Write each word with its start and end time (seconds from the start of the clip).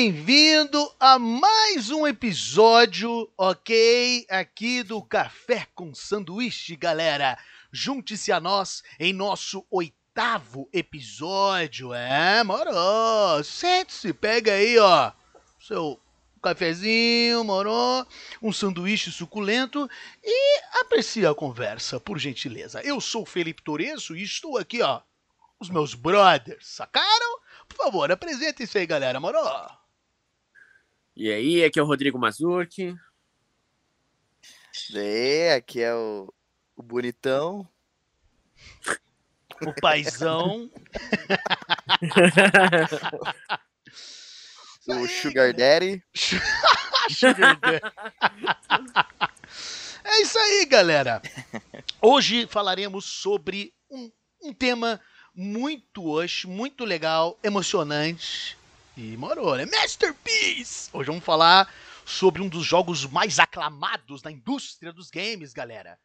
bem-vindo 0.00 0.90
a 0.98 1.18
mais 1.18 1.90
um 1.90 2.06
episódio, 2.06 3.30
ok? 3.36 4.24
Aqui 4.30 4.82
do 4.82 5.02
Café 5.02 5.66
com 5.74 5.94
Sanduíche, 5.94 6.74
galera. 6.74 7.36
Junte-se 7.70 8.32
a 8.32 8.40
nós 8.40 8.82
em 8.98 9.12
nosso 9.12 9.62
oitavo 9.70 10.70
episódio, 10.72 11.92
é, 11.92 12.42
moro? 12.42 13.44
Sente-se, 13.44 14.14
pega 14.14 14.54
aí, 14.54 14.78
ó, 14.78 15.12
seu 15.60 16.00
cafezinho, 16.42 17.44
moro? 17.44 18.06
Um 18.40 18.54
sanduíche 18.54 19.12
suculento 19.12 19.86
e 20.24 20.62
aprecia 20.80 21.28
a 21.28 21.34
conversa, 21.34 22.00
por 22.00 22.18
gentileza. 22.18 22.80
Eu 22.80 23.02
sou 23.02 23.26
Felipe 23.26 23.62
Toreso 23.62 24.16
e 24.16 24.22
estou 24.22 24.56
aqui, 24.56 24.80
ó, 24.80 25.02
os 25.60 25.68
meus 25.68 25.92
brothers, 25.92 26.68
sacaram? 26.68 27.38
Por 27.68 27.76
favor, 27.76 28.10
apresentem-se 28.10 28.78
aí, 28.78 28.86
galera, 28.86 29.20
moro? 29.20 29.38
E 31.22 31.30
aí, 31.30 31.62
aqui 31.62 31.78
é 31.78 31.82
o 31.82 31.86
Rodrigo 31.86 32.18
Mazurki. 32.18 32.96
E 34.90 34.98
aí, 34.98 35.50
aqui 35.50 35.82
é 35.82 35.94
o, 35.94 36.32
o 36.74 36.82
bonitão. 36.82 37.68
O 39.60 39.74
paizão. 39.82 40.70
o 44.88 45.08
Sugar 45.08 45.52
Daddy. 45.52 46.02
Sugar 47.10 47.60
Daddy. 47.60 47.84
é 50.02 50.22
isso 50.22 50.38
aí, 50.38 50.64
galera. 50.64 51.20
Hoje 52.00 52.46
falaremos 52.46 53.04
sobre 53.04 53.74
um, 53.90 54.10
um 54.42 54.54
tema 54.54 54.98
muito 55.34 56.02
hoje, 56.02 56.46
muito 56.46 56.82
legal, 56.86 57.38
emocionante 57.44 58.58
e 59.00 59.16
morou, 59.16 59.56
né? 59.56 59.64
Masterpiece! 59.64 60.90
Hoje 60.92 61.06
vamos 61.06 61.24
falar 61.24 61.72
sobre 62.04 62.42
um 62.42 62.48
dos 62.48 62.66
jogos 62.66 63.06
mais 63.06 63.38
aclamados 63.38 64.22
na 64.22 64.30
indústria 64.30 64.92
dos 64.92 65.10
games, 65.10 65.54
galera. 65.54 65.98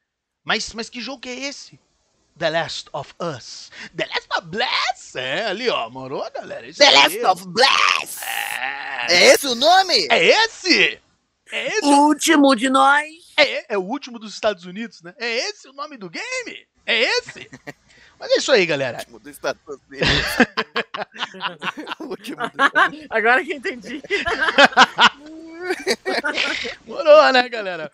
Mas, 0.45 0.73
mas 0.73 0.89
que 0.89 1.01
jogo 1.01 1.27
é 1.27 1.33
esse? 1.33 1.77
The 2.38 2.49
Last 2.49 2.89
of 2.93 3.13
Us. 3.19 3.69
The 3.95 4.05
Last 4.05 4.27
of 4.38 4.47
Bless? 4.47 5.16
É, 5.16 5.45
ali 5.47 5.69
ó, 5.69 5.89
morou, 5.89 6.25
galera? 6.31 6.66
Isso 6.67 6.79
The 6.79 6.91
Last 6.91 7.25
of 7.25 7.47
Bless! 7.47 8.23
É... 8.23 9.07
é 9.09 9.25
esse 9.33 9.47
o 9.47 9.56
nome? 9.56 10.07
É 10.09 10.23
esse? 10.23 11.01
É 11.51 11.67
esse? 11.67 11.85
O 11.85 12.07
último 12.07 12.56
de 12.56 12.69
nós. 12.69 13.33
É, 13.38 13.73
é 13.73 13.77
o 13.77 13.83
último 13.83 14.17
dos 14.17 14.33
Estados 14.33 14.63
Unidos, 14.63 15.01
né? 15.01 15.13
É 15.17 15.50
esse 15.50 15.67
o 15.67 15.73
nome 15.73 15.97
do 15.97 16.09
game? 16.09 16.66
É 16.85 17.01
esse? 17.01 17.50
Mas 18.19 18.31
é 18.31 18.37
isso 18.37 18.51
aí, 18.51 18.65
galera. 18.65 18.97
O 18.97 18.99
último 18.99 19.19
do 19.19 19.29
Estados 19.29 19.61
Unidos. 19.67 20.09
o 21.99 22.03
último 22.05 22.37
do... 22.37 23.07
Agora 23.09 23.43
que 23.43 23.53
entendi. 23.53 24.01
Morou, 26.85 27.31
né, 27.33 27.49
galera? 27.49 27.91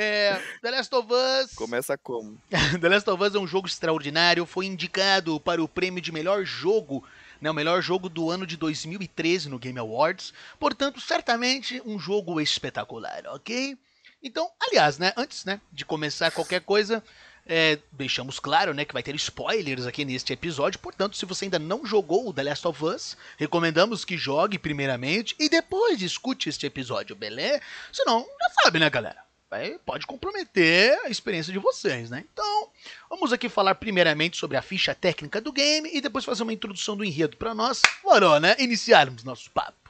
É, 0.00 0.40
The 0.62 0.70
Last 0.70 0.94
of 0.94 1.08
Us. 1.12 1.54
Começa 1.54 1.98
como? 1.98 2.40
The 2.80 2.88
Last 2.88 3.10
of 3.10 3.20
Us 3.20 3.34
é 3.34 3.38
um 3.38 3.48
jogo 3.48 3.66
extraordinário. 3.66 4.46
Foi 4.46 4.64
indicado 4.64 5.40
para 5.40 5.60
o 5.60 5.66
prêmio 5.66 6.00
de 6.00 6.12
melhor 6.12 6.44
jogo, 6.44 7.04
né, 7.40 7.50
o 7.50 7.54
melhor 7.54 7.82
jogo 7.82 8.08
do 8.08 8.30
ano 8.30 8.46
de 8.46 8.56
2013 8.56 9.48
no 9.48 9.58
Game 9.58 9.78
Awards. 9.78 10.32
Portanto, 10.58 11.00
certamente 11.00 11.82
um 11.84 11.98
jogo 11.98 12.40
espetacular, 12.40 13.24
ok? 13.26 13.76
Então, 14.22 14.48
aliás, 14.60 14.98
né, 14.98 15.12
antes 15.16 15.44
né, 15.44 15.60
de 15.72 15.84
começar 15.84 16.30
qualquer 16.30 16.60
coisa, 16.60 17.02
é, 17.48 17.78
deixamos 17.90 18.38
claro 18.38 18.74
né, 18.74 18.84
que 18.84 18.92
vai 18.92 19.02
ter 19.02 19.14
spoilers 19.14 19.86
aqui 19.86 20.04
neste 20.04 20.32
episódio, 20.32 20.78
portanto, 20.78 21.16
se 21.16 21.24
você 21.24 21.46
ainda 21.46 21.58
não 21.58 21.86
jogou 21.86 22.28
o 22.28 22.32
The 22.32 22.42
Last 22.42 22.68
of 22.68 22.84
Us, 22.84 23.16
recomendamos 23.38 24.04
que 24.04 24.18
jogue 24.18 24.58
primeiramente 24.58 25.34
e 25.38 25.48
depois 25.48 26.00
escute 26.02 26.50
este 26.50 26.66
episódio, 26.66 27.16
beleza? 27.16 27.62
Senão, 27.92 28.20
já 28.20 28.62
sabe, 28.62 28.78
né, 28.78 28.90
galera? 28.90 29.26
Vai, 29.50 29.78
pode 29.78 30.06
comprometer 30.06 30.98
a 31.06 31.08
experiência 31.08 31.50
de 31.50 31.58
vocês, 31.58 32.10
né? 32.10 32.22
Então, 32.30 32.68
vamos 33.08 33.32
aqui 33.32 33.48
falar 33.48 33.74
primeiramente 33.76 34.36
sobre 34.36 34.58
a 34.58 34.62
ficha 34.62 34.94
técnica 34.94 35.40
do 35.40 35.50
game 35.50 35.88
e 35.90 36.02
depois 36.02 36.26
fazer 36.26 36.42
uma 36.42 36.52
introdução 36.52 36.94
do 36.94 37.04
enredo 37.04 37.38
para 37.38 37.54
nós, 37.54 37.80
morou, 38.04 38.38
né? 38.38 38.54
Iniciarmos 38.58 39.24
nosso 39.24 39.50
papo. 39.50 39.88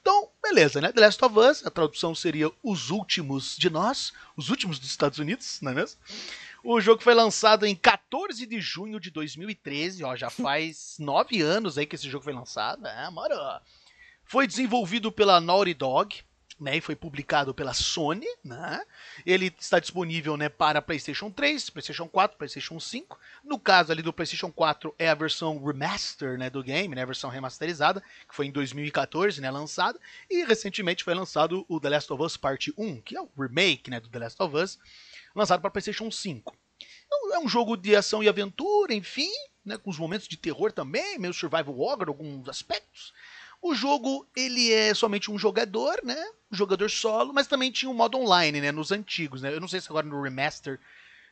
Então, 0.00 0.28
beleza, 0.42 0.80
né? 0.80 0.90
The 0.90 1.00
Last 1.00 1.22
of 1.22 1.38
Us, 1.38 1.66
a 1.66 1.70
tradução 1.70 2.14
seria 2.14 2.50
Os 2.62 2.90
Últimos 2.90 3.56
de 3.58 3.68
Nós, 3.68 4.12
Os 4.36 4.48
Últimos 4.48 4.78
dos 4.78 4.88
Estados 4.88 5.18
Unidos, 5.18 5.58
não 5.60 5.72
é 5.72 5.74
mesmo? 5.74 5.98
O 6.66 6.80
jogo 6.80 7.02
foi 7.02 7.12
lançado 7.12 7.66
em 7.66 7.76
14 7.76 8.46
de 8.46 8.58
junho 8.58 8.98
de 8.98 9.10
2013, 9.10 10.02
ó, 10.02 10.16
já 10.16 10.30
faz 10.30 10.96
nove 10.98 11.42
anos 11.42 11.76
aí 11.76 11.84
que 11.84 11.94
esse 11.94 12.08
jogo 12.08 12.24
foi 12.24 12.32
lançado, 12.32 12.86
é, 12.86 13.10
mano. 13.10 13.34
Foi 14.24 14.46
desenvolvido 14.46 15.12
pela 15.12 15.42
Naughty 15.42 15.74
Dog, 15.74 16.24
né, 16.58 16.78
e 16.78 16.80
foi 16.80 16.96
publicado 16.96 17.52
pela 17.52 17.74
Sony, 17.74 18.26
né? 18.42 18.80
Ele 19.26 19.54
está 19.60 19.78
disponível, 19.78 20.38
né, 20.38 20.48
para 20.48 20.80
PlayStation 20.80 21.30
3, 21.30 21.68
PlayStation 21.68 22.08
4, 22.08 22.38
PlayStation 22.38 22.80
5. 22.80 23.18
No 23.44 23.58
caso 23.58 23.92
ali 23.92 24.00
do 24.00 24.12
PlayStation 24.12 24.50
4 24.50 24.94
é 24.98 25.10
a 25.10 25.14
versão 25.14 25.62
remaster, 25.62 26.38
né, 26.38 26.48
do 26.48 26.62
game, 26.62 26.94
né, 26.94 27.02
a 27.02 27.06
versão 27.06 27.28
remasterizada, 27.28 28.02
que 28.26 28.34
foi 28.34 28.46
em 28.46 28.50
2014, 28.50 29.38
né, 29.38 29.50
lançada, 29.50 30.00
e 30.30 30.44
recentemente 30.44 31.04
foi 31.04 31.12
lançado 31.12 31.66
o 31.68 31.78
The 31.78 31.90
Last 31.90 32.10
of 32.10 32.22
Us 32.22 32.38
Part 32.38 32.72
1, 32.78 33.02
que 33.02 33.14
é 33.14 33.20
o 33.20 33.28
remake, 33.38 33.90
né, 33.90 34.00
do 34.00 34.08
The 34.08 34.18
Last 34.20 34.42
of 34.42 34.56
Us 34.56 34.78
lançado 35.34 35.60
para 35.60 35.70
PlayStation 35.70 36.10
5. 36.10 36.56
Então, 37.06 37.34
é 37.34 37.38
um 37.38 37.48
jogo 37.48 37.76
de 37.76 37.94
ação 37.94 38.22
e 38.22 38.28
aventura, 38.28 38.94
enfim, 38.94 39.30
né, 39.64 39.76
com 39.76 39.90
os 39.90 39.98
momentos 39.98 40.28
de 40.28 40.36
terror 40.36 40.72
também, 40.72 41.18
meio 41.18 41.34
survival 41.34 41.78
horror, 41.78 42.08
alguns 42.08 42.48
aspectos. 42.48 43.12
O 43.60 43.74
jogo 43.74 44.26
ele 44.36 44.72
é 44.72 44.92
somente 44.92 45.30
um 45.30 45.38
jogador, 45.38 46.00
né, 46.04 46.22
um 46.52 46.56
jogador 46.56 46.90
solo, 46.90 47.32
mas 47.32 47.46
também 47.46 47.70
tinha 47.70 47.90
um 47.90 47.94
modo 47.94 48.18
online, 48.18 48.60
né, 48.60 48.70
nos 48.70 48.92
antigos, 48.92 49.42
né. 49.42 49.52
Eu 49.52 49.60
não 49.60 49.68
sei 49.68 49.80
se 49.80 49.88
agora 49.88 50.06
no 50.06 50.22
remaster 50.22 50.78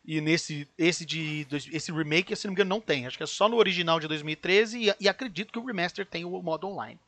e 0.05 0.21
nesse 0.21 0.69
esse 0.77 1.05
de 1.05 1.47
esse 1.51 1.93
remake, 1.93 2.35
se 2.35 2.47
não 2.47 2.53
me 2.53 2.55
engano, 2.57 2.71
não 2.71 2.81
tem. 2.81 3.07
Acho 3.07 3.17
que 3.17 3.23
é 3.23 3.27
só 3.27 3.49
no 3.49 3.57
original 3.57 4.01
de 4.01 4.09
2013 4.09 4.89
e, 4.89 4.95
e 4.99 5.09
acredito 5.09 5.53
que 5.53 5.59
o 5.59 5.65
remaster 5.65 6.05
tem 6.05 6.25
o 6.25 6.43
modo 6.43 6.67
online. 6.67 6.99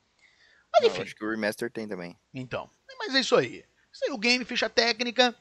Mas 0.73 0.87
enfim. 0.87 0.99
Não, 0.99 1.05
acho 1.05 1.17
que 1.17 1.25
o 1.25 1.31
remaster 1.31 1.71
tem 1.71 1.89
também. 1.89 2.17
Então, 2.33 2.71
mas 2.99 3.15
é 3.15 3.21
isso 3.21 3.35
aí. 3.35 3.65
Isso 3.93 4.05
aí, 4.05 4.11
o 4.11 4.19
game, 4.19 4.45
ficha 4.45 4.69
técnica. 4.69 5.35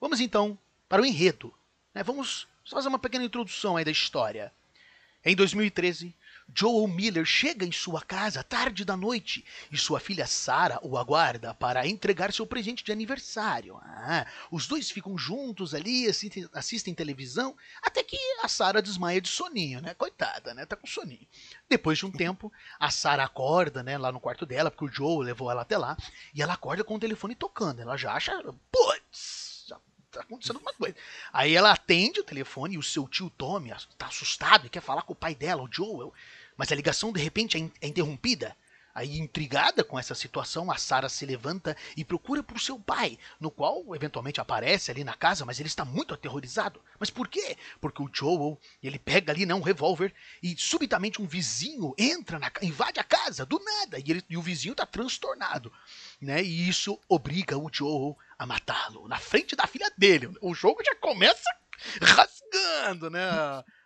Vamos 0.00 0.20
então 0.20 0.58
para 0.90 1.00
o 1.00 1.06
enredo. 1.06 1.54
Né? 1.94 2.02
Vamos 2.02 2.48
fazer 2.68 2.88
uma 2.88 2.98
pequena 2.98 3.24
introdução 3.24 3.76
aí 3.76 3.84
da 3.84 3.92
história. 3.92 4.52
Em 5.24 5.36
2013, 5.36 6.16
Joel 6.52 6.88
Miller 6.88 7.24
chega 7.24 7.64
em 7.64 7.70
sua 7.70 8.00
casa 8.00 8.42
tarde 8.42 8.84
da 8.84 8.96
noite 8.96 9.44
e 9.70 9.76
sua 9.76 10.00
filha 10.00 10.26
Sarah 10.26 10.80
o 10.82 10.96
aguarda 10.96 11.54
para 11.54 11.86
entregar 11.86 12.32
seu 12.32 12.46
presente 12.46 12.82
de 12.82 12.90
aniversário. 12.90 13.76
Ah, 13.82 14.26
os 14.50 14.66
dois 14.66 14.90
ficam 14.90 15.16
juntos 15.16 15.74
ali, 15.74 16.08
assistem, 16.08 16.48
assistem 16.54 16.94
televisão, 16.94 17.54
até 17.82 18.02
que 18.02 18.16
a 18.42 18.48
Sarah 18.48 18.80
desmaia 18.80 19.20
de 19.20 19.28
soninho, 19.28 19.80
né? 19.80 19.94
Coitada, 19.94 20.54
né? 20.54 20.66
Tá 20.66 20.74
com 20.74 20.86
soninho. 20.86 21.26
Depois 21.68 21.98
de 21.98 22.06
um 22.06 22.10
tempo, 22.10 22.50
a 22.80 22.90
Sarah 22.90 23.24
acorda, 23.24 23.82
né, 23.82 23.96
lá 23.96 24.10
no 24.10 24.18
quarto 24.18 24.44
dela, 24.44 24.70
porque 24.70 24.86
o 24.86 24.92
Joel 24.92 25.20
levou 25.20 25.50
ela 25.50 25.62
até 25.62 25.78
lá, 25.78 25.96
e 26.34 26.42
ela 26.42 26.54
acorda 26.54 26.82
com 26.82 26.96
o 26.96 27.00
telefone 27.00 27.34
tocando. 27.36 27.80
Ela 27.80 27.96
já 27.96 28.14
acha, 28.14 28.32
putz, 28.72 28.99
tá 30.10 30.20
acontecendo 30.20 30.56
alguma 30.56 30.74
coisa. 30.74 30.96
Aí 31.32 31.54
ela 31.54 31.72
atende 31.72 32.20
o 32.20 32.24
telefone 32.24 32.74
e 32.74 32.78
o 32.78 32.82
seu 32.82 33.06
tio 33.06 33.30
Tommy 33.30 33.72
tá 33.96 34.06
assustado 34.06 34.66
e 34.66 34.70
quer 34.70 34.82
falar 34.82 35.02
com 35.02 35.12
o 35.12 35.16
pai 35.16 35.34
dela, 35.34 35.62
o 35.62 35.68
Joel. 35.70 36.12
Mas 36.56 36.70
a 36.72 36.74
ligação 36.74 37.12
de 37.12 37.20
repente 37.20 37.56
é, 37.56 37.86
é 37.86 37.88
interrompida. 37.88 38.56
Aí, 38.92 39.18
intrigada 39.18 39.84
com 39.84 39.96
essa 39.96 40.16
situação, 40.16 40.70
a 40.70 40.76
Sarah 40.76 41.08
se 41.08 41.24
levanta 41.24 41.76
e 41.96 42.04
procura 42.04 42.42
por 42.42 42.60
seu 42.60 42.78
pai, 42.78 43.18
no 43.38 43.48
qual 43.50 43.94
eventualmente 43.94 44.40
aparece 44.40 44.90
ali 44.90 45.04
na 45.04 45.14
casa, 45.14 45.44
mas 45.44 45.60
ele 45.60 45.68
está 45.68 45.84
muito 45.84 46.12
aterrorizado. 46.12 46.82
Mas 46.98 47.08
por 47.08 47.28
quê? 47.28 47.56
Porque 47.80 48.02
o 48.02 48.10
Joel, 48.12 48.58
ele 48.82 48.98
pega 48.98 49.32
ali 49.32 49.46
né, 49.46 49.54
um 49.54 49.62
revólver 49.62 50.12
e 50.42 50.56
subitamente 50.58 51.22
um 51.22 51.26
vizinho 51.26 51.94
entra, 51.96 52.38
na, 52.38 52.50
invade 52.62 52.98
a 52.98 53.04
casa, 53.04 53.46
do 53.46 53.60
nada, 53.60 53.98
e, 54.00 54.10
ele, 54.10 54.24
e 54.28 54.36
o 54.36 54.42
vizinho 54.42 54.72
está 54.72 54.84
transtornado. 54.84 55.72
Né? 56.20 56.42
E 56.42 56.68
isso 56.68 56.98
obriga 57.08 57.56
o 57.56 57.70
Joel 57.72 58.16
a 58.38 58.46
matá-lo 58.46 59.08
na 59.08 59.16
frente 59.18 59.56
da 59.56 59.66
filha 59.66 59.90
dele. 59.96 60.30
O 60.40 60.54
jogo 60.54 60.82
já 60.84 60.94
começa 60.96 61.48
rasgando, 62.00 63.10
né? 63.10 63.22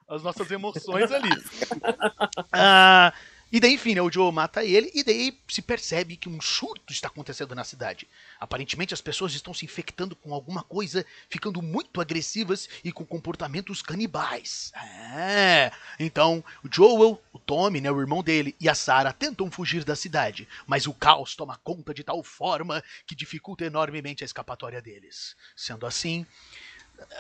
As 0.09 0.23
nossas 0.23 0.51
emoções 0.51 1.11
ali. 1.11 1.31
Ah, 2.53 3.13
e 3.55 3.61
daí, 3.61 3.75
enfim, 3.75 3.95
né, 3.95 4.03
o 4.03 4.11
Joe 4.11 4.33
mata 4.33 4.65
ele 4.65 4.91
e 4.93 5.05
daí 5.05 5.39
se 5.47 5.63
percebe 5.63 6.17
que 6.17 6.29
um 6.29 6.41
surto 6.41 6.93
está 6.93 7.07
acontecendo 7.07 7.55
na 7.55 7.63
cidade. 7.63 8.09
Aparentemente 8.41 8.93
as 8.93 9.01
pessoas 9.01 9.33
estão 9.33 9.55
se 9.55 9.65
infectando 9.65 10.17
com 10.17 10.35
alguma 10.35 10.65
coisa, 10.65 11.07
ficando 11.31 11.63
muito 11.63 12.01
agressivas 12.01 12.69
e 12.83 12.91
com 12.91 13.07
comportamentos 13.07 13.81
canibais. 13.81 14.73
É. 14.75 15.71
Então, 16.01 16.43
o 16.65 16.69
Joel, 16.69 17.23
o 17.33 17.39
Tommy, 17.39 17.81
né, 17.81 17.93
o 17.93 18.01
irmão 18.01 18.25
dele, 18.25 18.57
e 18.59 18.69
a 18.69 18.75
Sarah 18.75 19.13
tentam 19.13 19.49
fugir 19.49 19.85
da 19.85 19.95
cidade, 19.95 20.49
mas 20.67 20.89
o 20.89 20.93
caos 20.93 21.37
toma 21.37 21.57
conta 21.63 21.95
de 21.95 22.03
tal 22.03 22.25
forma 22.25 22.83
que 23.07 23.15
dificulta 23.15 23.65
enormemente 23.65 24.25
a 24.25 24.27
escapatória 24.27 24.83
deles. 24.83 25.37
Sendo 25.55 25.87
assim, 25.87 26.27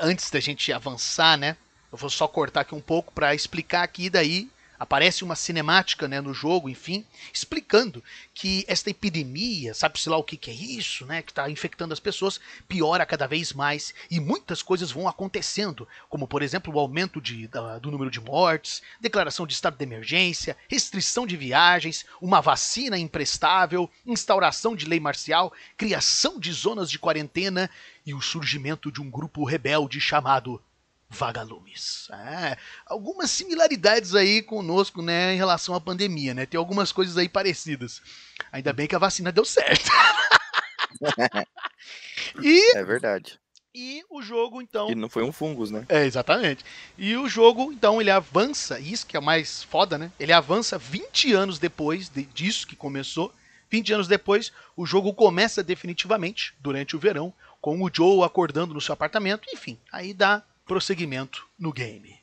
antes 0.00 0.32
da 0.32 0.40
gente 0.40 0.72
avançar, 0.72 1.38
né, 1.38 1.56
eu 1.92 1.96
vou 1.96 2.10
só 2.10 2.26
cortar 2.26 2.62
aqui 2.62 2.74
um 2.74 2.80
pouco 2.80 3.12
para 3.12 3.36
explicar 3.36 3.84
aqui 3.84 4.10
daí 4.10 4.50
aparece 4.78 5.24
uma 5.24 5.36
cinemática 5.36 6.08
né, 6.08 6.20
no 6.20 6.34
jogo, 6.34 6.68
enfim, 6.68 7.04
explicando 7.32 8.02
que 8.32 8.64
esta 8.68 8.90
epidemia, 8.90 9.74
sabe-se 9.74 10.08
lá 10.08 10.16
o 10.16 10.24
que, 10.24 10.36
que 10.36 10.50
é 10.50 10.54
isso, 10.54 11.06
né, 11.06 11.22
que 11.22 11.30
está 11.30 11.48
infectando 11.50 11.92
as 11.92 12.00
pessoas, 12.00 12.40
piora 12.68 13.06
cada 13.06 13.26
vez 13.26 13.52
mais 13.52 13.94
e 14.10 14.20
muitas 14.20 14.62
coisas 14.62 14.90
vão 14.90 15.08
acontecendo, 15.08 15.86
como 16.08 16.26
por 16.26 16.42
exemplo 16.42 16.74
o 16.74 16.78
aumento 16.78 17.20
de, 17.20 17.46
da, 17.48 17.78
do 17.78 17.90
número 17.90 18.10
de 18.10 18.20
mortes, 18.20 18.82
declaração 19.00 19.46
de 19.46 19.54
estado 19.54 19.76
de 19.76 19.84
emergência, 19.84 20.56
restrição 20.68 21.26
de 21.26 21.36
viagens, 21.36 22.04
uma 22.20 22.40
vacina 22.40 22.98
imprestável, 22.98 23.90
instauração 24.06 24.74
de 24.74 24.86
lei 24.86 25.00
marcial, 25.00 25.52
criação 25.76 26.38
de 26.38 26.52
zonas 26.52 26.90
de 26.90 26.98
quarentena 26.98 27.70
e 28.04 28.12
o 28.14 28.20
surgimento 28.20 28.90
de 28.90 29.00
um 29.00 29.10
grupo 29.10 29.44
rebelde 29.44 30.00
chamado 30.00 30.60
vagalumes. 31.08 32.08
É, 32.10 32.56
algumas 32.86 33.30
similaridades 33.30 34.14
aí 34.14 34.42
conosco, 34.42 35.02
né, 35.02 35.34
em 35.34 35.36
relação 35.36 35.74
à 35.74 35.80
pandemia, 35.80 36.34
né? 36.34 36.46
Tem 36.46 36.58
algumas 36.58 36.92
coisas 36.92 37.16
aí 37.16 37.28
parecidas. 37.28 38.02
Ainda 38.52 38.72
bem 38.72 38.86
que 38.86 38.96
a 38.96 38.98
vacina 38.98 39.32
deu 39.32 39.44
certo. 39.44 39.90
e 42.42 42.76
é 42.76 42.84
verdade. 42.84 43.38
E 43.76 44.04
o 44.08 44.22
jogo, 44.22 44.62
então. 44.62 44.88
E 44.88 44.94
não 44.94 45.08
foi 45.08 45.24
um 45.24 45.32
fungos, 45.32 45.72
né? 45.72 45.84
É, 45.88 46.04
exatamente. 46.04 46.64
E 46.96 47.16
o 47.16 47.28
jogo, 47.28 47.72
então, 47.72 48.00
ele 48.00 48.10
avança, 48.10 48.78
isso 48.78 49.04
que 49.04 49.16
é 49.16 49.20
mais 49.20 49.64
foda, 49.64 49.98
né? 49.98 50.12
Ele 50.18 50.32
avança 50.32 50.78
20 50.78 51.32
anos 51.32 51.58
depois 51.58 52.08
de, 52.08 52.22
disso 52.26 52.68
que 52.68 52.76
começou. 52.76 53.34
20 53.68 53.92
anos 53.94 54.06
depois, 54.06 54.52
o 54.76 54.86
jogo 54.86 55.12
começa 55.12 55.60
definitivamente, 55.60 56.54
durante 56.60 56.94
o 56.94 57.00
verão, 57.00 57.34
com 57.60 57.82
o 57.82 57.90
Joe 57.92 58.22
acordando 58.22 58.72
no 58.72 58.80
seu 58.80 58.92
apartamento. 58.92 59.48
Enfim, 59.52 59.76
aí 59.90 60.14
dá 60.14 60.44
prosseguimento 60.64 61.48
no 61.58 61.72
game. 61.72 62.18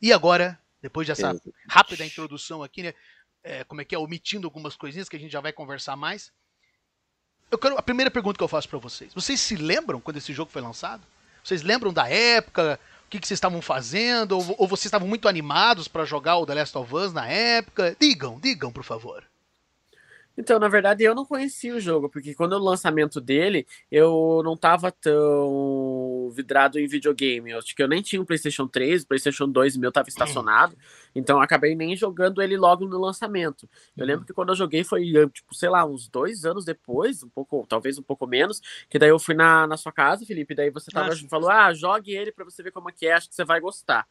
E 0.00 0.12
agora, 0.12 0.58
depois 0.80 1.06
dessa 1.06 1.38
rápida 1.68 2.04
introdução 2.04 2.62
aqui, 2.62 2.82
né? 2.82 2.94
É, 3.42 3.62
como 3.64 3.80
é 3.80 3.84
que 3.84 3.94
é, 3.94 3.98
omitindo 3.98 4.46
algumas 4.46 4.74
coisinhas 4.74 5.08
que 5.08 5.16
a 5.16 5.20
gente 5.20 5.30
já 5.30 5.40
vai 5.40 5.52
conversar 5.52 5.94
mais. 5.94 6.32
Eu 7.48 7.58
quero 7.58 7.78
a 7.78 7.82
primeira 7.82 8.10
pergunta 8.10 8.36
que 8.36 8.42
eu 8.42 8.48
faço 8.48 8.68
para 8.68 8.78
vocês. 8.78 9.14
Vocês 9.14 9.40
se 9.40 9.54
lembram 9.54 10.00
quando 10.00 10.16
esse 10.16 10.32
jogo 10.32 10.50
foi 10.50 10.60
lançado? 10.60 11.06
Vocês 11.44 11.62
lembram 11.62 11.92
da 11.92 12.08
época? 12.08 12.80
O 13.06 13.08
que, 13.08 13.20
que 13.20 13.26
vocês 13.26 13.36
estavam 13.36 13.62
fazendo? 13.62 14.32
Ou, 14.32 14.56
ou 14.58 14.66
vocês 14.66 14.86
estavam 14.86 15.06
muito 15.06 15.28
animados 15.28 15.86
para 15.86 16.04
jogar 16.04 16.38
o 16.38 16.46
The 16.46 16.54
Last 16.54 16.76
of 16.76 16.92
Us 16.92 17.12
na 17.12 17.28
época? 17.28 17.96
Digam, 18.00 18.40
digam, 18.40 18.72
por 18.72 18.82
favor. 18.82 19.24
Então, 20.36 20.58
na 20.58 20.68
verdade, 20.68 21.02
eu 21.02 21.14
não 21.14 21.24
conhecia 21.24 21.74
o 21.74 21.80
jogo, 21.80 22.10
porque 22.10 22.34
quando 22.34 22.52
o 22.52 22.58
lançamento 22.58 23.20
dele, 23.20 23.66
eu 23.90 24.42
não 24.44 24.56
tava 24.56 24.92
tão 24.92 26.30
vidrado 26.34 26.78
em 26.78 26.86
videogame. 26.86 27.50
Eu 27.50 27.58
acho 27.58 27.74
que 27.74 27.82
eu 27.82 27.88
nem 27.88 28.02
tinha 28.02 28.20
um 28.20 28.24
PlayStation 28.24 28.68
3, 28.68 29.02
o 29.02 29.06
PlayStation 29.06 29.48
2 29.48 29.76
meu 29.76 29.90
tava 29.90 30.08
estacionado, 30.08 30.76
então 31.14 31.38
eu 31.38 31.42
acabei 31.42 31.74
nem 31.74 31.96
jogando 31.96 32.42
ele 32.42 32.56
logo 32.56 32.86
no 32.86 32.98
lançamento. 32.98 33.68
Eu 33.96 34.04
lembro 34.04 34.20
uhum. 34.20 34.26
que 34.26 34.32
quando 34.34 34.50
eu 34.50 34.56
joguei 34.56 34.84
foi, 34.84 35.06
tipo, 35.32 35.54
sei 35.54 35.70
lá, 35.70 35.84
uns 35.86 36.08
dois 36.08 36.44
anos 36.44 36.64
depois, 36.64 37.22
um 37.22 37.28
pouco, 37.28 37.64
talvez 37.66 37.98
um 37.98 38.02
pouco 38.02 38.26
menos, 38.26 38.60
que 38.90 38.98
daí 38.98 39.08
eu 39.08 39.18
fui 39.18 39.34
na, 39.34 39.66
na 39.66 39.76
sua 39.76 39.92
casa, 39.92 40.26
Felipe, 40.26 40.54
daí 40.54 40.70
você 40.70 40.90
tava, 40.90 41.12
ah, 41.12 41.28
falou, 41.30 41.50
ah, 41.50 41.72
jogue 41.72 42.14
ele 42.14 42.30
para 42.30 42.44
você 42.44 42.62
ver 42.62 42.72
como 42.72 42.90
é 42.90 42.92
que 42.92 43.06
é, 43.06 43.14
acho 43.14 43.28
que 43.28 43.34
você 43.34 43.44
vai 43.44 43.58
gostar. 43.58 44.06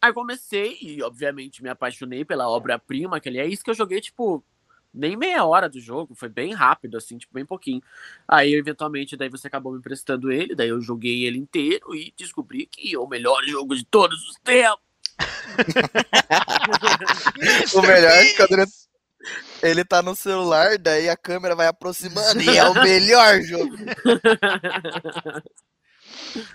Aí 0.00 0.12
comecei 0.12 0.76
e, 0.80 1.02
obviamente, 1.02 1.62
me 1.62 1.68
apaixonei 1.68 2.24
pela 2.24 2.48
obra-prima 2.48 3.18
que 3.18 3.28
ele 3.28 3.38
é. 3.38 3.46
Isso 3.46 3.64
que 3.64 3.70
eu 3.70 3.74
joguei, 3.74 4.00
tipo, 4.00 4.44
nem 4.96 5.16
meia 5.16 5.44
hora 5.44 5.68
do 5.68 5.78
jogo, 5.78 6.14
foi 6.14 6.28
bem 6.28 6.54
rápido, 6.54 6.96
assim, 6.96 7.18
tipo, 7.18 7.34
bem 7.34 7.44
pouquinho. 7.44 7.82
Aí, 8.26 8.54
eventualmente, 8.54 9.16
daí 9.16 9.28
você 9.28 9.46
acabou 9.46 9.72
me 9.72 9.78
emprestando 9.78 10.32
ele, 10.32 10.54
daí 10.54 10.68
eu 10.68 10.80
joguei 10.80 11.24
ele 11.24 11.38
inteiro 11.38 11.94
e 11.94 12.12
descobri 12.16 12.66
que 12.66 12.94
é 12.94 12.98
o 12.98 13.06
melhor 13.06 13.44
jogo 13.44 13.76
de 13.76 13.84
todos 13.84 14.18
os 14.28 14.36
tempos. 14.42 14.86
o 17.74 17.82
melhor 17.82 18.10
é 18.10 18.34
quando 18.34 18.52
ele, 18.52 18.66
ele 19.62 19.84
tá 19.84 20.02
no 20.02 20.14
celular, 20.14 20.78
daí 20.78 21.08
a 21.08 21.16
câmera 21.16 21.54
vai 21.54 21.66
aproximando 21.66 22.40
e 22.40 22.56
é 22.56 22.64
o 22.64 22.74
melhor 22.74 23.40
jogo. 23.42 23.76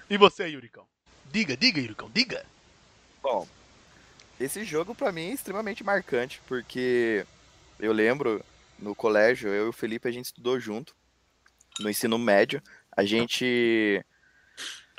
e 0.09 0.17
você, 0.17 0.47
Yuricão? 0.47 0.85
Diga, 1.31 1.55
diga, 1.55 1.79
Yuricão, 1.79 2.09
diga. 2.13 2.45
Bom, 3.21 3.47
esse 4.39 4.65
jogo 4.65 4.95
para 4.95 5.11
mim 5.11 5.29
é 5.29 5.33
extremamente 5.33 5.83
marcante, 5.83 6.41
porque 6.47 7.25
eu 7.81 7.93
lembro, 7.93 8.43
no 8.79 8.95
colégio, 8.95 9.49
eu 9.49 9.67
e 9.67 9.69
o 9.69 9.73
Felipe, 9.73 10.07
a 10.07 10.11
gente 10.11 10.25
estudou 10.25 10.59
junto, 10.59 10.95
no 11.79 11.89
ensino 11.89 12.17
médio. 12.17 12.61
A 12.95 13.03
gente 13.03 14.03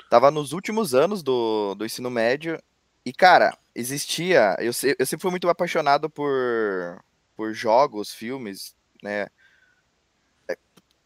tava 0.09 0.31
nos 0.31 0.51
últimos 0.53 0.93
anos 0.93 1.23
do, 1.23 1.75
do 1.75 1.85
ensino 1.85 2.09
médio 2.09 2.61
e, 3.05 3.13
cara, 3.13 3.57
existia. 3.75 4.55
Eu, 4.59 4.71
eu 4.97 5.05
sempre 5.05 5.21
fui 5.21 5.31
muito 5.31 5.49
apaixonado 5.49 6.09
por, 6.09 7.03
por 7.35 7.53
jogos, 7.53 8.13
filmes, 8.13 8.75
né? 9.01 9.27
É, 10.49 10.57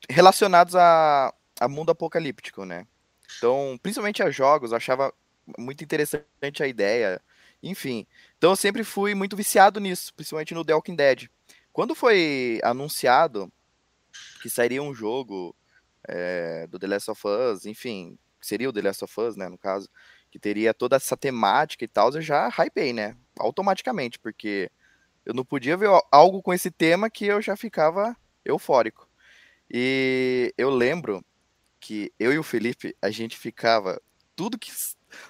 relacionados 0.10 0.76
a, 0.76 1.34
a 1.60 1.68
mundo 1.68 1.92
apocalíptico, 1.92 2.66
né? 2.66 2.86
Então, 3.38 3.78
principalmente 3.82 4.24
a 4.24 4.30
jogos, 4.30 4.72
eu 4.72 4.78
achava 4.78 5.14
muito 5.58 5.84
interessante 5.84 6.62
a 6.62 6.68
ideia. 6.68 7.22
Enfim. 7.62 8.06
Então 8.38 8.52
eu 8.52 8.56
sempre 8.56 8.84
fui 8.84 9.16
muito 9.16 9.36
viciado 9.36 9.80
nisso, 9.80 10.14
principalmente 10.14 10.54
no 10.54 10.64
The 10.64 10.74
Walking 10.74 10.96
Dead. 10.96 11.28
Quando 11.78 11.94
foi 11.94 12.60
anunciado 12.64 13.54
que 14.42 14.50
sairia 14.50 14.82
um 14.82 14.96
jogo 14.96 15.56
é, 16.08 16.66
do 16.66 16.80
The 16.80 16.88
Last 16.88 17.12
of 17.12 17.22
Us, 17.28 17.68
enfim, 17.68 18.18
seria 18.42 18.68
o 18.68 18.74
The 18.74 18.82
Last 18.82 19.04
of 19.04 19.22
Us, 19.22 19.36
né, 19.36 19.48
no 19.48 19.60
caso, 19.60 19.88
que 20.32 20.40
teria 20.40 20.74
toda 20.74 20.96
essa 20.96 21.16
temática 21.16 21.86
e 21.86 21.88
tal, 21.88 22.12
eu 22.16 22.22
já 22.24 22.50
hypei, 22.50 22.94
né, 22.94 23.16
automaticamente, 23.38 24.18
porque 24.18 24.72
eu 25.24 25.36
não 25.36 25.46
podia 25.46 25.78
ver 25.78 25.90
algo 26.12 26.42
com 26.42 26.52
esse 26.52 26.72
tema 26.72 27.12
que 27.12 27.28
eu 27.28 27.40
já 27.44 27.56
ficava 27.56 28.18
eufórico. 28.44 29.08
E 29.70 30.52
eu 30.58 30.72
lembro 30.72 31.24
que 31.80 32.12
eu 32.18 32.34
e 32.34 32.40
o 32.40 32.44
Felipe, 32.44 32.98
a 33.00 33.12
gente 33.12 33.38
ficava 33.38 34.02
tudo 34.36 34.58
que 34.58 34.72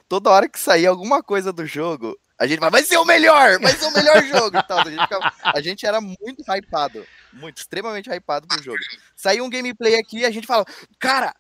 toda 0.08 0.30
hora 0.30 0.48
que 0.48 0.58
saía 0.58 0.88
alguma 0.88 1.22
coisa 1.22 1.52
do 1.52 1.66
jogo, 1.66 2.18
a 2.38 2.46
gente 2.46 2.60
vai, 2.60 2.70
vai 2.70 2.84
ser 2.84 2.98
o 2.98 3.06
melhor, 3.06 3.60
vai 3.60 3.74
ser 3.74 3.86
o 3.86 3.94
melhor 3.94 4.24
jogo 4.24 4.62
tal. 4.68 4.80
A 4.80 4.90
gente, 4.90 5.02
ficava, 5.02 5.34
a 5.44 5.62
gente 5.62 5.86
era 5.86 6.00
muito 6.00 6.44
hypado, 6.48 7.06
muito, 7.34 7.58
extremamente 7.58 8.10
hypado 8.10 8.48
pro 8.48 8.62
jogo. 8.62 8.80
Saiu 9.16 9.44
um 9.44 9.50
gameplay 9.50 9.96
aqui 9.96 10.24
a 10.24 10.32
gente 10.32 10.46
fala, 10.46 10.66
cara, 11.00 11.34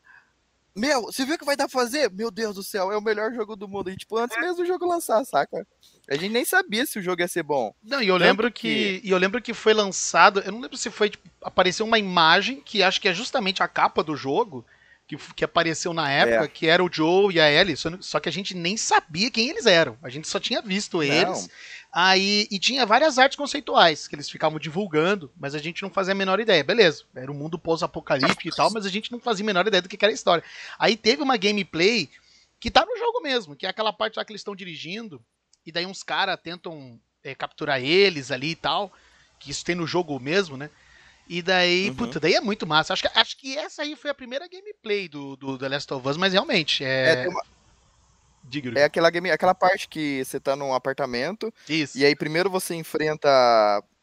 meu, 0.77 1.03
você 1.03 1.25
viu 1.25 1.33
o 1.35 1.37
que 1.39 1.45
vai 1.45 1.55
dar 1.55 1.67
pra 1.67 1.81
fazer? 1.81 2.11
Meu 2.11 2.29
Deus 2.29 2.53
do 2.53 2.61
céu, 2.61 2.91
é 2.91 2.97
o 2.97 3.01
melhor 3.01 3.33
jogo 3.33 3.55
do 3.55 3.67
mundo. 3.67 3.89
E, 3.89 3.95
tipo, 3.95 4.15
antes 4.15 4.39
mesmo 4.39 4.57
do 4.57 4.65
jogo 4.65 4.85
lançar, 4.85 5.25
saca? 5.25 5.65
A 6.07 6.15
gente 6.15 6.29
nem 6.29 6.45
sabia 6.45 6.85
se 6.85 6.99
o 6.99 7.01
jogo 7.01 7.19
ia 7.19 7.27
ser 7.27 7.41
bom. 7.41 7.73
Não, 7.83 7.99
e 7.99 8.07
eu 8.07 8.15
Tanto 8.15 8.27
lembro 8.27 8.51
que, 8.51 8.99
que, 9.01 9.07
E 9.07 9.09
eu 9.09 9.17
lembro 9.17 9.41
que 9.41 9.55
foi 9.55 9.73
lançado. 9.73 10.39
Eu 10.41 10.51
não 10.51 10.61
lembro 10.61 10.77
se 10.77 10.91
foi. 10.91 11.09
Tipo, 11.09 11.27
apareceu 11.41 11.83
uma 11.83 11.97
imagem 11.97 12.61
que 12.61 12.83
acho 12.83 13.01
que 13.01 13.07
é 13.07 13.13
justamente 13.13 13.63
a 13.63 13.67
capa 13.67 14.03
do 14.03 14.15
jogo 14.15 14.63
que, 15.07 15.15
que 15.15 15.45
apareceu 15.45 15.93
na 15.93 16.11
época, 16.11 16.43
é. 16.43 16.47
que 16.47 16.67
era 16.67 16.83
o 16.83 16.89
Joe 16.91 17.33
e 17.33 17.39
a 17.39 17.49
Ellie, 17.49 17.77
só, 17.77 17.89
só, 18.01 18.19
que 18.19 18.27
a 18.27 18.31
gente 18.31 18.53
nem 18.53 18.75
sabia 18.75 19.31
quem 19.31 19.49
eles 19.49 19.65
eram. 19.65 19.97
A 20.03 20.09
gente 20.09 20.27
só 20.27 20.39
tinha 20.39 20.61
visto 20.61 21.01
eles. 21.01 21.49
Aí, 21.93 22.45
e 22.51 22.59
tinha 22.59 22.85
várias 22.85 23.17
artes 23.17 23.37
conceituais 23.37 24.07
que 24.07 24.15
eles 24.15 24.29
ficavam 24.29 24.59
divulgando, 24.59 25.31
mas 25.37 25.55
a 25.55 25.59
gente 25.59 25.81
não 25.81 25.89
fazia 25.89 26.11
a 26.11 26.15
menor 26.15 26.39
ideia. 26.39 26.63
Beleza, 26.63 27.05
era 27.15 27.31
um 27.31 27.35
mundo 27.35 27.57
pós-apocalíptico 27.57 28.49
e 28.49 28.51
tal, 28.51 28.69
mas 28.69 28.85
a 28.85 28.89
gente 28.89 29.11
não 29.11 29.19
fazia 29.19 29.43
a 29.43 29.47
menor 29.47 29.65
ideia 29.65 29.81
do 29.81 29.87
que 29.87 29.97
era 30.03 30.11
a 30.11 30.13
história. 30.13 30.43
Aí 30.77 30.97
teve 30.97 31.23
uma 31.23 31.37
gameplay 31.37 32.09
que 32.59 32.69
tá 32.69 32.85
no 32.85 32.97
jogo 32.97 33.21
mesmo, 33.21 33.55
que 33.55 33.65
é 33.65 33.69
aquela 33.69 33.93
parte 33.93 34.17
lá 34.17 34.25
que 34.25 34.31
eles 34.31 34.41
estão 34.41 34.55
dirigindo, 34.55 35.23
e 35.65 35.71
daí 35.71 35.85
uns 35.85 36.03
caras 36.03 36.37
tentam 36.43 36.99
é, 37.23 37.33
capturar 37.33 37.81
eles 37.81 38.29
ali 38.29 38.51
e 38.51 38.55
tal, 38.55 38.91
que 39.39 39.51
isso 39.51 39.63
tem 39.63 39.75
no 39.75 39.87
jogo 39.87 40.19
mesmo, 40.19 40.57
né? 40.57 40.69
E 41.29 41.41
daí, 41.41 41.89
uhum. 41.89 41.95
puta, 41.95 42.19
daí 42.19 42.35
é 42.35 42.41
muito 42.41 42.65
massa. 42.65 42.93
Acho 42.93 43.03
que, 43.03 43.19
acho 43.19 43.37
que 43.37 43.57
essa 43.57 43.81
aí 43.81 43.95
foi 43.95 44.09
a 44.09 44.15
primeira 44.15 44.47
gameplay 44.47 45.07
do, 45.07 45.35
do 45.35 45.57
The 45.57 45.69
Last 45.69 45.93
of 45.93 46.07
Us, 46.07 46.17
mas 46.17 46.33
realmente 46.33 46.83
é. 46.83 47.25
É, 47.25 47.29
uma... 47.29 47.41
é 48.75 48.83
aquela, 48.85 49.09
game, 49.09 49.29
aquela 49.29 49.53
parte 49.53 49.89
que 49.89 50.23
você 50.23 50.39
tá 50.39 50.55
num 50.55 50.73
apartamento. 50.73 51.53
Isso. 51.67 51.97
E 51.97 52.05
aí 52.05 52.15
primeiro 52.15 52.49
você 52.49 52.75
enfrenta 52.75 53.29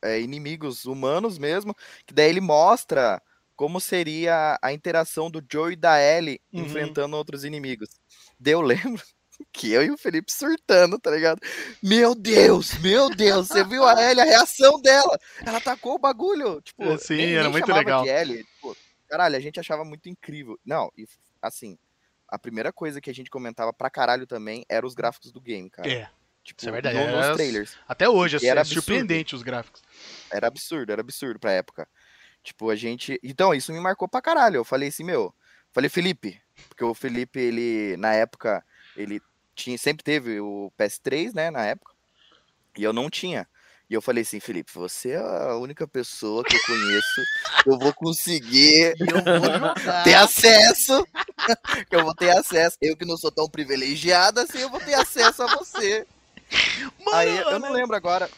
é, 0.02 0.20
inimigos 0.20 0.84
humanos 0.84 1.38
mesmo. 1.38 1.74
Que 2.06 2.12
daí 2.12 2.28
ele 2.28 2.40
mostra 2.40 3.22
como 3.56 3.80
seria 3.80 4.58
a 4.60 4.72
interação 4.72 5.30
do 5.30 5.42
Joe 5.50 5.72
e 5.72 5.76
da 5.76 6.00
Ellie 6.00 6.40
uhum. 6.52 6.62
enfrentando 6.62 7.16
outros 7.16 7.44
inimigos. 7.44 7.88
Deu 8.38 8.60
lembro 8.62 9.02
que 9.52 9.72
eu 9.72 9.82
e 9.82 9.90
o 9.90 9.98
Felipe 9.98 10.32
surtando, 10.32 10.98
tá 10.98 11.10
ligado? 11.10 11.40
Meu 11.82 12.14
Deus, 12.14 12.76
meu 12.78 13.10
Deus, 13.10 13.48
você 13.48 13.64
viu 13.64 13.84
a 13.84 13.92
Ellie, 14.10 14.20
a 14.20 14.24
reação 14.24 14.80
dela? 14.80 15.18
Ela 15.44 15.60
tacou 15.60 15.94
o 15.94 15.98
bagulho, 15.98 16.60
tipo, 16.60 16.82
é, 16.84 16.98
Sim, 16.98 17.16
nem, 17.16 17.34
era 17.34 17.42
nem 17.44 17.52
muito 17.52 17.72
legal. 17.72 18.06
Ellie, 18.06 18.44
tipo, 18.44 18.76
caralho, 19.08 19.36
a 19.36 19.40
gente 19.40 19.60
achava 19.60 19.84
muito 19.84 20.08
incrível. 20.08 20.58
Não, 20.64 20.90
e 20.96 21.06
assim, 21.40 21.78
a 22.28 22.38
primeira 22.38 22.72
coisa 22.72 23.00
que 23.00 23.10
a 23.10 23.14
gente 23.14 23.30
comentava 23.30 23.72
pra 23.72 23.90
caralho 23.90 24.26
também 24.26 24.64
era 24.68 24.86
os 24.86 24.94
gráficos 24.94 25.30
do 25.30 25.40
game, 25.40 25.70
cara. 25.70 25.90
É. 25.90 26.08
Tipo, 26.42 26.60
Isso 26.60 26.68
é 26.68 26.72
verdade. 26.72 26.98
Nos 26.98 27.36
trailers. 27.36 27.78
Até 27.88 28.08
hoje, 28.08 28.36
assim, 28.36 28.46
era 28.46 28.60
é 28.60 28.64
surpreendente 28.64 29.34
os 29.34 29.42
gráficos. 29.42 29.82
Era 30.30 30.46
absurdo, 30.46 30.92
era 30.92 31.00
absurdo 31.00 31.40
pra 31.40 31.52
época. 31.52 31.88
Tipo, 32.42 32.68
a 32.68 32.76
gente. 32.76 33.18
Então, 33.22 33.54
isso 33.54 33.72
me 33.72 33.80
marcou 33.80 34.06
pra 34.06 34.20
caralho. 34.20 34.56
Eu 34.56 34.64
falei 34.64 34.90
assim, 34.90 35.04
meu. 35.04 35.34
Falei, 35.72 35.88
Felipe, 35.88 36.40
porque 36.68 36.84
o 36.84 36.94
Felipe, 36.94 37.40
ele, 37.40 37.96
na 37.96 38.12
época, 38.12 38.64
ele 38.96 39.20
tinha, 39.54 39.78
sempre 39.78 40.02
teve 40.02 40.40
o 40.40 40.72
PS3, 40.78 41.34
né, 41.34 41.50
na 41.50 41.64
época, 41.64 41.92
e 42.76 42.82
eu 42.82 42.92
não 42.92 43.08
tinha. 43.08 43.46
E 43.88 43.94
eu 43.94 44.00
falei 44.00 44.22
assim, 44.22 44.40
Felipe, 44.40 44.72
você 44.74 45.10
é 45.10 45.18
a 45.18 45.56
única 45.56 45.86
pessoa 45.86 46.42
que 46.42 46.56
eu 46.56 46.60
conheço 46.64 47.22
eu 47.66 47.78
vou 47.78 47.92
conseguir 47.92 48.94
Eu 48.98 49.22
vou 49.22 49.74
ter 50.04 50.14
acesso. 50.14 51.06
que 51.88 51.94
eu 51.94 52.02
vou 52.02 52.14
ter 52.14 52.30
acesso. 52.30 52.76
Eu 52.80 52.96
que 52.96 53.04
não 53.04 53.16
sou 53.16 53.30
tão 53.30 53.48
privilegiado 53.48 54.40
assim, 54.40 54.58
eu 54.58 54.70
vou 54.70 54.80
ter 54.80 54.94
acesso 54.94 55.42
a 55.42 55.56
você. 55.56 56.06
Mano, 57.04 57.16
Aí 57.16 57.36
eu 57.36 57.58
não 57.58 57.72
lembro 57.72 57.94
agora 57.94 58.28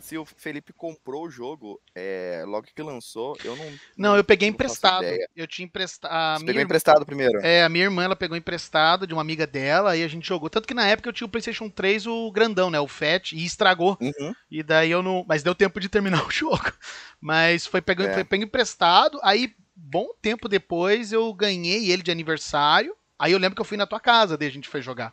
se 0.00 0.16
o 0.18 0.24
Felipe 0.24 0.72
comprou 0.72 1.26
o 1.26 1.30
jogo 1.30 1.80
é, 1.94 2.42
logo 2.46 2.66
que 2.74 2.82
lançou. 2.82 3.36
Eu 3.44 3.54
não. 3.56 3.72
Não, 3.96 4.16
eu 4.16 4.24
peguei 4.24 4.48
não 4.48 4.54
emprestado. 4.54 5.04
Eu 5.36 5.46
tinha 5.46 5.64
emprestado. 5.66 6.38
Você 6.40 6.46
pegou 6.46 6.60
irmã- 6.60 6.64
emprestado 6.64 7.06
primeiro? 7.06 7.38
É, 7.40 7.62
a 7.62 7.68
minha 7.68 7.84
irmã 7.84 8.02
ela 8.04 8.16
pegou 8.16 8.36
emprestado 8.36 9.06
de 9.06 9.12
uma 9.12 9.22
amiga 9.22 9.46
dela 9.46 9.96
e 9.96 10.02
a 10.02 10.08
gente 10.08 10.26
jogou. 10.26 10.48
Tanto 10.50 10.66
que 10.66 10.74
na 10.74 10.86
época 10.86 11.08
eu 11.08 11.12
tinha 11.12 11.26
o 11.26 11.30
PlayStation 11.30 11.68
3, 11.68 12.06
o 12.06 12.30
grandão, 12.32 12.70
né? 12.70 12.80
O 12.80 12.88
Fat, 12.88 13.32
e 13.32 13.44
estragou. 13.44 13.96
Uhum. 14.00 14.34
E 14.50 14.62
daí 14.62 14.90
eu 14.90 15.02
não. 15.02 15.24
Mas 15.28 15.42
deu 15.42 15.54
tempo 15.54 15.78
de 15.78 15.88
terminar 15.88 16.22
o 16.26 16.30
jogo. 16.30 16.72
Mas 17.20 17.66
foi 17.66 17.80
pegando, 17.82 18.08
É. 18.10 18.14
foi 18.14 18.24
pego 18.24 18.44
emprestado. 18.44 19.20
Aí, 19.22 19.54
bom 19.76 20.08
tempo 20.22 20.48
depois, 20.48 21.12
eu 21.12 21.32
ganhei 21.34 21.90
ele 21.90 22.02
de 22.02 22.10
aniversário. 22.10 22.96
Aí 23.18 23.32
eu 23.32 23.38
lembro 23.38 23.54
que 23.54 23.60
eu 23.60 23.66
fui 23.66 23.76
na 23.76 23.86
tua 23.86 24.00
casa, 24.00 24.36
daí 24.38 24.48
a 24.48 24.52
gente 24.52 24.68
foi 24.68 24.80
jogar. 24.80 25.12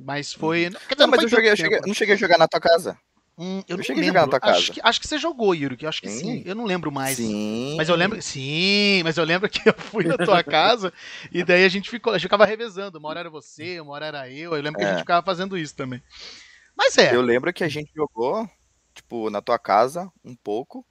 Mas 0.00 0.32
foi. 0.32 0.66
Uhum. 0.66 0.72
Não, 0.98 1.06
mas 1.08 1.16
foi 1.20 1.24
eu, 1.24 1.28
joguei, 1.28 1.50
eu 1.50 1.56
cheguei- 1.56 1.76
tempo. 1.78 1.86
não 1.88 1.94
cheguei 1.94 2.14
a 2.14 2.18
jogar 2.18 2.38
na 2.38 2.46
tua 2.46 2.60
casa. 2.60 2.96
Hum, 3.38 3.58
eu 3.60 3.62
eu 3.68 3.76
não 3.76 3.84
cheguei 3.84 4.02
a 4.02 4.06
lembro. 4.06 4.20
jogar 4.20 4.32
na 4.32 4.40
tua 4.40 4.50
Acho 4.50 4.60
casa. 4.62 4.72
que, 4.72 4.80
acho 4.82 5.00
que 5.00 5.06
você 5.06 5.16
jogou, 5.18 5.54
Yuri, 5.54 5.76
que 5.76 5.84
eu 5.84 5.88
acho 5.88 6.02
que 6.02 6.08
sim. 6.08 6.38
Sim. 6.38 6.42
Eu 6.44 6.54
não 6.56 6.64
lembro 6.64 6.90
mais. 6.90 7.16
Sim. 7.16 7.74
Mas 7.76 7.88
eu 7.88 7.94
lembro, 7.94 8.20
sim, 8.20 9.00
mas 9.04 9.16
eu 9.16 9.24
lembro 9.24 9.48
que 9.48 9.60
eu 9.68 9.74
fui 9.74 10.04
na 10.04 10.16
tua 10.16 10.42
casa 10.42 10.92
e 11.30 11.44
daí 11.44 11.64
a 11.64 11.68
gente 11.68 11.88
ficou, 11.88 12.12
a 12.12 12.18
gente 12.18 12.24
ficava 12.24 12.44
revezando. 12.44 12.98
Uma 12.98 13.08
hora 13.10 13.20
era 13.20 13.30
você, 13.30 13.80
uma 13.80 13.92
hora 13.92 14.06
era 14.06 14.28
eu. 14.30 14.54
Eu 14.56 14.62
lembro 14.62 14.78
que 14.78 14.84
a 14.84 14.86
É. 14.86 14.90
gente 14.90 14.98
ficava 15.00 15.24
fazendo 15.24 15.56
isso 15.56 15.76
também. 15.76 16.02
Mas 16.76 16.98
é, 16.98 17.14
Eu 17.14 17.22
lembro 17.22 17.52
que 17.52 17.62
a 17.64 17.68
gente 17.68 17.90
jogou, 17.94 18.48
tipo, 18.94 19.30
na 19.30 19.40
tua 19.40 19.58
casa 19.58 20.10
um 20.24 20.34
pouco. 20.34 20.84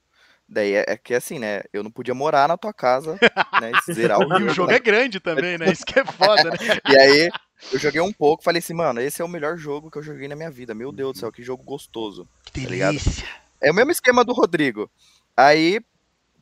Daí 0.50 0.74
é, 0.74 0.86
é 0.88 0.98
que 0.98 1.14
assim, 1.14 1.40
né? 1.40 1.62
Eu 1.74 1.84
não 1.84 1.92
podia 1.92 2.14
morar 2.14 2.48
na 2.48 2.58
tua 2.58 2.74
casa, 2.74 3.18
né? 3.60 3.72
Zerar 3.92 4.20
o 4.20 4.32
e 4.40 4.44
o 4.44 4.50
jogo. 4.50 4.54
jogo 4.54 4.72
é 4.72 4.80
grande 4.80 5.20
também, 5.20 5.58
né? 5.58 5.70
Isso 5.72 5.86
que 5.86 6.00
é 6.00 6.06
foda, 6.06 6.52
né? 6.52 6.58
E 6.88 6.98
aí, 6.98 7.30
eu 7.72 7.80
joguei 7.80 8.02
um 8.02 8.14
pouco, 8.14 8.44
falei 8.44 8.60
assim, 8.60 8.74
mano, 8.74 9.02
esse 9.02 9.22
é 9.22 9.26
o 9.26 9.28
melhor 9.28 9.58
jogo 9.58 9.90
que 9.90 9.98
eu 9.98 10.04
joguei 10.04 10.28
na 10.28 10.36
minha 10.36 10.52
vida. 10.52 10.74
Meu 10.74 10.92
Deus 10.92 11.14
do 11.14 11.20
céu, 11.20 11.32
que 11.32 11.44
jogo 11.44 11.64
gostoso. 11.64 12.28
Que 12.46 12.64
Tá 12.64 12.70
delícia. 12.70 13.26
É 13.62 13.72
o 13.72 13.76
mesmo 13.76 13.92
esquema 13.92 14.24
do 14.24 14.34
Rodrigo. 14.34 14.90
Aí, 15.36 15.82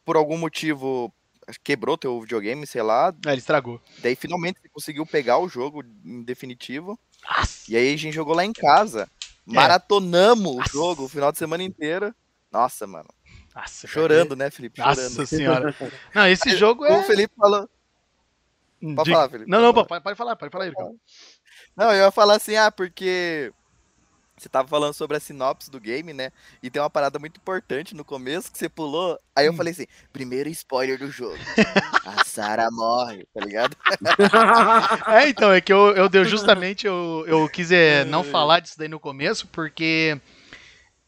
por 0.03 0.17
algum 0.17 0.37
motivo, 0.37 1.13
quebrou 1.63 1.97
teu 1.97 2.19
videogame, 2.21 2.65
sei 2.67 2.81
lá. 2.81 3.09
Ah, 3.25 3.31
ele 3.31 3.39
estragou. 3.39 3.81
Daí 3.99 4.15
finalmente 4.15 4.59
você 4.61 4.69
conseguiu 4.69 5.05
pegar 5.05 5.37
o 5.37 5.47
jogo 5.47 5.83
em 6.03 6.23
definitivo. 6.23 6.99
Nossa. 7.27 7.71
E 7.71 7.75
aí 7.77 7.93
a 7.93 7.97
gente 7.97 8.13
jogou 8.13 8.35
lá 8.35 8.45
em 8.45 8.53
casa. 8.53 9.03
É. 9.03 9.53
Maratonamos 9.53 10.55
Nossa. 10.57 10.69
o 10.69 10.71
jogo 10.71 11.03
o 11.05 11.09
final 11.09 11.31
de 11.31 11.37
semana 11.37 11.63
inteiro. 11.63 12.13
Nossa, 12.51 12.85
mano. 12.87 13.09
Nossa, 13.55 13.87
Chorando, 13.87 14.35
né, 14.35 14.49
Felipe? 14.51 14.79
Nossa 14.81 15.09
Chorando. 15.09 15.27
senhora. 15.27 15.75
Não, 16.13 16.27
esse 16.27 16.57
jogo 16.57 16.83
O 16.83 16.87
é. 16.87 17.03
Felipe 17.03 17.33
falou. 17.37 17.69
Pode 18.93 19.05
Diga- 19.05 19.15
falar, 19.17 19.29
Felipe. 19.29 19.49
Não, 19.49 19.61
não, 19.61 19.73
pode 19.73 19.87
pode, 19.87 20.03
pode 20.03 20.17
falar, 20.17 20.35
pode 20.35 20.51
falar. 20.51 20.71
Não, 21.75 21.91
eu 21.91 22.05
ia 22.05 22.11
falar 22.11 22.35
assim, 22.35 22.55
ah, 22.55 22.71
porque 22.71 23.51
você 24.37 24.49
tava 24.49 24.67
falando 24.67 24.93
sobre 24.93 25.15
a 25.15 25.19
sinopse 25.19 25.71
do 25.71 25.79
game, 25.79 26.11
né? 26.13 26.29
E 26.61 26.69
tem 26.69 26.81
uma 26.81 26.89
parada 26.89 27.17
muito 27.17 27.37
importante 27.37 27.95
no 27.95 28.03
começo 28.03 28.51
que 28.51 28.57
você 28.57 28.67
pulou. 28.67 29.17
Aí 29.35 29.45
eu 29.45 29.53
Hum. 29.53 29.55
falei 29.55 29.71
assim: 29.71 29.87
primeiro 30.11 30.49
spoiler 30.49 30.97
do 30.99 31.09
jogo. 31.09 31.37
a 32.05 32.23
Sarah 32.25 32.69
morre, 32.69 33.25
tá 33.33 33.39
ligado? 33.45 33.75
É, 35.07 35.29
então, 35.29 35.51
é 35.53 35.61
que 35.61 35.71
eu, 35.71 35.95
eu 35.95 36.09
deu 36.09 36.25
justamente 36.25 36.85
eu, 36.85 37.23
eu 37.27 37.47
quis 37.49 37.71
é, 37.71 38.03
não 38.05 38.23
falar 38.23 38.59
disso 38.59 38.77
daí 38.77 38.87
no 38.87 38.99
começo, 38.99 39.47
porque 39.47 40.19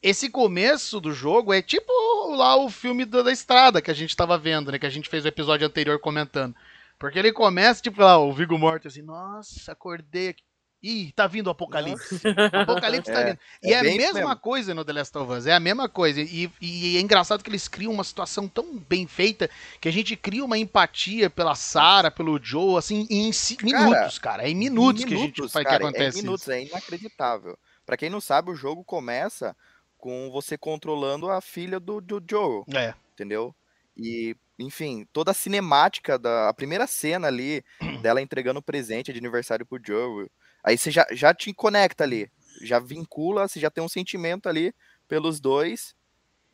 esse 0.01 0.29
começo 0.29 0.99
do 1.01 1.11
jogo 1.11 1.51
é 1.53 1.61
tipo 1.61 1.91
lá 2.35 2.55
o 2.55 2.69
filme 2.69 3.03
da, 3.05 3.23
da 3.23 3.31
estrada 3.31 3.81
que 3.81 3.91
a 3.91 3.93
gente 3.93 4.15
tava 4.15 4.37
vendo, 4.37 4.71
né? 4.71 4.79
Que 4.79 4.85
a 4.85 4.89
gente 4.89 5.09
fez 5.09 5.25
o 5.25 5.27
episódio 5.27 5.67
anterior 5.67 5.99
comentando. 5.99 6.55
Porque 6.99 7.19
ele 7.19 7.31
começa, 7.31 7.81
tipo, 7.81 8.01
lá, 8.01 8.17
o 8.17 8.33
Vigo 8.33 8.57
morto 8.57 8.87
assim, 8.87 9.01
nossa, 9.01 9.71
acordei 9.71 10.29
aqui. 10.29 10.43
Ih, 10.81 11.11
tá 11.15 11.25
vindo 11.25 11.47
o 11.47 11.49
apocalipse. 11.49 12.21
O 12.23 12.57
apocalipse 12.61 13.11
tá 13.11 13.19
É, 13.21 13.25
vindo. 13.31 13.39
E 13.63 13.69
é 13.73 13.73
é 13.73 13.79
a 13.79 13.83
mesma 13.83 14.13
mesmo. 14.29 14.37
coisa 14.37 14.75
no 14.75 14.85
The 14.85 14.93
Last 14.93 15.17
of 15.17 15.31
Us, 15.33 15.47
é 15.47 15.53
a 15.53 15.59
mesma 15.59 15.89
coisa. 15.89 16.21
E, 16.21 16.51
e 16.61 16.97
é 16.97 17.01
engraçado 17.01 17.43
que 17.43 17.49
eles 17.49 17.67
criam 17.67 17.91
uma 17.91 18.03
situação 18.03 18.47
tão 18.47 18.77
bem 18.77 19.07
feita 19.07 19.49
que 19.81 19.89
a 19.89 19.91
gente 19.91 20.15
cria 20.15 20.45
uma 20.45 20.55
empatia 20.57 21.31
pela 21.31 21.55
Sarah, 21.55 22.11
pelo 22.11 22.39
Joe, 22.41 22.77
assim, 22.77 23.07
em 23.09 23.31
si- 23.33 23.57
minutos, 23.63 24.19
cara. 24.19 24.43
É 24.43 24.49
em 24.49 24.55
minutos, 24.55 25.03
que 25.03 25.13
a 25.15 25.17
gente 25.17 25.31
Minutos, 25.37 25.51
faz 25.51 25.65
cara, 25.65 25.79
que 25.79 25.83
acontece 25.83 26.19
é 26.19 26.21
minutos, 26.21 26.41
isso. 26.43 26.51
é 26.51 26.63
inacreditável. 26.63 27.57
Pra 27.83 27.97
quem 27.97 28.09
não 28.11 28.21
sabe, 28.21 28.51
o 28.51 28.55
jogo 28.55 28.83
começa 28.83 29.55
com 29.97 30.29
você 30.31 30.59
controlando 30.59 31.27
a 31.29 31.41
filha 31.41 31.79
do, 31.79 31.99
do 31.99 32.23
Joel. 32.29 32.63
É. 32.73 32.93
entendeu? 33.13 33.53
E, 33.97 34.35
enfim, 34.59 35.07
toda 35.11 35.31
a 35.31 35.33
cinemática 35.33 36.19
da 36.19 36.49
a 36.49 36.53
primeira 36.53 36.85
cena 36.85 37.27
ali 37.27 37.63
dela 38.01 38.21
entregando 38.21 38.59
o 38.59 38.63
presente 38.63 39.11
de 39.11 39.19
aniversário 39.19 39.65
pro 39.65 39.81
Joel. 39.83 40.29
Aí 40.63 40.77
você 40.77 40.91
já, 40.91 41.05
já 41.11 41.33
te 41.33 41.53
conecta 41.53 42.03
ali, 42.03 42.29
já 42.61 42.79
vincula, 42.79 43.47
você 43.47 43.59
já 43.59 43.69
tem 43.71 43.83
um 43.83 43.89
sentimento 43.89 44.47
ali 44.47 44.73
pelos 45.07 45.39
dois 45.39 45.95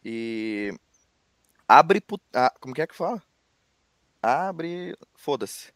e 0.04 0.74
abre 1.68 2.00
pu- 2.00 2.22
ah, 2.34 2.54
como 2.60 2.74
que 2.74 2.82
é 2.82 2.88
que 2.88 2.96
fala? 2.96 3.22
Abre, 4.22 4.96
foda-se. 5.16 5.74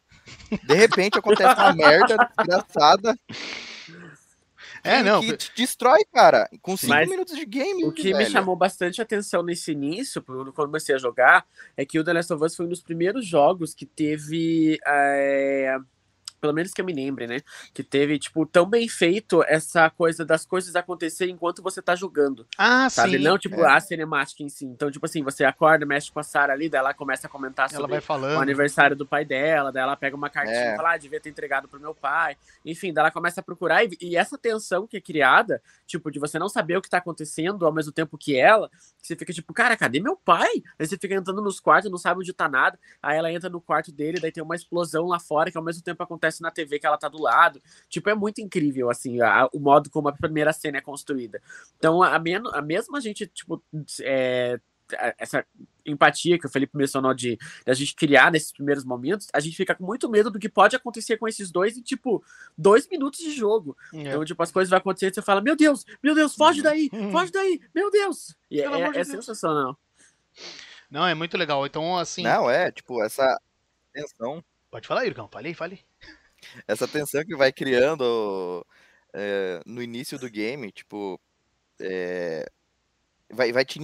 De 0.64 0.74
repente 0.76 1.18
acontece 1.20 1.60
uma 1.60 1.74
merda 1.74 2.18
desgraçada 2.18 3.18
É, 4.84 4.98
que- 4.98 5.04
não. 5.04 5.22
que 5.22 5.38
te 5.38 5.52
destrói, 5.56 6.04
cara, 6.14 6.50
com 6.62 6.76
cinco 6.78 6.94
Mas 6.94 7.10
minutos 7.10 7.36
de 7.36 7.46
game. 7.46 7.84
O 7.86 7.92
que 7.92 8.06
me 8.06 8.14
velho. 8.20 8.30
chamou 8.32 8.56
bastante 8.56 9.02
atenção 9.02 9.44
nesse 9.44 9.72
início, 9.72 10.22
quando 10.22 10.52
comecei 10.54 10.96
a 10.96 10.98
jogar, 10.98 11.46
é 11.76 11.86
que 11.86 12.00
o 12.00 12.04
The 12.04 12.14
Last 12.14 12.34
of 12.34 12.44
Us 12.44 12.56
foi 12.56 12.66
um 12.66 12.70
dos 12.70 12.82
primeiros 12.82 13.26
jogos 13.26 13.74
que 13.74 13.86
teve. 13.86 14.80
é, 14.88 15.78
Pelo 16.40 16.54
menos 16.54 16.74
que 16.74 16.82
eu 16.82 16.86
me 16.86 16.94
lembre, 16.94 17.28
né? 17.28 17.40
Que 17.74 17.84
teve, 17.84 18.20
tipo, 18.20 18.46
tão 18.46 18.66
bem 18.66 18.88
feito 18.88 19.44
essa 19.44 19.90
coisa 19.90 20.26
das 20.26 20.46
coisas 20.46 20.76
acontecerem 20.76 21.34
enquanto 21.34 21.62
você 21.62 21.82
tá 21.82 21.96
jogando. 21.96 22.46
Ah, 22.58 22.90
Sabe? 22.90 23.18
sim. 23.18 23.24
Não, 23.24 23.38
tipo, 23.38 23.62
é. 23.62 23.72
a 23.76 23.80
cinemática 23.80 24.44
em 24.44 24.50
si. 24.50 24.66
Então, 24.66 24.92
tipo 24.92 25.06
assim, 25.06 25.24
você 25.24 25.44
acorda, 25.44 25.86
mexe 25.86 26.12
com 26.12 26.20
a 26.20 26.24
Sarah 26.24 26.54
ali, 26.54 26.70
daí 26.70 26.80
ela 26.80 26.94
começa 26.94 27.28
a 27.28 27.30
comentar 27.30 27.70
Ela 27.72 27.82
sobre 27.82 28.36
o 28.36 28.40
aniversário 28.40 28.96
do 28.96 29.06
pai 29.06 29.26
dela, 29.26 29.72
daí 29.72 29.84
ela 29.84 29.96
pega 29.96 30.16
uma 30.16 30.30
cartinha 30.30 30.58
É. 30.58 30.74
e 30.74 30.78
fala, 30.78 30.94
ah, 30.94 30.98
devia 30.98 31.20
ter 31.20 31.30
entregado 31.30 31.68
pro 31.68 31.80
meu 31.80 31.96
pai. 31.96 32.38
Enfim, 32.66 32.94
daí 32.94 33.04
ela 33.04 33.12
começa 33.12 33.42
a 33.42 33.44
procurar 33.44 33.84
e, 33.84 33.98
e 34.02 34.16
essa 34.16 34.38
tensão 34.38 34.86
que 34.86 34.98
é 34.98 35.02
criada, 35.02 35.62
tipo, 35.86 36.12
de 36.12 36.20
você 36.20 36.38
não 36.38 36.50
saber 36.50 36.78
o 36.78 36.82
que 36.82 36.90
tá 36.90 36.98
acontecendo 36.98 37.66
ao 37.66 37.74
mesmo 37.74 37.92
tempo 37.92 38.18
que 38.18 38.36
ela, 38.36 38.70
que 39.02 39.08
você 39.08 39.16
fica 39.16 39.34
tipo, 39.34 39.54
cara, 39.54 39.76
cadê 39.78 40.00
meu 40.00 40.16
pai? 40.16 40.62
Aí 40.78 40.86
você 40.86 40.98
fica 40.98 41.16
entrando 41.16 41.42
nos 41.42 41.60
quartos, 41.60 41.90
não 41.90 41.98
sabe 41.98 42.20
onde 42.20 42.34
tá 42.34 42.48
nada, 42.48 42.78
aí 43.02 43.18
ela 43.18 43.32
entra 43.32 43.50
no 43.50 43.62
quarto 43.62 43.92
dele, 43.92 44.20
daí 44.20 44.32
tem 44.32 44.44
uma 44.44 44.56
explosão 44.56 45.08
lá 45.08 45.20
fora 45.20 45.50
que 45.52 45.58
ao 45.58 45.64
mesmo 45.64 45.82
tempo 45.84 46.04
acontece 46.04 46.27
na 46.42 46.52
TV 46.52 46.80
que 46.80 46.86
ela 46.88 46.98
tá 46.98 47.08
do 47.08 47.22
lado. 47.22 47.62
Tipo, 47.90 48.10
é 48.10 48.16
muito 48.16 48.40
incrível, 48.42 48.90
assim, 48.90 49.22
a- 49.22 49.50
o 49.54 49.60
modo 49.60 49.90
como 49.90 50.08
a 50.10 50.14
primeira 50.14 50.54
cena 50.54 50.78
é 50.78 50.82
construída. 50.82 51.42
Então, 51.78 52.02
a, 52.04 52.18
men- 52.20 52.42
a 52.54 52.62
mesma 52.62 53.00
gente, 53.02 53.28
tipo, 53.28 53.62
é, 54.02 54.60
essa 55.18 55.46
empatia 55.86 56.40
que 56.40 56.46
o 56.46 56.50
Felipe 56.50 56.78
mencionou 56.78 57.14
de, 57.14 57.36
de 57.38 57.72
a 57.72 57.74
gente 57.74 57.94
criar 57.94 58.32
nesses 58.32 58.52
primeiros 58.54 58.86
momentos, 58.86 59.28
a 59.34 59.40
gente 59.42 59.56
fica 59.58 59.76
com 59.76 59.86
muito 59.86 60.10
medo 60.10 60.32
do 60.32 60.40
que 60.40 60.48
pode 60.48 60.76
acontecer 60.78 61.18
com 61.18 61.28
esses 61.28 61.52
dois 61.52 61.78
em, 61.78 61.82
tipo, 61.82 62.24
dois 62.58 62.88
minutos 62.88 63.20
de 63.20 63.32
jogo. 63.32 63.76
É. 63.94 63.98
Então, 64.02 64.24
tipo, 64.24 64.42
as 64.42 64.52
coisas 64.52 64.70
vão 64.70 64.78
acontecer 64.80 65.08
e 65.08 65.14
você 65.14 65.22
fala, 65.22 65.42
meu 65.42 65.56
Deus, 65.58 65.86
meu 66.02 66.16
Deus, 66.16 66.36
foge 66.36 66.62
daí, 66.62 66.90
Uhum. 66.94 67.12
foge 67.12 67.32
daí, 67.32 67.60
meu 67.76 67.92
Deus. 67.92 68.36
E 68.50 68.60
é, 68.62 68.64
Pelo 68.64 68.76
amor 68.76 68.94
de 68.94 69.00
é 69.00 69.04
Deus. 69.04 69.08
sensacional. 69.26 69.78
Não, 70.90 71.06
é 71.06 71.14
muito 71.14 71.38
legal. 71.38 71.66
Então, 71.66 71.98
assim. 71.98 72.24
Não, 72.24 72.50
é, 72.50 72.72
tipo, 72.72 73.04
essa 73.04 73.38
tensão 73.92 74.42
Pode 74.70 74.88
falar, 74.88 75.04
Yuricão. 75.04 75.28
Falei, 75.32 75.54
falei. 75.54 75.80
Essa 76.68 76.88
tensão 76.88 77.24
que 77.26 77.36
vai 77.36 77.52
criando 77.52 78.66
é, 79.14 79.62
no 79.66 79.82
início 79.82 80.18
do 80.20 80.30
game, 80.30 80.72
tipo, 80.72 81.20
é, 81.80 82.50
vai, 83.30 83.52
vai 83.52 83.66
te, 83.66 83.80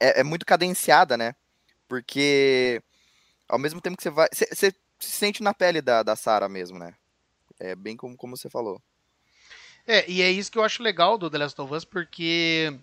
é, 0.00 0.20
é 0.20 0.24
muito 0.24 0.46
cadenciada, 0.46 1.16
né? 1.16 1.34
Porque 1.86 2.82
ao 3.48 3.58
mesmo 3.58 3.80
tempo 3.80 3.96
que 3.96 4.02
você 4.02 4.10
vai, 4.10 4.28
você 4.32 4.46
você 4.46 4.72
se 4.98 5.12
sente 5.12 5.42
na 5.42 5.54
pele 5.54 5.80
da, 5.80 6.02
da 6.02 6.16
Sarah 6.16 6.48
mesmo, 6.48 6.78
né? 6.78 6.94
É 7.58 7.74
bem 7.74 7.96
como, 7.96 8.16
como 8.16 8.36
você 8.36 8.50
falou. 8.50 8.80
É, 9.86 10.08
e 10.08 10.20
é 10.20 10.30
isso 10.30 10.52
que 10.52 10.58
eu 10.58 10.64
acho 10.64 10.82
legal 10.82 11.16
do 11.16 11.30
The 11.30 11.38
Last 11.38 11.60
of 11.60 11.74
Us, 11.74 11.84
porque. 11.84 12.78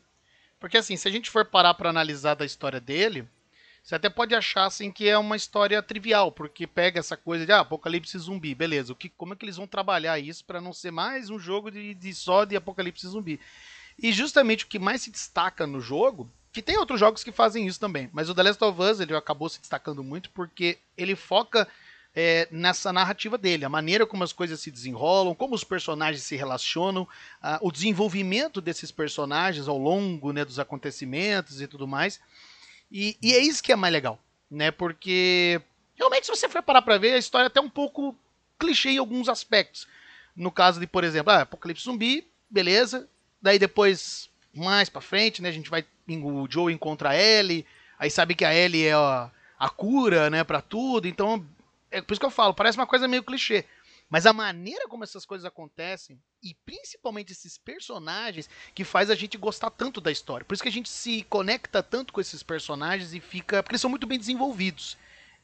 Porque 0.59 0.77
assim, 0.77 0.97
se 0.97 1.07
a 1.07 1.11
gente 1.11 1.29
for 1.29 1.45
parar 1.45 1.73
pra 1.75 1.89
analisar 1.89 2.33
da 2.33 2.45
história 2.45 2.79
dele, 2.79 3.27
você 3.85 3.93
até 3.93 4.09
pode 4.09 4.33
achar 4.33 4.65
assim 4.65 4.91
que 4.91 5.07
é 5.07 5.15
uma 5.15 5.35
história 5.35 5.79
trivial, 5.79 6.31
porque 6.31 6.65
pega 6.65 6.99
essa 6.99 7.15
coisa 7.15 7.45
de 7.45 7.51
ah, 7.51 7.59
apocalipse 7.59 8.17
zumbi, 8.17 8.55
beleza. 8.55 8.91
O 8.91 8.95
que, 8.95 9.09
como 9.09 9.33
é 9.33 9.35
que 9.35 9.45
eles 9.45 9.57
vão 9.57 9.67
trabalhar 9.67 10.17
isso 10.17 10.43
pra 10.43 10.59
não 10.59 10.73
ser 10.73 10.89
mais 10.89 11.29
um 11.29 11.37
jogo 11.37 11.69
de, 11.69 11.93
de 11.93 12.11
só 12.15 12.45
de 12.45 12.55
apocalipse 12.55 13.07
zumbi? 13.07 13.39
E 14.01 14.11
justamente 14.11 14.65
o 14.65 14.67
que 14.67 14.79
mais 14.79 15.03
se 15.03 15.11
destaca 15.11 15.67
no 15.67 15.79
jogo, 15.79 16.27
que 16.51 16.63
tem 16.63 16.79
outros 16.79 16.99
jogos 16.99 17.23
que 17.23 17.31
fazem 17.31 17.67
isso 17.67 17.79
também, 17.79 18.09
mas 18.11 18.27
o 18.27 18.33
The 18.33 18.41
Last 18.41 18.63
of 18.63 18.81
Us 18.81 18.99
ele 18.99 19.15
acabou 19.15 19.47
se 19.49 19.59
destacando 19.59 20.03
muito 20.03 20.31
porque 20.31 20.79
ele 20.97 21.15
foca 21.15 21.67
é, 22.15 22.47
nessa 22.49 22.91
narrativa 22.91 23.37
dele, 23.37 23.65
a 23.65 23.69
maneira 23.69 24.07
como 24.07 24.23
as 24.23 24.33
coisas 24.33 24.59
se 24.59 24.71
desenrolam, 24.71 25.35
como 25.35 25.53
os 25.53 25.63
personagens 25.63 26.23
se 26.23 26.35
relacionam, 26.35 27.07
o 27.61 27.71
desenvolvimento 27.71 28.59
desses 28.59 28.89
personagens 28.89 29.67
ao 29.67 29.77
longo 29.77 30.33
né, 30.33 30.43
dos 30.43 30.57
acontecimentos 30.57 31.61
e 31.61 31.67
tudo 31.67 31.87
mais. 31.87 32.19
E, 32.91 33.17
e, 33.21 33.33
é 33.33 33.39
isso 33.39 33.63
que 33.63 33.71
é 33.71 33.75
mais 33.75 33.91
legal, 33.91 34.19
né? 34.49 34.71
Porque 34.71 35.61
realmente, 35.95 36.25
se 36.25 36.31
você 36.31 36.47
for 36.47 36.61
parar 36.61 36.81
pra 36.81 36.97
ver, 36.97 37.13
a 37.13 37.17
história 37.17 37.45
é 37.45 37.47
até 37.47 37.59
um 37.59 37.69
pouco 37.69 38.15
clichê 38.59 38.91
em 38.91 38.97
alguns 38.97 39.27
aspectos. 39.27 39.87
No 40.35 40.51
caso 40.51 40.79
de, 40.79 40.87
por 40.87 41.03
exemplo, 41.03 41.31
ah, 41.31 41.41
Apocalipse 41.41 41.83
Zumbi, 41.83 42.27
beleza. 42.49 43.09
Daí 43.41 43.57
depois, 43.57 44.29
mais 44.53 44.89
pra 44.89 45.01
frente, 45.01 45.41
né? 45.41 45.49
A 45.49 45.51
gente 45.51 45.69
vai. 45.69 45.85
O 46.07 46.47
Joe 46.49 46.73
encontra 46.73 47.09
a 47.09 47.15
Ellie. 47.15 47.65
Aí 47.97 48.11
sabe 48.11 48.35
que 48.35 48.45
a 48.45 48.53
Ellie 48.53 48.85
é 48.85 48.93
a, 48.93 49.31
a 49.57 49.69
cura, 49.69 50.29
né, 50.29 50.43
pra 50.43 50.61
tudo. 50.61 51.07
Então, 51.07 51.45
é 51.89 52.01
por 52.01 52.13
isso 52.13 52.19
que 52.19 52.25
eu 52.25 52.31
falo, 52.31 52.53
parece 52.53 52.77
uma 52.77 52.87
coisa 52.87 53.07
meio 53.07 53.23
clichê. 53.23 53.65
Mas 54.09 54.25
a 54.25 54.33
maneira 54.33 54.87
como 54.87 55.03
essas 55.03 55.25
coisas 55.25 55.45
acontecem, 55.45 56.19
e 56.43 56.53
principalmente 56.65 57.31
esses 57.31 57.57
personagens, 57.57 58.49
que 58.73 58.83
faz 58.83 59.09
a 59.09 59.15
gente 59.15 59.37
gostar 59.37 59.71
tanto 59.71 59.99
da 59.99 60.11
história. 60.11 60.45
Por 60.45 60.53
isso 60.53 60.63
que 60.63 60.69
a 60.69 60.71
gente 60.71 60.89
se 60.89 61.23
conecta 61.23 61.81
tanto 61.81 62.13
com 62.13 62.21
esses 62.21 62.43
personagens 62.43 63.13
e 63.13 63.19
fica. 63.19 63.63
Porque 63.63 63.73
eles 63.73 63.81
são 63.81 63.89
muito 63.89 64.05
bem 64.05 64.19
desenvolvidos. 64.19 64.97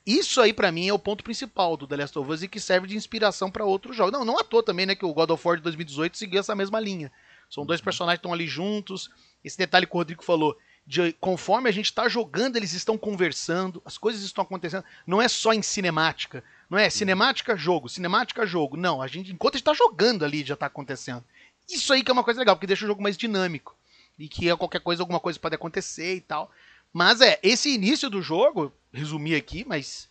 Isso 0.06 0.42
aí, 0.42 0.52
para 0.52 0.72
mim, 0.72 0.88
é 0.88 0.94
o 0.94 1.00
ponto 1.00 1.24
principal 1.24 1.78
do 1.78 1.88
The 1.88 1.96
Last 1.96 2.18
of 2.18 2.32
Us 2.32 2.44
e 2.44 2.48
que 2.48 2.60
serve 2.60 2.88
de 2.88 2.98
inspiração 2.98 3.52
para 3.52 3.66
outros 3.66 3.96
jogos. 3.96 4.12
Não, 4.12 4.26
não 4.26 4.40
à 4.40 4.44
toa 4.44 4.64
também, 4.64 4.86
né, 4.86 4.96
que 4.96 5.06
o 5.06 5.14
God 5.14 5.30
of 5.30 5.48
War 5.48 5.58
de 5.58 5.64
2018 5.64 6.18
seguiu 6.18 6.40
essa 6.40 6.56
mesma 6.56 6.80
linha. 6.80 7.12
São 7.50 7.66
dois 7.66 7.80
uhum. 7.80 7.86
personagens 7.86 8.18
que 8.18 8.26
estão 8.26 8.34
ali 8.34 8.48
juntos. 8.48 9.10
Esse 9.44 9.58
detalhe 9.58 9.86
que 9.86 9.94
o 9.94 9.98
Rodrigo 9.98 10.24
falou, 10.24 10.58
de 10.88 11.14
conforme 11.14 11.70
a 11.70 11.72
gente 11.72 11.86
está 11.86 12.10
jogando, 12.10 12.56
eles 12.56 12.74
estão 12.74 12.98
conversando, 12.98 13.82
as 13.86 13.98
coisas 13.98 14.24
estão 14.24 14.44
acontecendo. 14.44 14.84
Não 15.06 15.22
é 15.22 15.28
só 15.28 15.54
em 15.54 15.62
cinemática. 15.62 16.44
Não 16.72 16.78
é 16.78 16.90
cinemática, 16.90 17.58
jogo, 17.58 17.90
cinemática, 17.90 18.46
jogo. 18.48 18.78
Não, 18.78 19.02
a 19.02 19.08
gente, 19.08 19.34
enquanto 19.34 19.56
a 19.56 19.58
gente 19.58 19.64
está 19.64 19.74
jogando 19.74 20.24
ali, 20.24 20.42
já 20.42 20.54
está 20.54 20.68
acontecendo. 20.68 21.22
Isso 21.70 21.92
aí 21.92 22.02
que 22.02 22.10
é 22.10 22.14
uma 22.14 22.24
coisa 22.24 22.40
legal, 22.40 22.56
porque 22.56 22.66
deixa 22.66 22.86
o 22.86 22.88
jogo 22.88 23.04
mais 23.04 23.18
dinâmico. 23.18 23.76
E 24.18 24.30
que 24.30 24.50
a 24.50 24.56
qualquer 24.56 24.80
coisa, 24.80 25.04
alguma 25.04 25.20
coisa 25.20 25.38
pode 25.38 25.54
acontecer 25.54 26.16
e 26.16 26.22
tal. 26.22 26.50
Mas 26.94 27.20
é, 27.20 27.38
esse 27.44 27.70
início 27.76 28.10
do 28.10 28.22
jogo, 28.22 28.72
resumi 28.94 29.36
aqui, 29.36 29.66
mas 29.68 30.08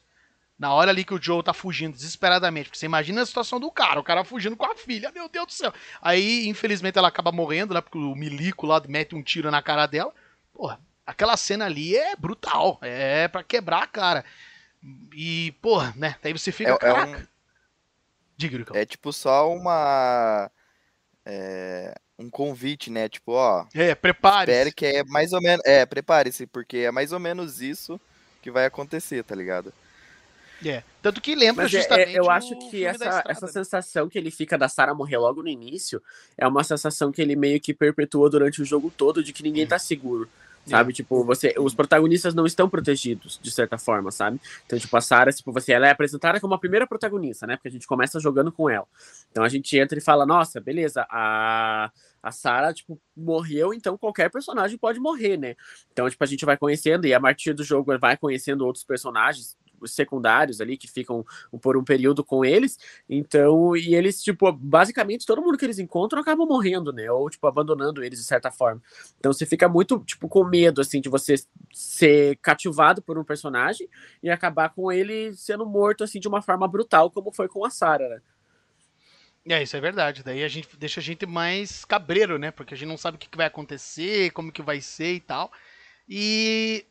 na 0.58 0.70
hora 0.74 0.90
ali 0.90 1.02
que 1.02 1.14
o 1.14 1.22
Joe 1.22 1.42
tá 1.42 1.54
fugindo 1.54 1.94
desesperadamente, 1.94 2.68
porque 2.68 2.78
você 2.78 2.84
imagina 2.84 3.22
a 3.22 3.26
situação 3.26 3.58
do 3.58 3.70
cara, 3.70 3.98
o 3.98 4.04
cara 4.04 4.22
fugindo 4.22 4.54
com 4.54 4.66
a 4.66 4.76
filha, 4.76 5.10
meu 5.12 5.30
Deus 5.30 5.46
do 5.46 5.52
céu. 5.52 5.72
Aí, 6.02 6.46
infelizmente, 6.46 6.98
ela 6.98 7.08
acaba 7.08 7.32
morrendo, 7.32 7.72
né? 7.72 7.80
Porque 7.80 7.96
o 7.96 8.14
milico 8.14 8.66
lá 8.66 8.82
mete 8.86 9.14
um 9.14 9.22
tiro 9.22 9.50
na 9.50 9.62
cara 9.62 9.86
dela. 9.86 10.12
Porra, 10.52 10.78
aquela 11.06 11.38
cena 11.38 11.64
ali 11.64 11.96
é 11.96 12.14
brutal. 12.16 12.78
É 12.82 13.28
para 13.28 13.42
quebrar 13.42 13.84
a 13.84 13.86
cara. 13.86 14.26
E, 15.14 15.52
porra, 15.60 15.92
né? 15.96 16.16
Daí 16.22 16.32
você 16.32 16.50
fica. 16.50 16.78
É, 16.82 16.88
é 16.88 17.04
um... 17.04 17.26
Diga, 18.36 18.64
É 18.74 18.86
tipo 18.86 19.12
só 19.12 19.52
uma. 19.52 20.50
É, 21.26 21.94
um 22.18 22.30
convite, 22.30 22.90
né? 22.90 23.08
Tipo, 23.08 23.32
ó. 23.32 23.66
É, 23.74 23.94
prepare-se. 23.94 24.52
Espere 24.52 24.72
que 24.72 24.86
é 24.86 25.04
mais 25.04 25.32
ou 25.32 25.40
menos. 25.40 25.64
É, 25.66 25.84
prepare-se, 25.84 26.46
porque 26.46 26.78
é 26.78 26.90
mais 26.90 27.12
ou 27.12 27.20
menos 27.20 27.60
isso 27.60 28.00
que 28.40 28.50
vai 28.50 28.64
acontecer, 28.64 29.22
tá 29.22 29.34
ligado? 29.34 29.72
É. 30.64 30.82
Tanto 31.00 31.20
que 31.20 31.34
lembra 31.34 31.64
Mas 31.64 31.72
é, 31.72 31.76
é, 31.76 31.80
justamente. 31.80 32.16
É, 32.16 32.18
eu 32.18 32.30
acho 32.30 32.70
que 32.70 32.84
essa, 32.84 33.24
essa 33.26 33.46
sensação 33.46 34.08
que 34.08 34.18
ele 34.18 34.30
fica 34.30 34.58
da 34.58 34.68
Sarah 34.68 34.94
morrer 34.94 35.16
logo 35.16 35.42
no 35.42 35.48
início 35.48 36.02
é 36.36 36.46
uma 36.46 36.62
sensação 36.62 37.10
que 37.10 37.22
ele 37.22 37.34
meio 37.34 37.60
que 37.60 37.72
perpetua 37.72 38.28
durante 38.28 38.60
o 38.60 38.64
jogo 38.64 38.92
todo 38.94 39.22
de 39.22 39.32
que 39.32 39.42
ninguém 39.42 39.66
tá 39.66 39.78
seguro. 39.78 40.28
Sabe, 40.70 40.92
tipo, 40.92 41.24
você, 41.24 41.54
os 41.58 41.74
protagonistas 41.74 42.34
não 42.34 42.46
estão 42.46 42.68
protegidos, 42.68 43.38
de 43.42 43.50
certa 43.50 43.76
forma, 43.76 44.10
sabe? 44.10 44.40
Então, 44.64 44.78
tipo, 44.78 44.96
a 44.96 45.00
Sarah, 45.00 45.32
tipo, 45.32 45.52
você, 45.52 45.72
ela 45.72 45.88
é 45.88 45.90
apresentada 45.90 46.40
como 46.40 46.54
a 46.54 46.58
primeira 46.58 46.86
protagonista, 46.86 47.46
né? 47.46 47.56
Porque 47.56 47.68
a 47.68 47.72
gente 47.72 47.86
começa 47.86 48.20
jogando 48.20 48.52
com 48.52 48.70
ela. 48.70 48.86
Então 49.30 49.42
a 49.42 49.48
gente 49.48 49.76
entra 49.76 49.98
e 49.98 50.02
fala, 50.02 50.24
nossa, 50.24 50.60
beleza, 50.60 51.06
a, 51.10 51.90
a 52.22 52.32
Sarah, 52.32 52.72
tipo, 52.72 53.00
morreu, 53.16 53.74
então 53.74 53.98
qualquer 53.98 54.30
personagem 54.30 54.78
pode 54.78 55.00
morrer, 55.00 55.36
né? 55.36 55.56
Então, 55.92 56.08
tipo, 56.08 56.22
a 56.22 56.26
gente 56.26 56.44
vai 56.44 56.56
conhecendo 56.56 57.06
e 57.06 57.14
a 57.14 57.20
partir 57.20 57.52
do 57.52 57.64
jogo 57.64 57.98
vai 57.98 58.16
conhecendo 58.16 58.64
outros 58.64 58.84
personagens, 58.84 59.56
secundários 59.86 60.60
ali 60.60 60.76
que 60.76 60.88
ficam 60.88 61.24
por 61.60 61.76
um 61.76 61.84
período 61.84 62.24
com 62.24 62.44
eles. 62.44 62.78
Então, 63.08 63.76
e 63.76 63.94
eles, 63.94 64.22
tipo, 64.22 64.50
basicamente 64.52 65.26
todo 65.26 65.42
mundo 65.42 65.58
que 65.58 65.64
eles 65.64 65.78
encontram 65.78 66.20
acaba 66.20 66.44
morrendo, 66.44 66.92
né? 66.92 67.10
Ou, 67.10 67.28
tipo, 67.30 67.46
abandonando 67.46 68.02
eles 68.02 68.18
de 68.18 68.24
certa 68.24 68.50
forma. 68.50 68.82
Então 69.18 69.32
você 69.32 69.46
fica 69.46 69.68
muito, 69.68 69.98
tipo, 70.00 70.28
com 70.28 70.44
medo, 70.44 70.80
assim, 70.80 71.00
de 71.00 71.08
você 71.08 71.34
ser 71.72 72.36
cativado 72.36 73.02
por 73.02 73.18
um 73.18 73.24
personagem 73.24 73.88
e 74.22 74.30
acabar 74.30 74.70
com 74.70 74.90
ele 74.90 75.32
sendo 75.34 75.66
morto, 75.66 76.04
assim, 76.04 76.20
de 76.20 76.28
uma 76.28 76.42
forma 76.42 76.66
brutal, 76.66 77.10
como 77.10 77.32
foi 77.32 77.48
com 77.48 77.64
a 77.64 77.70
Sarah, 77.70 78.08
né? 78.08 78.20
É, 79.48 79.62
isso 79.62 79.76
é 79.76 79.80
verdade. 79.80 80.22
Daí 80.22 80.44
a 80.44 80.48
gente 80.48 80.76
deixa 80.76 81.00
a 81.00 81.02
gente 81.02 81.24
mais 81.26 81.84
cabreiro, 81.84 82.38
né? 82.38 82.50
Porque 82.50 82.74
a 82.74 82.76
gente 82.76 82.88
não 82.88 82.96
sabe 82.96 83.16
o 83.16 83.18
que 83.18 83.36
vai 83.36 83.46
acontecer, 83.46 84.30
como 84.32 84.52
que 84.52 84.62
vai 84.62 84.80
ser 84.80 85.14
e 85.14 85.20
tal. 85.20 85.50
E 86.08 86.84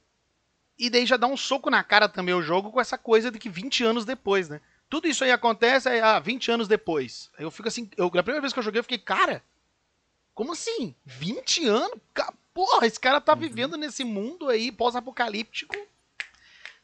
e 0.80 0.90
daí 0.90 1.06
já 1.06 1.18
dá 1.18 1.28
um 1.28 1.36
soco 1.36 1.70
na 1.70 1.84
cara 1.84 2.08
também 2.08 2.34
o 2.34 2.42
jogo 2.42 2.72
com 2.72 2.80
essa 2.80 2.98
coisa 2.98 3.30
de 3.30 3.38
que 3.38 3.50
20 3.50 3.84
anos 3.84 4.06
depois, 4.06 4.48
né? 4.48 4.62
Tudo 4.90 5.08
isso 5.08 5.24
aí 5.24 5.32
acontece, 5.32 5.90
aí, 5.90 6.00
ah, 6.00 6.20
20 6.20 6.52
anos 6.52 6.68
depois. 6.68 7.30
Eu 7.38 7.52
fico 7.52 7.68
assim, 7.68 7.90
eu, 7.98 8.08
a 8.08 8.24
primeira 8.24 8.42
vez 8.42 8.54
que 8.54 8.60
eu 8.60 8.64
joguei, 8.64 8.80
eu 8.80 8.84
fiquei, 8.84 8.98
cara, 8.98 9.44
como 10.34 10.54
assim? 10.54 10.96
20 11.06 11.68
anos? 11.68 12.00
Porra, 12.54 12.88
esse 12.88 13.00
cara 13.00 13.20
tá 13.22 13.34
uhum. 13.34 13.40
vivendo 13.40 13.78
nesse 13.78 14.04
mundo 14.04 14.48
aí 14.48 14.72
pós-apocalíptico. 14.72 15.76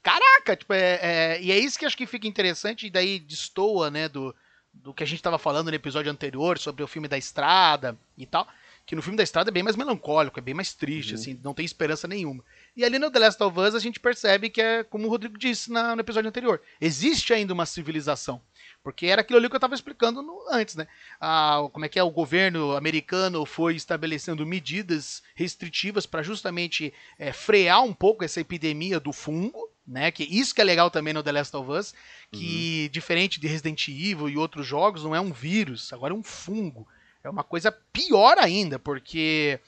Caraca, 0.04 0.56
tipo, 0.56 0.74
é, 0.74 1.00
é, 1.02 1.42
e 1.42 1.52
é 1.52 1.58
isso 1.58 1.80
que 1.80 1.86
acho 1.86 1.98
que 1.98 2.06
fica 2.06 2.28
interessante, 2.28 2.86
e 2.86 2.92
daí 2.92 3.18
destoa, 3.18 3.90
né, 3.90 4.08
do, 4.08 4.36
do 4.72 4.94
que 4.94 5.04
a 5.04 5.08
gente 5.08 5.24
tava 5.24 5.40
falando 5.40 5.70
no 5.70 5.76
episódio 5.76 6.12
anterior 6.12 6.60
sobre 6.60 6.84
o 6.84 6.88
filme 6.88 7.08
da 7.08 7.18
estrada 7.18 7.98
e 8.18 8.26
tal. 8.26 8.48
Que 8.86 8.96
no 8.96 9.02
filme 9.02 9.18
da 9.18 9.24
estrada 9.24 9.50
é 9.50 9.54
bem 9.54 9.64
mais 9.64 9.76
melancólico, 9.76 10.38
é 10.38 10.44
bem 10.44 10.54
mais 10.54 10.74
triste, 10.74 11.14
uhum. 11.14 11.20
assim, 11.20 11.40
não 11.44 11.56
tem 11.56 11.66
esperança 11.66 12.08
nenhuma. 12.08 12.44
E 12.76 12.84
ali 12.84 13.00
no 13.00 13.10
The 13.10 13.20
Last 13.20 13.42
of 13.42 13.60
Us 13.60 13.74
a 13.74 13.80
gente 13.80 14.00
percebe 14.00 14.50
que 14.50 14.62
é, 14.62 14.84
como 14.84 15.08
o 15.08 15.10
Rodrigo 15.10 15.38
disse 15.38 15.72
na, 15.72 15.96
no 15.96 16.02
episódio 16.02 16.28
anterior, 16.28 16.62
existe 16.80 17.34
ainda 17.34 17.54
uma 17.54 17.66
civilização. 17.66 18.42
Porque 18.84 19.08
era 19.08 19.22
aquilo 19.22 19.40
ali 19.40 19.48
que 19.48 19.56
eu 19.56 19.58
estava 19.58 19.74
explicando 19.74 20.22
no, 20.22 20.46
antes, 20.52 20.76
né? 20.76 20.88
Ah, 21.20 21.68
como 21.72 21.86
é 21.86 21.90
que 21.90 21.98
é? 21.98 22.04
O 22.04 22.12
governo 22.12 22.76
americano 22.76 23.46
foi 23.46 23.76
estabelecendo 23.76 24.46
medidas 24.46 25.24
restritivas 25.34 26.06
para 26.06 26.22
justamente 26.22 26.94
é, 27.18 27.32
frear 27.34 27.82
um 27.84 27.94
pouco 27.94 28.24
essa 28.24 28.42
epidemia 28.42 29.00
do 29.00 29.12
fungo, 29.12 29.70
né? 29.88 30.12
Que 30.12 30.24
isso 30.24 30.54
que 30.54 30.62
é 30.62 30.64
legal 30.64 30.92
também 30.92 31.14
no 31.14 31.24
The 31.24 31.32
Last 31.32 31.56
of 31.56 31.72
Us, 31.72 31.94
que 32.32 32.84
uhum. 32.84 32.92
diferente 32.92 33.40
de 33.40 33.48
Resident 33.48 33.88
Evil 33.88 34.30
e 34.30 34.38
outros 34.38 34.68
jogos, 34.68 35.04
não 35.04 35.16
é 35.16 35.20
um 35.20 35.32
vírus, 35.32 35.92
agora 35.92 36.14
é 36.14 36.18
um 36.18 36.24
fungo. 36.24 36.88
É 37.24 37.30
uma 37.30 37.44
coisa 37.44 37.72
pior 37.72 38.38
ainda, 38.38 38.78
porque 38.78 39.60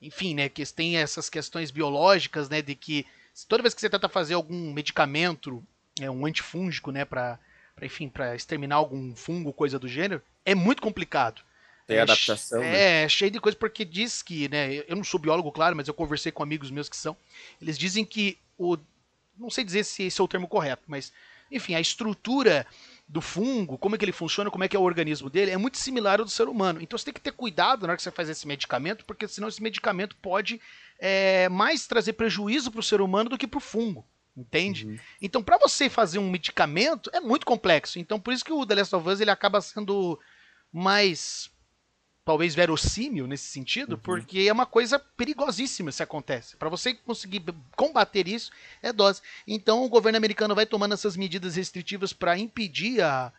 enfim, 0.00 0.34
né, 0.34 0.48
que 0.48 0.64
tem 0.66 0.96
essas 0.96 1.28
questões 1.28 1.70
biológicas, 1.70 2.48
né, 2.48 2.62
de 2.62 2.74
que 2.74 3.06
toda 3.48 3.62
vez 3.62 3.74
que 3.74 3.80
você 3.80 3.90
tenta 3.90 4.08
fazer 4.08 4.34
algum 4.34 4.72
medicamento, 4.72 5.62
é, 6.00 6.10
um 6.10 6.26
antifúngico, 6.26 6.90
né, 6.90 7.04
para 7.04 7.38
enfim, 7.82 8.08
para 8.08 8.34
exterminar 8.34 8.76
algum 8.76 9.14
fungo, 9.14 9.52
coisa 9.52 9.78
do 9.78 9.88
gênero, 9.88 10.22
é 10.44 10.54
muito 10.54 10.82
complicado. 10.82 11.42
Tem 11.86 11.96
é, 11.96 12.02
adaptação, 12.02 12.62
é, 12.62 12.70
né? 12.70 13.04
É, 13.04 13.08
cheio 13.08 13.30
de 13.30 13.40
coisa, 13.40 13.56
porque 13.56 13.84
diz 13.84 14.22
que, 14.22 14.48
né, 14.48 14.84
eu 14.86 14.96
não 14.96 15.04
sou 15.04 15.18
biólogo, 15.18 15.50
claro, 15.50 15.74
mas 15.74 15.88
eu 15.88 15.94
conversei 15.94 16.30
com 16.30 16.42
amigos 16.42 16.70
meus 16.70 16.88
que 16.88 16.96
são, 16.96 17.16
eles 17.60 17.78
dizem 17.78 18.04
que 18.04 18.38
o, 18.58 18.76
não 19.38 19.50
sei 19.50 19.64
dizer 19.64 19.84
se 19.84 20.04
esse 20.04 20.20
é 20.20 20.24
o 20.24 20.28
termo 20.28 20.46
correto, 20.46 20.82
mas, 20.86 21.12
enfim, 21.50 21.74
a 21.74 21.80
estrutura 21.80 22.66
do 23.10 23.20
fungo, 23.20 23.76
como 23.76 23.96
é 23.96 23.98
que 23.98 24.04
ele 24.04 24.12
funciona, 24.12 24.50
como 24.52 24.62
é 24.62 24.68
que 24.68 24.76
é 24.76 24.78
o 24.78 24.84
organismo 24.84 25.28
dele, 25.28 25.50
é 25.50 25.56
muito 25.56 25.78
similar 25.78 26.20
ao 26.20 26.24
do 26.24 26.30
ser 26.30 26.48
humano. 26.48 26.80
Então 26.80 26.96
você 26.96 27.06
tem 27.06 27.14
que 27.14 27.20
ter 27.20 27.32
cuidado 27.32 27.82
na 27.82 27.88
hora 27.88 27.96
que 27.96 28.02
você 28.04 28.10
faz 28.10 28.28
esse 28.28 28.46
medicamento, 28.46 29.04
porque 29.04 29.26
senão 29.26 29.48
esse 29.48 29.60
medicamento 29.60 30.14
pode 30.16 30.60
é, 30.98 31.48
mais 31.48 31.88
trazer 31.88 32.12
prejuízo 32.12 32.70
para 32.70 32.78
o 32.78 32.84
ser 32.84 33.00
humano 33.00 33.28
do 33.28 33.36
que 33.36 33.48
para 33.48 33.58
o 33.58 33.60
fungo. 33.60 34.06
Entende? 34.36 34.86
Uhum. 34.86 34.96
Então, 35.20 35.42
para 35.42 35.58
você 35.58 35.90
fazer 35.90 36.20
um 36.20 36.30
medicamento, 36.30 37.10
é 37.12 37.18
muito 37.18 37.44
complexo. 37.44 37.98
Então, 37.98 38.20
por 38.20 38.32
isso 38.32 38.44
que 38.44 38.52
o 38.52 38.64
The 38.64 38.76
Last 38.76 38.94
of 38.94 39.08
Us 39.08 39.20
ele 39.20 39.30
acaba 39.30 39.60
sendo 39.60 40.18
mais 40.72 41.50
talvez 42.30 42.54
verossímil 42.54 43.26
nesse 43.26 43.46
sentido, 43.46 43.94
uhum. 43.94 43.98
porque 43.98 44.42
é 44.48 44.52
uma 44.52 44.64
coisa 44.64 45.00
perigosíssima 45.00 45.90
se 45.90 46.00
acontece. 46.00 46.56
Para 46.56 46.68
você 46.68 46.94
conseguir 46.94 47.42
combater 47.74 48.28
isso, 48.28 48.52
é 48.80 48.92
dose. 48.92 49.20
Então 49.48 49.84
o 49.84 49.88
governo 49.88 50.16
americano 50.16 50.54
vai 50.54 50.64
tomando 50.64 50.94
essas 50.94 51.16
medidas 51.16 51.56
restritivas 51.56 52.12
para 52.12 52.38
impedir 52.38 53.02
a, 53.02 53.32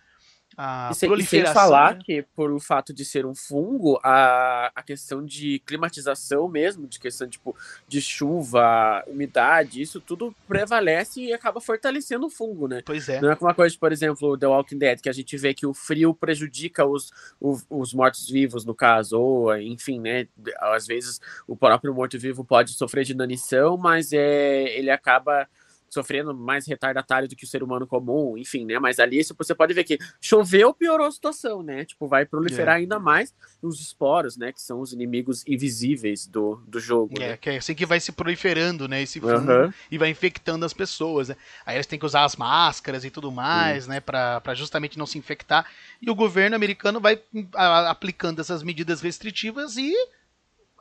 a 0.57 0.93
sem, 0.93 1.07
proliferação. 1.07 1.53
sem 1.53 1.61
falar 1.61 1.95
né? 1.95 2.01
que, 2.03 2.21
por 2.35 2.51
o 2.51 2.59
fato 2.59 2.93
de 2.93 3.05
ser 3.05 3.25
um 3.25 3.33
fungo, 3.33 3.99
a, 4.03 4.71
a 4.75 4.83
questão 4.83 5.25
de 5.25 5.59
climatização 5.65 6.47
mesmo, 6.47 6.87
de 6.87 6.99
questão 6.99 7.27
tipo, 7.27 7.55
de 7.87 8.01
chuva, 8.01 9.03
umidade, 9.07 9.81
isso 9.81 9.99
tudo 9.99 10.35
prevalece 10.47 11.21
e 11.21 11.33
acaba 11.33 11.61
fortalecendo 11.61 12.25
o 12.25 12.29
fungo, 12.29 12.67
né? 12.67 12.81
Pois 12.85 13.07
é. 13.09 13.21
Não 13.21 13.31
é 13.31 13.35
como 13.35 13.49
uma 13.49 13.55
coisa, 13.55 13.75
por 13.79 13.91
exemplo, 13.91 14.37
The 14.37 14.47
Walking 14.47 14.77
Dead, 14.77 14.99
que 14.99 15.09
a 15.09 15.13
gente 15.13 15.37
vê 15.37 15.53
que 15.53 15.65
o 15.65 15.73
frio 15.73 16.13
prejudica 16.13 16.85
os, 16.85 17.11
os, 17.39 17.65
os 17.69 17.93
mortos-vivos, 17.93 18.65
no 18.65 18.75
caso, 18.75 19.19
ou, 19.19 19.57
enfim, 19.57 19.99
né? 19.99 20.27
Às 20.59 20.85
vezes 20.85 21.19
o 21.47 21.55
próprio 21.55 21.93
morto-vivo 21.93 22.43
pode 22.43 22.71
sofrer 22.73 23.03
de 23.03 23.13
inanição, 23.13 23.77
mas 23.77 24.11
é, 24.11 24.77
ele 24.77 24.89
acaba 24.89 25.47
sofrendo 25.91 26.33
mais 26.33 26.65
retardatário 26.65 27.27
do 27.27 27.35
que 27.35 27.43
o 27.43 27.47
ser 27.47 27.61
humano 27.61 27.85
comum, 27.85 28.37
enfim, 28.37 28.65
né? 28.65 28.79
Mas 28.79 28.97
ali 28.97 29.21
você 29.23 29.53
pode 29.53 29.73
ver 29.73 29.83
que 29.83 29.99
choveu, 30.21 30.73
piorou 30.73 31.05
a 31.05 31.11
situação, 31.11 31.61
né? 31.61 31.83
Tipo, 31.83 32.07
vai 32.07 32.25
proliferar 32.25 32.75
É. 32.75 32.79
ainda 32.79 32.97
mais 32.97 33.33
os 33.61 33.81
esporos, 33.81 34.37
né? 34.37 34.53
Que 34.53 34.61
são 34.61 34.79
os 34.79 34.93
inimigos 34.93 35.45
invisíveis 35.45 36.25
do, 36.25 36.55
do 36.65 36.79
jogo. 36.79 37.21
É, 37.21 37.29
né? 37.31 37.37
que 37.37 37.49
é 37.49 37.57
assim 37.57 37.75
que 37.75 37.85
vai 37.85 37.99
se 37.99 38.13
proliferando, 38.13 38.87
né? 38.87 39.01
Esse 39.01 39.19
fungo 39.19 39.51
Aham. 39.51 39.73
e 39.91 39.97
vai 39.97 40.09
infectando 40.09 40.65
as 40.65 40.73
pessoas. 40.73 41.27
Né? 41.27 41.35
Aí 41.65 41.75
eles 41.75 41.85
têm 41.87 41.99
que 41.99 42.05
usar 42.05 42.23
as 42.23 42.37
máscaras 42.37 43.03
e 43.03 43.11
tudo 43.11 43.29
mais, 43.29 43.85
né? 43.85 43.99
Pra, 43.99 44.39
pra 44.39 44.53
justamente 44.55 44.97
não 44.97 45.05
se 45.05 45.17
infectar. 45.17 45.65
E 46.01 46.09
o 46.09 46.15
governo 46.15 46.55
americano 46.55 47.01
vai 47.01 47.21
hum, 47.33 47.45
aplicando 47.53 48.39
essas 48.39 48.63
medidas 48.63 49.01
restritivas 49.01 49.75
e. 49.75 49.93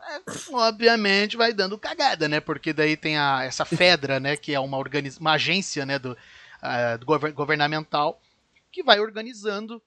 é, 0.09 0.21
obviamente 0.53 1.37
vai 1.37 1.53
dando 1.53 1.79
cagada, 1.79 2.29
né? 2.29 2.41
Porque 2.41 2.73
daí 2.73 2.97
tem 2.97 3.17
a, 3.17 3.45
essa 3.45 3.65
Fedra, 3.65 4.19
né? 4.19 4.37
Que 4.37 4.55
é 4.55 4.61
uma, 4.61 4.77
organiz... 4.79 5.19
uma 5.19 5.33
agência 5.33 5.85
né? 5.87 5.99
do, 5.99 6.17
ah, 6.63 6.97
do 6.97 7.07
gover- 7.07 7.33
governamental 7.33 8.21
que 8.73 8.83
vai 8.83 9.01
organizando 9.01 9.83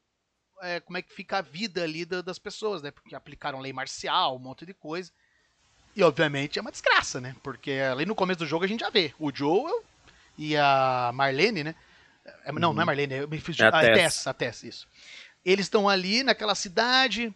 é, 0.62 0.80
como 0.80 0.97
é 0.97 1.02
que 1.02 1.13
fica 1.13 1.39
a 1.39 1.41
vida 1.41 1.84
ali 1.84 2.06
da- 2.06 2.21
das 2.21 2.39
pessoas, 2.39 2.82
né? 2.82 2.91
Porque 2.91 3.15
aplicaram 3.15 3.60
lei 3.60 3.73
marcial, 3.73 4.36
um 4.36 4.39
monte 4.39 4.65
de 4.65 4.73
coisa. 4.73 5.12
E 5.95 6.02
obviamente 6.02 6.58
é 6.58 6.62
uma 6.62 6.71
desgraça, 6.71 7.21
né? 7.21 7.36
Porque 7.43 7.71
ali 7.71 8.06
no 8.06 8.15
começo 8.15 8.39
do 8.39 8.47
jogo 8.47 8.65
a 8.65 8.67
gente 8.67 8.80
já 8.80 8.89
vê 8.89 9.13
o 9.19 9.32
Joel 9.34 9.84
e 10.38 10.56
a 10.58 11.12
Marlene, 11.13 11.63
né? 11.63 11.76
É, 12.45 12.52
Não, 12.52 12.73
não 12.73 12.82
é 12.82 12.86
Marlene, 12.86 13.15
eu 13.15 13.28
me 13.28 13.39
fiz 13.39 13.60
É 13.60 13.65
a 13.65 13.67
ah, 13.67 13.82
Tess. 13.82 14.28
A 14.28 14.34
Tess, 14.34 14.63
isso. 14.63 14.88
Eles 15.45 15.65
estão 15.65 15.89
ali 15.89 16.23
naquela 16.23 16.56
cidade, 16.56 17.34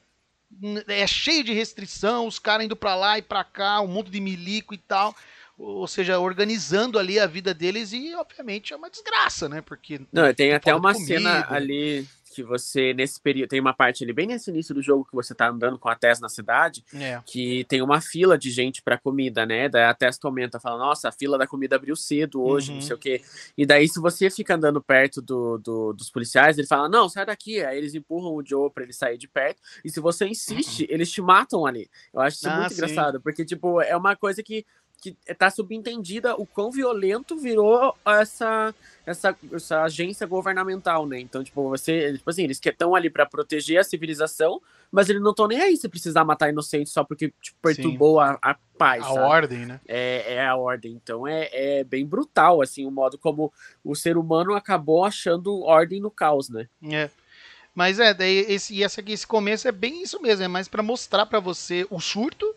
é 0.88 1.06
cheio 1.06 1.44
de 1.44 1.54
restrição, 1.54 2.28
os 2.28 2.40
caras 2.40 2.66
indo 2.66 2.76
pra 2.76 2.96
lá 2.96 3.18
e 3.18 3.22
pra 3.22 3.44
cá, 3.44 3.82
um 3.82 3.88
monte 3.88 4.10
de 4.10 4.20
milico 4.20 4.74
e 4.74 4.78
tal. 4.78 5.16
Ou 5.58 5.88
seja, 5.88 6.20
organizando 6.20 7.00
ali 7.00 7.20
a 7.20 7.26
vida 7.26 7.52
deles 7.54 7.92
e, 7.92 8.14
obviamente, 8.14 8.74
é 8.74 8.76
uma 8.76 8.92
desgraça, 8.92 9.50
né? 9.50 9.60
Porque. 9.62 10.02
Não, 10.14 10.32
tem 10.34 10.54
até 10.54 10.74
uma 10.76 10.94
de 10.94 11.04
cena 11.04 11.44
comida. 11.44 11.56
ali 11.56 12.08
que 12.38 12.44
você, 12.44 12.94
nesse 12.94 13.20
período, 13.20 13.50
tem 13.50 13.60
uma 13.60 13.74
parte 13.74 14.04
ali, 14.04 14.14
bem 14.14 14.28
nesse 14.28 14.52
início 14.52 14.76
do 14.76 14.82
jogo, 14.82 15.06
que 15.06 15.16
você 15.16 15.34
tá 15.34 15.50
andando 15.50 15.80
com 15.80 15.90
a 15.90 15.96
Tess 15.96 16.20
na 16.20 16.30
cidade, 16.30 16.84
É. 16.94 17.20
que 17.26 17.64
tem 17.66 17.82
uma 17.82 18.00
fila 18.00 18.38
de 18.38 18.52
gente 18.52 18.82
pra 18.84 18.96
comida, 18.98 19.44
né? 19.46 19.68
Daí 19.68 19.84
a 19.86 19.94
Tess 19.94 20.20
comenta, 20.20 20.60
fala, 20.60 20.78
nossa, 20.78 21.10
a 21.10 21.12
fila 21.12 21.36
da 21.38 21.48
comida 21.48 21.76
abriu 21.78 21.96
cedo 21.96 22.44
hoje, 22.44 22.70
Uhum. 22.70 22.76
não 22.76 22.82
sei 22.82 22.96
o 22.96 23.00
quê. 23.00 23.22
E 23.58 23.66
daí, 23.66 23.88
se 23.90 24.00
você 24.00 24.30
fica 24.30 24.54
andando 24.54 24.80
perto 24.82 25.20
do, 25.22 25.58
do- 25.58 25.94
dos 25.94 26.12
policiais, 26.12 26.58
ele 26.60 26.68
fala, 26.68 26.88
não, 26.88 27.10
sai 27.10 27.26
daqui. 27.26 27.60
Aí 27.64 27.78
eles 27.78 27.96
empurram 27.96 28.36
o 28.36 28.46
Joe 28.46 28.70
pra 28.70 28.84
ele 28.84 28.94
sair 28.94 29.18
de 29.18 29.28
perto. 29.28 29.60
E 29.84 29.90
se 29.90 30.00
você 30.00 30.28
insiste, 30.28 30.86
eles 30.92 31.12
te 31.12 31.22
matam 31.22 31.66
ali. 31.66 31.90
Eu 32.14 32.20
acho 32.22 32.38
isso 32.38 32.48
Uhum. 32.48 32.54
Ah, 32.54 32.60
muito 32.60 32.74
sim. 32.74 32.76
engraçado, 32.76 33.20
porque, 33.20 33.44
tipo, 33.44 33.82
é 33.82 33.98
uma 33.98 34.16
coisa 34.16 34.44
que, 34.44 34.64
que 35.12 35.34
tá 35.36 35.50
subentendida 35.50 36.36
o 36.36 36.46
quão 36.46 36.72
violento 36.72 37.38
virou 37.38 37.96
essa, 38.06 38.74
essa, 39.06 39.36
essa 39.52 39.84
agência 39.84 40.26
governamental, 40.26 41.06
né? 41.06 41.20
Então, 41.20 41.44
tipo, 41.44 41.70
você, 41.70 42.14
tipo 42.14 42.30
assim, 42.30 42.44
eles 42.44 42.60
estão 42.64 42.96
ali 42.96 43.10
pra 43.10 43.26
proteger 43.26 43.80
a 43.80 43.84
civilização, 43.84 44.62
mas 44.92 45.10
eles 45.10 45.22
não 45.22 45.32
estão 45.32 45.48
nem 45.48 45.60
aí 45.60 45.78
se 45.78 45.90
precisar 45.90 46.24
matar 46.24 46.50
inocentes 46.50 46.94
só 46.94 47.04
porque 47.04 47.34
tipo, 47.42 47.58
perturbou 47.62 48.20
a, 48.20 48.38
a 48.42 48.56
paz. 48.78 49.04
A 49.04 49.08
sabe? 49.08 49.20
ordem, 49.20 49.66
né? 49.66 49.80
É, 49.88 50.36
é 50.36 50.46
a 50.46 50.56
ordem. 50.56 50.94
Então 50.94 51.28
é, 51.28 51.50
é 51.52 51.84
bem 51.84 52.06
brutal, 52.06 52.62
assim, 52.62 52.86
o 52.86 52.92
modo 52.92 53.18
como 53.18 53.52
o 53.84 53.96
ser 53.96 54.18
humano 54.18 54.54
acabou 54.54 55.04
achando 55.04 55.62
ordem 55.62 56.00
no 56.00 56.12
caos, 56.12 56.50
né? 56.50 56.68
É. 56.84 57.10
Mas 57.74 58.00
é, 58.00 58.14
daí 58.14 58.40
esse, 58.50 58.82
esse, 58.82 59.04
esse 59.08 59.28
começo 59.28 59.68
é 59.68 59.72
bem 59.72 60.02
isso 60.02 60.20
mesmo, 60.22 60.44
é 60.44 60.48
mais 60.48 60.68
pra 60.68 60.82
mostrar 60.82 61.28
pra 61.28 61.40
você 61.40 61.86
o 61.92 62.00
surto 62.00 62.56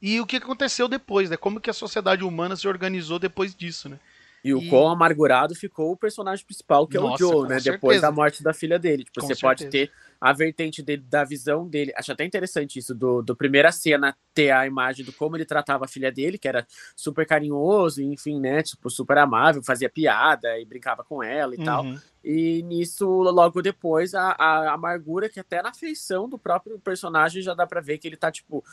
e 0.00 0.20
o 0.20 0.26
que 0.26 0.36
aconteceu 0.36 0.88
depois, 0.88 1.28
né? 1.30 1.36
Como 1.36 1.60
que 1.60 1.70
a 1.70 1.74
sociedade 1.74 2.24
humana 2.24 2.56
se 2.56 2.68
organizou 2.68 3.18
depois 3.18 3.54
disso, 3.54 3.88
né? 3.88 3.98
E 4.44 4.54
o 4.54 4.62
E- 4.62 4.68
quão 4.68 4.88
amargurado 4.88 5.54
ficou 5.54 5.90
o 5.92 5.96
personagem 5.96 6.44
principal, 6.44 6.86
que 6.86 6.96
Nossa, 6.96 7.24
é 7.24 7.26
o 7.26 7.30
Joe, 7.32 7.42
né? 7.48 7.56
certeza. 7.56 7.72
Depois 7.72 8.00
da 8.00 8.10
morte 8.12 8.42
da 8.42 8.54
filha 8.54 8.78
dele. 8.78 9.04
Tipo, 9.04 9.20
Com 9.20 9.26
você 9.26 9.34
pode 9.34 9.64
certeza. 9.64 9.88
ter 9.88 9.92
a 10.20 10.32
vertente 10.32 10.80
dele, 10.82 11.02
da 11.08 11.24
visão 11.24 11.66
dele. 11.68 11.92
Acho 11.96 12.12
até 12.12 12.24
interessante 12.24 12.78
isso, 12.78 12.94
do, 12.94 13.20
do 13.20 13.36
primeira 13.36 13.70
cena 13.72 14.16
ter 14.32 14.50
a 14.52 14.66
imagem 14.66 15.04
do 15.04 15.12
como 15.12 15.36
ele 15.36 15.44
tratava 15.44 15.84
a 15.84 15.88
filha 15.88 16.10
dele, 16.12 16.38
que 16.38 16.46
era 16.48 16.64
super 16.94 17.26
carinhoso, 17.26 18.00
enfim, 18.00 18.38
né? 18.40 18.62
Tipo, 18.62 18.88
super 18.90 19.18
amável, 19.18 19.62
fazia 19.62 19.90
piada 19.90 20.56
e 20.58 20.64
brincava 20.64 21.02
com 21.04 21.20
ela 21.22 21.54
e 21.54 21.58
tal. 21.58 21.84
E 22.22 22.62
nisso, 22.62 23.06
logo 23.06 23.62
depois, 23.62 24.14
a, 24.14 24.32
a 24.32 24.74
amargura 24.74 25.28
que 25.28 25.40
até 25.40 25.62
na 25.62 25.72
feição 25.72 26.28
do 26.28 26.38
próprio 26.38 26.78
personagem 26.78 27.42
já 27.42 27.54
dá 27.54 27.66
pra 27.66 27.80
ver 27.80 27.98
que 27.98 28.08
ele 28.08 28.16
tá, 28.16 28.30
tipo, 28.30 28.64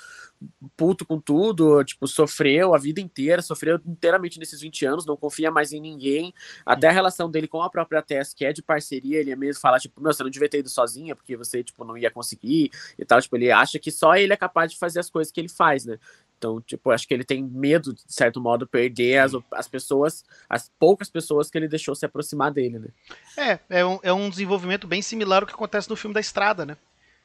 puto 0.75 1.05
com 1.05 1.19
tudo, 1.19 1.83
tipo, 1.83 2.07
sofreu 2.07 2.73
a 2.73 2.77
vida 2.77 2.99
inteira, 2.99 3.41
sofreu 3.41 3.79
inteiramente 3.85 4.39
nesses 4.39 4.61
20 4.61 4.85
anos, 4.85 5.05
não 5.05 5.15
confia 5.15 5.51
mais 5.51 5.71
em 5.71 5.79
ninguém. 5.79 6.33
Até 6.65 6.87
a 6.87 6.91
relação 6.91 7.29
dele 7.29 7.47
com 7.47 7.61
a 7.61 7.69
própria 7.69 8.01
Tess, 8.01 8.33
que 8.33 8.45
é 8.45 8.51
de 8.51 8.61
parceria, 8.61 9.19
ele 9.19 9.35
mesmo 9.35 9.61
fala, 9.61 9.79
tipo, 9.79 10.01
meu, 10.01 10.13
você 10.13 10.23
não 10.23 10.29
devia 10.29 10.49
ter 10.49 10.59
ido 10.59 10.69
sozinha, 10.69 11.15
porque 11.15 11.37
você, 11.37 11.63
tipo, 11.63 11.83
não 11.83 11.97
ia 11.97 12.11
conseguir 12.11 12.71
e 12.97 13.05
tal. 13.05 13.21
Tipo, 13.21 13.35
ele 13.37 13.51
acha 13.51 13.79
que 13.79 13.91
só 13.91 14.15
ele 14.15 14.33
é 14.33 14.37
capaz 14.37 14.71
de 14.71 14.77
fazer 14.77 14.99
as 14.99 15.09
coisas 15.09 15.31
que 15.31 15.39
ele 15.39 15.49
faz, 15.49 15.85
né? 15.85 15.97
Então, 16.45 16.61
tipo, 16.61 16.91
acho 16.91 17.07
que 17.07 17.13
ele 17.13 17.23
tem 17.23 17.43
medo, 17.43 17.91
de 17.91 18.01
certo 18.05 18.39
modo, 18.39 18.67
perder 18.67 19.17
as, 19.17 19.31
as 19.51 19.67
pessoas, 19.67 20.23
as 20.47 20.69
poucas 20.77 21.09
pessoas 21.09 21.49
que 21.49 21.57
ele 21.57 21.67
deixou 21.67 21.95
se 21.95 22.05
aproximar 22.05 22.51
dele, 22.51 22.77
né? 22.77 22.87
É, 23.35 23.79
é 23.79 23.85
um, 23.85 23.99
é 24.03 24.13
um 24.13 24.29
desenvolvimento 24.29 24.85
bem 24.85 25.01
similar 25.01 25.41
ao 25.41 25.47
que 25.47 25.53
acontece 25.55 25.89
no 25.89 25.95
filme 25.95 26.13
da 26.13 26.19
Estrada, 26.19 26.63
né? 26.63 26.77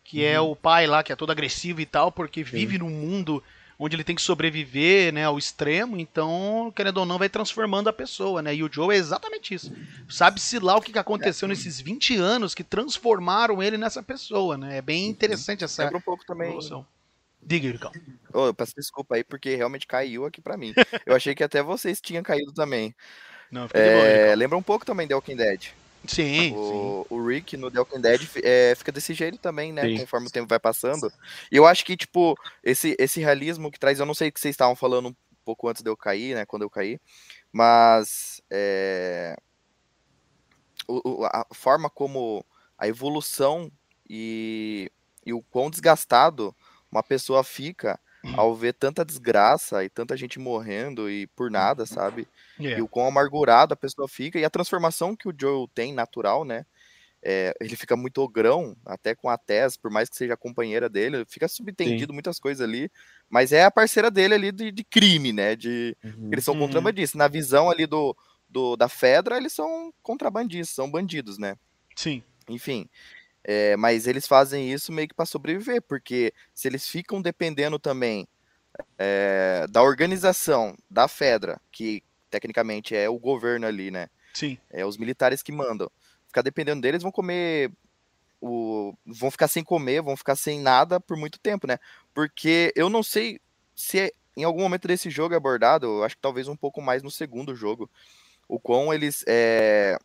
Que 0.03 0.25
é 0.25 0.41
o 0.41 0.57
pai 0.57 0.87
lá, 0.87 1.03
que 1.03 1.13
é 1.13 1.17
todo 1.17 1.31
agressivo 1.31 1.83
e 1.83 1.87
tal, 1.87 2.11
porque 2.11 2.43
vive 2.43 2.79
num 2.79 2.89
mundo 2.89 3.43
onde 3.79 3.95
ele 3.95 4.05
tem 4.05 4.17
que 4.17 4.23
sobreviver, 4.23 5.13
né, 5.13 5.25
ao 5.25 5.39
extremo, 5.39 5.99
então, 5.99 6.73
querendo 6.75 6.99
ou 6.99 7.07
não, 7.07 7.19
vai 7.19 7.29
transformando 7.29 7.89
a 7.89 7.93
pessoa, 7.93 8.43
né? 8.43 8.55
E 8.55 8.63
o 8.63 8.71
Joe 8.71 8.95
é 8.95 8.99
exatamente 8.99 9.55
isso. 9.55 9.73
Sabe-se 10.09 10.59
lá 10.59 10.77
o 10.77 10.83
que 10.83 10.93
que 10.93 10.99
aconteceu 10.99 11.49
nesses 11.49 11.81
20 11.81 12.17
anos 12.17 12.55
que 12.55 12.65
transformaram 12.65 13.63
ele 13.63 13.79
nessa 13.79 14.03
pessoa, 14.03 14.57
né? 14.57 14.79
É 14.79 14.83
bem 14.83 15.09
interessante 15.09 15.65
essa 15.65 15.85
Lembra 15.85 15.99
um 15.99 16.03
pouco 16.03 16.25
também. 16.27 16.49
evolução. 16.49 16.87
Diga, 17.43 17.69
Iricão. 17.69 17.93
Ô, 18.33 18.47
eu 18.47 18.55
peço 18.55 18.75
desculpa 18.77 19.17
aí, 19.17 19.25
porque 19.25 19.57
realmente 19.57 19.87
caiu 19.87 20.25
aqui 20.25 20.41
pra 20.41 20.57
mim. 20.57 20.73
Eu 21.05 21.15
achei 21.15 21.35
que 21.35 21.43
até 21.43 21.63
vocês 21.63 22.01
tinham 22.01 22.23
caído 22.23 22.53
também. 22.53 22.95
Não, 23.51 23.67
fica 23.67 23.83
de 23.83 23.91
boa, 23.91 24.07
É, 24.07 24.35
lembra 24.37 24.57
um 24.57 24.63
pouco 24.63 24.87
também 24.87 25.09
The 25.09 25.15
Walking 25.15 25.37
Dead. 25.37 25.63
Sim, 26.07 26.51
sim. 26.51 26.55
O, 26.57 27.07
o 27.11 27.27
Rick 27.27 27.57
no 27.57 27.71
The 27.71 27.81
Walking 27.81 28.01
Dead 28.01 28.21
é, 28.43 28.75
fica 28.77 28.93
desse 28.93 29.13
jeito 29.15 29.39
também, 29.39 29.73
né? 29.73 29.87
Sim. 29.89 29.99
Conforme 29.99 30.29
o 30.29 30.31
tempo 30.31 30.49
vai 30.49 30.61
passando. 30.61 31.13
E 31.51 31.57
eu 31.57 31.67
acho 31.67 31.85
que, 31.85 31.97
tipo, 31.97 32.37
esse, 32.63 32.97
esse 32.99 33.21
realismo 33.21 33.71
que 33.71 33.79
traz, 33.79 33.99
eu 33.99 34.07
não 34.07 34.15
sei 34.15 34.29
o 34.29 34.33
que 34.33 34.41
vocês 34.41 34.55
estavam 34.55 34.77
falando 34.77 35.09
um 35.09 35.15
pouco 35.45 35.69
antes 35.69 35.83
de 35.83 35.91
eu 35.91 35.97
cair, 35.97 36.35
né? 36.37 36.47
Quando 36.47 36.63
eu 36.63 36.71
caí, 36.71 36.99
mas 37.53 38.41
é, 38.51 39.37
o- 40.89 41.23
o- 41.23 41.25
a 41.27 41.47
forma 41.53 41.91
como 41.91 42.45
a 42.79 42.89
evolução 42.89 43.71
e, 44.09 44.91
e 45.25 45.33
o 45.33 45.43
quão 45.43 45.71
desgastado 45.71 46.55
uma 46.91 47.03
pessoa 47.03 47.43
fica 47.45 47.99
ao 48.37 48.55
ver 48.55 48.75
tanta 48.75 49.05
desgraça 49.05 49.83
e 49.83 49.89
tanta 49.89 50.15
gente 50.17 50.39
morrendo 50.39 51.09
e 51.11 51.27
por 51.29 51.51
nada, 51.51 51.87
sabe? 51.87 52.29
É. 52.59 52.77
E 52.79 52.83
o 52.83 52.89
quão 52.89 53.07
amargurado 53.07 53.73
a 53.73 53.77
pessoa 53.77 54.07
fica 54.07 54.39
e 54.39 54.45
a 54.45 54.51
transformação 54.51 55.17
que 55.17 55.29
o 55.29 55.35
Joel 55.39 55.69
tem 55.75 55.93
natural, 55.95 56.45
né? 56.45 56.67
É, 57.23 57.55
ele 57.61 57.77
fica 57.77 57.97
muito 57.97 58.23
ogrão, 58.23 58.75
até 58.85 59.15
com 59.15 59.29
a 59.29 59.37
Tess, 59.37 59.77
por 59.77 59.91
mais 59.91 60.09
que 60.09 60.17
seja 60.17 60.35
a 60.35 60.39
companheira 60.39 60.89
dele, 60.89 61.25
fica 61.29 61.47
subentendido 61.49 62.13
muitas 62.15 62.39
coisas 62.39 62.67
ali, 62.67 62.91
mas 63.29 63.53
é 63.53 63.65
a 63.65 63.71
parceira 63.71 64.11
dele 64.11 64.35
ali 64.35 64.51
de, 64.53 64.71
de 64.73 64.85
crime, 64.85 65.33
né? 65.33 65.55
De, 65.55 65.95
eles 66.33 66.45
são 66.45 66.55
Uhum. 66.55 66.61
contrabandistas. 66.61 67.19
Na 67.19 67.29
visão 67.29 67.71
ali 67.71 67.87
do, 67.87 68.17
do 68.49 68.75
da 68.77 68.89
Fedra, 68.89 69.37
eles 69.37 69.53
são 69.53 69.93
contrabandistas, 70.03 70.75
são 70.75 70.91
bandidos, 70.91 71.37
né? 71.39 71.57
Sim. 71.95 72.23
Enfim. 72.49 72.89
É, 73.43 73.77
mas 73.77 74.07
eles 74.07 74.27
fazem 74.27 74.73
isso 74.73 74.93
meio 74.93 75.09
que 75.09 75.15
para 75.15 75.27
sobreviver, 75.27 75.83
porque 75.83 76.33
se 76.55 76.69
eles 76.69 76.87
ficam 76.87 77.23
dependendo 77.23 77.79
também 77.79 78.29
é, 78.99 79.67
da 79.71 79.83
organização 79.83 80.77
da 80.91 81.09
Fedra, 81.09 81.61
que 81.73 82.03
tecnicamente 82.31 82.95
é 82.95 83.09
o 83.09 83.19
governo 83.19 83.67
ali, 83.67 83.91
né? 83.91 84.09
Sim. 84.35 84.59
É 84.71 84.85
os 84.85 84.97
militares 84.97 85.43
que 85.43 85.53
mandam. 85.53 85.91
Ficar 86.27 86.43
dependendo 86.43 86.81
deles, 86.81 87.03
vão 87.03 87.11
comer. 87.11 87.73
O... 88.41 88.95
Vão 89.05 89.31
ficar 89.31 89.49
sem 89.49 89.65
comer, 89.65 90.01
vão 90.01 90.17
ficar 90.17 90.37
sem 90.37 90.61
nada 90.61 91.01
por 91.01 91.17
muito 91.17 91.39
tempo, 91.39 91.67
né? 91.67 91.79
Porque 92.15 92.73
eu 92.77 92.89
não 92.89 93.03
sei 93.03 93.41
se 93.75 93.99
é- 94.01 94.13
em 94.37 94.45
algum 94.45 94.63
momento 94.63 94.87
desse 94.87 95.11
jogo 95.11 95.35
é 95.35 95.37
abordado, 95.37 95.87
eu 95.87 96.05
acho 96.05 96.15
que 96.15 96.23
talvez 96.23 96.49
um 96.49 96.57
pouco 96.57 96.81
mais 96.81 97.03
no 97.03 97.11
segundo 97.11 97.55
jogo, 97.55 97.91
o 98.49 98.59
quão 98.59 98.95
eles 98.95 99.25
é, 99.27 99.99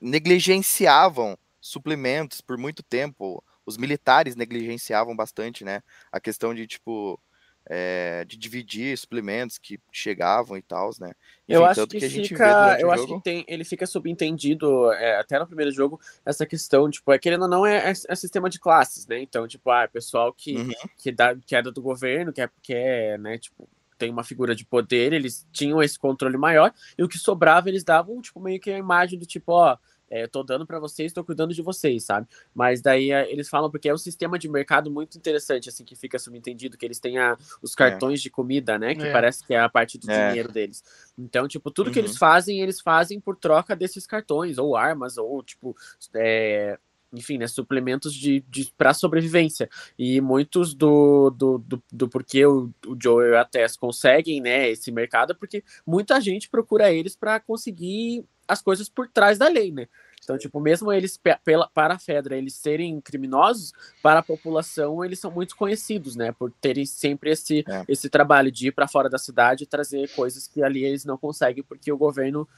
negligenciavam 0.00 1.38
suplementos 1.64 2.42
por 2.42 2.58
muito 2.58 2.82
tempo. 2.82 3.42
Os 3.64 3.78
militares 3.78 4.36
negligenciavam 4.36 5.16
bastante, 5.16 5.64
né? 5.64 5.80
A 6.12 6.20
questão 6.20 6.54
de, 6.54 6.66
tipo, 6.66 7.18
é, 7.66 8.22
de 8.26 8.36
dividir 8.36 8.96
suplementos 8.98 9.56
que 9.56 9.80
chegavam 9.90 10.58
e 10.58 10.62
tal, 10.62 10.90
né? 11.00 11.12
Eu 11.48 11.62
Enfim, 11.62 11.70
acho 11.70 11.80
tanto 11.80 11.90
que, 11.92 12.00
vê 12.00 12.28
fica, 12.28 12.78
eu 12.78 12.90
acho 12.90 13.06
que 13.06 13.20
tem, 13.22 13.44
ele 13.48 13.64
fica 13.64 13.86
subentendido 13.86 14.92
é, 14.92 15.18
até 15.18 15.38
no 15.38 15.46
primeiro 15.46 15.72
jogo 15.72 15.98
essa 16.26 16.44
questão, 16.44 16.90
tipo, 16.90 17.10
é 17.10 17.18
querendo 17.18 17.42
ou 17.42 17.48
não 17.48 17.64
é, 17.64 17.90
é, 17.90 17.92
é 18.08 18.14
sistema 18.14 18.50
de 18.50 18.60
classes, 18.60 19.06
né? 19.06 19.22
Então, 19.22 19.48
tipo, 19.48 19.70
ah, 19.70 19.84
é 19.84 19.86
pessoal 19.86 20.34
que 20.34 20.56
Uhum. 20.56 20.72
que 20.98 21.10
dá 21.10 21.34
que 21.34 21.56
é 21.56 21.62
do 21.62 21.80
governo, 21.80 22.32
que 22.32 22.42
é 22.42 22.50
que 22.62 22.74
é, 22.74 23.16
né, 23.16 23.38
tipo, 23.38 23.66
tem 23.96 24.10
uma 24.10 24.24
figura 24.24 24.54
de 24.54 24.66
poder, 24.66 25.12
eles 25.14 25.46
tinham 25.52 25.82
esse 25.82 25.98
controle 25.98 26.36
maior, 26.36 26.72
e 26.98 27.02
o 27.02 27.08
que 27.08 27.18
sobrava 27.18 27.68
eles 27.70 27.84
davam, 27.84 28.20
tipo, 28.20 28.40
meio 28.40 28.60
que 28.60 28.70
a 28.70 28.78
imagem 28.78 29.18
do 29.18 29.24
tipo, 29.24 29.52
ó, 29.52 29.78
é, 30.14 30.26
tô 30.28 30.44
dando 30.44 30.64
para 30.64 30.78
vocês, 30.78 31.12
tô 31.12 31.24
cuidando 31.24 31.52
de 31.52 31.60
vocês, 31.60 32.04
sabe? 32.04 32.28
Mas 32.54 32.80
daí 32.80 33.10
é, 33.10 33.30
eles 33.32 33.48
falam 33.48 33.68
porque 33.70 33.88
é 33.88 33.94
um 33.94 33.98
sistema 33.98 34.38
de 34.38 34.48
mercado 34.48 34.90
muito 34.90 35.18
interessante, 35.18 35.68
assim, 35.68 35.84
que 35.84 35.96
fica 35.96 36.18
subentendido, 36.20 36.78
que 36.78 36.86
eles 36.86 37.00
têm 37.00 37.18
a, 37.18 37.36
os 37.60 37.72
É. 37.72 37.76
cartões 37.76 38.22
de 38.22 38.30
comida, 38.30 38.78
né? 38.78 38.94
Que 38.94 39.06
É. 39.06 39.10
parece 39.12 39.44
que 39.44 39.52
é 39.52 39.58
a 39.58 39.68
parte 39.68 39.98
do 39.98 40.08
É. 40.08 40.28
dinheiro 40.28 40.52
deles. 40.52 40.84
Então, 41.18 41.48
tipo, 41.48 41.68
tudo 41.70 41.90
que 41.90 41.98
Uhum. 41.98 42.04
eles 42.04 42.16
fazem, 42.16 42.60
eles 42.60 42.80
fazem 42.80 43.18
por 43.20 43.36
troca 43.36 43.74
desses 43.74 44.06
cartões, 44.06 44.56
ou 44.56 44.76
armas, 44.76 45.18
ou, 45.18 45.42
tipo, 45.42 45.76
é, 46.14 46.78
enfim, 47.12 47.38
né, 47.38 47.46
suplementos 47.46 48.12
de, 48.14 48.40
de 48.48 48.72
para 48.76 48.92
sobrevivência. 48.94 49.68
E 49.98 50.20
muitos 50.20 50.74
do, 50.74 51.30
do, 51.30 51.58
do, 51.58 51.82
do 51.92 52.08
porquê 52.08 52.44
o, 52.46 52.70
o 52.86 52.96
Joe 53.00 53.30
e 53.30 53.36
a 53.36 53.44
Tess 53.44 53.76
conseguem, 53.76 54.40
né, 54.40 54.68
esse 54.68 54.90
mercado, 54.92 55.32
é 55.32 55.34
porque 55.34 55.64
muita 55.86 56.20
gente 56.20 56.48
procura 56.48 56.92
eles 56.92 57.16
para 57.16 57.38
conseguir 57.40 58.24
as 58.46 58.60
coisas 58.60 58.88
por 58.88 59.08
trás 59.08 59.38
da 59.38 59.48
lei, 59.48 59.72
né? 59.72 59.88
Então, 60.24 60.36
tipo, 60.38 60.58
mesmo 60.58 60.90
eles, 60.92 61.16
pe- 61.16 61.38
pela, 61.44 61.68
para 61.68 61.94
a 61.94 61.98
Fedra, 61.98 62.36
eles 62.36 62.54
serem 62.54 63.00
criminosos, 63.00 63.72
para 64.02 64.20
a 64.20 64.22
população, 64.22 65.04
eles 65.04 65.20
são 65.20 65.30
muito 65.30 65.54
conhecidos, 65.54 66.16
né? 66.16 66.32
Por 66.32 66.50
terem 66.50 66.84
sempre 66.86 67.30
esse, 67.30 67.64
É. 67.68 67.84
esse 67.86 68.08
trabalho 68.08 68.50
de 68.50 68.68
ir 68.68 68.72
para 68.72 68.88
fora 68.88 69.08
da 69.08 69.18
cidade 69.18 69.64
e 69.64 69.66
trazer 69.66 70.10
coisas 70.14 70.48
que 70.48 70.62
ali 70.62 70.82
eles 70.84 71.04
não 71.04 71.18
conseguem, 71.18 71.62
porque 71.62 71.92
o 71.92 71.96
governo 71.98 72.48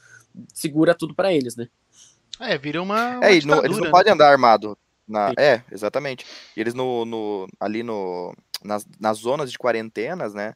segura 0.53 0.95
tudo 0.95 1.13
para 1.13 1.33
eles, 1.33 1.55
né? 1.55 1.67
É, 2.39 2.57
vira 2.57 2.81
uma. 2.81 3.17
uma 3.17 3.25
É, 3.25 3.35
e 3.35 3.45
não- 3.45 3.63
eles 3.65 3.77
não 3.77 3.85
né? 3.85 3.91
podem 3.91 4.13
andar 4.13 4.31
armado. 4.31 4.77
Na, 5.07 5.29
Sim. 5.29 5.35
é, 5.39 5.63
exatamente. 5.71 6.25
E 6.55 6.59
eles 6.61 6.73
no, 6.73 7.05
no- 7.05 7.47
ali 7.59 7.81
no, 7.83 8.33
nas, 8.63 8.85
nas 8.99 9.17
zonas 9.19 9.51
de 9.51 9.57
quarentenas, 9.57 10.33
né? 10.33 10.53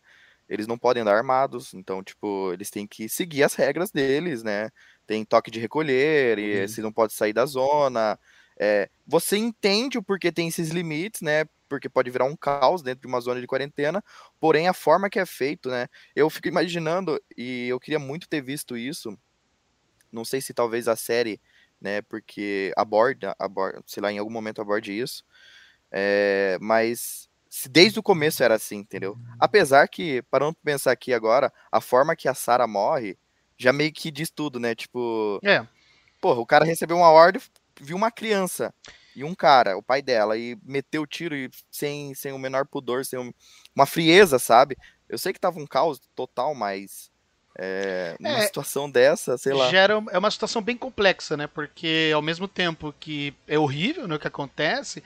Eles 0.48 0.68
não 0.68 0.78
podem 0.78 1.02
andar 1.02 1.16
armados. 1.16 1.74
Então, 1.74 2.04
tipo, 2.04 2.52
eles 2.54 2.70
têm 2.70 2.86
que 2.86 3.08
seguir 3.08 3.44
as 3.44 3.54
regras 3.56 3.92
deles, 3.92 4.44
né? 4.44 4.70
Tem 5.12 5.26
toque 5.26 5.52
de 5.52 5.60
recolher, 5.60 6.40
e 6.40 6.62
Uhum. 6.62 6.68
se 6.70 6.82
não 6.82 6.90
pode 6.90 7.12
sair 7.12 7.34
da 7.34 7.46
zona. 7.46 8.18
É, 8.58 8.90
você 9.06 9.36
entende 9.36 9.98
o 9.98 10.04
porquê 10.04 10.32
tem 10.32 10.48
esses 10.48 10.70
limites, 10.70 11.20
né? 11.20 11.44
Porque 11.68 11.90
pode 11.90 12.10
virar 12.10 12.24
um 12.24 12.36
caos 12.38 12.82
dentro 12.82 13.02
de 13.02 13.08
uma 13.08 13.20
zona 13.20 13.42
de 13.42 13.46
quarentena. 13.48 14.02
Porém, 14.40 14.70
a 14.70 14.74
forma 14.74 15.10
que 15.10 15.20
é 15.20 15.26
feito, 15.26 15.70
né? 15.70 15.88
Eu 16.16 16.30
fico 16.30 16.48
imaginando, 16.48 17.22
e 17.38 17.68
eu 17.68 17.78
queria 17.78 18.00
muito 18.00 18.30
ter 18.30 18.42
visto 18.42 18.78
isso. 18.78 19.18
Não 20.10 20.24
sei 20.24 20.40
se 20.40 20.54
talvez 20.54 20.88
a 20.88 20.96
série 20.96 21.42
né? 21.82 22.02
Porque 22.04 22.72
aborda, 22.78 23.36
aborda, 23.40 23.82
sei 23.86 24.02
lá, 24.04 24.12
em 24.12 24.20
algum 24.20 24.32
momento 24.32 24.62
aborde 24.62 24.98
isso. 24.98 25.24
É, 25.92 26.58
mas 26.62 27.28
se 27.50 27.68
desde 27.68 28.00
o 28.00 28.04
começo 28.04 28.44
era 28.44 28.56
assim, 28.56 28.78
entendeu? 28.78 29.18
Apesar 29.40 29.88
que, 29.90 30.22
parando 30.32 30.54
pra 30.54 30.72
pensar 30.74 30.92
aqui 30.92 31.14
agora, 31.14 31.52
a 31.72 31.82
forma 31.82 32.16
que 32.16 32.30
a 32.30 32.34
Sarah 32.34 32.68
morre 32.68 33.18
já 33.62 33.74
meio 33.74 33.92
que 33.94 34.12
diz 34.12 34.30
tudo, 34.30 34.60
né? 34.60 34.76
Tipo, 34.76 35.40
É, 35.44 35.66
porra, 36.20 36.40
o 36.40 36.46
cara 36.46 36.66
recebeu 36.66 36.98
uma 36.98 37.12
ordem, 37.12 37.42
viu 37.80 37.98
uma 37.98 38.12
criança 38.12 38.74
e 39.16 39.24
um 39.24 39.36
cara, 39.36 39.78
o 39.78 39.84
pai 39.84 40.02
dela, 40.02 40.38
e 40.38 40.58
meteu 40.64 41.02
o 41.04 41.08
tiro 41.08 41.36
e 41.36 41.50
sem, 41.70 42.14
sem 42.16 42.32
o 42.32 42.40
menor 42.40 42.66
pudor, 42.66 43.06
sem 43.06 43.20
um- 43.20 43.34
uma 43.76 43.86
frieza, 43.86 44.40
sabe? 44.40 44.78
Eu 45.10 45.18
sei 45.18 45.34
que 45.34 45.40
tava 45.40 45.60
um 45.60 45.68
caos 45.68 46.00
total, 46.16 46.56
mas 46.56 47.12
é, 47.60 48.16
numa 48.20 48.38
É, 48.38 48.42
situação 48.48 48.90
dessa, 48.90 49.38
sei 49.38 49.54
lá. 49.54 49.70
gera 49.70 50.02
é 50.12 50.18
uma 50.18 50.32
situação 50.32 50.62
bem 50.62 50.78
complexa, 50.78 51.36
né? 51.36 51.48
Porque 51.48 52.12
ao 52.16 52.22
mesmo 52.22 52.48
tempo 52.48 52.94
que 53.00 53.34
é 53.48 53.60
horrível 53.60 54.08
né, 54.08 54.16
o 54.16 54.20
que 54.20 54.28
acontece, 54.28 55.04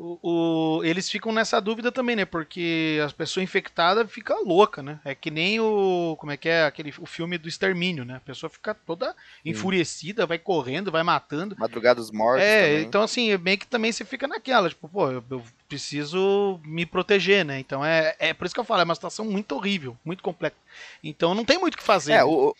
o, 0.00 0.78
o- 0.78 0.84
eles 0.84 1.10
ficam 1.10 1.30
nessa 1.32 1.60
dúvida 1.60 1.92
também, 1.92 2.16
né? 2.16 2.24
Porque 2.24 2.98
a 3.06 3.12
pessoa 3.12 3.44
infectada 3.44 4.06
fica 4.08 4.34
louca, 4.40 4.82
né? 4.82 4.98
É 5.04 5.14
que 5.14 5.30
nem 5.30 5.60
o. 5.60 6.16
Como 6.18 6.32
é 6.32 6.36
que 6.36 6.48
é? 6.48 6.64
Aquele, 6.64 6.92
o 6.98 7.06
filme 7.06 7.36
do 7.36 7.48
extermínio, 7.48 8.04
né? 8.04 8.16
A 8.16 8.20
pessoa 8.20 8.48
fica 8.48 8.74
toda 8.74 9.14
enfurecida, 9.44 10.26
vai 10.26 10.38
correndo, 10.38 10.90
vai 10.90 11.02
matando. 11.02 11.54
Madrugada 11.58 12.00
dos 12.00 12.10
Mortos 12.10 12.42
É, 12.46 12.62
também. 12.62 12.82
então 12.86 13.02
assim, 13.02 13.36
meio 13.36 13.58
que 13.58 13.66
também 13.66 13.92
você 13.92 14.04
fica 14.04 14.26
naquela, 14.26 14.68
tipo, 14.68 14.88
pô, 14.88 15.10
eu, 15.10 15.22
eu 15.30 15.44
preciso 15.68 16.60
me 16.64 16.86
proteger, 16.86 17.44
né? 17.44 17.58
Então 17.60 17.84
é, 17.84 18.16
é 18.18 18.32
por 18.32 18.46
isso 18.46 18.54
que 18.54 18.60
eu 18.60 18.64
falo, 18.64 18.80
é 18.80 18.84
uma 18.84 18.94
situação 18.94 19.24
muito 19.24 19.54
horrível, 19.54 19.96
muito 20.04 20.22
complexa. 20.22 20.56
Então 21.04 21.34
não 21.34 21.44
tem 21.44 21.58
muito 21.58 21.74
o 21.74 21.78
que 21.78 21.82
fazer. 21.84 22.12
É, 22.12 22.16
né? 22.18 22.24
o- 22.24 22.54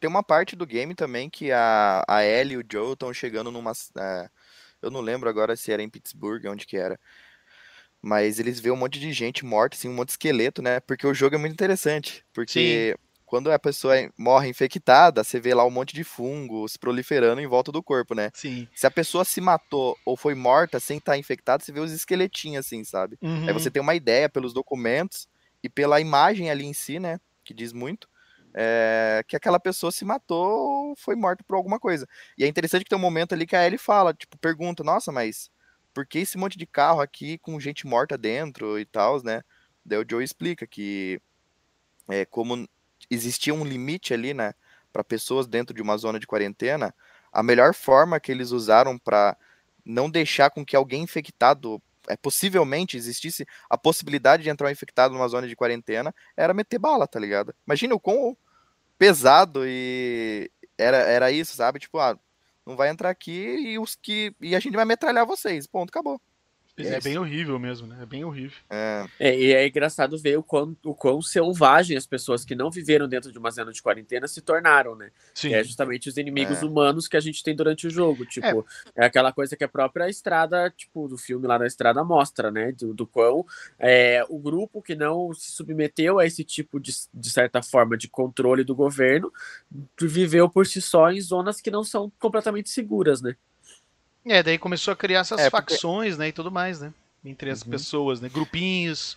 tem 0.00 0.08
uma 0.08 0.22
parte 0.22 0.54
do 0.54 0.64
game 0.66 0.94
também 0.94 1.28
que 1.28 1.50
a, 1.50 2.04
a 2.06 2.24
Ellie 2.24 2.54
e 2.54 2.56
o 2.58 2.64
Joe 2.70 2.92
estão 2.92 3.12
chegando 3.12 3.50
numa. 3.50 3.72
é, 3.98 4.30
eu 4.82 4.90
não 4.90 5.00
lembro 5.00 5.28
agora 5.28 5.56
se 5.56 5.72
era 5.72 5.82
em 5.82 5.88
Pittsburgh, 5.88 6.46
onde 6.46 6.66
que 6.66 6.76
era. 6.76 6.98
Mas 8.00 8.38
eles 8.38 8.60
vêem 8.60 8.72
um 8.72 8.78
monte 8.78 9.00
de 9.00 9.12
gente 9.12 9.44
morta, 9.44 9.76
assim, 9.76 9.88
um 9.88 9.94
monte 9.94 10.08
de 10.08 10.12
esqueleto, 10.12 10.62
né? 10.62 10.80
Porque 10.80 11.06
o 11.06 11.14
jogo 11.14 11.34
é 11.34 11.38
muito 11.38 11.52
interessante. 11.52 12.24
Porque 12.32 12.96
quando 13.28 13.52
a 13.52 13.58
pessoa 13.58 13.94
morre 14.16 14.48
infectada, 14.48 15.22
você 15.22 15.38
vê 15.38 15.52
lá 15.52 15.64
um 15.64 15.70
monte 15.70 15.94
de 15.94 16.02
fungo 16.02 16.66
se 16.66 16.78
proliferando 16.78 17.40
em 17.40 17.46
volta 17.46 17.70
do 17.70 17.82
corpo, 17.82 18.14
né? 18.14 18.30
Sim. 18.32 18.66
Se 18.74 18.86
a 18.86 18.90
pessoa 18.90 19.24
se 19.24 19.40
matou 19.40 19.96
ou 20.04 20.16
foi 20.16 20.34
morta 20.34 20.80
sem 20.80 20.96
estar 20.96 21.18
infectada, 21.18 21.62
você 21.62 21.70
vê 21.70 21.80
os 21.80 21.92
esqueletinhos 21.92 22.64
assim, 22.64 22.82
sabe? 22.84 23.18
Uhum. 23.20 23.46
Aí 23.46 23.52
você 23.52 23.70
tem 23.70 23.82
uma 23.82 23.94
ideia 23.94 24.28
pelos 24.28 24.54
documentos 24.54 25.28
e 25.62 25.68
pela 25.68 26.00
imagem 26.00 26.50
ali 26.50 26.64
em 26.64 26.72
si, 26.72 26.98
né? 26.98 27.20
Que 27.44 27.52
diz 27.52 27.72
muito. 27.72 28.07
É, 28.54 29.22
que 29.26 29.36
aquela 29.36 29.60
pessoa 29.60 29.92
se 29.92 30.04
matou 30.04 30.90
ou 30.90 30.96
foi 30.96 31.14
morta 31.16 31.44
por 31.44 31.56
alguma 31.56 31.78
coisa. 31.78 32.06
E 32.36 32.44
é 32.44 32.46
interessante 32.46 32.84
que 32.84 32.90
tem 32.90 32.98
um 32.98 33.02
momento 33.02 33.34
ali 33.34 33.46
que 33.46 33.56
a 33.56 33.66
Ellie 33.66 33.78
fala, 33.78 34.14
tipo, 34.14 34.36
pergunta, 34.38 34.82
nossa, 34.82 35.12
mas 35.12 35.50
por 35.94 36.06
que 36.06 36.20
esse 36.20 36.38
monte 36.38 36.58
de 36.58 36.66
carro 36.66 37.00
aqui 37.00 37.38
com 37.38 37.58
gente 37.60 37.86
morta 37.86 38.16
dentro 38.16 38.78
e 38.78 38.84
tal, 38.84 39.22
né? 39.22 39.42
Daí 39.84 39.98
o 39.98 40.06
Joe 40.08 40.22
explica 40.22 40.66
que 40.66 41.20
é, 42.08 42.24
como 42.24 42.68
existia 43.10 43.54
um 43.54 43.64
limite 43.64 44.12
ali, 44.12 44.34
né, 44.34 44.54
para 44.92 45.04
pessoas 45.04 45.46
dentro 45.46 45.74
de 45.74 45.82
uma 45.82 45.96
zona 45.96 46.18
de 46.18 46.26
quarentena, 46.26 46.94
a 47.32 47.42
melhor 47.42 47.74
forma 47.74 48.20
que 48.20 48.32
eles 48.32 48.50
usaram 48.50 48.98
para 48.98 49.36
não 49.84 50.10
deixar 50.10 50.50
com 50.50 50.64
que 50.64 50.76
alguém 50.76 51.02
infectado 51.02 51.80
é, 52.08 52.16
possivelmente 52.16 52.96
existisse 52.96 53.46
a 53.68 53.76
possibilidade 53.76 54.42
de 54.42 54.50
entrar 54.50 54.68
um 54.68 54.70
infectado 54.70 55.14
numa 55.14 55.28
zona 55.28 55.46
de 55.46 55.56
quarentena 55.56 56.14
era 56.36 56.54
meter 56.54 56.78
bala, 56.78 57.06
tá 57.06 57.18
ligado? 57.18 57.54
Imagina 57.66 57.94
o 57.94 58.00
quão 58.00 58.36
pesado 58.98 59.62
e 59.66 60.50
era, 60.76 60.98
era 60.98 61.30
isso, 61.30 61.56
sabe? 61.56 61.78
Tipo, 61.78 61.98
ah, 61.98 62.18
não 62.66 62.76
vai 62.76 62.88
entrar 62.90 63.10
aqui 63.10 63.32
e 63.32 63.78
os 63.78 63.94
que 63.96 64.34
e 64.40 64.54
a 64.54 64.60
gente 64.60 64.74
vai 64.74 64.84
metralhar 64.84 65.26
vocês. 65.26 65.66
Ponto, 65.66 65.90
acabou. 65.90 66.20
É 66.78 66.98
Isso. 66.98 67.04
bem 67.04 67.18
horrível 67.18 67.58
mesmo, 67.58 67.86
né? 67.86 67.98
É 68.02 68.06
bem 68.06 68.24
horrível. 68.24 68.56
É, 68.70 69.04
É, 69.18 69.38
e 69.38 69.52
é 69.52 69.66
engraçado 69.66 70.16
ver 70.18 70.38
o 70.38 70.42
quão, 70.42 70.76
o 70.84 70.94
quão 70.94 71.20
selvagem 71.20 71.96
as 71.96 72.06
pessoas 72.06 72.44
que 72.44 72.54
não 72.54 72.70
viveram 72.70 73.08
dentro 73.08 73.32
de 73.32 73.38
uma 73.38 73.50
zona 73.50 73.72
de 73.72 73.82
quarentena 73.82 74.28
se 74.28 74.40
tornaram, 74.40 74.94
né? 74.94 75.10
Sim. 75.34 75.48
Que 75.48 75.54
é 75.54 75.64
justamente 75.64 76.08
os 76.08 76.16
inimigos 76.16 76.62
É. 76.62 76.64
humanos 76.64 77.08
que 77.08 77.16
a 77.16 77.20
gente 77.20 77.42
tem 77.42 77.54
durante 77.54 77.86
o 77.86 77.90
jogo. 77.90 78.24
Tipo, 78.24 78.64
é, 78.94 79.04
aquela 79.04 79.32
coisa 79.32 79.56
que 79.56 79.64
a 79.64 79.68
própria 79.68 80.08
estrada, 80.08 80.70
tipo, 80.76 81.08
do 81.08 81.18
filme 81.18 81.46
lá 81.46 81.58
da 81.58 81.66
estrada 81.66 82.02
mostra, 82.04 82.50
né? 82.50 82.72
Do, 82.72 82.94
do 82.94 83.06
quão 83.06 83.44
é, 83.78 84.24
o 84.28 84.38
grupo 84.38 84.80
que 84.82 84.94
não 84.94 85.32
se 85.34 85.52
submeteu 85.52 86.18
a 86.18 86.26
esse 86.26 86.44
tipo 86.44 86.78
de, 86.78 86.92
de 87.12 87.30
certa 87.30 87.62
forma 87.62 87.96
de 87.96 88.08
controle 88.08 88.62
do 88.64 88.74
governo 88.74 89.32
viveu 90.00 90.48
por 90.48 90.66
si 90.66 90.80
só 90.80 91.10
em 91.10 91.20
zonas 91.20 91.60
que 91.60 91.70
não 91.70 91.82
são 91.84 92.10
completamente 92.18 92.70
seguras, 92.70 93.20
né? 93.22 93.36
É, 94.28 94.42
daí 94.42 94.58
começou 94.58 94.92
a 94.92 94.96
criar 94.96 95.20
essas 95.20 95.40
É, 95.40 95.50
porque- 95.50 95.72
facções, 95.74 96.18
né, 96.18 96.28
e 96.28 96.32
tudo 96.32 96.50
mais, 96.50 96.80
né? 96.80 96.92
Entre 97.24 97.50
as 97.50 97.62
Uhum. 97.62 97.70
pessoas, 97.70 98.20
né? 98.20 98.28
Grupinhos 98.28 99.16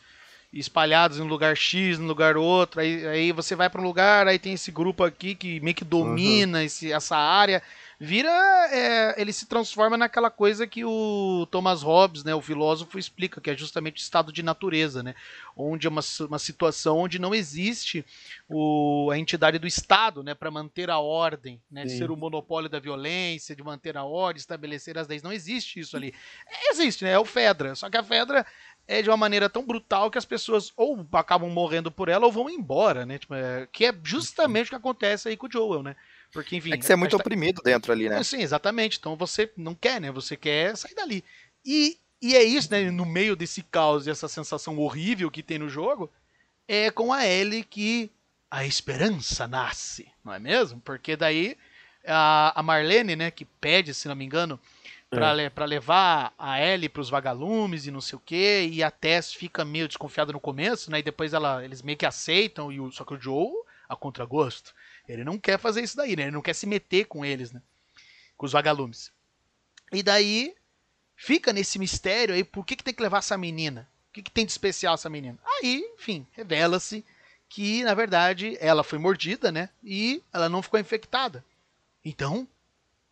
espalhados 0.54 1.18
em 1.18 1.22
um 1.22 1.28
lugar 1.28 1.56
X, 1.56 1.98
no 2.00 2.08
lugar 2.08 2.36
outro. 2.36 2.82
Aí, 2.82 3.06
aí 3.08 3.32
você 3.32 3.56
vai 3.56 3.70
para 3.70 3.80
um 3.80 3.84
lugar, 3.84 4.28
aí 4.28 4.38
tem 4.40 4.54
esse 4.54 4.72
grupo 4.72 5.04
aqui 5.04 5.34
que 5.36 5.60
meio 5.62 5.76
que 5.76 5.86
domina 5.86 6.64
esse, 6.64 6.92
essa 6.92 7.16
área. 7.16 7.62
Vira. 8.04 8.30
é, 8.72 9.22
ele 9.22 9.32
se 9.32 9.46
transforma 9.46 9.96
naquela 9.96 10.32
coisa 10.32 10.66
que 10.66 10.84
o 10.84 11.48
Thomas 11.52 11.84
Hobbes, 11.84 12.24
né, 12.24 12.34
o 12.34 12.42
filósofo, 12.42 12.98
explica, 12.98 13.40
que 13.40 13.50
é 13.50 13.56
justamente 13.56 13.98
o 13.98 14.04
estado 14.04 14.32
de 14.32 14.42
natureza, 14.42 15.04
né? 15.04 15.14
Onde 15.56 15.86
é 15.86 15.90
uma, 15.90 16.02
uma 16.22 16.40
situação 16.40 16.98
onde 16.98 17.20
não 17.20 17.36
existe 17.36 18.04
o, 18.50 19.10
a 19.12 19.20
entidade 19.20 19.60
do 19.60 19.68
Estado, 19.68 20.24
né, 20.24 20.34
para 20.34 20.50
manter 20.50 20.90
a 20.90 20.98
ordem, 20.98 21.62
né, 21.70 21.84
de 21.86 21.92
ser 21.98 22.10
o 22.10 22.18
monopólio 22.18 22.70
da 22.70 22.80
violência, 22.80 23.56
de 23.56 23.64
manter 23.64 23.96
a 23.96 24.04
ordem, 24.04 24.40
estabelecer 24.40 24.98
as 24.98 25.08
leis. 25.08 25.22
Não 25.22 25.32
existe 25.32 25.80
isso 25.80 25.96
ali. 25.96 26.14
Existe, 26.72 27.04
né? 27.04 27.12
É 27.12 27.20
o 27.20 27.26
Fedra. 27.26 27.76
Só 27.76 27.90
que 27.90 27.98
a 27.98 28.04
Fedra 28.04 28.46
é 28.88 29.02
de 29.02 29.10
uma 29.10 29.18
maneira 29.18 29.50
tão 29.50 29.66
brutal 29.66 30.10
que 30.10 30.18
as 30.18 30.26
pessoas 30.26 30.74
ou 30.76 31.06
acabam 31.14 31.50
morrendo 31.50 31.92
por 31.92 32.10
ela 32.10 32.26
ou 32.26 32.32
vão 32.32 32.50
embora, 32.50 33.06
né? 33.06 33.20
Tipo, 33.20 33.36
é- 33.36 33.68
que 33.72 33.86
é 33.86 33.94
justamente 34.04 34.68
o 34.68 34.70
que 34.70 34.76
acontece 34.76 35.30
aí 35.30 35.38
com 35.38 35.48
o 35.48 35.52
Joel, 35.52 35.84
né? 35.84 35.96
Porque, 36.32 36.56
enfim. 36.58 36.72
é 36.74 36.78
que 36.78 36.86
você 36.86 36.94
é 36.94 36.96
muito 36.96 37.12
tá- 37.12 37.18
oprimido 37.18 37.62
dentro 37.62 37.92
ali, 37.92 38.08
né? 38.10 38.24
Sim, 38.24 38.42
exatamente. 38.42 38.98
Então 38.98 39.16
você 39.16 39.52
não 39.58 39.76
quer, 39.76 40.00
né? 40.00 40.12
Você 40.12 40.38
quer 40.38 40.76
sair 40.78 40.96
dali. 40.96 41.24
E, 41.66 41.98
e 42.22 42.36
é 42.36 42.44
isso, 42.44 42.72
né? 42.72 42.90
No 42.90 43.06
meio 43.06 43.36
desse 43.36 43.62
caos 43.64 44.08
e 44.08 44.10
essa 44.10 44.28
sensação 44.28 44.78
horrível 44.78 45.30
que 45.30 45.44
tem 45.44 45.58
no 45.60 45.68
jogo, 45.70 46.10
é 46.68 46.90
com 46.90 47.12
a 47.12 47.26
Ellie 47.26 47.64
que 47.64 48.10
a 48.50 48.66
esperança 48.66 49.48
nasce, 49.48 50.08
não 50.24 50.34
é 50.34 50.40
mesmo? 50.40 50.80
Porque 50.82 51.16
daí 51.16 51.58
a, 52.06 52.60
a 52.60 52.64
Marlene, 52.64 53.16
né, 53.16 53.32
que 53.32 53.46
pede, 53.46 53.94
se 53.94 54.08
não 54.08 54.16
me 54.16 54.26
engano, 54.26 54.60
Pra, 55.10 55.34
le- 55.34 55.50
pra 55.50 55.66
levar 55.66 56.34
a 56.40 56.62
Ellie 56.62 56.88
pros 56.88 57.10
vagalumes 57.10 57.86
e 57.86 57.92
não 57.92 58.00
sei 58.00 58.16
o 58.16 58.22
que, 58.26 58.70
e 58.72 58.82
a 58.82 58.90
Tess 58.90 59.34
fica 59.34 59.66
meio 59.66 59.86
desconfiada 59.86 60.32
no 60.32 60.40
começo, 60.40 60.90
né? 60.90 61.00
E 61.00 61.04
depois 61.04 61.34
ela, 61.34 61.66
eles 61.66 61.82
meio 61.82 61.98
que 61.98 62.06
aceitam, 62.06 62.72
e 62.72 62.80
o, 62.80 62.90
só 62.94 63.04
que 63.04 63.14
o 63.16 63.20
Joe, 63.20 63.52
a 63.90 63.96
contragosto, 63.98 64.74
ele 65.14 65.24
não 65.24 65.38
quer 65.38 65.60
fazer 65.60 65.82
isso 65.82 65.98
daí, 65.98 66.16
né? 66.16 66.24
Ele 66.24 66.32
não 66.32 66.42
quer 66.42 66.54
se 66.54 66.66
meter 66.66 67.06
com 67.06 67.24
eles, 67.26 67.52
né? 67.52 67.62
Com 68.38 68.46
os 68.46 68.52
vagalumes. 68.52 69.12
E 69.92 70.02
daí 70.02 70.56
fica 71.16 71.52
nesse 71.54 71.78
mistério 71.78 72.34
aí, 72.34 72.44
por 72.44 72.66
que, 72.66 72.76
que 72.76 72.84
tem 72.84 72.94
que 72.94 73.02
levar 73.04 73.20
essa 73.20 73.38
menina? 73.38 73.88
O 74.10 74.14
que, 74.14 74.22
que 74.22 74.32
tem 74.32 74.46
de 74.46 74.52
especial 74.52 74.96
essa 74.96 75.10
menina? 75.10 75.38
Aí, 75.46 75.84
enfim, 75.96 76.26
revela-se 76.32 77.06
que, 77.48 77.84
na 77.84 77.94
verdade, 77.94 78.58
ela 78.60 78.84
foi 78.84 78.98
mordida, 78.98 79.52
né? 79.52 79.70
E 79.84 80.22
ela 80.34 80.50
não 80.50 80.62
ficou 80.62 80.80
infectada. 80.80 81.44
Então, 82.04 82.48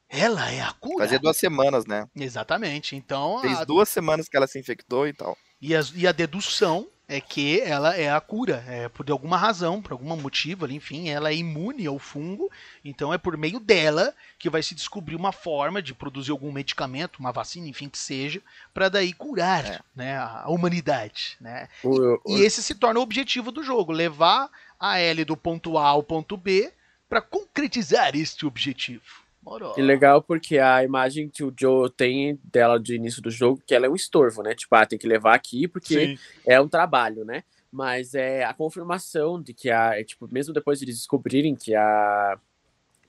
ela 0.10 0.50
é 0.50 0.62
a 0.62 0.74
cura. 0.74 1.06
Fazia 1.06 1.20
duas 1.20 1.38
semanas, 1.38 1.86
né? 1.86 2.08
Exatamente. 2.16 2.96
Então, 2.96 3.40
Fez 3.42 3.60
a, 3.60 3.64
duas 3.64 3.88
semanas 3.90 4.28
que 4.28 4.36
ela 4.36 4.48
se 4.48 4.58
infectou 4.58 5.08
e 5.08 5.14
tal. 5.14 5.38
e, 5.62 5.76
a, 5.76 5.82
e 5.94 6.08
a 6.08 6.12
dedução 6.12 6.90
é 7.10 7.20
que 7.20 7.60
ela 7.62 7.98
é 7.98 8.10
a 8.12 8.22
cura. 8.22 8.64
É 8.68 8.88
por 8.88 9.10
alguma 9.10 9.36
razão, 9.36 9.82
por 9.82 9.94
algum 9.94 10.16
motivo 10.16 10.64
ali, 10.64 10.76
enfim, 10.76 11.10
ela 11.10 11.30
é 11.32 11.36
imune 11.36 11.88
ao 11.88 11.98
fungo. 11.98 12.52
Então 12.86 13.12
é 13.12 13.18
por 13.18 13.36
meio 13.36 13.60
dela 13.60 14.14
que 14.38 14.48
vai 14.50 14.62
se 14.62 14.76
descobrir 14.76 15.16
uma 15.16 15.32
forma 15.32 15.82
de 15.82 15.94
produzir 15.94 16.30
algum 16.32 16.52
medicamento, 16.52 17.18
uma 17.18 17.32
vacina, 17.32 17.68
enfim, 17.68 17.90
que 17.90 17.98
seja, 17.98 18.42
para 18.74 18.88
daí 18.90 19.12
curar 19.12 19.66
É. 19.66 19.80
né, 19.96 20.18
a 20.18 20.46
humanidade. 20.48 21.36
Né? 21.42 21.68
O- 21.84 22.20
o- 22.24 22.38
E 22.38 22.42
esse 22.42 22.62
se 22.62 22.76
torna 22.76 23.00
o 23.00 23.04
objetivo 23.04 23.52
do 23.52 23.64
jogo, 23.64 23.92
levar 23.92 24.48
a 24.80 25.02
Ellie 25.02 25.26
do 25.26 25.36
ponto 25.36 25.78
A 25.80 25.88
ao 25.88 26.04
ponto 26.04 26.38
B 26.38 26.72
para 27.10 27.22
concretizar 27.22 28.16
este 28.16 28.46
objetivo. 28.46 29.02
Morou. 29.42 29.74
E 29.78 29.82
legal 29.82 30.22
porque 30.22 30.58
a 30.60 30.84
imagem 30.84 31.30
que 31.30 31.44
o 31.44 31.54
Joe 31.58 31.90
tem 31.90 32.40
dela 32.44 32.80
de 32.80 32.96
início 32.96 33.22
do 33.22 33.32
jogo, 33.32 33.62
que 33.66 33.74
ela 33.74 33.86
é 33.86 33.90
um 33.90 33.96
estorvo, 33.96 34.44
né? 34.44 34.54
Tipo, 34.54 34.76
ah, 34.76 34.86
tem 34.86 35.00
que 35.00 35.08
levar 35.08 35.34
aqui 35.34 35.68
porque 35.68 36.18
Sim. 36.18 36.18
é 36.46 36.60
um 36.60 36.68
trabalho, 36.68 37.24
né? 37.24 37.44
Mas 37.72 38.14
é 38.16 38.44
a 38.44 38.54
confirmação 38.54 39.42
de 39.42 39.54
que 39.54 39.70
a, 39.70 40.00
é, 40.00 40.04
tipo, 40.04 40.28
mesmo 40.32 40.54
depois 40.54 40.80
de 40.80 40.86
eles 40.86 40.98
descobrirem 40.98 41.56
que 41.56 41.74
a 41.76 42.38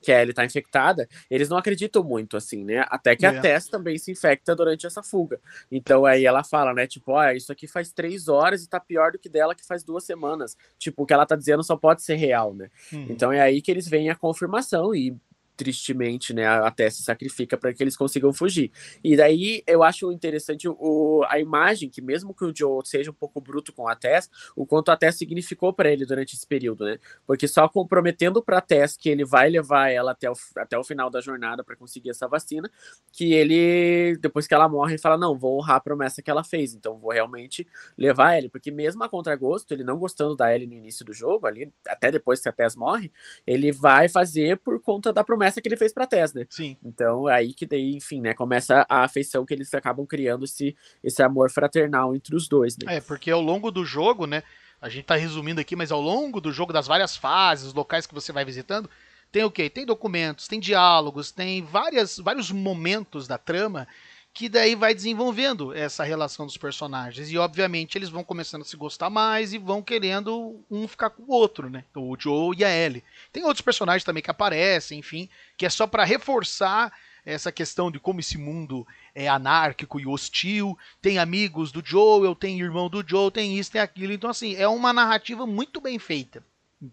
que 0.01 0.11
a 0.11 0.19
Ellie 0.19 0.33
tá 0.33 0.43
infectada, 0.43 1.07
eles 1.29 1.47
não 1.47 1.57
acreditam 1.57 2.03
muito, 2.03 2.35
assim, 2.35 2.65
né? 2.65 2.83
Até 2.89 3.15
que 3.15 3.23
É. 3.23 3.29
a 3.29 3.39
Tess 3.39 3.67
também 3.67 3.99
se 3.99 4.11
infecta 4.11 4.55
durante 4.55 4.87
essa 4.87 5.03
fuga. 5.03 5.39
Então 5.71 6.07
aí 6.07 6.25
ela 6.25 6.43
fala, 6.43 6.73
né? 6.73 6.87
Tipo, 6.87 7.11
olha, 7.11 7.35
isso 7.35 7.51
aqui 7.51 7.67
faz 7.67 7.91
três 7.93 8.27
horas 8.27 8.63
e 8.63 8.67
tá 8.67 8.79
pior 8.79 9.11
do 9.11 9.19
que 9.19 9.29
dela 9.29 9.53
que 9.53 9.63
faz 9.63 9.83
duas 9.83 10.03
semanas. 10.03 10.57
Tipo, 10.79 11.03
o 11.03 11.05
que 11.05 11.13
ela 11.13 11.23
tá 11.23 11.35
dizendo 11.35 11.63
só 11.63 11.77
pode 11.77 12.01
ser 12.01 12.15
real, 12.15 12.51
né? 12.51 12.69
Uhum. 12.91 13.05
Então 13.11 13.31
é 13.31 13.41
aí 13.41 13.61
que 13.61 13.69
eles 13.69 13.87
veem 13.87 14.09
a 14.09 14.15
confirmação 14.15 14.95
e 14.95 15.15
tristemente, 15.61 16.33
né, 16.33 16.47
a 16.47 16.71
Tess 16.71 16.95
se 16.95 17.03
sacrifica 17.03 17.55
para 17.55 17.71
que 17.71 17.83
eles 17.83 17.95
consigam 17.95 18.33
fugir. 18.33 18.71
E 19.03 19.15
daí 19.15 19.61
eu 19.67 19.83
acho 19.83 20.11
interessante 20.11 20.67
o, 20.67 21.23
a 21.29 21.39
imagem 21.39 21.87
que 21.87 22.01
mesmo 22.01 22.33
que 22.33 22.43
o 22.43 22.51
Joe 22.55 22.81
seja 22.83 23.11
um 23.11 23.13
pouco 23.13 23.39
bruto 23.39 23.71
com 23.71 23.87
a 23.87 23.95
Tess, 23.95 24.27
o 24.55 24.65
quanto 24.65 24.89
a 24.89 24.97
Tess 24.97 25.17
significou 25.19 25.71
para 25.71 25.91
ele 25.91 26.03
durante 26.03 26.35
esse 26.35 26.47
período, 26.47 26.83
né? 26.85 26.97
Porque 27.27 27.47
só 27.47 27.69
comprometendo 27.69 28.41
para 28.41 28.59
Tess 28.59 28.97
que 28.97 29.07
ele 29.07 29.23
vai 29.23 29.51
levar 29.51 29.89
ela 29.91 30.13
até 30.13 30.31
o, 30.31 30.33
até 30.57 30.75
o 30.79 30.83
final 30.83 31.11
da 31.11 31.21
jornada 31.21 31.63
para 31.63 31.75
conseguir 31.75 32.09
essa 32.09 32.27
vacina, 32.27 32.71
que 33.11 33.33
ele 33.33 34.17
depois 34.19 34.47
que 34.47 34.53
ela 34.55 34.67
morre, 34.67 34.97
fala: 34.97 35.15
"Não, 35.17 35.37
vou 35.37 35.59
honrar 35.59 35.75
a 35.77 35.79
promessa 35.79 36.23
que 36.23 36.31
ela 36.31 36.43
fez, 36.43 36.73
então 36.73 36.97
vou 36.97 37.11
realmente 37.11 37.67
levar 37.95 38.35
ele", 38.35 38.49
porque 38.49 38.71
mesmo 38.71 39.03
a 39.03 39.09
contragosto, 39.09 39.73
ele 39.75 39.83
não 39.83 39.99
gostando 39.99 40.35
da 40.35 40.53
Ellie 40.55 40.65
no 40.67 40.73
início 40.73 41.05
do 41.05 41.13
jogo, 41.13 41.45
ali 41.45 41.71
até 41.87 42.09
depois 42.11 42.41
que 42.41 42.49
a 42.49 42.51
Tess 42.51 42.75
morre, 42.75 43.11
ele 43.45 43.71
vai 43.71 44.07
fazer 44.09 44.57
por 44.57 44.79
conta 44.81 45.11
da 45.13 45.23
promessa 45.23 45.50
que 45.59 45.67
ele 45.67 45.75
fez 45.75 45.91
pra 45.91 46.05
Tess, 46.05 46.33
né? 46.33 46.45
Sim. 46.49 46.77
Então, 46.83 47.27
é 47.27 47.33
aí 47.33 47.53
que 47.53 47.65
daí, 47.65 47.95
enfim, 47.95 48.21
né, 48.21 48.33
começa 48.33 48.85
a 48.87 49.03
afeição 49.03 49.45
que 49.45 49.53
eles 49.53 49.73
acabam 49.73 50.05
criando 50.05 50.45
esse, 50.45 50.75
esse 51.03 51.21
amor 51.23 51.49
fraternal 51.49 52.15
entre 52.15 52.35
os 52.35 52.47
dois, 52.47 52.77
né? 52.77 52.97
É, 52.97 53.01
porque 53.01 53.31
ao 53.31 53.41
longo 53.41 53.71
do 53.71 53.83
jogo, 53.83 54.27
né? 54.27 54.43
A 54.81 54.89
gente 54.89 55.05
tá 55.05 55.15
resumindo 55.15 55.61
aqui, 55.61 55.75
mas 55.75 55.91
ao 55.91 56.01
longo 56.01 56.41
do 56.41 56.51
jogo, 56.51 56.73
das 56.73 56.87
várias 56.87 57.15
fases, 57.15 57.67
os 57.67 57.73
locais 57.73 58.07
que 58.07 58.13
você 58.15 58.31
vai 58.31 58.43
visitando, 58.43 58.89
tem 59.31 59.43
o 59.43 59.51
quê? 59.51 59.69
Tem 59.69 59.85
documentos, 59.85 60.47
tem 60.47 60.59
diálogos, 60.59 61.31
tem 61.31 61.61
várias, 61.63 62.17
vários 62.17 62.51
momentos 62.51 63.27
da 63.27 63.37
trama 63.37 63.87
que 64.33 64.47
daí 64.47 64.75
vai 64.75 64.93
desenvolvendo 64.93 65.73
essa 65.73 66.03
relação 66.03 66.45
dos 66.45 66.57
personagens. 66.57 67.31
E 67.31 67.37
obviamente 67.37 67.97
eles 67.97 68.09
vão 68.09 68.23
começando 68.23 68.61
a 68.61 68.65
se 68.65 68.77
gostar 68.77 69.09
mais 69.09 69.53
e 69.53 69.57
vão 69.57 69.81
querendo 69.81 70.63
um 70.69 70.87
ficar 70.87 71.09
com 71.09 71.23
o 71.23 71.31
outro, 71.31 71.69
né? 71.69 71.83
O 71.95 72.15
Joe 72.17 72.55
e 72.57 72.63
a 72.63 72.69
Ellie. 72.69 73.03
Tem 73.31 73.43
outros 73.43 73.61
personagens 73.61 74.03
também 74.03 74.23
que 74.23 74.31
aparecem, 74.31 74.99
enfim, 74.99 75.29
que 75.57 75.65
é 75.65 75.69
só 75.69 75.85
para 75.85 76.05
reforçar 76.05 76.93
essa 77.25 77.51
questão 77.51 77.91
de 77.91 77.99
como 77.99 78.19
esse 78.19 78.37
mundo 78.37 78.87
é 79.13 79.27
anárquico 79.27 79.99
e 79.99 80.07
hostil. 80.07 80.77
Tem 81.01 81.19
amigos 81.19 81.71
do 81.71 81.81
Joel, 81.85 82.33
tem 82.33 82.59
irmão 82.59 82.89
do 82.89 83.07
Joe, 83.07 83.31
tem 83.31 83.57
isso, 83.57 83.71
tem 83.71 83.81
aquilo. 83.81 84.13
Então, 84.13 84.29
assim, 84.29 84.55
é 84.55 84.67
uma 84.67 84.93
narrativa 84.93 85.45
muito 85.45 85.81
bem 85.81 85.99
feita. 85.99 86.43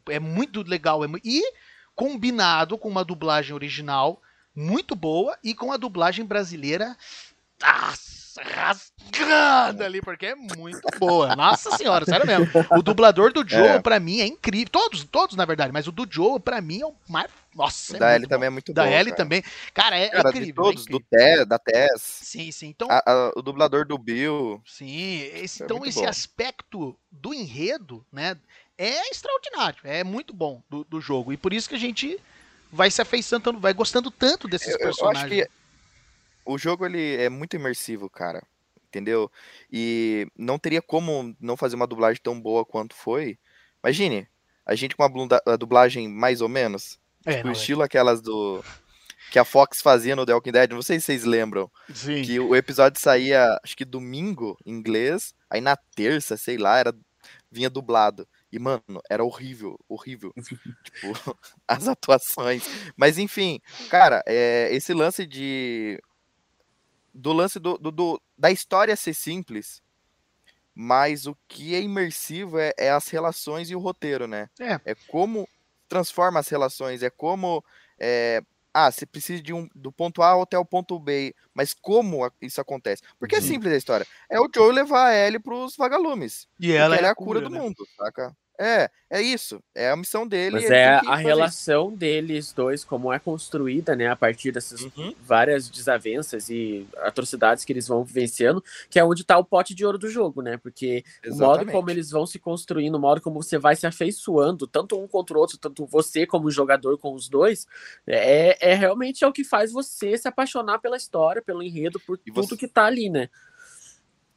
É 0.08 0.18
muito 0.18 0.62
legal. 0.62 1.04
É 1.04 1.08
E 1.24 1.42
combinado 1.94 2.76
com 2.76 2.88
uma 2.88 3.04
dublagem 3.04 3.54
original 3.54 4.20
muito 4.54 4.96
boa 4.96 5.38
e 5.42 5.54
com 5.54 5.72
a 5.72 5.76
dublagem 5.76 6.24
brasileira 6.24 6.96
rasgando 8.40 9.82
ali, 9.84 10.00
porque 10.00 10.26
é 10.26 10.34
muito 10.34 10.80
boa. 10.98 11.34
Nossa 11.34 11.76
senhora, 11.76 12.04
sério 12.04 12.26
mesmo. 12.26 12.46
O 12.70 12.82
dublador 12.82 13.32
do 13.32 13.46
Joe, 13.48 13.66
É. 13.66 13.80
pra 13.80 13.98
mim, 13.98 14.20
é 14.20 14.26
incrível. 14.26 14.68
Todos, 14.70 15.04
todos, 15.04 15.36
na 15.36 15.44
verdade, 15.44 15.72
mas 15.72 15.86
o 15.88 15.92
do 15.92 16.06
Joe, 16.08 16.38
pra 16.40 16.60
mim, 16.60 16.82
é 16.82 16.86
o 16.86 16.94
mais. 17.08 17.30
Nossa, 17.54 17.96
é 17.96 17.98
da 17.98 18.14
Ellie 18.14 18.26
bom. 18.28 18.34
também 18.34 18.46
é 18.46 18.50
muito 18.50 18.72
Da 18.72 18.84
bom. 18.84 18.90
Ellie 18.90 19.04
cara. 19.06 19.16
também. 19.16 19.42
Cara, 19.74 19.98
é 19.98 20.08
Cara, 20.10 20.28
incrível. 20.28 20.46
de 20.46 20.52
todos, 20.52 20.86
é 20.86 20.90
do 20.90 20.96
incrível. 20.98 21.38
Te, 21.38 21.44
da 21.46 21.58
Tess, 21.58 22.00
Sim, 22.02 22.52
sim. 22.52 22.68
Então, 22.68 22.86
a- 22.90 23.02
a- 23.04 23.32
o 23.34 23.42
dublador 23.42 23.84
do 23.84 23.98
Bill. 23.98 24.62
sim, 24.64 25.16
esse, 25.34 25.62
É 25.62 25.64
então 25.64 25.84
esse 25.84 26.00
bom. 26.00 26.08
aspecto 26.08 26.96
do 27.10 27.34
enredo, 27.34 28.04
né, 28.12 28.36
é 28.76 29.10
extraordinário. 29.10 29.78
É 29.82 30.04
muito 30.04 30.32
bom 30.32 30.62
do, 30.70 30.84
do 30.84 31.00
jogo. 31.00 31.32
E 31.32 31.36
por 31.36 31.52
isso 31.52 31.68
que 31.68 31.74
a 31.74 31.78
gente 31.78 32.16
vai 32.70 32.90
se 32.90 33.02
afeiçando, 33.02 33.58
vai 33.58 33.72
gostando 33.72 34.08
tanto 34.10 34.46
desses 34.46 34.68
Eu, 34.68 34.74
eu 34.74 34.78
personagens. 34.78 35.24
acho 35.24 35.34
que 35.34 35.57
o 36.48 36.58
jogo 36.58 36.86
ele 36.86 37.16
é 37.16 37.28
muito 37.28 37.54
imersivo, 37.54 38.08
cara. 38.08 38.42
Entendeu? 38.88 39.30
E 39.70 40.26
não 40.36 40.58
teria 40.58 40.80
como 40.80 41.36
não 41.38 41.58
fazer 41.58 41.76
uma 41.76 41.86
dublagem 41.86 42.22
tão 42.22 42.40
boa 42.40 42.64
quanto 42.64 42.94
foi. 42.94 43.38
Imagine, 43.84 44.26
a 44.64 44.74
gente 44.74 44.96
com 44.96 45.02
uma 45.02 45.56
dublagem 45.58 46.08
mais 46.08 46.40
ou 46.40 46.48
menos. 46.48 46.98
É, 47.26 47.36
tipo, 47.36 47.48
é. 47.48 47.52
estilo 47.52 47.82
aquelas 47.82 48.22
do. 48.22 48.64
Que 49.30 49.38
a 49.38 49.44
Fox 49.44 49.82
fazia 49.82 50.16
no 50.16 50.24
The 50.24 50.32
Walking 50.32 50.52
Dead. 50.52 50.70
Não 50.70 50.80
sei 50.80 50.98
se 50.98 51.06
vocês 51.06 51.24
lembram. 51.24 51.70
Sim. 51.92 52.22
Que 52.22 52.40
o 52.40 52.56
episódio 52.56 52.98
saía, 52.98 53.58
acho 53.62 53.76
que 53.76 53.84
domingo, 53.84 54.56
em 54.64 54.72
inglês. 54.72 55.34
Aí 55.50 55.60
na 55.60 55.76
terça, 55.76 56.38
sei 56.38 56.56
lá, 56.56 56.78
era 56.78 56.94
vinha 57.50 57.68
dublado. 57.68 58.26
E, 58.50 58.58
mano, 58.58 58.82
era 59.10 59.24
horrível, 59.24 59.78
horrível. 59.88 60.32
tipo, 60.84 61.12
as 61.68 61.88
atuações. 61.88 62.64
Mas, 62.96 63.18
enfim, 63.18 63.60
cara, 63.90 64.22
é, 64.26 64.68
esse 64.72 64.94
lance 64.94 65.26
de. 65.26 66.00
Do 67.20 67.32
lance 67.32 67.58
do, 67.58 67.76
do- 67.76 67.90
do- 67.90 68.22
da 68.36 68.50
história 68.50 68.94
ser 68.94 69.12
simples, 69.14 69.82
mas 70.74 71.26
o 71.26 71.36
que 71.48 71.74
é 71.74 71.80
imersivo 71.80 72.58
é, 72.58 72.72
é 72.78 72.90
as 72.90 73.08
relações 73.08 73.70
e 73.70 73.74
o 73.74 73.80
roteiro, 73.80 74.26
né? 74.28 74.48
É. 74.60 74.80
É 74.84 74.94
como 75.08 75.48
transforma 75.88 76.38
as 76.40 76.48
relações, 76.48 77.02
é 77.02 77.10
como. 77.10 77.64
é, 77.98 78.40
ah, 78.72 78.92
você 78.92 79.04
precisa 79.04 79.42
de 79.42 79.52
um 79.52 79.68
do 79.74 79.90
ponto 79.90 80.22
A 80.22 80.40
até 80.40 80.56
o 80.56 80.64
ponto 80.64 80.96
B, 81.00 81.34
mas 81.52 81.74
como 81.74 82.24
a- 82.24 82.30
isso 82.40 82.60
acontece? 82.60 83.02
Porque 83.18 83.34
é 83.34 83.40
Sim. 83.40 83.48
simples 83.54 83.72
a 83.72 83.76
história. 83.76 84.06
É 84.30 84.38
o 84.38 84.48
Joe 84.54 84.72
levar 84.72 85.06
a 85.08 85.16
Ellie 85.16 85.40
pros 85.40 85.74
vagalumes. 85.74 86.46
E 86.60 86.70
ela 86.70 86.94
é 86.94 86.98
ela 86.98 87.08
é 87.08 87.10
a 87.10 87.14
cura, 87.16 87.40
do 87.40 87.50
né? 87.50 87.58
mundo, 87.58 87.84
saca? 87.96 88.36
É, 88.60 88.90
é 89.08 89.22
isso. 89.22 89.62
É 89.72 89.88
a 89.90 89.96
missão 89.96 90.26
dele. 90.26 90.56
Mas 90.56 90.68
é 90.68 90.96
a 90.96 91.14
relação 91.14 91.94
deles 91.94 92.52
dois, 92.52 92.82
como 92.84 93.12
é 93.12 93.18
construída, 93.20 93.94
né, 93.94 94.08
a 94.08 94.16
partir 94.16 94.50
dessas 94.50 94.80
isso. 94.80 94.92
Uhum. 94.96 95.14
várias 95.22 95.68
desavenças 95.68 96.50
e 96.50 96.84
atrocidades 96.96 97.64
que 97.64 97.72
eles 97.72 97.86
vão 97.86 98.02
vivenciando, 98.02 98.62
que 98.90 98.98
é 98.98 99.04
onde 99.04 99.22
tá 99.22 99.38
o 99.38 99.44
pote 99.44 99.76
de 99.76 99.86
ouro 99.86 99.96
do 99.96 100.08
jogo, 100.10 100.42
né? 100.42 100.56
Porque 100.56 101.04
o 101.24 101.36
modo 101.36 101.58
como 101.58 101.68
Exatamente. 101.68 101.90
eles 101.92 102.10
vão 102.10 102.26
se 102.26 102.38
construindo, 102.40 102.96
o 102.96 102.98
modo 103.00 103.20
como 103.20 103.40
você 103.40 103.58
vai 103.58 103.76
se 103.76 103.86
afeiçoando, 103.86 104.66
tanto 104.66 104.98
um 105.00 105.06
contra 105.06 105.36
o 105.36 105.40
outro, 105.40 105.56
tanto 105.56 105.86
você 105.86 106.26
como 106.26 106.50
jogador 106.50 106.98
com 106.98 107.14
os 107.14 107.28
dois, 107.28 107.64
é, 108.06 108.72
é 108.72 108.74
realmente 108.74 109.22
é 109.22 109.26
o 109.28 109.32
que 109.32 109.44
faz 109.44 109.70
você 109.70 110.18
se 110.18 110.26
apaixonar 110.26 110.80
pela 110.80 110.96
história, 110.96 111.40
pelo 111.40 111.62
enredo, 111.62 112.00
por 112.00 112.18
E 112.26 112.32
tudo 112.32 112.48
você- 112.48 112.56
que 112.56 112.66
tá 112.66 112.86
ali, 112.86 113.08
né? 113.08 113.30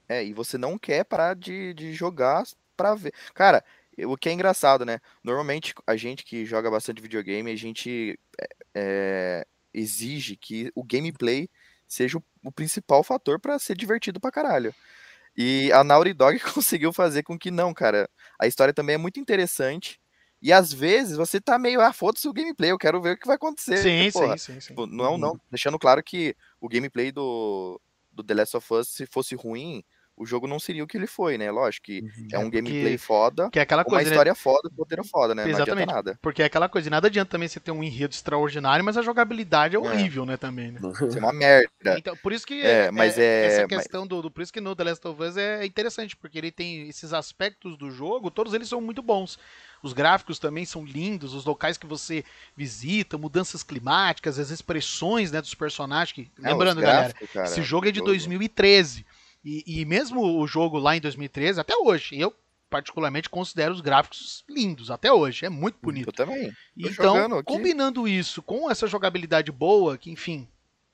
É, 0.08 0.24
e 0.24 0.32
você 0.32 0.58
não 0.58 0.78
quer 0.78 1.06
parar 1.06 1.36
de, 1.36 1.74
de 1.74 1.94
jogar 1.94 2.44
pra 2.76 2.94
ver. 2.96 3.14
Cara, 3.34 3.64
o 4.00 4.18
que 4.18 4.30
é 4.30 4.32
engraçado, 4.32 4.86
né? 4.86 5.00
Normalmente 5.24 5.74
a 5.86 5.96
gente 5.96 6.24
que 6.24 6.46
joga 6.46 6.72
bastante 6.72 7.02
videogame, 7.02 7.52
a 7.52 7.56
gente 7.56 8.20
é, 8.40 8.48
é, 8.76 9.48
exige 9.74 10.36
que 10.36 10.72
o 10.76 10.84
gameplay 10.84 11.50
seja 11.88 12.18
o, 12.18 12.24
o 12.44 12.52
principal 12.52 13.04
fator 13.04 13.40
pra 13.40 13.60
ser 13.60 13.76
divertido 13.76 14.20
pra 14.20 14.32
caralho. 14.32 14.74
E 15.36 15.72
a 15.72 15.84
Naughty 15.84 16.14
Dog 16.14 16.40
conseguiu 16.54 16.92
fazer 16.94 17.24
com 17.24 17.38
que 17.38 17.52
não, 17.52 17.74
cara. 17.74 18.10
A 18.40 18.48
história 18.48 18.74
também 18.74 18.96
é 18.96 18.98
muito 18.98 19.20
interessante. 19.20 20.00
E 20.42 20.52
às 20.52 20.74
vezes 20.74 21.18
você 21.18 21.40
tá 21.40 21.60
meio, 21.60 21.82
ah, 21.82 21.94
foda-se 21.94 22.28
o 22.28 22.34
gameplay, 22.34 22.72
eu 22.72 22.78
quero 22.78 23.00
ver 23.00 23.12
o 23.12 23.18
que 23.18 23.28
vai 23.28 23.36
acontecer. 23.36 23.78
Sim, 23.78 24.10
sim, 24.10 24.38
sim, 24.38 24.60
sim. 24.60 24.68
Tipo, 24.70 24.88
não, 24.88 25.16
não, 25.16 25.40
deixando 25.52 25.78
claro 25.78 26.02
que 26.04 26.36
o 26.60 26.68
gameplay 26.68 27.12
do, 27.12 27.80
do 28.12 28.24
The 28.24 28.34
Last 28.34 28.58
of 28.58 28.74
Us, 28.74 28.88
se 28.88 29.06
fosse 29.06 29.36
ruim, 29.36 29.84
o 30.22 30.26
jogo 30.26 30.46
não 30.48 30.60
seria 30.60 30.84
o 30.84 30.88
que 30.88 30.98
ele 30.98 31.08
foi, 31.08 31.38
né? 31.38 31.50
Lógico 31.50 31.86
que 31.88 32.02
Uhum. 32.02 32.28
é 32.32 32.38
um 32.40 32.50
gameplay 32.50 32.98
foda, 32.98 33.50
Que 33.50 33.58
é 33.60 33.62
aquela 33.64 33.82
uma 33.82 33.90
coisa, 33.90 34.10
né? 34.10 34.16
história 34.16 34.36
foda, 34.36 34.70
roteiro 34.78 35.04
foda, 35.04 35.34
né? 35.34 35.44
Não 35.44 35.50
Exatamente. 35.50 35.84
adianta 35.84 35.94
nada. 36.12 36.20
Porque 36.22 36.42
é 36.44 36.46
aquela 36.46 36.70
coisa, 36.70 36.88
e 36.88 36.92
nada 36.92 37.08
adianta 37.08 37.32
também 37.32 37.48
você 37.48 37.60
ter 37.60 37.72
um 37.72 37.84
enredo 37.84 38.14
extraordinário, 38.14 38.86
mas 38.86 38.98
a 38.98 39.02
jogabilidade 39.02 39.76
é 39.76 39.80
horrível, 39.80 40.26
né, 40.26 40.38
também, 40.38 40.72
né? 40.72 40.80
Isso 41.10 41.18
é 41.18 41.22
uma 41.22 41.34
merda. 41.34 41.68
Então, 41.98 42.16
por 42.18 42.32
isso 42.32 42.46
que 42.46 42.62
É, 42.62 42.92
mas 42.92 43.18
é- 43.18 43.46
essa 43.48 43.62
mas- 43.62 43.78
questão 43.80 44.06
do, 44.06 44.22
do- 44.22 44.30
por 44.32 44.42
isso 44.44 44.54
que 44.54 44.62
no 44.62 44.76
The 44.76 44.84
Last 44.84 45.08
of 45.08 45.22
Us 45.24 45.38
é 45.38 45.66
interessante, 45.66 46.16
porque 46.16 46.38
ele 46.38 46.52
tem 46.52 46.88
esses 46.88 47.14
aspectos 47.14 47.76
do 47.78 47.90
jogo, 47.90 48.30
todos 48.30 48.54
eles 48.54 48.70
são 48.70 48.80
muito 48.80 49.02
bons. 49.02 49.40
Os 49.84 49.94
gráficos 49.94 50.38
também 50.38 50.64
são 50.64 50.86
lindos, 50.86 51.34
os 51.34 51.44
locais 51.44 51.76
que 51.76 51.88
você 51.88 52.24
visita, 52.56 53.18
mudanças 53.18 53.64
climáticas, 53.64 54.38
as 54.38 54.52
expressões, 54.52 55.32
né, 55.32 55.42
dos 55.42 55.56
personagens 55.56 56.12
que, 56.12 56.30
É, 56.44 56.50
lembrando, 56.52 56.78
os 56.78 56.84
galera, 56.84 57.02
gráficos, 57.08 57.32
cara, 57.32 57.46
esse 57.48 57.64
jogo 57.64 57.88
é 57.88 57.92
de 57.92 57.98
jogo. 57.98 58.12
2013. 59.44 59.64
E, 59.68 59.82
e 59.82 59.86
mesmo 59.86 60.40
o 60.40 60.48
jogo 60.48 60.78
lá 60.78 60.96
em 60.96 61.02
2013, 61.02 61.60
até 61.60 61.76
hoje, 61.76 62.20
eu 62.20 62.36
particularmente 62.70 63.30
considero 63.30 63.74
os 63.74 63.82
gráficos 63.82 64.46
lindos 64.50 64.90
até 64.90 65.12
hoje, 65.12 65.46
é 65.46 65.50
muito 65.50 65.78
bonito. 65.82 66.08
Eu 66.10 66.14
também. 66.14 66.50
Tô 66.50 66.56
Então, 66.78 67.44
combinando 67.44 68.08
isso 68.08 68.42
com 68.42 68.72
essa 68.72 68.88
jogabilidade 68.88 69.52
boa, 69.52 69.98
que 69.98 70.10
enfim, 70.10 70.48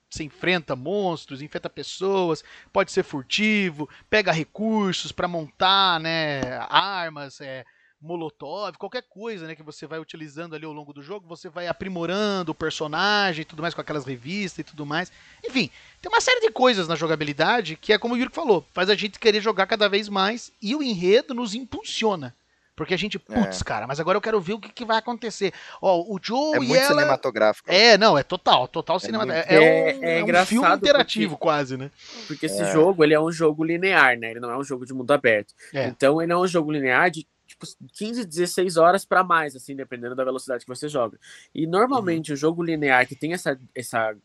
você 0.09 0.23
enfrenta 0.23 0.75
monstros, 0.75 1.41
enfrenta 1.41 1.69
pessoas, 1.69 2.43
pode 2.73 2.91
ser 2.91 3.03
furtivo, 3.03 3.87
pega 4.09 4.31
recursos 4.31 5.11
pra 5.11 5.27
montar, 5.27 5.99
né, 5.99 6.41
armas, 6.69 7.39
é, 7.41 7.63
molotov, 8.01 8.77
qualquer 8.77 9.03
coisa, 9.09 9.47
né, 9.47 9.55
que 9.55 9.63
você 9.63 9.87
vai 9.87 9.99
utilizando 9.99 10.55
ali 10.55 10.65
ao 10.65 10.71
longo 10.73 10.93
do 10.93 11.01
jogo, 11.01 11.27
você 11.27 11.49
vai 11.49 11.67
aprimorando 11.67 12.51
o 12.51 12.55
personagem 12.55 13.41
e 13.41 13.45
tudo 13.45 13.61
mais 13.61 13.73
com 13.73 13.81
aquelas 13.81 14.05
revistas 14.05 14.59
e 14.59 14.63
tudo 14.63 14.85
mais. 14.85 15.11
Enfim, 15.45 15.69
tem 16.01 16.11
uma 16.11 16.21
série 16.21 16.41
de 16.41 16.51
coisas 16.51 16.87
na 16.87 16.95
jogabilidade 16.95 17.75
que 17.75 17.91
é 17.91 17.97
como 17.97 18.13
o 18.13 18.17
Yuri 18.17 18.31
falou, 18.31 18.65
faz 18.73 18.89
a 18.89 18.95
gente 18.95 19.19
querer 19.19 19.41
jogar 19.41 19.65
cada 19.67 19.89
vez 19.89 20.07
mais 20.09 20.51
e 20.61 20.75
o 20.75 20.83
enredo 20.83 21.33
nos 21.33 21.55
impulsiona. 21.55 22.33
Porque 22.75 22.93
a 22.93 22.97
gente, 22.97 23.17
putz, 23.17 23.63
cara, 23.63 23.87
mas 23.87 23.99
agora 23.99 24.17
eu 24.17 24.21
quero 24.21 24.39
ver 24.39 24.53
o 24.53 24.59
que, 24.59 24.69
que 24.71 24.85
vai 24.85 24.97
acontecer. 24.99 25.51
Ó, 25.81 25.99
o 26.13 26.19
Joe 26.21 26.53
É 26.53 26.57
e 26.57 26.59
muito 26.59 26.75
ela. 26.75 26.89
cinematográfico. 26.89 27.71
É, 27.71 27.97
não, 27.97 28.15
é 28.15 28.21
total, 28.21 28.67
total 28.67 28.99
cinema. 28.99 29.25
muito- 29.25 29.35
É, 29.35 29.45
É- 29.49 29.59
um, 29.59 30.03
é 30.03 30.19
é 30.19 30.41
um 30.43 30.45
filme 30.45 30.75
interativo, 30.75 31.31
porque- 31.31 31.41
quase, 31.43 31.75
né? 31.75 31.89
Porque 32.27 32.45
esse 32.45 32.61
É. 32.61 32.71
jogo, 32.71 33.03
ele 33.03 33.15
é 33.15 33.19
um 33.19 33.31
jogo 33.31 33.63
linear, 33.63 34.15
né? 34.19 34.29
Ele 34.29 34.39
não 34.39 34.51
é 34.51 34.57
um 34.59 34.63
jogo 34.63 34.85
de 34.85 34.93
mundo 34.93 35.09
aberto. 35.09 35.55
É. 35.73 35.87
Então, 35.87 36.21
ele 36.21 36.31
é 36.31 36.37
um 36.37 36.45
jogo 36.45 36.71
linear 36.71 37.09
de 37.09 37.25
tipo 37.47 37.65
15, 37.93 38.25
16 38.25 38.77
horas 38.77 39.05
pra 39.05 39.23
mais, 39.23 39.55
assim, 39.55 39.75
dependendo 39.75 40.15
da 40.15 40.23
velocidade 40.23 40.63
que 40.65 40.69
você 40.69 40.87
joga. 40.87 41.17
E 41.55 41.65
normalmente 41.65 42.33
o 42.33 42.35
jogo 42.35 42.61
linear 42.63 43.07
que 43.07 43.15
tem 43.15 43.33
essa, 43.33 43.59
essa 43.73 44.15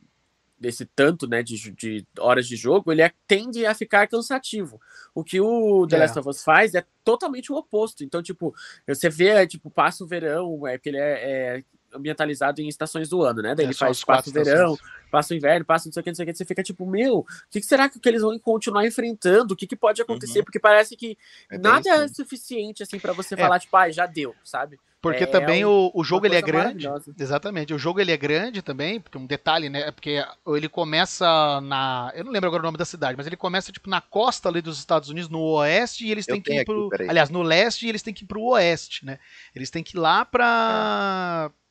desse 0.58 0.84
tanto, 0.86 1.26
né, 1.26 1.42
de, 1.42 1.72
de 1.72 2.06
horas 2.18 2.46
de 2.46 2.54
jogo, 2.54 2.92
ele 2.92 3.02
é- 3.02 3.12
tende 3.26 3.66
a 3.66 3.74
ficar 3.74 4.06
cansativo. 4.06 4.80
O 5.12 5.24
que 5.24 5.40
o 5.40 5.86
The 5.88 5.96
É. 5.96 5.98
Last 5.98 6.18
of 6.20 6.28
Us 6.28 6.44
faz 6.44 6.74
é 6.74 6.84
totalmente 7.02 7.50
o 7.50 7.56
oposto. 7.56 8.04
Então, 8.04 8.22
tipo, 8.22 8.54
você 8.86 9.08
vê, 9.10 9.28
é, 9.28 9.46
tipo, 9.46 9.68
passa 9.70 10.04
o 10.04 10.06
verão, 10.06 10.64
é 10.64 10.78
que 10.78 10.88
ele 10.90 10.98
é, 10.98 11.56
é 11.58 11.64
ambientalizado 11.94 12.60
em 12.60 12.68
estações 12.68 13.08
do 13.08 13.22
ano, 13.22 13.42
né? 13.42 13.54
Daí 13.54 13.64
É, 13.64 13.68
ele 13.68 13.74
faz 13.74 14.02
passa 14.04 14.04
quatro 14.04 14.30
o 14.30 14.32
verão, 14.32 14.72
estações. 14.72 14.92
passa 15.10 15.34
o 15.34 15.36
inverno, 15.36 15.64
passa 15.64 15.88
não 15.88 15.92
sei 15.92 16.00
o 16.00 16.04
que, 16.04 16.10
não 16.10 16.14
sei 16.14 16.24
o 16.24 16.26
que, 16.26 16.34
você 16.34 16.44
fica 16.44 16.62
tipo, 16.62 16.86
meu, 16.86 17.18
o 17.18 17.26
que, 17.50 17.60
que 17.60 17.66
será 17.66 17.88
que, 17.88 17.98
que 18.00 18.08
eles 18.08 18.22
vão 18.22 18.38
continuar 18.38 18.86
enfrentando? 18.86 19.54
O 19.54 19.56
que, 19.56 19.66
que 19.66 19.76
pode 19.76 20.00
acontecer? 20.02 20.42
Porque 20.42 20.58
parece 20.60 20.96
que 20.96 21.16
É 21.50 21.58
nada 21.58 21.88
é 21.90 22.08
suficiente, 22.08 22.82
assim, 22.82 22.98
pra 22.98 23.12
você 23.12 23.34
É. 23.34 23.38
falar, 23.38 23.58
tipo, 23.60 23.76
ah, 23.76 23.90
já 23.90 24.06
deu, 24.06 24.34
sabe? 24.44 24.78
Porque 25.02 25.24
É 25.24 25.26
também 25.26 25.64
o, 25.64 25.90
o 25.92 26.04
jogo 26.04 26.26
ele 26.26 26.36
é 26.36 26.42
grande. 26.42 26.88
Exatamente. 27.18 27.74
O 27.74 27.78
jogo 27.78 28.00
ele 28.00 28.12
é 28.12 28.16
grande 28.16 28.62
também, 28.62 29.00
porque 29.00 29.18
um 29.18 29.26
detalhe, 29.26 29.68
né? 29.68 29.88
é 29.88 29.90
Porque 29.90 30.24
ele 30.46 30.68
começa 30.68 31.60
na. 31.60 32.12
Eu 32.14 32.22
não 32.24 32.30
lembro 32.30 32.46
agora 32.48 32.62
o 32.62 32.66
nome 32.66 32.78
da 32.78 32.84
cidade, 32.84 33.16
mas 33.16 33.26
ele 33.26 33.36
começa 33.36 33.72
tipo 33.72 33.90
na 33.90 34.00
costa 34.00 34.48
ali 34.48 34.62
dos 34.62 34.78
Estados 34.78 35.08
Unidos, 35.08 35.28
no 35.28 35.40
oeste, 35.40 36.06
e 36.06 36.12
eles 36.12 36.28
Eu 36.28 36.36
têm 36.36 36.42
que 36.42 36.52
ir 36.52 36.64
pro. 36.64 36.86
aqui, 36.86 37.02
aliás, 37.10 37.30
no 37.30 37.42
leste 37.42 37.84
e 37.84 37.88
eles 37.88 38.00
têm 38.02 38.14
que 38.14 38.22
ir 38.22 38.28
pro 38.28 38.40
oeste, 38.42 39.04
né? 39.04 39.18
Eles 39.56 39.70
têm 39.70 39.82
que 39.82 39.96
ir 39.96 40.00
lá 40.00 40.24
pra. 40.24 41.50
é, 41.50 41.61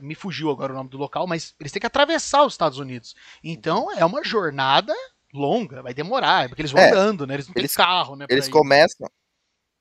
me 0.00 0.14
fugiu 0.14 0.50
agora 0.50 0.72
o 0.72 0.76
nome 0.76 0.90
do 0.90 0.98
local, 0.98 1.26
mas 1.26 1.54
eles 1.60 1.72
têm 1.72 1.80
que 1.80 1.86
atravessar 1.86 2.44
os 2.44 2.54
Estados 2.54 2.78
Unidos. 2.78 3.14
Então 3.42 3.90
é 3.92 4.04
uma 4.04 4.22
jornada 4.24 4.94
longa, 5.32 5.82
vai 5.82 5.94
demorar, 5.94 6.48
porque 6.48 6.62
eles 6.62 6.72
vão 6.72 6.80
É, 6.82 6.90
andando, 6.90 7.26
né? 7.26 7.34
Eles 7.34 7.46
não 7.46 7.54
têm 7.54 7.60
eles- 7.62 7.74
carro, 7.74 8.16
né? 8.16 8.26
Eles 8.28 8.46
ir. 8.46 8.50
começam. 8.50 9.08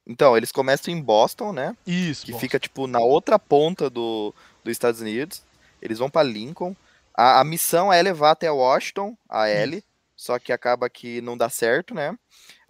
Então, 0.08 0.36
eles 0.36 0.52
começam 0.52 0.92
em 0.94 1.00
Boston, 1.02 1.54
né? 1.54 1.76
Isso, 1.86 2.26
Que 2.26 2.32
bom. 2.32 2.40
fica, 2.40 2.58
tipo, 2.60 2.88
na 2.88 3.00
outra 3.00 3.38
ponta 3.38 3.90
do, 3.92 4.34
dos 4.64 4.72
Estados 4.72 5.02
Unidos. 5.02 5.44
Eles 5.82 6.00
vão 6.00 6.10
pra 6.10 6.24
Lincoln. 6.24 6.76
A, 7.16 7.40
a 7.42 7.44
missão 7.44 7.94
é 7.94 8.02
levar 8.02 8.32
até 8.32 8.50
Washington, 8.50 9.16
a 9.30 9.48
Ellie. 9.50 9.84
Só 10.16 10.40
que 10.40 10.52
acaba 10.52 10.90
que 10.90 11.22
não 11.22 11.38
dá 11.38 11.48
certo, 11.48 11.94
né? 11.94 12.18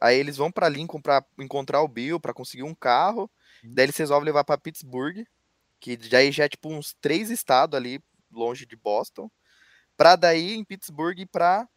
Aí 0.01 0.17
eles 0.17 0.35
vão 0.37 0.51
pra 0.51 0.67
Lincoln 0.69 1.01
pra 1.01 1.23
encontrar 1.39 1.81
o 1.81 1.87
Bill, 1.87 2.19
pra 2.19 2.33
conseguir 2.33 2.63
um 2.63 2.75
carro. 2.75 3.29
Daí 3.63 3.85
eles 3.85 3.97
resolvem 3.97 4.25
levar 4.25 4.43
pra 4.43 4.57
Pittsburgh, 4.57 5.25
que 5.79 5.95
daí 5.97 6.31
já 6.31 6.45
é 6.45 6.49
tipo 6.49 6.69
uns 6.69 6.93
três 7.01 7.29
estados 7.29 7.77
ali 7.77 7.99
longe 8.31 8.65
de 8.65 8.75
Boston. 8.75 9.29
Pra 9.97 10.15
daí 10.15 10.53
em 10.53 10.63
Pittsburgh 10.63 11.25
pra 11.31 11.67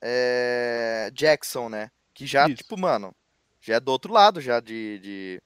é, 0.00 1.10
Jackson, 1.12 1.68
né? 1.68 1.90
Que 2.14 2.26
já, 2.26 2.46
Isso. 2.46 2.56
tipo, 2.58 2.78
mano, 2.78 3.14
já 3.60 3.76
é 3.76 3.80
do 3.80 3.90
outro 3.90 4.12
lado 4.12 4.40
já 4.40 4.60
de, 4.60 4.98
de, 5.00 5.42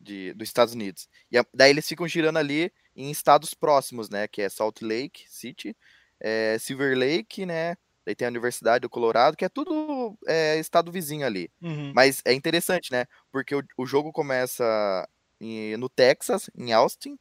de- 0.00 0.32
dos 0.34 0.48
Estados 0.48 0.74
Unidos. 0.74 1.08
E 1.30 1.38
a- 1.38 1.46
daí 1.52 1.70
eles 1.70 1.86
ficam 1.88 2.06
girando 2.06 2.38
ali 2.38 2.72
em 2.94 3.10
estados 3.10 3.54
próximos, 3.54 4.08
né? 4.08 4.28
Que 4.28 4.42
é 4.42 4.48
Salt 4.48 4.82
Lake 4.82 5.24
City, 5.28 5.76
é, 6.20 6.56
Silver 6.60 6.96
Lake, 6.96 7.44
né? 7.46 7.76
Daí 8.06 8.14
tem 8.14 8.26
a 8.26 8.30
Universidade 8.30 8.82
do 8.82 8.90
Colorado, 8.90 9.36
que 9.36 9.44
é 9.44 9.48
tudo 9.48 10.16
é, 10.26 10.58
estado 10.58 10.92
vizinho 10.92 11.26
ali. 11.26 11.50
Uhum. 11.62 11.92
Mas 11.94 12.20
é 12.24 12.32
interessante, 12.34 12.92
né? 12.92 13.06
Porque 13.32 13.54
o, 13.54 13.62
o 13.78 13.86
jogo 13.86 14.12
começa 14.12 15.08
em- 15.40 15.76
no 15.76 15.88
Texas, 15.88 16.50
em 16.56 16.72
Austin. 16.72 17.18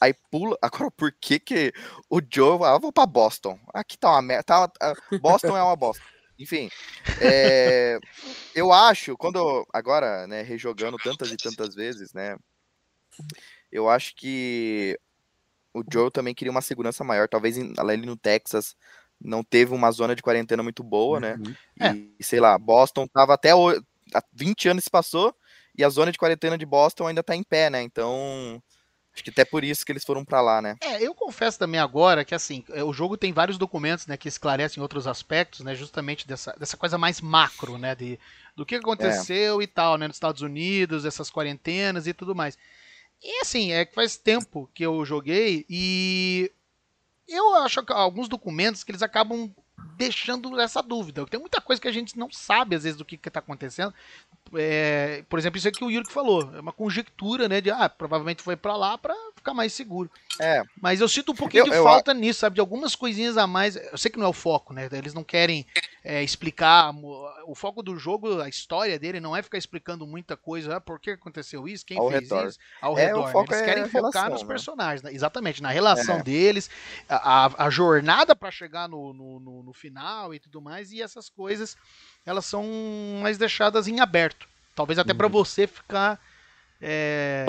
Aí 0.00 0.14
pula. 0.30 0.56
Agora, 0.62 0.90
por 0.90 1.12
que 1.12 1.38
que 1.38 1.72
o 2.10 2.20
Joe. 2.20 2.58
Ah, 2.64 2.72
eu 2.74 2.80
vou 2.80 2.92
pra 2.92 3.06
Boston. 3.06 3.58
Aqui 3.72 3.96
tá 3.98 4.10
uma 4.10 4.22
merda. 4.22 4.42
Tá, 4.44 4.72
ah, 4.80 4.94
Boston 5.20 5.56
é 5.56 5.62
uma 5.62 5.76
bosta. 5.76 6.02
Enfim. 6.38 6.68
é, 7.20 7.98
eu 8.54 8.72
acho, 8.72 9.16
quando. 9.16 9.38
eu- 9.38 9.66
agora, 9.72 10.26
né, 10.26 10.42
rejogando 10.42 10.96
tantas 10.98 11.30
e 11.30 11.36
tantas 11.36 11.74
vezes, 11.74 12.12
né? 12.12 12.36
Eu 13.70 13.88
acho 13.88 14.14
que 14.16 14.98
o 15.74 15.82
Joe 15.90 16.10
também 16.10 16.34
queria 16.34 16.50
uma 16.50 16.60
segurança 16.60 17.04
maior. 17.04 17.28
Talvez 17.28 17.56
ali 17.78 18.04
no 18.06 18.16
Texas 18.16 18.74
não 19.20 19.44
teve 19.44 19.72
uma 19.72 19.90
zona 19.92 20.14
de 20.16 20.22
quarentena 20.22 20.62
muito 20.62 20.82
boa, 20.82 21.20
né? 21.20 21.34
Uhum. 21.34 21.54
É. 21.80 21.92
E, 22.18 22.24
sei 22.24 22.40
lá, 22.40 22.58
Boston 22.58 23.06
tava 23.06 23.34
até 23.34 23.54
o- 23.54 23.70
há 24.14 24.22
20 24.32 24.68
anos 24.68 24.84
se 24.84 24.90
passou 24.90 25.34
e 25.76 25.84
a 25.84 25.88
zona 25.88 26.10
de 26.12 26.18
quarentena 26.18 26.58
de 26.58 26.66
Boston 26.66 27.06
ainda 27.06 27.22
tá 27.22 27.36
em 27.36 27.42
pé, 27.42 27.70
né? 27.70 27.82
Então, 27.82 28.60
acho 29.14 29.22
que 29.22 29.30
até 29.30 29.44
por 29.44 29.62
isso 29.62 29.84
que 29.84 29.92
eles 29.92 30.04
foram 30.04 30.24
pra 30.24 30.40
lá, 30.40 30.62
né? 30.62 30.76
É, 30.80 31.02
eu 31.02 31.14
confesso 31.14 31.58
também 31.58 31.80
agora 31.80 32.24
que 32.24 32.34
assim, 32.34 32.64
é, 32.70 32.82
o 32.82 32.92
jogo 32.92 33.16
tem 33.16 33.32
vários 33.32 33.58
documentos, 33.58 34.06
né, 34.06 34.16
que 34.16 34.28
esclarecem 34.28 34.82
outros 34.82 35.06
aspectos, 35.06 35.60
né, 35.60 35.74
justamente 35.74 36.26
dessa, 36.26 36.54
dessa 36.58 36.76
coisa 36.76 36.96
mais 36.96 37.20
macro, 37.20 37.76
né, 37.78 37.94
de, 37.94 38.18
do 38.56 38.64
que 38.64 38.76
aconteceu 38.76 39.60
e 39.60 39.66
tal, 39.66 39.98
né, 39.98 40.08
nos 40.08 40.16
Estados 40.16 40.42
Unidos, 40.42 41.04
essas 41.04 41.30
quarentenas 41.30 42.06
e 42.06 42.14
tudo 42.14 42.34
mais. 42.34 42.56
E 43.22 43.40
assim, 43.40 43.72
é 43.72 43.84
que 43.84 43.94
faz 43.94 44.16
tempo 44.16 44.68
que 44.74 44.84
eu 44.84 45.04
joguei 45.04 45.64
e 45.68 46.50
eu 47.28 47.54
acho 47.56 47.82
que 47.84 47.92
alguns 47.92 48.28
documentos 48.28 48.82
que 48.82 48.90
eles 48.90 49.02
acabam 49.02 49.52
deixando 49.96 50.58
essa 50.60 50.82
dúvida. 50.82 51.24
Tem 51.26 51.38
muita 51.40 51.60
coisa 51.60 51.80
que 51.80 51.88
a 51.88 51.92
gente 51.92 52.18
não 52.18 52.30
sabe 52.30 52.76
às 52.76 52.82
vezes 52.84 52.96
do 52.98 53.04
que 53.04 53.16
está 53.16 53.40
acontecendo. 53.40 53.92
É, 54.54 55.24
por 55.28 55.38
exemplo, 55.38 55.56
isso 55.58 55.68
aqui 55.68 55.78
que 55.78 55.84
o 55.84 55.90
Yuri 55.90 56.10
falou, 56.10 56.50
é 56.54 56.60
uma 56.60 56.72
conjectura, 56.72 57.48
né, 57.48 57.60
de 57.60 57.70
ah, 57.70 57.88
provavelmente 57.88 58.42
foi 58.42 58.54
pra 58.56 58.76
lá 58.76 58.98
pra 58.98 59.14
ficar 59.34 59.54
mais 59.54 59.72
seguro. 59.72 60.10
É, 60.38 60.62
Mas 60.80 61.00
eu 61.00 61.08
sinto 61.08 61.32
um 61.32 61.34
pouquinho 61.34 61.62
Eu- 61.62 61.70
de 61.70 61.76
eu 61.76 61.82
falta 61.84 62.12
nisso, 62.12 62.40
sabe? 62.40 62.54
De 62.54 62.60
algumas 62.60 62.94
coisinhas 62.94 63.36
a 63.38 63.46
mais. 63.46 63.76
Eu 63.76 63.96
sei 63.96 64.10
que 64.10 64.18
não 64.18 64.26
é 64.26 64.28
o 64.28 64.32
foco, 64.34 64.72
né? 64.74 64.88
Eles 64.92 65.14
não 65.14 65.24
querem 65.24 65.66
é, 66.04 66.22
explicar. 66.22 66.92
O 67.46 67.54
foco 67.54 67.82
do 67.82 67.96
jogo, 67.98 68.40
a 68.40 68.48
história 68.48 68.98
dele, 68.98 69.20
não 69.20 69.36
é 69.36 69.42
ficar 69.42 69.58
explicando 69.58 70.06
muita 70.06 70.36
coisa. 70.36 70.76
Ah, 70.76 70.80
por 70.80 70.98
que 71.00 71.10
aconteceu 71.12 71.66
isso? 71.68 71.84
Quem 71.86 71.98
Ao 71.98 72.08
fez 72.10 72.22
redor. 72.22 72.48
isso? 72.48 72.58
Ao 72.80 72.98
É, 72.98 73.06
redor. 73.06 73.26
né? 73.32 73.40
Eles 73.46 73.50
é 73.60 73.64
querem 73.64 73.84
focar 73.84 73.92
relação, 74.02 74.28
nos 74.30 74.42
né? 74.42 74.48
personagens, 74.48 75.02
né? 75.02 75.12
exatamente, 75.12 75.62
na 75.62 75.70
relação 75.70 76.16
É. 76.18 76.22
deles, 76.22 76.68
a, 77.08 77.64
a- 77.66 77.70
jornada 77.70 78.34
pra 78.34 78.50
chegar 78.50 78.88
no, 78.88 79.12
no, 79.12 79.40
no- 79.40 79.62
no 79.62 79.72
final 79.72 80.34
e 80.34 80.38
tudo 80.40 80.60
mais. 80.60 80.92
E 80.92 81.00
essas 81.02 81.28
coisas, 81.28 81.76
elas 82.26 82.44
são 82.44 82.64
mais 83.22 83.38
deixadas 83.38 83.86
em 83.88 84.00
aberto. 84.00 84.48
Talvez 84.74 84.98
até 84.98 85.12
pra 85.14 85.26
Uhum. 85.26 85.32
você 85.32 85.66
ficar. 85.66 86.20
é, 86.80 87.46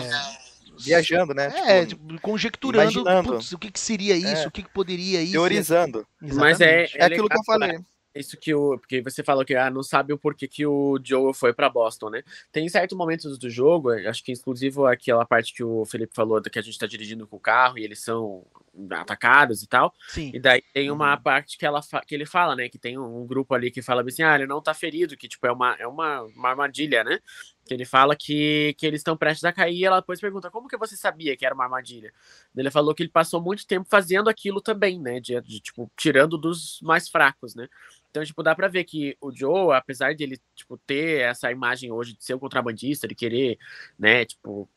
viajando, 0.79 1.33
né? 1.33 1.51
é, 1.67 1.85
Tipo, 1.85 2.19
conjecturando 2.21 3.03
putz, 3.23 3.51
o 3.51 3.57
que, 3.57 3.71
que 3.71 3.79
seria 3.79 4.15
isso, 4.15 4.43
É. 4.43 4.47
o 4.47 4.51
que, 4.51 4.63
que 4.63 4.69
poderia 4.69 5.21
isso. 5.21 5.31
teorizando. 5.33 6.05
Mas 6.21 6.59
é, 6.61 6.83
Exatamente. 6.83 6.97
É 6.99 7.05
aquilo 7.05 7.29
que 7.29 7.35
eu 7.35 7.41
legal, 7.41 7.45
falei. 7.45 7.79
Isso 8.15 8.37
que 8.37 8.53
o. 8.53 8.77
Porque 8.77 9.01
você 9.01 9.23
falou 9.23 9.43
que 9.43 9.55
ah, 9.55 9.71
não 9.71 9.81
sabe 9.81 10.13
o 10.13 10.17
porquê 10.17 10.47
que 10.47 10.65
o 10.65 10.99
Joe 11.03 11.33
foi 11.33 11.51
pra 11.53 11.69
Boston, 11.69 12.09
né? 12.11 12.23
Tem 12.51 12.67
certos 12.69 12.95
momentos 12.97 13.37
do 13.39 13.49
jogo, 13.49 13.91
acho 13.91 14.23
que 14.23 14.31
inclusive 14.31 14.85
aquela 14.85 15.25
parte 15.25 15.53
que 15.53 15.63
o 15.63 15.83
Felipe 15.85 16.13
falou, 16.13 16.41
que 16.41 16.59
a 16.59 16.61
gente 16.61 16.77
tá 16.77 16.85
dirigindo 16.85 17.25
com 17.27 17.37
o 17.37 17.39
carro 17.39 17.77
e 17.79 17.83
eles 17.83 17.99
são 18.03 18.45
atacados 18.91 19.61
e 19.63 19.67
tal. 19.67 19.93
Sim. 20.07 20.31
E 20.33 20.39
daí 20.39 20.61
tem 20.73 20.89
uma 20.91 21.15
Uhum. 21.15 21.21
parte 21.21 21.57
que, 21.57 21.65
ela 21.65 21.79
que 22.07 22.13
ele 22.15 22.25
fala, 22.25 22.55
né? 22.55 22.69
Que 22.69 22.77
tem 22.77 22.97
um, 22.97 23.21
um 23.21 23.25
grupo 23.27 23.53
ali 23.53 23.69
que 23.71 23.81
fala 23.81 24.03
assim, 24.03 24.23
ah, 24.23 24.35
ele 24.35 24.47
não 24.47 24.61
tá 24.61 24.73
ferido, 24.73 25.15
que 25.17 25.27
tipo, 25.27 25.45
é 25.47 25.51
uma, 25.51 25.75
é 25.79 25.87
uma, 25.87 26.21
uma 26.23 26.49
armadilha, 26.49 27.03
né? 27.03 27.19
Que 27.65 27.73
ele 27.73 27.85
fala 27.85 28.15
que, 28.15 28.75
que 28.77 28.85
eles 28.85 28.99
estão 28.99 29.15
prestes 29.15 29.43
a 29.45 29.53
cair 29.53 29.77
e 29.77 29.85
ela 29.85 29.99
depois 29.99 30.19
pergunta, 30.19 30.51
como 30.51 30.67
que 30.67 30.75
você 30.77 30.97
sabia 30.97 31.37
que 31.37 31.45
era 31.45 31.55
uma 31.55 31.63
armadilha? 31.63 32.11
Ele 32.55 32.69
falou 32.71 32.93
que 32.93 33.03
ele 33.03 33.09
passou 33.09 33.41
muito 33.41 33.65
tempo 33.65 33.87
fazendo 33.89 34.29
aquilo 34.29 34.59
também, 34.59 34.99
né? 34.99 35.19
De, 35.19 35.39
de, 35.41 35.59
tipo, 35.59 35.89
tirando 35.95 36.37
dos 36.37 36.79
mais 36.81 37.07
fracos, 37.07 37.55
né? 37.55 37.67
Então, 38.13 38.23
tipo, 38.23 38.43
dá 38.43 38.53
pra 38.53 38.67
ver 38.67 38.83
que 38.83 39.17
o 39.19 39.35
Joe, 39.35 39.73
apesar 39.75 40.13
de 40.13 40.23
ele, 40.23 40.39
tipo, 40.53 40.77
ter 40.77 41.21
essa 41.21 41.51
imagem 41.51 41.91
hoje 41.91 42.13
de 42.15 42.23
ser 42.23 42.35
um 42.35 42.39
contrabandista, 42.39 43.07
de 43.07 43.15
querer, 43.15 43.57
né, 43.97 44.23
tipo, 44.23 44.69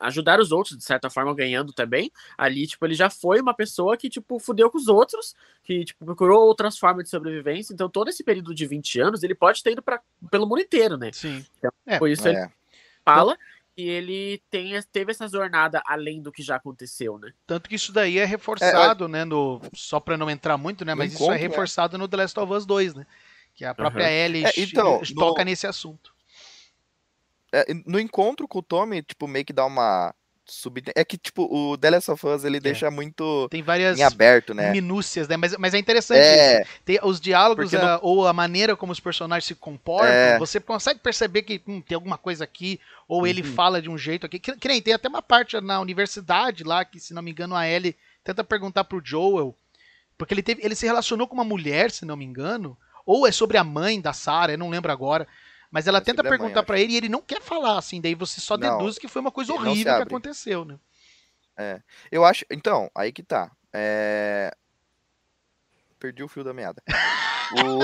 ajudar 0.00 0.40
os 0.40 0.50
outros, 0.50 0.74
de 0.78 0.82
certa 0.82 1.10
forma, 1.10 1.34
ganhando 1.34 1.74
também, 1.74 2.10
ali, 2.38 2.66
tipo, 2.66 2.86
ele 2.86 2.94
já 2.94 3.10
foi 3.10 3.38
uma 3.38 3.52
pessoa 3.52 3.98
que, 3.98 4.08
tipo, 4.08 4.38
fudeu 4.38 4.70
com 4.70 4.78
os 4.78 4.88
outros, 4.88 5.34
que, 5.62 5.84
tipo, 5.84 6.06
procurou 6.06 6.46
outras 6.46 6.78
formas 6.78 7.04
de 7.04 7.10
sobrevivência. 7.10 7.74
Então, 7.74 7.86
todo 7.86 8.08
esse 8.08 8.24
período 8.24 8.54
de 8.54 8.66
20 8.66 8.98
anos, 8.98 9.22
ele 9.22 9.34
pode 9.34 9.62
ter 9.62 9.72
ido 9.72 9.82
pra, 9.82 10.00
pelo 10.30 10.46
mundo 10.46 10.62
inteiro, 10.62 10.96
né? 10.96 11.12
Sim. 11.12 11.44
Por 11.98 12.08
isso 12.08 12.26
ele 12.26 12.38
É. 12.38 12.50
fala 13.04 13.36
que 13.74 13.82
ele 13.82 14.40
tem, 14.50 14.80
teve 14.92 15.10
essa 15.10 15.28
jornada 15.28 15.82
além 15.86 16.22
do 16.22 16.30
que 16.30 16.42
já 16.42 16.56
aconteceu, 16.56 17.18
né? 17.18 17.32
Tanto 17.46 17.68
que 17.68 17.74
isso 17.74 17.92
daí 17.92 18.18
é 18.18 18.24
reforçado, 18.24 19.08
né? 19.08 19.24
No, 19.24 19.60
só 19.74 19.98
pra 19.98 20.16
não 20.16 20.30
entrar 20.30 20.56
muito, 20.56 20.84
né? 20.84 20.94
Mas 20.94 21.12
isso 21.12 21.22
é 21.22 21.26
encontro, 21.26 21.44
é. 21.44 21.48
reforçado 21.48 21.98
no 21.98 22.06
The 22.06 22.16
Last 22.16 22.38
of 22.38 22.52
Us 22.52 22.64
2, 22.64 22.94
né? 22.94 23.06
Que 23.54 23.64
a 23.64 23.74
própria 23.74 24.04
Aham. 24.04 24.12
Ellie 24.12 24.44
É, 24.44 24.52
então, 24.56 25.00
toca 25.16 25.44
no- 25.44 25.50
nesse 25.50 25.66
assunto. 25.66 26.14
É, 27.52 27.66
no 27.86 28.00
encontro 28.00 28.48
com 28.48 28.58
o 28.58 28.62
Tommy, 28.62 29.02
tipo, 29.02 29.28
meio 29.28 29.44
que 29.44 29.52
dá 29.52 29.64
uma. 29.64 30.14
Sub... 30.46 30.82
É 30.94 31.04
que, 31.04 31.16
tipo, 31.16 31.42
o 31.50 31.76
The 31.78 31.90
Last 31.90 32.10
of 32.10 32.26
Us 32.26 32.44
ele 32.44 32.60
deixa 32.60 32.90
muito 32.90 33.48
Tem 33.48 33.62
várias 33.62 33.98
em 33.98 34.02
aberto, 34.02 34.52
né? 34.52 34.70
minúcias, 34.72 35.26
né? 35.26 35.36
Mas, 35.36 35.56
mas 35.56 35.72
é 35.74 35.78
interessante 35.78 36.18
isso. 36.20 36.26
É, 36.28 36.64
Tem 36.84 36.98
os 37.02 37.20
diálogos 37.20 37.74
ah, 37.74 37.98
ou 38.02 38.26
a 38.26 38.32
maneira 38.32 38.76
como 38.76 38.92
os 38.92 39.00
personagens 39.00 39.46
se 39.46 39.54
comportam, 39.54 40.08
É. 40.12 40.38
você 40.38 40.60
consegue 40.60 41.00
perceber 41.00 41.42
que 41.42 41.62
hum, 41.66 41.80
tem 41.80 41.94
alguma 41.94 42.18
coisa 42.18 42.44
aqui, 42.44 42.78
ou 43.08 43.26
ele 43.26 43.40
Uhum. 43.42 43.54
fala 43.54 43.80
de 43.80 43.88
um 43.88 43.96
jeito 43.96 44.26
aqui. 44.26 44.38
Que, 44.38 44.54
que 44.56 44.68
nem 44.68 44.82
tem 44.82 44.92
até 44.94 45.08
uma 45.08 45.22
parte 45.22 45.58
na 45.60 45.80
universidade 45.80 46.62
lá, 46.62 46.84
que 46.84 47.00
se 47.00 47.14
não 47.14 47.22
me 47.22 47.30
engano 47.30 47.54
a 47.56 47.66
Ellie 47.66 47.96
tenta 48.22 48.44
perguntar 48.44 48.84
pro 48.84 49.00
Joel, 49.04 49.54
porque 50.16 50.34
ele, 50.34 50.42
teve, 50.42 50.62
ele 50.64 50.74
se 50.74 50.86
relacionou 50.86 51.26
com 51.26 51.34
uma 51.34 51.44
mulher, 51.44 51.90
se 51.90 52.04
não 52.04 52.16
me 52.16 52.24
engano, 52.24 52.76
ou 53.06 53.26
é 53.26 53.32
sobre 53.32 53.58
a 53.58 53.64
mãe 53.64 54.00
da 54.00 54.12
Sarah, 54.12 54.52
eu 54.52 54.58
não 54.58 54.70
lembro 54.70 54.90
agora. 54.92 55.26
Mas 55.74 55.88
ela 55.88 55.98
É 55.98 56.00
tenta 56.00 56.22
perguntar 56.22 56.62
pra 56.62 56.78
ele 56.78 56.92
e 56.92 56.96
ele 56.96 57.08
não 57.08 57.20
quer 57.20 57.42
falar, 57.42 57.76
assim, 57.76 58.00
daí 58.00 58.14
você 58.14 58.40
só 58.40 58.56
Não, 58.56 58.78
deduz 58.78 58.96
que 58.96 59.08
foi 59.08 59.20
uma 59.20 59.32
coisa 59.32 59.52
horrível 59.52 59.96
que 59.96 60.02
aconteceu, 60.02 60.64
né? 60.64 60.78
eu 62.12 62.24
acho. 62.24 62.44
Então, 62.48 62.88
aí 62.94 63.10
que 63.10 63.24
tá. 63.24 63.50
É... 63.72 64.56
Perdi 65.98 66.22
o 66.22 66.28
fio 66.28 66.44
da 66.44 66.54
meada. 66.54 66.80
O- 66.86 67.80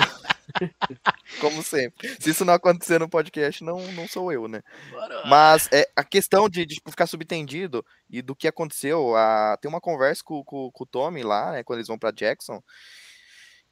Como 1.41 1.65
sempre. 1.65 2.17
Se 2.21 2.31
isso 2.31 2.45
não 2.45 2.55
acontecer 2.55 3.01
no 3.01 3.09
podcast, 3.09 3.65
não, 3.65 3.81
não 3.91 4.07
sou 4.07 4.31
eu, 4.31 4.47
né? 4.47 4.63
Mas 5.27 5.69
é, 5.73 5.85
a 5.97 6.05
questão 6.05 6.49
de, 6.49 6.65
de, 6.65 6.77
tipo, 6.77 6.93
ficar 6.93 7.09
subtendido 7.09 7.85
e 8.09 8.23
do 8.23 8.37
que 8.37 8.47
aconteceu, 8.47 9.17
a, 9.17 9.57
tem 9.61 9.69
uma 9.69 9.81
conversa 9.81 10.23
com, 10.25 10.45
com, 10.45 10.71
com 10.71 10.85
o 10.85 10.87
Tommy 10.87 11.25
lá, 11.25 11.51
né, 11.51 11.65
quando 11.65 11.79
eles 11.79 11.89
vão 11.89 11.99
pra 11.99 12.13
Jackson, 12.13 12.63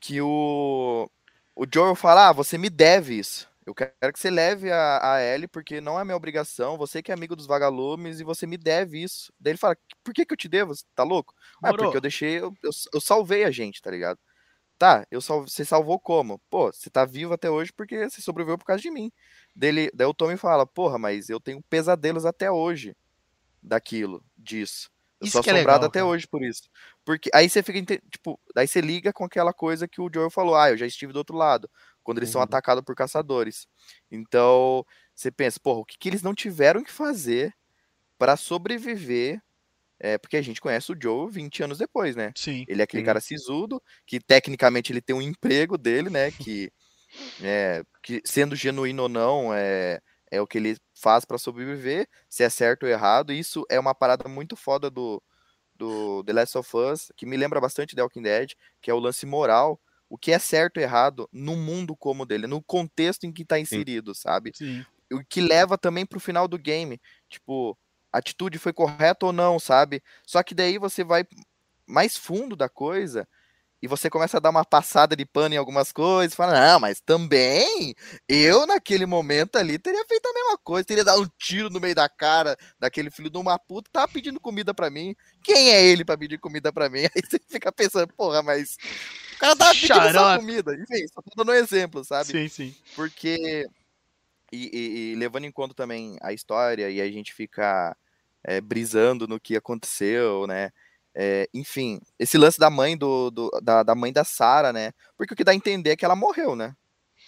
que 0.00 0.20
o, 0.20 1.08
o 1.54 1.64
Joel 1.72 1.94
fala, 1.94 2.30
ah, 2.30 2.32
você 2.32 2.58
me 2.58 2.68
deve 2.68 3.14
isso. 3.16 3.48
Eu 3.68 3.74
quero 3.74 4.12
que 4.14 4.18
você 4.18 4.30
leve 4.30 4.72
a, 4.72 5.14
a 5.16 5.22
Ellie, 5.22 5.46
porque 5.46 5.78
não 5.78 6.00
é 6.00 6.04
minha 6.04 6.16
obrigação, 6.16 6.78
você 6.78 7.02
que 7.02 7.10
é 7.10 7.14
amigo 7.14 7.36
dos 7.36 7.46
vagalumes 7.46 8.18
e 8.18 8.24
você 8.24 8.46
me 8.46 8.56
deve 8.56 9.02
isso. 9.02 9.30
Daí 9.38 9.50
ele 9.52 9.58
fala, 9.58 9.76
por 10.02 10.14
que 10.14 10.24
que 10.24 10.32
eu 10.32 10.38
te 10.38 10.48
devo? 10.48 10.74
Você 10.74 10.84
tá 10.94 11.02
louco? 11.02 11.34
Ah, 11.62 11.68
Morou. 11.68 11.84
porque 11.84 11.98
eu 11.98 12.00
deixei, 12.00 12.38
eu, 12.38 12.54
eu, 12.62 12.70
eu 12.94 13.00
salvei 13.00 13.44
a 13.44 13.50
gente, 13.50 13.82
tá 13.82 13.90
ligado? 13.90 14.18
Tá, 14.78 15.06
eu 15.10 15.20
sal, 15.20 15.42
você 15.42 15.64
salvou 15.66 16.00
como? 16.00 16.38
Pô, 16.48 16.72
você 16.72 16.88
tá 16.88 17.04
vivo 17.04 17.34
até 17.34 17.50
hoje 17.50 17.72
porque 17.72 18.08
você 18.08 18.22
sobreviveu 18.22 18.56
por 18.56 18.64
causa 18.64 18.82
de 18.82 18.90
mim. 18.90 19.12
Dele, 19.54 19.90
daí 19.92 20.06
o 20.06 20.14
Tommy 20.14 20.38
fala, 20.38 20.66
porra, 20.66 20.98
mas 20.98 21.28
eu 21.28 21.38
tenho 21.38 21.62
pesadelos 21.68 22.24
até 22.24 22.50
hoje 22.50 22.96
daquilo, 23.62 24.24
disso. 24.36 24.90
Eu 25.20 25.26
Isso 25.26 25.32
sou 25.32 25.42
que 25.42 25.50
é 25.50 25.52
assombrado 25.52 25.80
legal, 25.80 25.88
até 25.88 26.04
hoje 26.04 26.26
por 26.26 26.44
isso. 26.44 26.62
Porque 27.04 27.28
aí 27.34 27.50
você 27.50 27.62
fica, 27.62 27.98
tipo, 28.10 28.40
daí 28.54 28.68
você 28.68 28.80
liga 28.80 29.12
com 29.12 29.24
aquela 29.24 29.52
coisa 29.52 29.88
que 29.88 30.00
o 30.00 30.08
Joel 30.12 30.30
falou, 30.30 30.54
ah, 30.54 30.70
eu 30.70 30.76
já 30.76 30.86
estive 30.86 31.12
do 31.12 31.16
outro 31.18 31.36
lado, 31.36 31.68
quando 32.09 32.20
eles 32.20 32.30
são 32.30 32.38
Uhum. 32.40 32.44
atacados 32.44 32.82
por 32.82 32.94
caçadores. 32.94 33.68
Então, 34.11 34.82
você 35.14 35.30
pensa, 35.30 35.61
porra, 35.62 35.80
o 35.80 35.84
que, 35.84 35.98
que 35.98 36.09
eles 36.09 36.22
não 36.22 36.34
tiveram 36.34 36.82
que 36.82 36.90
fazer 36.90 37.52
pra 38.16 38.34
sobreviver? 38.34 39.42
É, 40.00 40.16
porque 40.16 40.38
a 40.38 40.40
gente 40.40 40.59
conhece 40.59 40.90
o 40.90 40.96
Joel 40.98 41.28
20 41.28 41.62
anos 41.62 41.76
depois, 41.76 42.16
né? 42.16 42.32
Sim. 42.34 42.64
Ele 42.66 42.80
é 42.80 42.84
aquele 42.84 43.02
Sim. 43.02 43.06
cara 43.06 43.20
sisudo, 43.20 43.82
que 44.06 44.18
tecnicamente 44.20 44.90
ele 44.90 45.02
tem 45.02 45.14
um 45.14 45.20
emprego 45.20 45.76
dele, 45.76 46.09
né? 46.09 46.30
Que, 46.30 46.72
é, 47.42 47.82
que 48.02 48.22
sendo 48.24 48.56
genuíno 48.56 49.02
ou 49.02 49.09
não, 49.11 49.52
é, 49.52 50.00
é 50.30 50.40
o 50.40 50.46
que 50.46 50.56
ele 50.56 50.78
faz 50.94 51.26
pra 51.26 51.36
sobreviver, 51.36 52.09
se 52.26 52.42
é 52.42 52.48
certo 52.48 52.84
ou 52.84 52.88
errado. 52.88 53.34
Isso 53.34 53.66
é 53.68 53.78
uma 53.78 53.94
parada 53.94 54.30
muito 54.30 54.56
foda 54.56 54.88
do, 54.90 55.22
do 55.76 56.24
The 56.24 56.32
Last 56.32 56.56
of 56.56 56.74
Us, 56.74 57.12
que 57.14 57.26
me 57.26 57.36
lembra 57.36 57.61
bastante 57.61 57.94
The 57.94 58.02
Walking 58.02 58.22
Dead, 58.22 58.52
que 58.80 58.90
é 58.90 58.94
o 58.94 58.98
lance 58.98 59.26
moral. 59.26 59.78
O 60.09 60.16
que 60.16 60.32
é 60.32 60.38
certo 60.38 60.78
ou 60.78 60.82
errado 60.82 61.28
no 61.32 61.56
mundo 61.56 61.96
como 61.96 62.24
dele, 62.24 62.46
no 62.46 62.62
contexto 62.62 63.24
em 63.24 63.32
que 63.32 63.44
tá 63.44 63.59
inserido, 63.59 64.14
sabe? 64.14 64.52
Sim. 64.54 64.84
o 65.12 65.22
que 65.24 65.40
leva 65.40 65.76
também 65.76 66.06
pro 66.06 66.20
final 66.20 66.48
do 66.48 66.59
game. 66.59 67.00
Tipo, 67.28 67.76
a 68.12 68.18
atitude 68.18 68.59
foi 68.59 68.72
correta 68.72 69.26
ou 69.26 69.32
não, 69.32 69.59
sabe? 69.59 70.02
Só 70.26 70.42
que 70.42 70.54
daí 70.54 70.78
você 70.78 71.04
vai 71.04 71.26
mais 71.86 72.16
fundo 72.16 72.54
da 72.54 72.68
coisa 72.68 73.26
e 73.80 73.86
você 73.86 74.10
começa 74.10 74.36
a 74.36 74.40
dar 74.40 74.50
uma 74.50 74.64
passada 74.64 75.14
de 75.14 75.24
pano 75.24 75.54
em 75.54 75.58
algumas 75.58 75.92
coisas, 75.92 76.34
fala, 76.34 76.72
não, 76.72 76.80
mas 76.80 77.00
também 77.00 77.94
eu 78.28 78.66
naquele 78.66 79.06
momento 79.06 79.56
ali 79.56 79.78
teria 79.78 80.04
feito 80.06 80.26
a 80.26 80.32
mesma 80.32 80.58
coisa, 80.58 80.84
teria 80.84 81.04
dado 81.04 81.22
um 81.22 81.28
tiro 81.38 81.70
no 81.70 81.78
meio 81.80 81.94
da 81.94 82.08
cara 82.08 82.56
daquele 82.78 83.10
filho 83.10 83.30
de 83.30 83.38
uma 83.38 83.58
puta 83.58 83.84
que 83.88 83.92
tava 83.92 84.08
pedindo 84.08 84.40
comida 84.40 84.74
pra 84.74 84.90
mim. 84.90 85.14
Quem 85.44 85.70
é 85.70 85.84
ele 85.84 86.04
pra 86.04 86.18
pedir 86.18 86.38
comida 86.38 86.72
pra 86.72 86.88
mim? 86.88 87.02
Aí 87.14 87.22
você 87.24 87.38
fica 87.48 87.70
pensando, 87.70 88.12
porra, 88.14 88.42
mas 88.42 88.76
o 89.34 89.38
cara 89.38 89.54
tava 89.54 89.70
pedindo 89.74 90.12
só 90.12 90.36
comida. 90.38 90.74
Enfim, 90.74 91.06
só 91.08 91.22
tô 91.22 91.30
dando 91.36 91.52
um 91.52 91.54
exemplo, 91.54 92.04
sabe? 92.04 92.32
Sim, 92.32 92.48
sim. 92.48 92.74
porque 92.96 93.68
e, 94.50 94.70
e- 94.72 95.12
e 95.12 95.14
levando 95.14 95.44
em 95.44 95.52
conta 95.52 95.74
também 95.74 96.16
a 96.20 96.32
história 96.32 96.90
e 96.90 97.00
a 97.00 97.10
gente 97.10 97.32
fica 97.32 97.96
é, 98.42 98.60
brisando 98.60 99.28
no 99.28 99.38
que 99.38 99.56
aconteceu, 99.56 100.46
né? 100.46 100.70
É, 101.20 101.48
enfim, 101.52 102.00
esse 102.16 102.38
lance 102.38 102.60
da 102.60 102.70
mãe 102.70 102.96
do, 102.96 103.28
do- 103.32 103.50
da, 103.60 103.82
da 103.82 103.92
mãe 103.92 104.12
da 104.12 104.22
Sarah, 104.22 104.72
né? 104.72 104.92
Porque 105.16 105.34
o 105.34 105.36
que 105.36 105.42
dá 105.42 105.50
a 105.50 105.54
entender 105.54 105.90
é 105.90 105.96
que 105.96 106.04
ela 106.04 106.14
morreu, 106.14 106.54
né? 106.54 106.76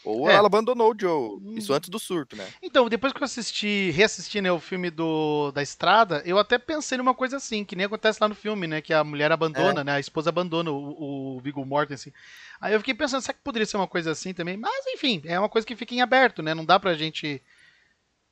Ou 0.04 0.30
É. 0.30 0.34
ela 0.34 0.46
abandonou 0.46 0.92
o 0.92 0.96
Joe. 0.98 1.40
Isso 1.56 1.72
Hum. 1.72 1.76
antes 1.76 1.90
do 1.90 1.98
surto, 1.98 2.36
né? 2.36 2.46
Então, 2.62 2.88
depois 2.88 3.12
que 3.12 3.20
eu 3.20 3.24
assisti, 3.24 3.90
reassisti, 3.90 4.40
né, 4.40 4.50
o 4.52 4.60
filme 4.60 4.90
do, 4.90 5.50
da 5.50 5.60
Estrada, 5.60 6.22
eu 6.24 6.38
até 6.38 6.56
pensei 6.56 6.96
numa 6.98 7.12
coisa 7.14 7.36
assim, 7.36 7.64
que 7.64 7.74
nem 7.74 7.84
acontece 7.86 8.18
lá 8.20 8.28
no 8.28 8.34
filme, 8.34 8.68
né, 8.68 8.80
que 8.80 8.94
a 8.94 9.02
mulher 9.02 9.32
abandona, 9.32 9.82
né, 9.82 9.92
a 9.94 10.00
esposa 10.00 10.30
abandona 10.30 10.70
o, 10.70 11.36
o 11.36 11.40
Viggo 11.40 11.66
Mortensen. 11.66 12.12
Aí 12.60 12.72
eu 12.72 12.78
fiquei 12.78 12.94
pensando, 12.94 13.20
será 13.22 13.34
que 13.34 13.42
poderia 13.42 13.66
ser 13.66 13.76
uma 13.76 13.88
coisa 13.88 14.12
assim 14.12 14.32
também? 14.32 14.56
Mas, 14.56 14.86
enfim, 14.86 15.20
é 15.24 15.36
uma 15.38 15.48
coisa 15.48 15.66
que 15.66 15.74
fica 15.74 15.92
em 15.94 16.00
aberto, 16.00 16.42
né, 16.44 16.54
não 16.54 16.64
dá 16.64 16.78
pra 16.78 16.94
gente... 16.94 17.42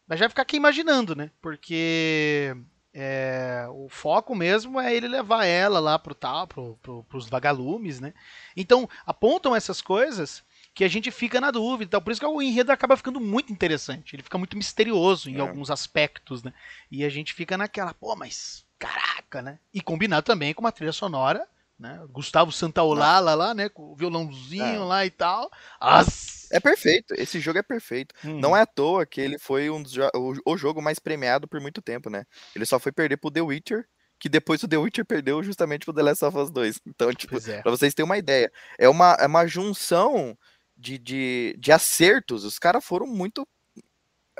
Mas 0.06 0.20
já 0.20 0.28
ficar 0.28 0.42
aqui 0.42 0.56
imaginando, 0.56 1.14
né, 1.16 1.30
porque 1.42 2.56
é, 3.00 3.64
o 3.70 3.88
foco 3.88 4.34
mesmo 4.34 4.80
é 4.80 4.92
ele 4.92 5.06
levar 5.06 5.44
ela 5.44 5.78
lá 5.78 5.98
pro 5.98 6.14
tal, 6.14 6.48
pro, 6.48 6.76
pro, 6.82 7.04
pros 7.04 7.28
vagalumes, 7.28 8.00
né. 8.00 8.12
Então, 8.56 8.88
apontam 9.06 9.54
essas 9.54 9.80
coisas 9.80 10.42
que 10.74 10.82
a 10.82 10.88
gente 10.88 11.10
fica 11.10 11.40
na 11.40 11.50
dúvida. 11.52 11.84
Então, 11.88 12.00
por 12.02 12.10
isso 12.10 12.20
que 12.20 12.26
o 12.26 12.42
enredo 12.42 12.72
acaba 12.72 12.96
ficando 12.96 13.20
muito 13.20 13.52
interessante. 13.52 14.14
Ele 14.16 14.22
fica 14.22 14.36
muito 14.38 14.56
misterioso 14.56 15.30
em 15.30 15.36
É. 15.36 15.40
alguns 15.40 15.70
aspectos, 15.70 16.42
né? 16.42 16.52
E 16.90 17.04
a 17.04 17.08
gente 17.08 17.34
fica 17.34 17.56
naquela, 17.56 17.94
pô, 17.94 18.14
mas 18.16 18.64
caraca, 18.78 19.42
né? 19.42 19.58
E 19.72 19.80
combinado 19.80 20.24
também 20.24 20.52
com 20.52 20.60
uma 20.60 20.72
trilha 20.72 20.92
sonora, 20.92 21.46
né? 21.78 22.00
Gustavo 22.10 22.50
Santaolala 22.50 23.34
lá, 23.34 23.54
né? 23.54 23.68
Com 23.68 23.92
o 23.92 23.94
violãozinho 23.96 24.64
É. 24.64 24.78
lá 24.78 25.06
e 25.06 25.10
tal. 25.10 25.50
As... 25.80 26.50
É 26.50 26.58
perfeito. 26.58 27.14
Esse 27.14 27.38
jogo 27.40 27.58
é 27.58 27.62
perfeito. 27.62 28.14
Hum. 28.24 28.40
Não 28.40 28.56
é 28.56 28.62
à 28.62 28.66
toa 28.66 29.04
que 29.06 29.20
ele 29.20 29.38
foi 29.38 29.68
um 29.70 29.82
dos 29.82 29.96
o, 30.14 30.34
o 30.46 30.56
jogo 30.56 30.80
mais 30.82 30.98
premiado 30.98 31.46
por 31.46 31.60
muito 31.60 31.80
tempo, 31.82 32.08
né? 32.10 32.24
Ele 32.56 32.64
só 32.66 32.78
foi 32.78 32.90
perder 32.90 33.18
pro 33.18 33.30
The 33.30 33.42
Witcher, 33.42 33.86
que 34.18 34.28
depois 34.28 34.62
o 34.62 34.68
The 34.68 34.76
Witcher 34.78 35.04
perdeu 35.04 35.42
justamente 35.42 35.84
pro 35.84 35.94
The 35.94 36.02
Last 36.02 36.24
of 36.24 36.36
Us 36.38 36.50
2. 36.50 36.80
Então, 36.86 37.12
tipo, 37.12 37.32
Pois 37.32 37.48
é. 37.48 37.60
Pra 37.62 37.70
vocês 37.70 37.94
terem 37.94 38.06
uma 38.08 38.18
ideia. 38.18 38.50
É 38.78 38.88
uma, 38.88 39.12
é 39.20 39.26
uma 39.26 39.46
junção 39.46 40.36
de, 40.76 40.98
de, 40.98 41.54
de 41.58 41.70
acertos. 41.70 42.44
Os 42.44 42.58
caras 42.58 42.84
foram 42.84 43.06
muito 43.06 43.46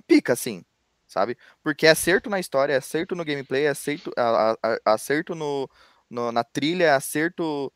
pica, 0.07 0.33
assim, 0.33 0.65
sabe? 1.07 1.37
Porque 1.63 1.87
é 1.87 1.91
acerto 1.91 2.31
na 2.31 2.41
história, 2.41 2.73
é 2.73 2.77
acerto 2.77 3.15
no 3.15 3.25
gameplay, 3.25 3.65
é 3.65 3.69
acerto, 3.69 4.13
a- 4.17 4.57
a- 4.63 4.79
acerto 4.95 5.35
no, 5.35 5.69
no- 6.11 6.33
na 6.33 6.45
trilha, 6.45 6.85
é 6.85 6.91
acerto. 6.93 7.73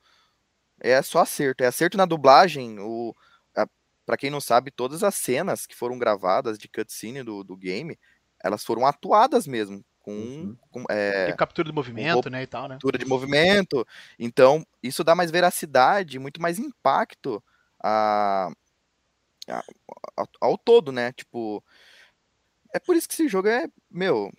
É 0.81 1.01
só 1.03 1.21
acerto. 1.21 1.65
É 1.65 1.67
acerto 1.69 1.97
na 1.97 2.05
dublagem. 2.07 2.79
O, 2.81 3.15
a, 3.57 3.67
pra 4.07 4.17
quem 4.17 4.31
não 4.31 4.41
sabe, 4.41 4.71
todas 4.71 5.03
as 5.05 5.15
cenas 5.15 5.67
que 5.67 5.77
foram 5.77 5.99
gravadas 5.99 6.59
de 6.59 6.69
cutscene 6.69 7.23
do, 7.23 7.45
do 7.45 7.57
game, 7.57 7.99
elas 8.43 8.65
foram 8.65 8.87
atuadas 8.87 9.47
mesmo. 9.47 9.85
com, 10.01 10.13
Uhum. 10.13 10.57
com, 10.71 10.85
é, 10.91 11.27
Tem 11.27 11.37
captura 11.37 11.69
do 11.69 11.75
movimento, 11.75 12.29
né, 12.31 12.43
e 12.43 12.47
tal, 12.47 12.65
né? 12.69 12.75
captura 12.75 12.99
de 12.99 13.05
movimento. 13.07 13.87
Então, 14.19 14.67
isso 14.83 15.05
dá 15.05 15.15
mais 15.15 15.31
veracidade, 15.31 16.19
muito 16.19 16.43
mais 16.43 16.59
impacto 16.59 17.43
a, 17.83 18.51
a- 19.49 19.63
ao, 20.17 20.29
ao 20.41 20.59
todo, 20.59 20.93
né? 20.93 21.13
Tipo, 21.13 21.63
é 22.75 22.79
por 22.79 22.97
isso 22.97 23.09
que 23.09 23.15
esse 23.15 23.29
jogo 23.29 23.49
é, 23.49 23.67
meu, 23.91 24.31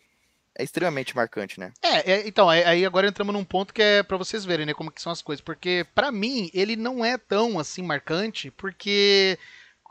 é 0.55 0.63
extremamente 0.63 1.15
marcante, 1.15 1.59
né? 1.59 1.71
É, 1.81 2.11
é, 2.13 2.27
então, 2.27 2.49
aí- 2.49 2.85
agora 2.85 3.07
entramos 3.07 3.33
num 3.33 3.43
ponto 3.43 3.73
que 3.73 3.81
é 3.81 4.03
pra 4.03 4.17
vocês 4.17 4.45
verem, 4.45 4.65
né, 4.65 4.73
como 4.73 4.91
que 4.91 5.01
são 5.01 5.11
as 5.11 5.21
coisas. 5.21 5.41
Porque, 5.43 5.85
pra 5.95 6.11
mim, 6.11 6.49
ele 6.53 6.75
não 6.75 7.03
é 7.03 7.17
tão, 7.17 7.57
assim, 7.59 7.81
marcante, 7.81 8.51
porque, 8.51 9.37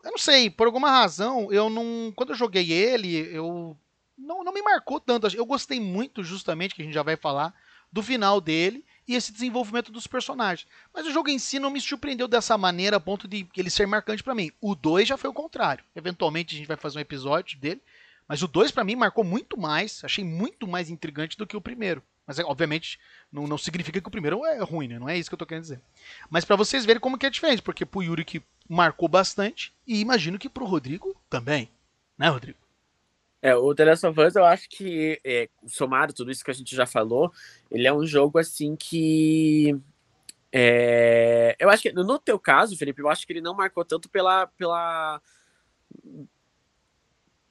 eu 0.05 0.11
não 0.13 0.19
sei, 0.19 0.49
por 0.51 0.67
alguma 0.67 0.91
razão, 0.91 1.53
eu 1.53 1.69
não, 1.69 2.13
quando 2.15 2.31
eu 2.31 2.37
joguei 2.37 2.71
ele, 2.73 3.17
eu, 3.35 3.77
não, 4.17 4.45
não 4.45 4.53
me 4.53 4.63
marcou 4.63 5.01
tanto. 5.01 5.27
Eu 5.37 5.45
gostei 5.47 5.81
muito, 5.81 6.23
justamente, 6.23 6.75
que 6.75 6.83
a 6.83 6.85
gente 6.85 6.95
já 6.95 7.03
vai 7.03 7.17
falar, 7.17 7.53
do 7.91 8.03
final 8.03 8.41
dele 8.41 8.85
e 9.07 9.15
esse 9.15 9.31
desenvolvimento 9.33 9.93
dos 9.93 10.07
personagens. 10.07 10.67
Mas 10.95 11.07
o 11.07 11.11
jogo 11.13 11.29
em 11.29 11.39
si 11.39 11.59
não 11.59 11.69
me 11.71 11.79
surpreendeu 11.81 12.27
dessa 12.27 12.57
maneira, 12.57 12.97
a 12.97 13.01
ponto 13.01 13.29
de 13.29 13.47
ele 13.55 13.69
ser 13.69 13.87
marcante 13.87 14.23
pra 14.23 14.35
mim. 14.35 14.51
O 14.63 14.75
2 14.75 15.07
já 15.09 15.19
foi 15.19 15.29
o 15.29 15.35
contrário. 15.35 15.85
Eventualmente 15.95 16.55
a 16.55 16.59
gente 16.59 16.67
vai 16.69 16.77
fazer 16.79 16.99
um 16.99 17.03
episódio 17.03 17.59
dele. 17.59 17.83
Mas 18.27 18.43
o 18.43 18.49
2 18.49 18.71
pra 18.71 18.85
mim 18.85 18.97
marcou 18.97 19.25
muito 19.25 19.59
mais, 19.59 20.03
achei 20.05 20.25
muito 20.25 20.67
mais 20.67 20.91
intrigante 20.91 21.37
do 21.37 21.47
que 21.47 21.57
o 21.57 21.61
primeiro. 21.61 22.03
Mas 22.27 22.39
é, 22.39 22.45
obviamente 22.45 22.99
não, 23.33 23.47
não 23.47 23.59
significa 23.59 24.01
que 24.01 24.09
o 24.09 24.11
primeiro 24.11 24.45
é 24.47 24.59
ruim, 24.63 24.89
né? 24.89 24.99
Não 24.99 25.09
é 25.09 25.19
isso 25.19 25.29
que 25.29 25.35
eu 25.35 25.39
tô 25.39 25.47
querendo 25.47 25.63
dizer. 25.63 25.81
Mas 26.31 26.45
pra 26.45 26.57
vocês 26.57 26.85
verem 26.85 27.01
como 27.01 27.19
que 27.19 27.27
é 27.27 27.31
diferente, 27.31 27.63
porque 27.63 27.85
pro 27.85 28.03
Yuri 28.03 28.25
que 28.25 28.43
marcou 28.69 29.09
bastante 29.09 29.73
e 29.87 30.01
imagino 30.01 30.39
que 30.39 30.49
pro 30.49 30.65
Rodrigo 30.65 31.17
também. 31.29 31.69
Né, 32.17 32.29
Rodrigo? 32.29 32.59
É, 33.43 33.57
o 33.57 33.75
The 33.75 33.85
Last 33.85 34.07
of 34.07 34.21
Us, 34.21 34.37
eu 34.37 34.45
acho 34.45 34.69
que, 34.69 35.21
é, 35.25 35.49
somado 35.67 36.13
tudo 36.13 36.31
isso 36.31 36.45
que 36.45 36.51
a 36.53 36.55
gente 36.55 36.77
já 36.77 36.87
falou, 36.87 37.33
ele 37.69 37.89
é 37.89 37.93
um 37.93 38.07
jogo 38.07 38.39
assim 38.39 38.77
que. 38.77 39.77
é, 40.53 41.57
eu 41.59 41.69
acho 41.69 41.83
que, 41.83 41.93
no 41.93 42.19
teu 42.21 42.39
caso, 42.39 42.77
Felipe, 42.77 43.03
eu 43.03 43.09
acho 43.09 43.27
que 43.27 43.33
ele 43.33 43.41
não 43.41 43.55
marcou 43.55 43.85
tanto 43.85 44.09
pela, 44.09 44.47
pela 44.47 45.21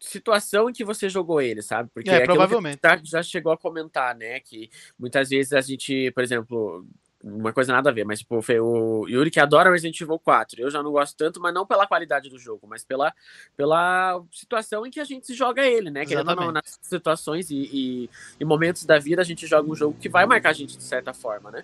situação 0.01 0.69
em 0.69 0.73
que 0.73 0.83
você 0.83 1.07
jogou 1.07 1.39
ele, 1.39 1.61
sabe? 1.61 1.89
Porque 1.93 2.09
É, 2.09 2.19
que 2.19 2.25
provavelmente. 2.25 2.79
gente 2.83 3.09
já 3.09 3.21
chegou 3.21 3.51
a 3.51 3.57
comentar, 3.57 4.15
né? 4.15 4.39
Que 4.39 4.69
muitas 4.97 5.29
vezes 5.29 5.53
a 5.53 5.61
gente, 5.61 6.11
por 6.11 6.23
exemplo, 6.23 6.85
uma 7.23 7.53
coisa 7.53 7.71
nada 7.71 7.91
a 7.91 7.93
ver, 7.93 8.03
mas 8.03 8.19
tipo, 8.19 8.41
foi 8.41 8.59
o 8.59 9.07
Yuri 9.07 9.29
que 9.29 9.39
adora 9.39 9.69
Resident 9.71 10.01
Evil 10.01 10.17
4. 10.17 10.59
Eu 10.59 10.71
já 10.71 10.81
não 10.81 10.91
gosto 10.91 11.15
tanto, 11.15 11.39
mas 11.39 11.53
não 11.53 11.67
pela 11.67 11.85
qualidade 11.85 12.29
do 12.29 12.39
jogo, 12.39 12.65
mas 12.67 12.83
pela, 12.83 13.13
pela 13.55 14.23
situação 14.31 14.85
em 14.87 14.89
que 14.89 14.99
a 14.99 15.03
gente 15.05 15.33
joga 15.35 15.63
ele, 15.63 15.91
né? 15.91 16.03
Não, 16.03 16.11
Exatamente. 16.11 16.53
nas 16.53 16.79
situações 16.81 17.51
e, 17.51 17.69
e, 17.71 18.09
e 18.39 18.45
momentos 18.45 18.85
da 18.85 18.97
vida, 18.97 19.21
a 19.21 19.25
gente 19.25 19.45
joga 19.45 19.69
um 19.69 19.75
jogo 19.75 19.95
que 19.99 20.09
vai 20.09 20.25
marcar 20.25 20.49
a 20.49 20.53
gente 20.53 20.75
de 20.75 20.83
certa 20.83 21.13
forma, 21.13 21.51
né? 21.51 21.63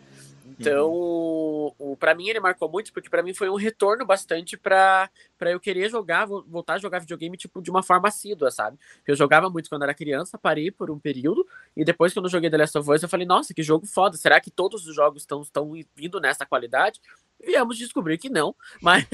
Então, 0.59 0.89
o, 0.91 1.75
o, 1.77 1.97
para 1.97 2.15
mim 2.15 2.29
ele 2.29 2.39
marcou 2.39 2.69
muito, 2.69 2.91
porque 2.91 3.09
para 3.09 3.21
mim 3.21 3.33
foi 3.33 3.49
um 3.49 3.55
retorno 3.55 4.05
bastante 4.05 4.57
para 4.57 5.09
eu 5.41 5.59
querer 5.59 5.89
jogar, 5.89 6.25
vo- 6.25 6.43
voltar 6.47 6.73
a 6.73 6.77
jogar 6.79 6.99
videogame 6.99 7.37
tipo 7.37 7.61
de 7.61 7.69
uma 7.69 7.83
forma 7.83 8.07
assídua, 8.07 8.49
sabe? 8.49 8.77
Eu 9.05 9.15
jogava 9.15 9.49
muito 9.49 9.69
quando 9.69 9.83
era 9.83 9.93
criança, 9.93 10.37
parei 10.37 10.71
por 10.71 10.89
um 10.89 10.97
período, 10.97 11.47
e 11.75 11.85
depois 11.85 12.13
quando 12.13 12.25
eu 12.25 12.31
joguei 12.31 12.49
The 12.49 12.57
Last 12.57 12.77
of 12.77 12.91
Us, 12.91 13.03
eu 13.03 13.09
falei, 13.09 13.27
nossa, 13.27 13.53
que 13.53 13.61
jogo 13.61 13.85
foda, 13.85 14.17
será 14.17 14.41
que 14.41 14.49
todos 14.49 14.87
os 14.87 14.95
jogos 14.95 15.21
estão 15.23 15.41
estão 15.41 15.71
vindo 15.95 16.19
nessa 16.19 16.45
qualidade? 16.45 16.99
Viemos 17.39 17.77
descobrir 17.77 18.17
que 18.17 18.29
não, 18.29 18.55
mas 18.81 19.05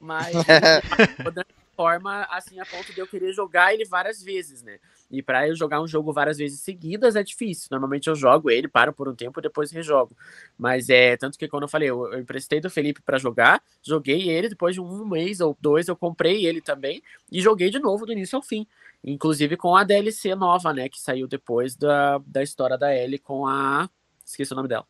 mas 0.00 0.34
forma 1.74 2.24
assim 2.30 2.58
a 2.60 2.66
ponto 2.66 2.92
de 2.92 3.00
eu 3.00 3.06
querer 3.06 3.32
jogar 3.32 3.74
ele 3.74 3.84
várias 3.84 4.22
vezes, 4.22 4.62
né? 4.62 4.78
E 5.10 5.22
para 5.22 5.46
eu 5.48 5.54
jogar 5.54 5.80
um 5.80 5.86
jogo 5.86 6.12
várias 6.12 6.38
vezes 6.38 6.60
seguidas 6.60 7.16
é 7.16 7.22
difícil. 7.22 7.68
Normalmente 7.70 8.08
eu 8.08 8.14
jogo 8.14 8.50
ele, 8.50 8.66
paro 8.68 8.92
por 8.92 9.08
um 9.08 9.14
tempo 9.14 9.38
e 9.40 9.42
depois 9.42 9.70
rejogo. 9.70 10.16
Mas 10.58 10.88
é 10.88 11.16
tanto 11.16 11.38
que 11.38 11.46
quando 11.48 11.64
eu 11.64 11.68
falei, 11.68 11.90
eu, 11.90 12.12
eu 12.12 12.18
emprestei 12.18 12.60
do 12.60 12.70
Felipe 12.70 13.02
para 13.02 13.18
jogar, 13.18 13.62
joguei 13.82 14.28
ele 14.30 14.48
depois 14.48 14.74
de 14.74 14.80
um 14.80 15.04
mês 15.06 15.40
ou 15.40 15.56
dois, 15.60 15.88
eu 15.88 15.96
comprei 15.96 16.46
ele 16.46 16.60
também 16.60 17.02
e 17.30 17.40
joguei 17.40 17.70
de 17.70 17.78
novo 17.78 18.06
do 18.06 18.12
início 18.12 18.36
ao 18.36 18.42
fim. 18.42 18.66
Inclusive 19.02 19.56
com 19.56 19.76
a 19.76 19.84
DLC 19.84 20.34
nova, 20.34 20.72
né, 20.72 20.88
que 20.88 20.98
saiu 21.00 21.28
depois 21.28 21.76
da, 21.76 22.18
da 22.26 22.42
história 22.42 22.78
da 22.78 22.94
Ellie 22.96 23.18
com 23.18 23.46
a 23.46 23.88
esqueci 24.24 24.52
o 24.52 24.56
nome 24.56 24.68
dela. 24.68 24.86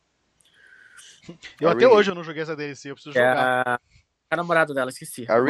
Eu 1.61 1.69
A 1.69 1.73
até 1.73 1.85
Riley. 1.87 1.99
hoje 1.99 2.11
eu 2.11 2.15
não 2.15 2.23
joguei 2.23 2.43
essa 2.43 2.55
DLC, 2.55 2.91
eu 2.91 2.95
preciso 2.95 3.19
É 3.19 3.21
jogar. 3.31 3.63
a, 3.67 3.81
a 4.31 4.37
namorada 4.37 4.73
dela, 4.75 4.91
esqueci. 4.91 5.25
A 5.29 5.37
o 5.39 5.45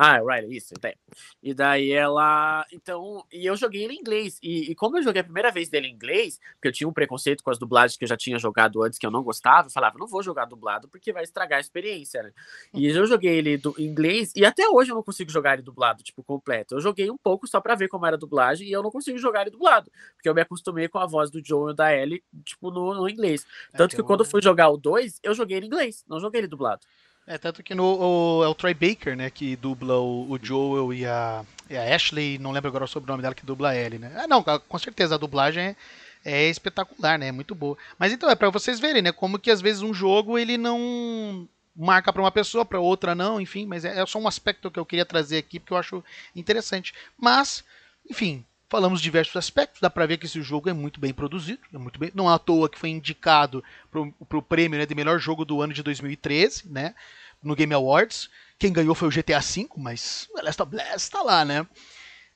Ah, 0.00 0.18
Riley, 0.20 0.56
isso, 0.56 0.74
tem. 0.74 0.94
E 1.42 1.52
daí 1.52 1.90
ela. 1.90 2.64
Então, 2.72 3.24
e 3.32 3.44
eu 3.44 3.56
joguei 3.56 3.82
ele 3.82 3.94
em 3.94 3.98
inglês. 3.98 4.38
E, 4.40 4.70
e 4.70 4.74
como 4.76 4.96
eu 4.96 5.02
joguei 5.02 5.20
a 5.22 5.24
primeira 5.24 5.50
vez 5.50 5.68
dele 5.68 5.88
em 5.88 5.92
inglês, 5.92 6.38
porque 6.54 6.68
eu 6.68 6.72
tinha 6.72 6.88
um 6.88 6.92
preconceito 6.92 7.42
com 7.42 7.50
as 7.50 7.58
dublagens 7.58 7.96
que 7.96 8.04
eu 8.04 8.08
já 8.08 8.16
tinha 8.16 8.38
jogado 8.38 8.80
antes, 8.84 8.96
que 8.96 9.04
eu 9.04 9.10
não 9.10 9.24
gostava, 9.24 9.66
eu 9.66 9.72
falava, 9.72 9.98
não 9.98 10.06
vou 10.06 10.22
jogar 10.22 10.44
dublado 10.44 10.88
porque 10.88 11.12
vai 11.12 11.24
estragar 11.24 11.56
a 11.58 11.60
experiência, 11.60 12.22
né? 12.22 12.32
E 12.72 12.86
eu 12.86 13.06
joguei 13.08 13.38
ele 13.38 13.56
do, 13.56 13.74
em 13.76 13.86
inglês, 13.86 14.32
e 14.36 14.44
até 14.46 14.68
hoje 14.68 14.92
eu 14.92 14.94
não 14.94 15.02
consigo 15.02 15.32
jogar 15.32 15.54
ele 15.54 15.62
dublado, 15.62 16.00
tipo, 16.04 16.22
completo. 16.22 16.76
Eu 16.76 16.80
joguei 16.80 17.10
um 17.10 17.18
pouco 17.18 17.48
só 17.48 17.60
pra 17.60 17.74
ver 17.74 17.88
como 17.88 18.06
era 18.06 18.14
a 18.14 18.18
dublagem, 18.18 18.68
e 18.68 18.72
eu 18.72 18.84
não 18.84 18.92
consigo 18.92 19.18
jogar 19.18 19.40
ele 19.42 19.50
dublado, 19.50 19.90
porque 20.14 20.28
eu 20.28 20.34
me 20.34 20.42
acostumei 20.42 20.86
com 20.86 21.00
a 21.00 21.06
voz 21.06 21.28
do 21.28 21.44
Joe 21.44 21.72
e 21.72 21.74
da 21.74 21.92
Ellie, 21.92 22.22
tipo, 22.44 22.70
no, 22.70 22.94
no 22.94 23.08
inglês. 23.08 23.44
Tanto 23.76 23.90
tem 23.90 23.96
que 23.96 24.02
um- 24.02 24.06
quando 24.06 24.20
eu 24.20 24.26
fui 24.30 24.40
jogar 24.40 24.68
o 24.68 24.76
2, 24.76 25.18
eu 25.24 25.34
joguei 25.34 25.56
ele 25.56 25.66
em 25.66 25.68
inglês, 25.68 26.04
não 26.08 26.20
joguei 26.20 26.40
ele 26.40 26.46
dublado. 26.46 26.86
É, 27.30 27.36
tanto 27.36 27.62
que 27.62 27.74
no, 27.74 27.84
o, 27.84 28.42
é 28.42 28.48
o 28.48 28.54
Troy 28.54 28.72
Baker, 28.72 29.14
né, 29.14 29.28
que 29.28 29.54
dubla 29.54 29.98
o, 29.98 30.32
o 30.32 30.38
Joel 30.42 30.94
e 30.94 31.04
a, 31.04 31.44
e 31.68 31.76
a 31.76 31.94
Ashley, 31.94 32.38
não 32.38 32.52
lembro 32.52 32.68
agora 32.68 32.86
o 32.86 32.88
sobrenome 32.88 33.20
dela, 33.20 33.34
que 33.34 33.44
dubla 33.44 33.68
a 33.68 33.76
Ellie, 33.76 33.98
né? 33.98 34.10
Ah, 34.16 34.26
não, 34.26 34.42
com 34.42 34.78
certeza, 34.78 35.14
a 35.14 35.18
dublagem 35.18 35.62
é, 35.62 35.76
é 36.24 36.48
espetacular, 36.48 37.18
né, 37.18 37.28
é 37.28 37.32
muito 37.32 37.54
boa. 37.54 37.76
Mas 37.98 38.14
então, 38.14 38.30
é 38.30 38.34
pra 38.34 38.48
vocês 38.48 38.80
verem, 38.80 39.02
né, 39.02 39.12
como 39.12 39.38
que 39.38 39.50
às 39.50 39.60
vezes 39.60 39.82
um 39.82 39.92
jogo, 39.92 40.38
ele 40.38 40.56
não 40.56 41.46
marca 41.76 42.10
pra 42.14 42.22
uma 42.22 42.32
pessoa, 42.32 42.64
pra 42.64 42.80
outra 42.80 43.14
não, 43.14 43.38
enfim, 43.38 43.66
mas 43.66 43.84
é, 43.84 44.00
é 44.00 44.06
só 44.06 44.18
um 44.18 44.26
aspecto 44.26 44.70
que 44.70 44.78
eu 44.78 44.86
queria 44.86 45.04
trazer 45.04 45.36
aqui, 45.36 45.60
porque 45.60 45.74
eu 45.74 45.78
acho 45.78 46.02
interessante. 46.34 46.94
Mas, 47.14 47.62
enfim, 48.08 48.42
falamos 48.68 49.00
diversos 49.00 49.36
aspectos, 49.36 49.80
dá 49.80 49.88
pra 49.88 50.06
ver 50.06 50.18
que 50.18 50.26
esse 50.26 50.40
jogo 50.42 50.68
é 50.68 50.72
muito 50.72 51.00
bem 51.00 51.12
produzido, 51.12 51.60
é 51.72 51.78
muito 51.78 51.98
bem, 51.98 52.12
não 52.14 52.30
é 52.30 52.34
à 52.34 52.38
toa 52.38 52.68
que 52.68 52.78
foi 52.78 52.90
indicado 52.90 53.64
pro, 53.90 54.12
pro 54.28 54.42
prêmio 54.42 54.78
né, 54.78 54.86
de 54.86 54.94
melhor 54.94 55.18
jogo 55.18 55.44
do 55.44 55.62
ano 55.62 55.72
de 55.72 55.82
2013, 55.82 56.68
né, 56.68 56.94
no 57.42 57.56
Game 57.56 57.72
Awards. 57.72 58.28
Quem 58.58 58.72
ganhou 58.72 58.94
foi 58.94 59.08
o 59.08 59.10
GTA 59.10 59.40
V, 59.40 59.68
mas 59.76 60.28
o 60.34 60.42
Last 60.42 60.60
of 60.60 60.76
Us 60.94 61.08
tá 61.08 61.22
lá, 61.22 61.44
né? 61.44 61.66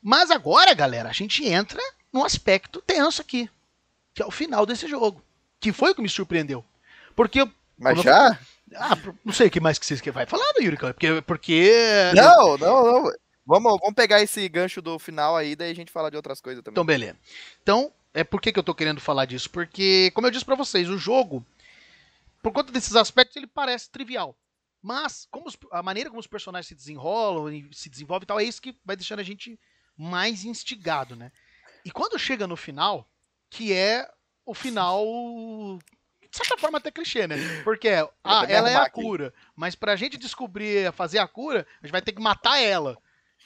Mas 0.02 0.30
agora, 0.30 0.72
galera, 0.74 1.08
a 1.08 1.12
gente 1.12 1.46
entra 1.46 1.80
num 2.12 2.24
aspecto 2.24 2.80
tenso 2.80 3.20
aqui, 3.20 3.48
que 4.14 4.22
é 4.22 4.26
o 4.26 4.30
final 4.30 4.64
desse 4.64 4.88
jogo, 4.88 5.22
que 5.60 5.72
foi 5.72 5.90
o 5.90 5.94
que 5.94 6.02
me 6.02 6.08
surpreendeu. 6.08 6.64
Porque 7.14 7.40
eu 7.40 7.50
Mas 7.78 8.00
já? 8.00 8.38
ah, 8.76 8.96
não 9.24 9.32
sei 9.32 9.48
o 9.48 9.50
que 9.50 9.60
mais 9.60 9.78
que 9.78 9.84
vocês 9.84 10.00
vai 10.00 10.26
falar, 10.26 10.44
Yuri, 10.60 10.76
porque 10.76 11.22
porque 11.22 11.70
Não, 12.14 12.56
não, 12.56 13.02
não. 13.02 13.12
Vamos, 13.44 13.78
vamos 13.80 13.94
pegar 13.94 14.22
esse 14.22 14.48
gancho 14.48 14.80
do 14.80 14.98
final 14.98 15.36
aí, 15.36 15.56
daí 15.56 15.70
a 15.70 15.74
gente 15.74 15.90
fala 15.90 16.10
de 16.10 16.16
outras 16.16 16.40
coisas 16.40 16.62
também. 16.62 16.74
Então, 16.74 16.84
beleza. 16.84 17.18
Então, 17.62 17.92
é 18.14 18.22
por 18.22 18.40
que, 18.40 18.52
que 18.52 18.58
eu 18.58 18.62
tô 18.62 18.74
querendo 18.74 19.00
falar 19.00 19.24
disso? 19.24 19.50
Porque, 19.50 20.10
como 20.14 20.26
eu 20.26 20.30
disse 20.30 20.44
pra 20.44 20.54
vocês, 20.54 20.88
o 20.88 20.96
jogo, 20.98 21.44
por 22.42 22.52
conta 22.52 22.72
desses 22.72 22.94
aspectos, 22.94 23.36
ele 23.36 23.46
parece 23.46 23.90
trivial. 23.90 24.36
Mas, 24.80 25.26
como 25.30 25.46
os- 25.48 25.56
a 25.70 25.82
maneira 25.82 26.10
como 26.10 26.20
os 26.20 26.26
personagens 26.26 26.66
se 26.68 26.74
desenrolam 26.74 27.52
e 27.52 27.68
se 27.72 27.88
desenvolvem 27.88 28.24
e 28.24 28.26
tal, 28.26 28.40
é 28.40 28.44
isso 28.44 28.60
que 28.62 28.76
vai 28.84 28.96
deixando 28.96 29.20
a 29.20 29.24
gente 29.24 29.58
mais 29.96 30.44
instigado, 30.44 31.14
né? 31.16 31.30
E 31.84 31.90
quando 31.90 32.18
chega 32.18 32.46
no 32.46 32.56
final, 32.56 33.08
que 33.50 33.72
é 33.72 34.08
o 34.46 34.54
final. 34.54 35.04
De 36.30 36.36
certa 36.36 36.56
forma, 36.56 36.78
até 36.78 36.90
clichê, 36.90 37.26
né? 37.26 37.36
Porque 37.62 37.88
ah, 38.24 38.44
ela 38.48 38.70
é 38.70 38.74
a 38.74 38.84
aqui. 38.84 39.00
cura. 39.02 39.34
Mas 39.54 39.74
pra 39.74 39.96
gente 39.96 40.16
descobrir, 40.16 40.90
fazer 40.92 41.18
a 41.18 41.28
cura, 41.28 41.66
a 41.80 41.86
gente 41.86 41.92
vai 41.92 42.00
ter 42.02 42.12
que 42.12 42.20
matar 42.22 42.58
ela. 42.58 42.96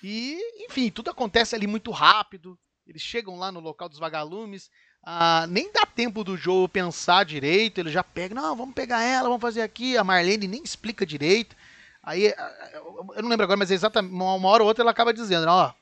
E, 0.09 0.39
enfim, 0.65 0.89
tudo 0.89 1.11
acontece 1.11 1.57
ali 1.57 1.67
muito 1.67 1.91
rápido. 1.91 2.57
Eles 2.87 3.03
chegam 3.03 3.37
lá 3.37 3.51
no 3.51 3.59
local 3.59 3.89
dos 3.89 3.99
vagalumes. 3.99 4.71
ah, 5.03 5.47
nem 5.49 5.73
dá 5.73 5.85
tempo 5.85 6.23
do 6.23 6.37
Joe 6.37 6.69
pensar 6.69 7.25
direito. 7.25 7.79
Ele 7.81 7.91
já 7.91 8.05
pega, 8.05 8.33
não, 8.33 8.55
vamos 8.55 8.73
pegar 8.73 9.03
ela, 9.03 9.29
vamos 9.29 9.43
fazer 9.43 9.63
aqui. 9.63 9.97
A 9.99 10.05
Marlene 10.05 10.47
nem 10.47 10.63
explica 10.63 11.05
direito. 11.05 11.57
Aí, 12.05 12.29
ah, 12.29 12.71
eu 12.75 13.15
eu 13.17 13.23
não 13.23 13.29
lembro 13.29 13.43
agora, 13.43 13.57
mas 13.57 13.73
é 13.73 13.75
exatamente 13.75 14.15
uma 14.15 14.49
hora 14.49 14.63
ou 14.63 14.69
outra 14.69 14.85
ela 14.85 14.93
acaba 14.93 15.13
dizendo, 15.13 15.49
ó, 15.49 15.75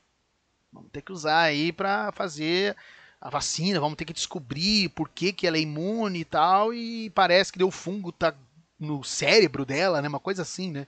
vamos 0.72 0.90
ter 0.90 1.02
que 1.02 1.12
usar 1.12 1.42
aí 1.42 1.70
pra 1.70 2.10
fazer 2.12 2.74
a 3.20 3.28
vacina, 3.28 3.78
vamos 3.78 3.96
ter 3.96 4.06
que 4.06 4.12
descobrir 4.14 4.88
por 4.90 5.10
que, 5.10 5.34
que 5.34 5.46
ela 5.46 5.58
é 5.58 5.60
imune 5.60 6.20
e 6.20 6.24
tal. 6.24 6.72
E 6.72 7.10
parece 7.10 7.52
que 7.52 7.58
deu 7.58 7.70
fungo 7.70 8.10
tá 8.10 8.34
no 8.80 9.04
cérebro 9.04 9.66
dela, 9.66 10.00
né? 10.00 10.08
Uma 10.08 10.20
coisa 10.20 10.40
assim, 10.42 10.70
né? 10.70 10.86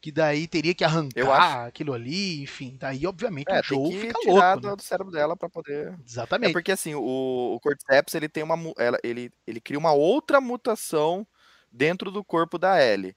Que 0.00 0.12
daí 0.12 0.46
teria 0.48 0.74
que 0.74 0.84
arrancar 0.84 1.66
aquilo 1.66 1.92
ali, 1.92 2.42
enfim. 2.42 2.76
Daí, 2.78 3.06
obviamente, 3.06 3.48
É, 3.48 3.60
o 3.60 3.62
Joe 3.62 3.78
tem 3.78 3.98
que 3.98 3.98
fica 4.00 4.14
tirar 4.14 4.54
louco. 4.54 4.60
do, 4.60 4.68
né? 4.70 4.76
do 4.76 4.82
cérebro 4.82 5.12
dela 5.12 5.36
pra 5.36 5.48
poder. 5.48 5.98
É 6.42 6.48
Exatamente. 6.48 6.50
porque 6.50 6.72
assim, 6.72 6.94
o, 6.94 7.54
o 7.54 7.60
Cordyceps 7.60 8.14
ele 8.14 8.28
tem 8.28 8.42
uma 8.42 8.56
ele, 9.02 9.30
ele 9.46 9.60
cria 9.60 9.78
uma 9.78 9.92
outra 9.92 10.40
mutação 10.40 11.26
dentro 11.72 12.10
do 12.10 12.24
corpo 12.24 12.58
da 12.58 12.82
Ellie, 12.82 13.16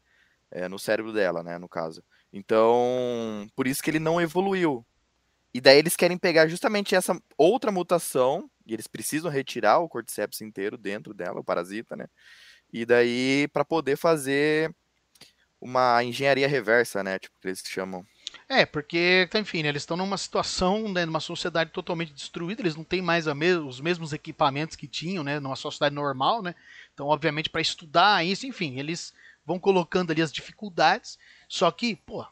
é, 0.51 0.67
no 0.69 0.79
cérebro 0.79 1.13
dela, 1.13 1.43
né, 1.43 1.57
no 1.57 1.69
caso. 1.69 2.03
Então, 2.33 3.49
por 3.55 3.67
isso 3.67 3.83
que 3.83 3.91
ele 3.91 3.99
não 3.99 4.21
evoluiu. 4.21 4.85
E 5.53 5.61
daí 5.61 5.77
eles 5.79 5.95
querem 5.97 6.17
pegar 6.17 6.47
justamente 6.47 6.95
essa 6.95 7.19
outra 7.37 7.71
mutação 7.71 8.49
E 8.65 8.73
eles 8.73 8.87
precisam 8.87 9.31
retirar 9.31 9.79
o 9.79 9.89
cordyceps 9.89 10.41
inteiro 10.41 10.77
dentro 10.77 11.13
dela, 11.13 11.39
o 11.41 11.43
parasita, 11.43 11.95
né? 11.95 12.07
E 12.73 12.85
daí 12.85 13.47
para 13.53 13.65
poder 13.65 13.97
fazer 13.97 14.73
uma 15.61 16.03
engenharia 16.03 16.47
reversa, 16.47 17.03
né? 17.03 17.19
Tipo, 17.19 17.35
que 17.41 17.47
eles 17.47 17.63
chamam. 17.65 18.05
É, 18.47 18.65
porque, 18.65 19.27
enfim, 19.35 19.63
né, 19.63 19.69
eles 19.69 19.81
estão 19.81 19.97
numa 19.97 20.17
situação, 20.17 20.91
né, 20.91 21.05
numa 21.05 21.19
sociedade 21.19 21.71
totalmente 21.71 22.13
destruída, 22.13 22.61
eles 22.61 22.75
não 22.75 22.83
têm 22.83 23.01
mais 23.01 23.25
me 23.27 23.53
os 23.53 23.81
mesmos 23.81 24.13
equipamentos 24.13 24.75
que 24.75 24.87
tinham, 24.87 25.23
né, 25.23 25.39
numa 25.39 25.55
sociedade 25.55 25.93
normal, 25.93 26.41
né? 26.41 26.55
Então, 26.93 27.07
obviamente, 27.07 27.49
para 27.49 27.61
estudar 27.61 28.25
isso, 28.25 28.45
enfim, 28.45 28.77
eles 28.77 29.13
vão 29.45 29.59
colocando 29.59 30.11
ali 30.11 30.21
as 30.21 30.31
dificuldades. 30.31 31.17
Só 31.47 31.71
que, 31.71 31.95
pô, 31.95 32.25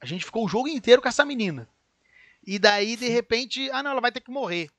a 0.00 0.06
gente 0.06 0.24
ficou 0.24 0.44
o 0.44 0.48
jogo 0.48 0.68
inteiro 0.68 1.02
com 1.02 1.08
essa 1.08 1.24
menina. 1.24 1.68
E 2.46 2.58
daí, 2.58 2.96
de 2.96 3.08
repente, 3.08 3.70
ah, 3.70 3.82
não, 3.82 3.90
ela 3.90 4.00
vai 4.00 4.12
ter 4.12 4.20
que 4.20 4.30
morrer. 4.30 4.70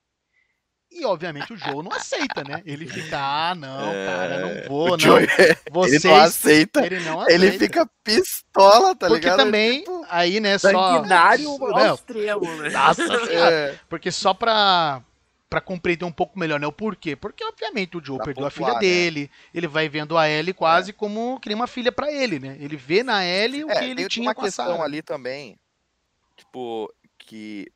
E 0.94 1.04
obviamente 1.06 1.52
o 1.52 1.56
Joe 1.56 1.82
não 1.82 1.90
aceita, 1.90 2.44
né? 2.44 2.62
Ele 2.66 2.86
fica, 2.86 3.18
ah, 3.18 3.54
não, 3.54 3.92
é... 3.92 4.06
cara, 4.06 4.38
não 4.40 4.68
vou, 4.68 4.90
não. 4.90 4.98
Joe, 4.98 5.26
Vocês... 5.70 6.04
Ele 6.04 6.14
não 6.14 6.22
aceita. 6.22 6.86
Ele 6.86 7.00
não 7.00 7.20
aceita. 7.20 7.46
Ele 7.46 7.58
fica 7.58 7.90
pistola, 8.04 8.94
tá 8.94 9.08
Porque 9.08 9.20
ligado? 9.20 9.36
Porque 9.36 9.44
também, 9.44 9.78
tipo, 9.80 10.06
aí, 10.10 10.38
né, 10.38 10.58
só. 10.58 10.70
Sanguinário 10.70 11.48
ao 11.48 11.94
extremo, 11.94 12.56
né? 12.56 12.68
Nossa 12.70 13.02
é. 13.32 13.78
Porque 13.88 14.10
só 14.10 14.34
pra, 14.34 15.02
pra 15.48 15.62
compreender 15.62 16.04
um 16.04 16.12
pouco 16.12 16.38
melhor, 16.38 16.60
né? 16.60 16.66
O 16.66 16.72
porquê? 16.72 17.16
Porque, 17.16 17.42
obviamente, 17.42 17.96
o 17.96 18.04
Joe 18.04 18.18
pra 18.18 18.26
perdeu 18.26 18.46
a 18.46 18.50
filha 18.50 18.74
né? 18.74 18.80
dele. 18.80 19.30
Ele 19.54 19.66
vai 19.66 19.88
vendo 19.88 20.18
a 20.18 20.28
Ellie 20.28 20.52
quase 20.52 20.90
é. 20.90 20.94
como 20.94 21.40
nem 21.46 21.54
uma 21.54 21.66
filha 21.66 21.90
pra 21.90 22.12
ele, 22.12 22.38
né? 22.38 22.58
Ele 22.60 22.76
vê 22.76 23.02
na 23.02 23.24
Ellie 23.24 23.64
o 23.64 23.70
é, 23.70 23.78
que 23.78 23.84
ele 23.86 24.08
tinha 24.08 24.26
uma 24.26 24.34
questão 24.34 24.82
ali 24.82 25.00
também, 25.00 25.58
tipo, 26.36 26.92
que, 27.18 27.72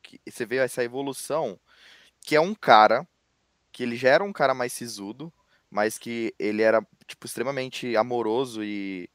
que 0.00 0.20
você 0.30 0.46
vê 0.46 0.58
essa 0.58 0.84
evolução 0.84 1.58
que 2.24 2.36
é 2.36 2.40
um 2.40 2.54
cara 2.54 3.06
que 3.72 3.82
ele 3.82 3.96
já 3.96 4.10
era 4.10 4.24
um 4.24 4.32
cara 4.32 4.54
mais 4.54 4.72
sisudo, 4.72 5.32
mas 5.70 5.98
que 5.98 6.34
ele 6.38 6.62
era 6.62 6.86
tipo 7.06 7.26
extremamente 7.26 7.96
amoroso 7.96 8.62
e, 8.62 9.08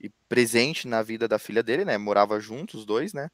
e 0.00 0.08
presente 0.28 0.86
na 0.86 1.02
vida 1.02 1.26
da 1.26 1.38
filha 1.38 1.62
dele, 1.62 1.84
né? 1.84 1.98
Morava 1.98 2.38
juntos 2.40 2.80
os 2.80 2.86
dois, 2.86 3.12
né? 3.12 3.28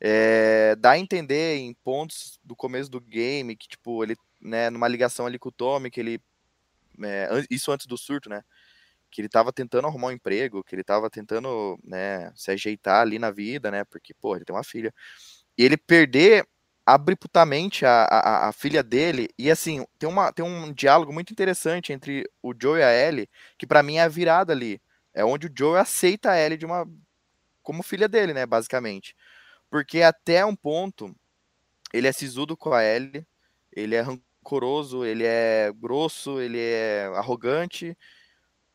É, 0.00 0.74
dá 0.76 0.92
a 0.92 0.98
entender 0.98 1.56
em 1.58 1.74
pontos 1.74 2.38
do 2.42 2.56
começo 2.56 2.90
do 2.90 3.00
game 3.00 3.56
que 3.56 3.68
tipo 3.68 4.02
ele, 4.02 4.16
né? 4.40 4.70
Numa 4.70 4.88
ligação 4.88 5.26
ali 5.26 5.38
com 5.38 5.50
o 5.50 5.52
Tommy, 5.52 5.90
que 5.90 6.00
ele 6.00 6.20
é, 7.02 7.28
isso 7.50 7.70
antes 7.72 7.86
do 7.86 7.96
surto, 7.96 8.28
né? 8.28 8.42
Que 9.10 9.20
ele 9.20 9.28
tava 9.28 9.52
tentando 9.52 9.86
arrumar 9.86 10.08
um 10.08 10.12
emprego, 10.12 10.64
que 10.64 10.74
ele 10.74 10.84
tava 10.84 11.10
tentando, 11.10 11.78
né, 11.84 12.32
se 12.36 12.50
ajeitar 12.52 13.02
ali 13.02 13.18
na 13.18 13.30
vida, 13.30 13.70
né? 13.70 13.84
Porque, 13.84 14.14
pô, 14.14 14.36
ele 14.36 14.44
tem 14.44 14.54
uma 14.54 14.64
filha. 14.64 14.94
E 15.58 15.64
ele 15.64 15.76
perder 15.76 16.46
abruptamente 16.94 17.84
a, 17.86 18.04
a, 18.04 18.48
a, 18.48 18.52
filha 18.52 18.82
dele. 18.82 19.28
E 19.38 19.50
assim, 19.50 19.84
tem, 19.98 20.08
uma, 20.08 20.32
tem 20.32 20.44
um 20.44 20.72
diálogo 20.72 21.12
muito 21.12 21.32
interessante 21.32 21.92
entre 21.92 22.28
o 22.42 22.52
Joe 22.60 22.80
e 22.80 22.82
a 22.82 22.92
Ellie, 22.92 23.28
que 23.58 23.66
para 23.66 23.82
mim 23.82 23.96
é 23.96 24.02
a 24.02 24.08
virada 24.08 24.52
ali. 24.52 24.80
É 25.14 25.24
onde 25.24 25.46
o 25.46 25.52
Joe 25.56 25.78
aceita 25.78 26.30
a 26.32 26.38
Ellie 26.38 26.58
de 26.58 26.66
uma. 26.66 26.86
como 27.62 27.82
filha 27.82 28.08
dele, 28.08 28.34
né? 28.34 28.46
Basicamente. 28.46 29.14
Porque 29.70 30.02
até 30.02 30.44
um 30.44 30.56
ponto 30.56 31.14
ele 31.92 32.08
é 32.08 32.12
sisudo 32.12 32.56
com 32.56 32.72
a 32.72 32.84
Ellie, 32.84 33.26
ele 33.72 33.94
é 33.96 34.00
rancoroso, 34.00 35.04
ele 35.04 35.24
é 35.26 35.72
grosso, 35.74 36.40
ele 36.40 36.58
é 36.60 37.06
arrogante. 37.16 37.96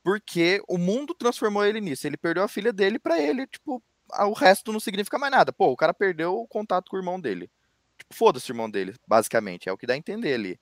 Porque 0.03 0.61
o 0.69 0.77
mundo 0.77 1.15
transformou 1.15 1.65
ele 1.65 1.81
nisso. 1.81 2.07
Ele 2.07 2.17
perdeu 2.17 2.43
a 2.43 2.47
filha 2.47 2.71
dele 2.73 2.99
para 2.99 3.19
ele, 3.19 3.47
tipo, 3.47 3.83
o 4.19 4.33
resto 4.33 4.71
não 4.71 4.79
significa 4.79 5.17
mais 5.19 5.31
nada. 5.31 5.51
Pô, 5.53 5.71
o 5.71 5.75
cara 5.77 5.93
perdeu 5.93 6.35
o 6.37 6.47
contato 6.47 6.89
com 6.89 6.97
o 6.97 6.99
irmão 6.99 7.19
dele. 7.19 7.49
Tipo, 8.05 8.15
foda-se 8.15 8.49
o 8.49 8.53
irmão 8.53 8.69
dele, 8.69 8.95
basicamente. 9.07 9.67
É 9.67 9.71
o 9.71 9.77
que 9.77 9.87
dá 9.87 9.93
a 9.93 9.97
entender 9.97 10.33
ali. 10.33 10.59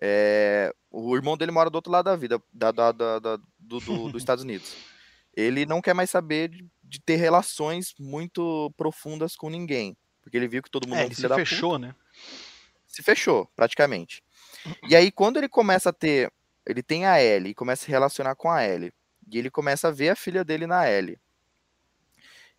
É, 0.00 0.72
o 0.90 1.14
irmão 1.16 1.36
dele 1.36 1.50
mora 1.50 1.68
do 1.68 1.74
outro 1.74 1.90
lado 1.90 2.04
da 2.04 2.16
vida, 2.16 2.40
da, 2.52 2.70
da, 2.70 2.92
da, 2.92 3.18
da 3.18 3.36
do, 3.58 3.80
do, 3.80 4.12
dos 4.12 4.22
Estados 4.22 4.44
Unidos. 4.44 4.76
Ele 5.34 5.66
não 5.66 5.80
quer 5.80 5.94
mais 5.94 6.10
saber 6.10 6.48
de, 6.48 6.66
de, 6.82 7.00
ter 7.00 7.16
relações 7.16 7.94
muito 7.98 8.72
profundas 8.76 9.36
com 9.36 9.50
ninguém. 9.50 9.96
Porque 10.22 10.36
ele 10.36 10.48
viu 10.48 10.62
que 10.62 10.70
todo 10.70 10.86
mundo 10.86 10.98
é, 10.98 11.04
ele 11.04 11.14
se 11.14 11.28
fechou, 11.28 11.72
puta. 11.72 11.86
né? 11.86 11.94
Se 12.86 13.02
fechou, 13.02 13.46
praticamente. 13.54 14.22
E 14.88 14.94
aí, 14.96 15.10
quando 15.10 15.36
ele 15.36 15.48
começa 15.48 15.90
a 15.90 15.92
ter. 15.92 16.32
Ele 16.66 16.82
tem 16.82 17.06
a 17.06 17.22
Ellie 17.22 17.52
e 17.52 17.54
começa 17.54 17.82
a 17.82 17.86
se 17.86 17.90
relacionar 17.90 18.34
com 18.34 18.50
a 18.50 18.62
Ellie. 18.62 18.92
E 19.30 19.38
ele 19.38 19.50
começa 19.50 19.88
a 19.88 19.90
ver 19.90 20.10
a 20.10 20.16
filha 20.16 20.44
dele 20.44 20.66
na 20.66 20.90
Ellie. 20.90 21.18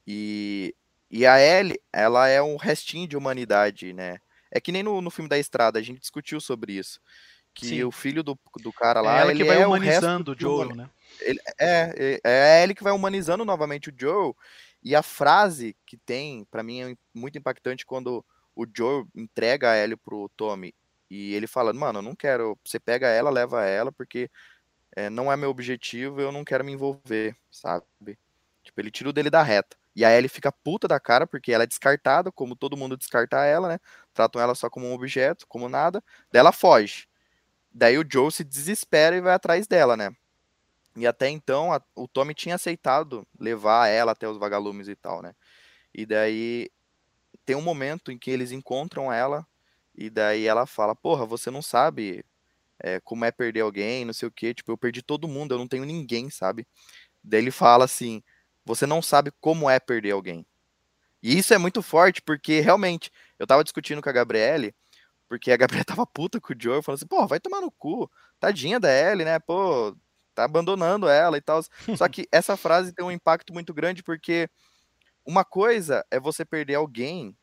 E 0.08 0.74
e 1.10 1.26
a 1.26 1.40
Ellie, 1.40 1.80
ela 1.92 2.28
é 2.28 2.42
um 2.42 2.56
restinho 2.56 3.08
de 3.08 3.18
humanidade, 3.18 3.94
né? 3.94 4.20
É 4.52 4.60
que 4.60 4.72
nem 4.72 4.84
no, 4.84 5.02
no 5.02 5.10
filme 5.10 5.30
da 5.30 5.38
Estrada, 5.38 5.80
a 5.80 5.82
gente 5.82 6.00
discutiu 6.00 6.40
sobre 6.40 6.74
isso. 6.74 7.00
Que 7.54 7.68
Sim. 7.68 7.84
o 7.84 7.92
filho 7.92 8.24
do, 8.24 8.40
do 8.62 8.72
cara 8.72 9.02
lá. 9.02 9.18
É 9.18 9.22
ela 9.22 9.36
que 9.36 9.44
vai 9.44 9.62
é 9.62 9.68
humanizando 9.68 10.32
o, 10.32 10.36
o 10.36 10.40
Joel, 10.40 10.76
né? 10.76 10.90
Ele, 11.20 11.40
é, 11.60 12.20
é, 12.24 12.60
é 12.60 12.64
ele 12.64 12.76
que 12.76 12.84
vai 12.84 12.94
humanizando 12.94 13.44
novamente 13.44 13.90
o 13.90 13.94
Joel. 13.96 14.36
E 14.84 14.96
a 14.96 15.04
frase 15.04 15.76
que 15.86 15.98
tem, 15.98 16.46
para 16.46 16.64
mim, 16.64 16.82
é 16.82 16.96
muito 17.14 17.38
impactante 17.38 17.86
quando 17.86 18.24
o 18.56 18.66
Joel 18.76 19.08
entrega 19.16 19.72
a 19.72 19.78
Ellie 19.78 19.98
pro 19.98 20.30
Tommy. 20.38 20.74
E 21.10 21.34
ele 21.34 21.48
fala, 21.48 21.74
mano, 21.74 22.00
eu 22.00 22.04
não 22.04 22.16
quero. 22.16 22.58
Você 22.64 22.80
pega 22.80 23.08
ela, 23.08 23.32
leva 23.32 23.66
ela, 23.66 23.92
porque 23.92 24.30
é, 24.96 25.10
não 25.10 25.32
é 25.32 25.36
meu 25.36 25.50
objetivo, 25.50 26.22
eu 26.22 26.32
não 26.32 26.46
quero 26.46 26.64
me 26.64 26.72
envolver, 26.72 27.36
sabe? 27.52 28.18
Tipo, 28.64 28.80
ele 28.80 28.92
tira 28.92 29.10
o 29.10 29.14
dele 29.14 29.30
da 29.30 29.42
reta. 29.42 29.76
E 30.00 30.06
a 30.06 30.18
Ellie 30.18 30.30
fica 30.30 30.50
puta 30.50 30.88
da 30.88 30.98
cara, 30.98 31.28
porque 31.28 31.52
ela 31.52 31.66
é 31.66 31.68
descartada, 31.68 32.32
como 32.32 32.56
todo 32.56 32.78
mundo 32.78 32.96
descarta 32.96 33.44
ela, 33.44 33.68
né? 33.68 33.80
Tratam 34.14 34.42
ela 34.42 34.56
só 34.56 34.70
como 34.70 34.88
um 34.88 34.94
objeto, 34.94 35.46
como 35.46 35.68
nada. 35.68 36.02
Daí 36.32 36.40
ela 36.40 36.54
foge. 36.54 37.06
Daí 37.70 37.98
o 37.98 38.06
Joe 38.10 38.32
se 38.32 38.46
desespera 38.46 39.18
e 39.18 39.20
vai 39.20 39.34
atrás 39.34 39.68
dela, 39.68 39.98
né? 39.98 40.16
E 40.96 41.06
até 41.06 41.28
então 41.28 41.74
a, 41.74 41.82
o 41.98 42.08
Tommy 42.08 42.34
tinha 42.34 42.56
aceitado 42.56 43.28
levar 43.38 43.90
ela 43.90 44.14
até 44.14 44.26
os 44.26 44.38
vagalumes 44.38 44.88
e 44.88 44.96
tal, 44.96 45.22
né? 45.22 45.36
E 45.94 46.06
daí 46.06 46.70
tem 47.46 47.58
um 47.58 47.62
momento 47.62 48.10
em 48.10 48.18
que 48.18 48.32
eles 48.32 48.54
encontram 48.54 49.12
ela 49.12 49.46
e 49.94 50.10
daí 50.10 50.46
ela 50.48 50.66
fala: 50.66 50.96
Porra, 50.96 51.26
você 51.26 51.52
não 51.52 51.62
sabe 51.62 52.24
é, 52.80 53.02
como 53.02 53.26
é 53.26 53.32
perder 53.34 53.62
alguém, 53.62 54.06
não 54.06 54.14
sei 54.14 54.30
o 54.30 54.32
que. 54.32 54.54
Tipo, 54.54 54.72
eu 54.72 54.78
perdi 54.78 55.02
todo 55.02 55.28
mundo, 55.28 55.54
eu 55.54 55.58
não 55.60 55.68
tenho 55.68 55.84
ninguém, 55.84 56.30
sabe? 56.30 56.66
Daí 57.22 57.42
ele 57.42 57.52
fala 57.52 57.84
assim: 57.84 58.24
você 58.70 58.86
não 58.86 59.02
sabe 59.02 59.32
como 59.42 59.68
é 59.68 59.80
perder 59.80 60.12
alguém. 60.12 60.46
E 61.24 61.38
isso 61.38 61.54
é 61.56 61.58
muito 61.58 61.82
forte, 61.82 62.22
porque 62.22 62.60
realmente, 62.60 63.12
eu 63.40 63.48
tava 63.48 63.64
discutindo 63.64 64.00
com 64.00 64.10
a 64.10 64.14
Gabriele, 64.14 64.76
porque 65.28 65.52
a 65.52 65.58
Gabriela 65.58 65.84
tava 65.98 66.06
puta 66.06 66.40
com 66.40 66.54
o 66.54 66.56
Joe, 66.58 66.84
falando 66.84 67.00
assim, 67.00 67.08
pô, 67.08 67.26
vai 67.26 67.40
tomar 67.40 67.62
no 67.62 67.72
cu, 67.72 68.10
tadinha 68.40 68.80
da 68.80 68.90
Ellie, 68.92 69.26
né, 69.26 69.40
pô, 69.40 69.98
tá 70.36 70.44
abandonando 70.44 71.10
ela 71.10 71.36
e 71.36 71.42
tal. 71.42 71.62
Só 71.98 72.08
que 72.08 72.28
essa 72.32 72.56
frase 72.56 72.94
tem 72.94 73.04
um 73.04 73.12
impacto 73.12 73.52
muito 73.52 73.74
grande, 73.74 74.04
porque 74.04 74.48
uma 75.26 75.44
coisa 75.44 76.06
é 76.12 76.20
você 76.20 76.46
perder 76.46 76.76
alguém 76.76 77.36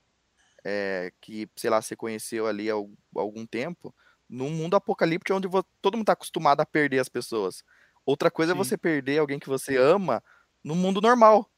é, 0.64 1.12
que, 1.20 1.48
sei 1.56 1.70
lá, 1.70 1.82
você 1.82 1.96
conheceu 1.96 2.46
ali 2.46 2.70
há 2.70 2.74
algum 2.74 3.44
tempo, 3.44 3.92
num 4.28 4.50
mundo 4.50 4.76
apocalíptico 4.76 5.36
onde 5.36 5.48
todo 5.82 5.96
mundo 5.96 6.06
tá 6.06 6.12
acostumado 6.12 6.60
a 6.60 6.66
perder 6.66 7.00
as 7.00 7.08
pessoas. 7.08 7.64
Outra 8.04 8.30
coisa 8.30 8.52
é 8.52 8.54
Sim. 8.54 8.60
é 8.60 8.64
você 8.64 8.78
perder 8.78 9.18
alguém 9.18 9.40
que 9.40 9.48
você 9.48 9.76
ama 9.76 10.22
no 10.66 10.74
mundo 10.74 11.00
normal. 11.00 11.48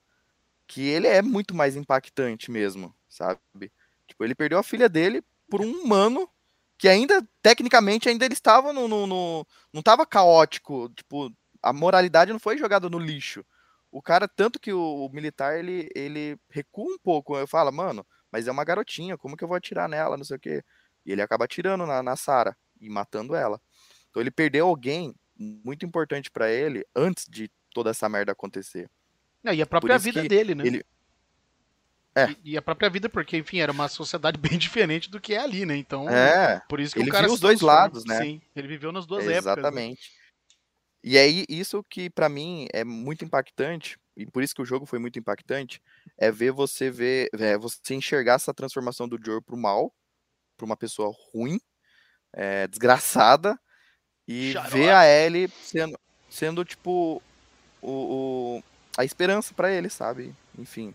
Que 0.67 0.83
ele 0.83 1.07
é 1.07 1.23
muito 1.23 1.55
mais 1.55 1.75
impactante 1.75 2.51
mesmo, 2.51 2.95
sabe? 3.09 3.73
Tipo, 4.07 4.23
ele 4.23 4.35
perdeu 4.35 4.59
a 4.59 4.63
filha 4.63 4.87
dele 4.87 5.25
por 5.49 5.63
um 5.63 5.71
humano 5.71 6.29
que 6.77 6.87
ainda, 6.89 7.27
tecnicamente, 7.43 8.09
ainda 8.09 8.27
ele 8.27 8.35
estava 8.35 8.71
no, 8.73 8.87
no, 8.87 9.07
no. 9.07 9.47
Não 9.73 9.81
estava 9.81 10.07
caótico. 10.07 10.91
Tipo, 10.91 11.33
a 11.63 11.73
moralidade 11.73 12.33
não 12.33 12.39
foi 12.39 12.59
jogada 12.59 12.89
no 12.91 12.99
lixo. 12.99 13.45
O 13.91 14.03
cara, 14.03 14.29
tanto 14.29 14.61
que 14.61 14.73
o, 14.73 15.07
o, 15.07 15.09
militar, 15.11 15.59
ele, 15.59 15.89
ele 15.95 16.39
recua 16.51 16.95
um 16.95 16.99
pouco. 16.99 17.37
Eu 17.37 17.49
falo, 17.49 17.73
mano, 17.73 18.07
mas 18.31 18.47
é 18.47 18.53
uma 18.53 18.65
garotinha, 18.65 19.17
como 19.17 19.37
que 19.37 19.43
eu 19.43 19.49
vou 19.49 19.57
atirar 19.57 19.89
nela, 19.89 20.19
não 20.19 20.25
sei 20.25 20.37
o 20.37 20.41
quê. 20.41 20.63
E 21.07 21.13
ele 21.13 21.23
acaba 21.23 21.47
atirando 21.47 21.87
na, 21.87 22.03
na 22.03 22.15
Sara 22.15 22.55
e 22.79 22.91
matando 22.91 23.35
ela. 23.35 23.59
Então 24.11 24.21
ele 24.21 24.31
perdeu 24.31 24.67
alguém 24.69 25.15
muito 25.35 25.87
importante 25.87 26.31
para 26.31 26.51
ele 26.51 26.85
antes 26.95 27.25
de 27.27 27.51
toda 27.73 27.91
essa 27.91 28.09
merda 28.09 28.33
acontecer. 28.33 28.91
Não, 29.43 29.53
e 29.53 29.63
a 29.63 29.67
própria 29.67 29.99
vida 29.99 30.23
dele, 30.25 30.55
né? 30.55 30.67
Ele... 30.67 30.85
É. 32.15 32.31
E, 32.45 32.53
e, 32.53 32.57
a 32.57 32.63
própria 32.63 32.91
vida, 32.91 33.09
porque, 33.09 33.37
enfim, 33.37 33.61
era 33.61 33.71
uma 33.71 33.89
sociedade 33.89 34.39
bem 34.39 34.59
diferente 34.59 35.11
do 35.11 35.21
que 35.21 35.35
é 35.35 35.39
ali, 35.39 35.65
né? 35.65 35.77
Então, 35.77 36.09
é. 36.09 36.61
por 36.69 36.81
isso 36.81 36.95
que 36.95 37.01
ele 37.01 37.11
o 37.11 37.13
cara 37.13 37.27
viu 37.27 37.35
os 37.35 37.41
dois 37.41 37.61
lados, 37.61 38.05
né? 38.05 38.23
Sim, 38.23 38.43
ele 38.57 38.67
viveu 38.67 38.91
nas 38.91 39.07
duas 39.07 39.23
épocas. 39.25 39.59
Exatamente. 39.59 40.11
Né? 40.11 40.19
E 41.05 41.17
aí, 41.17 41.45
isso 41.49 41.83
que 41.89 42.11
para 42.11 42.29
mim 42.29 42.67
é 42.73 42.83
muito 42.83 43.25
impactante, 43.25 43.97
e 44.17 44.27
por 44.27 44.43
isso 44.43 44.55
que 44.55 44.63
o 44.63 44.65
jogo 44.65 44.85
foi 44.85 44.99
muito 44.99 45.19
impactante, 45.19 45.81
é 46.19 46.31
ver 46.31 46.51
você 46.51 46.91
ver, 46.91 47.29
é 47.39 47.57
você 47.57 47.95
enxergar 47.95 48.35
essa 48.35 48.53
transformação 48.53 49.09
do 49.09 49.19
Joe 49.25 49.41
pro 49.41 49.57
mal, 49.57 49.95
pra 50.57 50.67
uma 50.67 50.77
pessoa 50.77 51.15
ruim, 51.33 51.61
é, 52.33 52.67
desgraçada, 52.67 53.59
e 54.27 54.55
ver 54.71 54.91
a 54.91 55.07
Ellie 55.07 55.49
sendo, 55.63 55.99
sendo 56.29 56.65
tipo, 56.65 57.23
o, 57.81 57.91
o 58.57 58.63
a 58.99 59.05
esperança 59.05 59.55
para 59.55 59.71
ele, 59.71 59.89
sabe? 59.89 60.35
Enfim. 60.59 60.93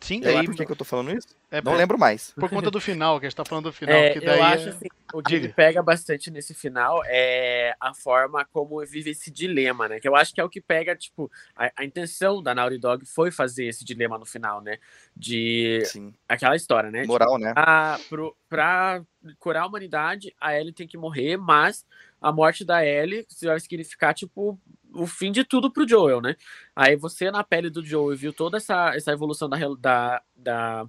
Sim, 0.00 0.20
daí. 0.20 0.44
Por 0.44 0.54
que, 0.56 0.66
que 0.66 0.72
eu 0.72 0.76
tô 0.76 0.84
falando 0.84 1.16
isso? 1.16 1.28
É 1.50 1.62
não 1.62 1.72
por, 1.72 1.78
lembro 1.78 1.98
mais. 1.98 2.32
Por 2.32 2.50
conta 2.50 2.70
do 2.70 2.80
final, 2.80 3.18
que 3.18 3.26
a 3.26 3.28
gente 3.28 3.36
tá 3.36 3.44
falando 3.44 3.64
do 3.64 3.72
final. 3.72 3.94
É, 3.94 4.10
que 4.10 4.20
daí 4.20 4.38
eu 4.38 4.44
acho 4.44 4.66
é... 4.66 4.70
assim, 4.70 4.86
o 5.12 5.22
que 5.22 5.38
me 5.38 5.48
pega 5.48 5.82
bastante 5.82 6.30
nesse 6.30 6.54
final 6.54 7.02
é 7.06 7.74
a 7.80 7.94
forma 7.94 8.44
como 8.52 8.84
vive 8.84 9.10
esse 9.10 9.30
dilema, 9.30 9.88
né? 9.88 10.00
Que 10.00 10.08
eu 10.08 10.16
acho 10.16 10.34
que 10.34 10.40
é 10.40 10.44
o 10.44 10.48
que 10.48 10.60
pega, 10.60 10.94
tipo, 10.94 11.30
a, 11.56 11.70
a 11.76 11.84
intenção 11.84 12.42
da 12.42 12.54
Naughty 12.54 12.78
Dog 12.78 13.06
foi 13.06 13.30
fazer 13.30 13.66
esse 13.66 13.84
dilema 13.84 14.18
no 14.18 14.26
final, 14.26 14.60
né? 14.60 14.78
De 15.16 15.82
Sim. 15.86 16.12
aquela 16.28 16.56
história, 16.56 16.90
né? 16.90 17.04
Moral, 17.04 17.34
tipo, 17.34 17.44
né? 17.44 17.52
A, 17.56 17.98
pro, 18.08 18.36
pra 18.48 19.02
curar 19.38 19.62
a 19.62 19.66
humanidade, 19.66 20.34
a 20.40 20.58
Ellie 20.58 20.72
tem 20.72 20.86
que 20.86 20.98
morrer, 20.98 21.36
mas 21.36 21.84
a 22.20 22.32
morte 22.32 22.64
da 22.64 22.84
Ellie 22.84 23.26
vai 23.42 23.58
significar, 23.60 24.14
tipo, 24.14 24.58
o 24.94 25.06
fim 25.06 25.32
de 25.32 25.44
tudo 25.44 25.70
pro 25.70 25.88
Joel, 25.88 26.20
né? 26.20 26.36
Aí 26.74 26.96
você, 26.96 27.30
na 27.30 27.44
pele 27.44 27.70
do 27.70 27.84
Joel, 27.84 28.16
viu 28.16 28.32
toda 28.32 28.56
essa, 28.56 28.94
essa 28.94 29.12
evolução 29.12 29.48
da, 29.48 29.56
da, 29.78 30.22
da 30.36 30.88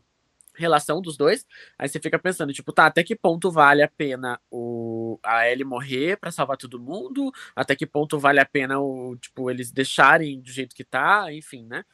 relação 0.60 1.02
dos 1.02 1.16
dois, 1.16 1.48
aí 1.78 1.88
você 1.88 2.00
fica 2.00 2.20
pensando, 2.20 2.52
tipo, 2.52 2.74
tá, 2.74 2.86
até 2.86 3.02
que 3.04 3.16
ponto 3.16 3.50
vale 3.50 3.82
a 3.82 3.88
pena 3.88 4.40
o, 4.52 5.18
a 5.24 5.50
Ellie 5.50 5.64
morrer 5.64 6.18
para 6.18 6.32
salvar 6.32 6.58
todo 6.58 6.80
mundo? 6.80 7.32
Até 7.56 7.76
que 7.76 7.86
ponto 7.86 8.20
vale 8.20 8.40
a 8.40 8.46
pena 8.46 8.80
o, 8.80 9.16
tipo, 9.16 9.50
eles 9.50 9.72
deixarem 9.72 10.40
do 10.42 10.52
jeito 10.52 10.76
que 10.76 10.84
tá, 10.84 11.32
enfim, 11.32 11.66
né? 11.66 11.86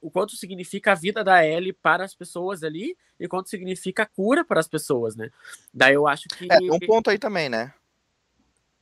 O 0.00 0.10
quanto 0.10 0.36
significa 0.36 0.92
a 0.92 0.94
vida 0.94 1.24
da 1.24 1.44
Ellie 1.44 1.72
para 1.72 2.04
as 2.04 2.14
pessoas 2.14 2.62
ali 2.62 2.96
e 3.18 3.26
quanto 3.26 3.48
significa 3.50 4.04
a 4.04 4.06
cura 4.06 4.44
para 4.44 4.60
as 4.60 4.68
pessoas, 4.68 5.16
né? 5.16 5.30
Daí 5.72 5.94
eu 5.94 6.06
acho 6.06 6.28
que... 6.28 6.46
É, 6.50 6.58
um 6.72 6.78
ponto 6.78 7.10
aí 7.10 7.18
também, 7.18 7.48
né? 7.48 7.74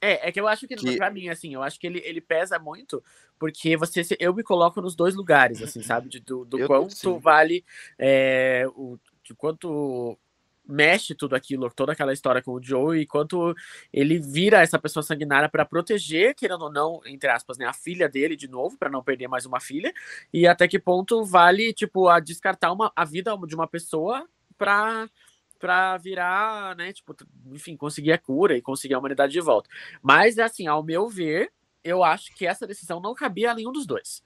É, 0.04 0.28
é 0.28 0.32
que 0.32 0.40
eu 0.40 0.48
acho 0.48 0.66
que, 0.66 0.74
que... 0.74 0.96
pra 0.96 1.12
mim, 1.12 1.28
assim, 1.28 1.54
eu 1.54 1.62
acho 1.62 1.78
que 1.78 1.86
ele, 1.86 2.02
ele 2.04 2.20
pesa 2.20 2.58
muito, 2.58 3.02
porque 3.38 3.76
você 3.76 4.02
eu 4.18 4.34
me 4.34 4.42
coloco 4.42 4.82
nos 4.82 4.96
dois 4.96 5.14
lugares, 5.14 5.62
assim, 5.62 5.80
sabe? 5.80 6.08
De, 6.08 6.18
do 6.18 6.44
do 6.44 6.66
quanto 6.66 6.92
sim. 6.92 7.18
vale 7.20 7.64
é, 7.96 8.66
o, 8.74 8.98
de 9.22 9.32
quanto 9.32 10.18
mexe 10.66 11.14
tudo 11.14 11.36
aquilo, 11.36 11.70
toda 11.70 11.92
aquela 11.92 12.12
história 12.12 12.42
com 12.42 12.52
o 12.52 12.62
Joe 12.62 12.98
e 12.98 13.06
quanto 13.06 13.54
ele 13.92 14.18
vira 14.18 14.60
essa 14.60 14.78
pessoa 14.78 15.02
sanguinária 15.02 15.48
para 15.48 15.64
proteger, 15.64 16.34
querendo 16.34 16.62
ou 16.62 16.72
não, 16.72 17.00
entre 17.06 17.30
aspas, 17.30 17.58
né, 17.58 17.66
a 17.66 17.72
filha 17.72 18.08
dele 18.08 18.34
de 18.36 18.48
novo, 18.48 18.76
para 18.78 18.90
não 18.90 19.02
perder 19.02 19.28
mais 19.28 19.44
uma 19.44 19.60
filha, 19.60 19.92
e 20.32 20.46
até 20.46 20.66
que 20.66 20.78
ponto 20.78 21.24
vale, 21.24 21.72
tipo, 21.72 22.08
a 22.08 22.20
descartar 22.20 22.72
uma, 22.72 22.92
a 22.96 23.04
vida 23.04 23.36
de 23.46 23.54
uma 23.54 23.66
pessoa 23.66 24.26
para 24.56 25.08
para 25.62 25.96
virar, 25.96 26.74
né, 26.74 26.92
tipo, 26.92 27.14
enfim, 27.52 27.76
conseguir 27.76 28.10
a 28.10 28.18
cura 28.18 28.56
e 28.56 28.60
conseguir 28.60 28.94
a 28.94 28.98
humanidade 28.98 29.32
de 29.32 29.40
volta. 29.40 29.70
Mas 30.02 30.40
assim, 30.40 30.66
ao 30.66 30.82
meu 30.82 31.08
ver, 31.08 31.52
eu 31.84 32.02
acho 32.02 32.34
que 32.34 32.44
essa 32.44 32.66
decisão 32.66 32.98
não 32.98 33.14
cabia 33.14 33.52
a 33.52 33.54
nenhum 33.54 33.70
dos 33.70 33.86
dois. 33.86 34.24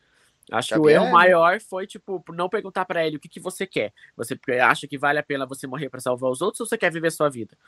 Acho 0.51 0.75
que 0.75 0.81
o 0.81 0.89
erro 0.89 1.11
maior 1.11 1.61
foi, 1.61 1.87
tipo, 1.87 2.25
não 2.33 2.49
perguntar 2.49 2.87
para 2.87 3.07
ele 3.07 3.17
o 3.17 3.21
que, 3.21 3.29
que 3.29 3.41
você 3.41 3.67
quer. 3.67 3.93
Você 4.17 4.39
acha 4.63 4.89
que 4.89 4.97
vale 4.97 5.19
a 5.19 5.23
pena 5.23 5.45
você 5.45 5.67
morrer 5.67 5.91
para 5.91 6.01
salvar 6.01 6.31
os 6.31 6.41
outros 6.41 6.61
ou 6.61 6.67
você 6.67 6.79
quer 6.79 6.91
viver 6.91 7.11
sua 7.11 7.29
vida? 7.29 7.59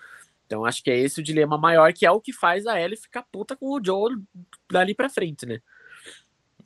Então, 0.47 0.65
acho 0.65 0.83
que 0.83 0.91
é 0.91 0.97
esse 0.97 1.21
o 1.21 1.23
dilema 1.23 1.59
maior, 1.59 1.93
que 1.93 2.07
é 2.07 2.11
o 2.11 2.21
que 2.21 2.33
faz 2.33 2.67
a 2.67 2.81
Ellie 2.81 2.97
ficar 2.97 3.25
puta 3.25 3.55
com 3.55 3.67
o 3.67 3.85
Joel 3.85 4.17
dali 4.71 4.95
pra 4.95 5.11
frente, 5.11 5.45
né? 5.45 5.61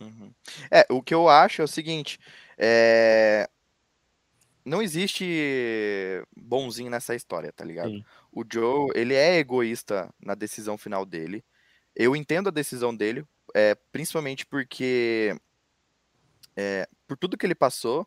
Uhum. 0.01 0.33
É, 0.71 0.87
o 0.89 1.03
que 1.03 1.15
eu 1.15 1.29
acho 1.29 1.63
é 1.63 1.65
o 1.65 1.69
seguinte: 1.69 2.21
é... 2.57 3.49
não 4.65 4.83
existe 4.83 6.25
bonzinho 6.37 6.91
nessa 6.91 7.15
história, 7.15 7.53
tá 7.53 7.65
ligado? 7.65 7.91
Sim. 7.91 8.05
O 8.31 8.45
Joe, 8.51 8.91
ele 8.95 9.15
é 9.15 9.39
egoísta 9.39 10.13
na 10.21 10.35
decisão 10.35 10.79
final 10.79 11.05
dele. 11.05 11.45
Eu 11.95 12.17
entendo 12.17 12.49
a 12.49 12.53
decisão 12.53 12.95
dele, 12.95 13.25
é, 13.55 13.75
principalmente 13.91 14.47
porque 14.47 15.37
é, 16.57 16.89
por 17.07 17.17
tudo 17.17 17.37
que 17.37 17.45
ele 17.45 17.55
passou, 17.55 18.07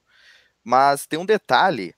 mas 0.63 1.05
tem 1.05 1.19
um 1.19 1.25
detalhe 1.25 1.93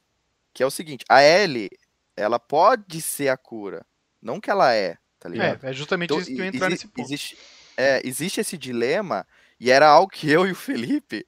que 0.53 0.63
é 0.63 0.65
o 0.65 0.71
seguinte: 0.71 1.05
a 1.07 1.23
Ellie, 1.23 1.69
ela 2.15 2.39
pode 2.39 3.01
ser 3.01 3.29
a 3.29 3.37
cura, 3.37 3.85
não 4.21 4.39
que 4.39 4.49
ela 4.49 4.73
é, 4.73 4.97
tá 5.19 5.29
ligado? 5.29 5.65
É, 5.65 5.69
é 5.69 5.73
justamente 5.73 6.09
então, 6.09 6.19
isso 6.19 6.33
que 6.33 6.39
eu 6.41 6.45
entrar 6.45 6.69
nesse 6.69 6.87
ponto. 6.87 6.99
Existe, 6.99 7.37
é, 7.77 8.01
existe 8.05 8.41
esse 8.41 8.57
dilema 8.57 9.25
e 9.59 9.71
era 9.71 9.87
algo 9.87 10.11
que 10.11 10.29
eu 10.29 10.47
e 10.47 10.51
o 10.51 10.55
Felipe 10.55 11.25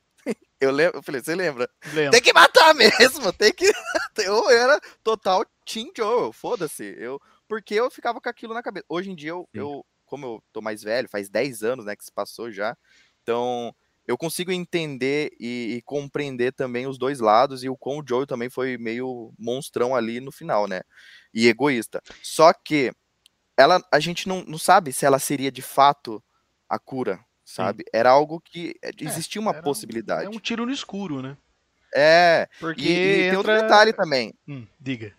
eu 0.60 0.72
lembro, 0.72 0.98
eu 0.98 1.04
falei, 1.04 1.22
você 1.22 1.36
lembra? 1.36 1.70
Lembro. 1.94 2.12
Tem 2.12 2.22
que 2.22 2.34
matar 2.34 2.74
mesmo, 2.76 3.32
tem 3.34 3.54
que. 3.54 3.66
Eu 4.18 4.50
era 4.50 4.80
total 5.02 5.46
Team 5.66 5.92
Joe, 5.96 6.34
foda-se. 6.34 6.84
Eu, 6.98 7.22
porque 7.48 7.76
eu 7.76 7.90
ficava 7.90 8.20
com 8.20 8.28
aquilo 8.28 8.54
na 8.54 8.62
cabeça. 8.62 8.86
Hoje 8.90 9.10
em 9.10 9.16
dia, 9.16 9.30
eu, 9.30 9.48
eu, 9.54 9.86
como 10.06 10.26
eu 10.26 10.44
tô 10.52 10.62
mais 10.62 10.84
velho, 10.84 11.08
faz 11.08 11.30
10 11.30 11.64
anos 11.64 11.86
né, 11.86 11.96
que 11.96 12.04
se 12.04 12.12
passou 12.12 12.52
já. 12.52 12.78
Então, 13.24 13.74
eu 14.06 14.18
consigo 14.18 14.52
entender 14.52 15.32
e, 15.40 15.76
e, 15.76 15.82
compreender 15.84 16.52
também 16.52 16.86
os 16.86 16.98
dois 16.98 17.20
lados 17.20 17.64
e 17.64 17.70
o 17.70 17.78
com 17.78 18.00
o 18.00 18.04
Joe 18.06 18.26
também 18.26 18.50
foi 18.50 18.78
meio 18.78 19.32
monstrão 19.38 19.96
ali 19.96 20.20
no 20.20 20.32
final, 20.32 20.68
né? 20.68 20.82
E 21.34 21.48
egoísta. 21.48 22.02
Só 22.22 22.52
que 22.52 22.92
ela, 23.56 23.82
a 23.92 24.00
gente 24.00 24.28
não, 24.28 24.44
não 24.44 24.58
sabe 24.58 24.92
se 24.92 25.06
ela 25.06 25.20
seria 25.20 25.52
de 25.52 25.62
fato 25.62 26.24
a 26.68 26.78
cura, 26.78 27.24
sabe? 27.50 27.84
Sim. 27.84 27.90
Era 27.92 28.12
algo 28.12 28.40
que 28.40 28.76
eh, 28.82 28.90
é, 28.90 29.04
existia 29.04 29.42
uma 29.42 29.54
possibilidade. 29.54 30.26
É 30.26 30.30
um 30.30 30.40
tiro 30.40 30.66
no 30.66 30.72
escuro, 30.72 31.22
né? 31.22 31.36
É. 31.94 32.48
Porque 32.60 32.82
e, 32.82 32.88
e 32.88 33.22
entra... 33.24 33.30
tem 33.30 33.38
outro 33.38 33.54
detalhe 33.54 33.94
também. 33.94 34.34
Hum, 34.48 34.68
diga. 34.80 35.14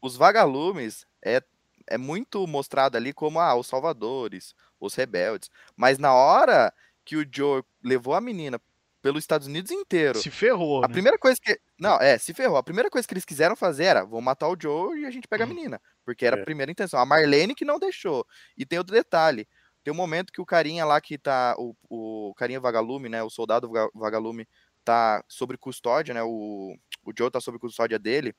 Os 0.00 0.14
vagalumes 0.14 1.06
é, 1.22 1.42
é 1.86 1.96
muito 1.96 2.46
mostrado 2.46 2.96
ali 2.96 3.14
como 3.14 3.40
ah, 3.40 3.54
os 3.54 3.66
salvadores, 3.66 4.54
os 4.78 4.94
rebeldes. 4.94 5.50
Mas 5.74 5.98
na 5.98 6.12
hora 6.12 6.72
que 7.02 7.16
o 7.16 7.26
Joe 7.30 7.62
levou 7.82 8.14
a 8.14 8.20
menina 8.20 8.60
pelos 9.00 9.24
Estados 9.24 9.46
Unidos 9.46 9.70
inteiro. 9.70 10.18
Se 10.18 10.30
ferrou. 10.30 10.84
A 10.84 10.88
né? 10.88 10.92
primeira 10.92 11.18
coisa 11.18 11.40
que. 11.42 11.58
Não, 11.78 11.96
é, 11.96 12.18
se 12.18 12.34
ferrou. 12.34 12.58
A 12.58 12.62
primeira 12.62 12.90
coisa 12.90 13.08
que 13.08 13.14
eles 13.14 13.24
quiseram 13.24 13.56
fazer 13.56 13.84
era: 13.84 14.04
vou 14.04 14.20
matar 14.20 14.48
o 14.48 14.56
Joe 14.60 15.00
e 15.00 15.06
a 15.06 15.10
gente 15.10 15.26
pega 15.26 15.44
a 15.44 15.46
hum. 15.46 15.50
menina. 15.50 15.80
Porque 16.04 16.26
era 16.26 16.36
é. 16.36 16.42
a 16.42 16.44
primeira 16.44 16.70
intenção. 16.70 17.00
A 17.00 17.06
Marlene 17.06 17.54
que 17.54 17.64
não 17.64 17.78
deixou. 17.78 18.26
E 18.56 18.66
tem 18.66 18.78
outro 18.78 18.94
detalhe. 18.94 19.48
Tem 19.84 19.92
um 19.92 19.96
momento 19.96 20.32
que 20.32 20.40
o 20.40 20.46
carinha 20.46 20.84
lá 20.84 21.00
que 21.00 21.18
tá. 21.18 21.54
O, 21.58 21.74
o 21.88 22.34
carinha 22.34 22.60
vagalume, 22.60 23.08
né? 23.08 23.22
O 23.22 23.30
soldado 23.30 23.70
vagalume 23.94 24.46
tá 24.84 25.24
sobre 25.28 25.56
custódia, 25.56 26.14
né? 26.14 26.22
O, 26.22 26.76
o 27.04 27.12
Joe 27.16 27.30
tá 27.30 27.40
sob 27.40 27.58
custódia 27.58 27.98
dele. 27.98 28.34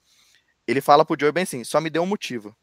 Ele 0.68 0.82
fala 0.82 1.06
pro 1.06 1.18
Joe 1.20 1.32
bem 1.32 1.44
assim: 1.44 1.64
só 1.64 1.82
me 1.82 1.90
deu 1.90 2.04
um 2.04 2.08
motivo. 2.08 2.56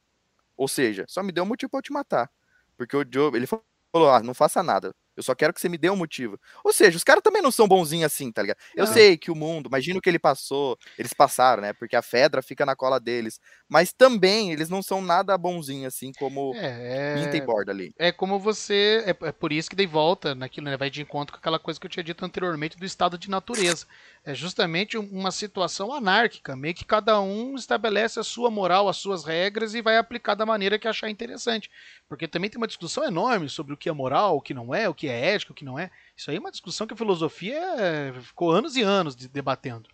Ou 0.57 0.69
seja, 0.69 1.05
só 1.09 1.23
me 1.23 1.33
deu 1.33 1.45
um 1.45 1.47
motivo 1.47 1.71
pra 1.71 1.79
eu 1.79 1.83
te 1.83 1.93
matar. 1.93 2.31
Porque 2.77 2.97
o 2.97 3.05
Joe, 3.11 3.35
ele 3.35 3.47
falou: 3.47 4.11
ah, 4.11 4.23
não 4.23 4.35
faça 4.35 4.63
nada. 4.63 4.95
Eu 5.17 5.23
só 5.23 5.35
quero 5.35 5.53
que 5.53 5.61
você 5.61 5.69
me 5.69 5.79
dê 5.79 5.89
um 5.91 5.97
motivo. 5.97 6.39
Ou 6.63 6.73
seja, 6.73 6.97
os 6.97 7.05
caras 7.05 7.23
também 7.23 7.43
não 7.43 7.51
são 7.51 7.67
bonzinhos 7.67 8.07
assim, 8.07 8.31
tá 8.31 8.43
ligado? 8.43 8.59
Eu 8.75 8.87
sei 8.87 9.17
que 9.17 9.31
o 9.31 9.35
mundo, 9.35 9.69
imagina 9.69 9.99
o 9.99 10.03
que 10.03 10.09
ele 10.09 10.19
passou, 10.19 10.79
eles 10.99 11.13
passaram, 11.13 11.63
né? 11.63 11.73
Porque 11.73 11.97
a 11.97 12.03
Fedra 12.03 12.43
fica 12.43 12.67
na 12.67 12.77
cola 12.77 13.01
deles. 13.01 13.41
Mas 13.69 13.93
também 13.93 14.53
eles 14.53 14.69
não 14.69 14.83
são 14.83 15.01
nada 15.01 15.37
bonzinhos 15.37 15.95
assim 15.95 16.13
como 16.19 16.53
é, 16.55 17.15
Pinta 17.15 17.37
e 17.37 17.41
Borda 17.41 17.73
ali. 17.73 17.93
É 17.99 18.13
como 18.13 18.39
você. 18.39 19.05
É, 19.07 19.29
é 19.29 19.33
por 19.33 19.53
isso 19.53 19.71
que 19.71 19.77
dei 19.77 19.87
volta 19.87 20.35
naquilo, 20.35 20.67
né? 20.67 20.77
Vai 20.77 20.91
de 20.91 21.03
encontro 21.03 21.33
com 21.33 21.39
aquela 21.39 21.59
coisa 21.59 21.81
que 21.81 21.87
eu 21.87 21.91
tinha 21.91 22.05
dito 22.05 22.25
anteriormente 22.25 22.77
do 22.77 22.85
estado 22.85 23.19
de 23.19 23.31
natureza. 23.31 23.87
É 24.25 24.35
justamente 24.35 24.99
uma 24.99 25.31
situação 25.31 25.93
anárquica, 25.93 26.57
meio 26.57 26.75
que 26.75 26.85
cada 26.85 27.21
um 27.21 27.55
estabelece 27.55 28.19
a 28.19 28.25
sua 28.25 28.51
moral, 28.51 28.89
as 28.89 28.97
suas 28.97 29.25
regras 29.25 29.75
e 29.75 29.81
vai 29.81 29.97
aplicar 29.97 30.35
da 30.35 30.45
maneira 30.45 30.79
que 30.79 30.89
achar 30.89 31.09
interessante. 31.09 31.71
Porque 32.09 32.27
também 32.27 32.51
tem 32.51 32.59
uma 32.59 32.67
discussão 32.67 33.05
enorme 33.05 33.49
sobre 33.49 33.73
o 33.73 33.77
que 33.77 33.89
é 33.89 33.93
moral, 33.93 34.37
o 34.37 34.41
que 34.41 34.55
não 34.55 34.75
é, 34.75 34.89
o 34.89 34.95
que 34.95 35.06
é 35.09 35.35
ético, 35.35 35.53
o 35.53 35.55
que 35.55 35.65
não 35.65 35.79
é. 35.79 35.91
Isso 36.17 36.31
aí 36.31 36.37
é 36.37 36.41
uma 36.41 36.51
discussão 36.51 36.87
que 36.87 36.95
a 36.95 36.97
filosofia 36.97 37.59
é, 37.79 38.13
ficou 38.21 38.51
anos 38.51 38.77
e 38.77 38.83
anos 38.83 39.15
debatendo. 39.15 39.89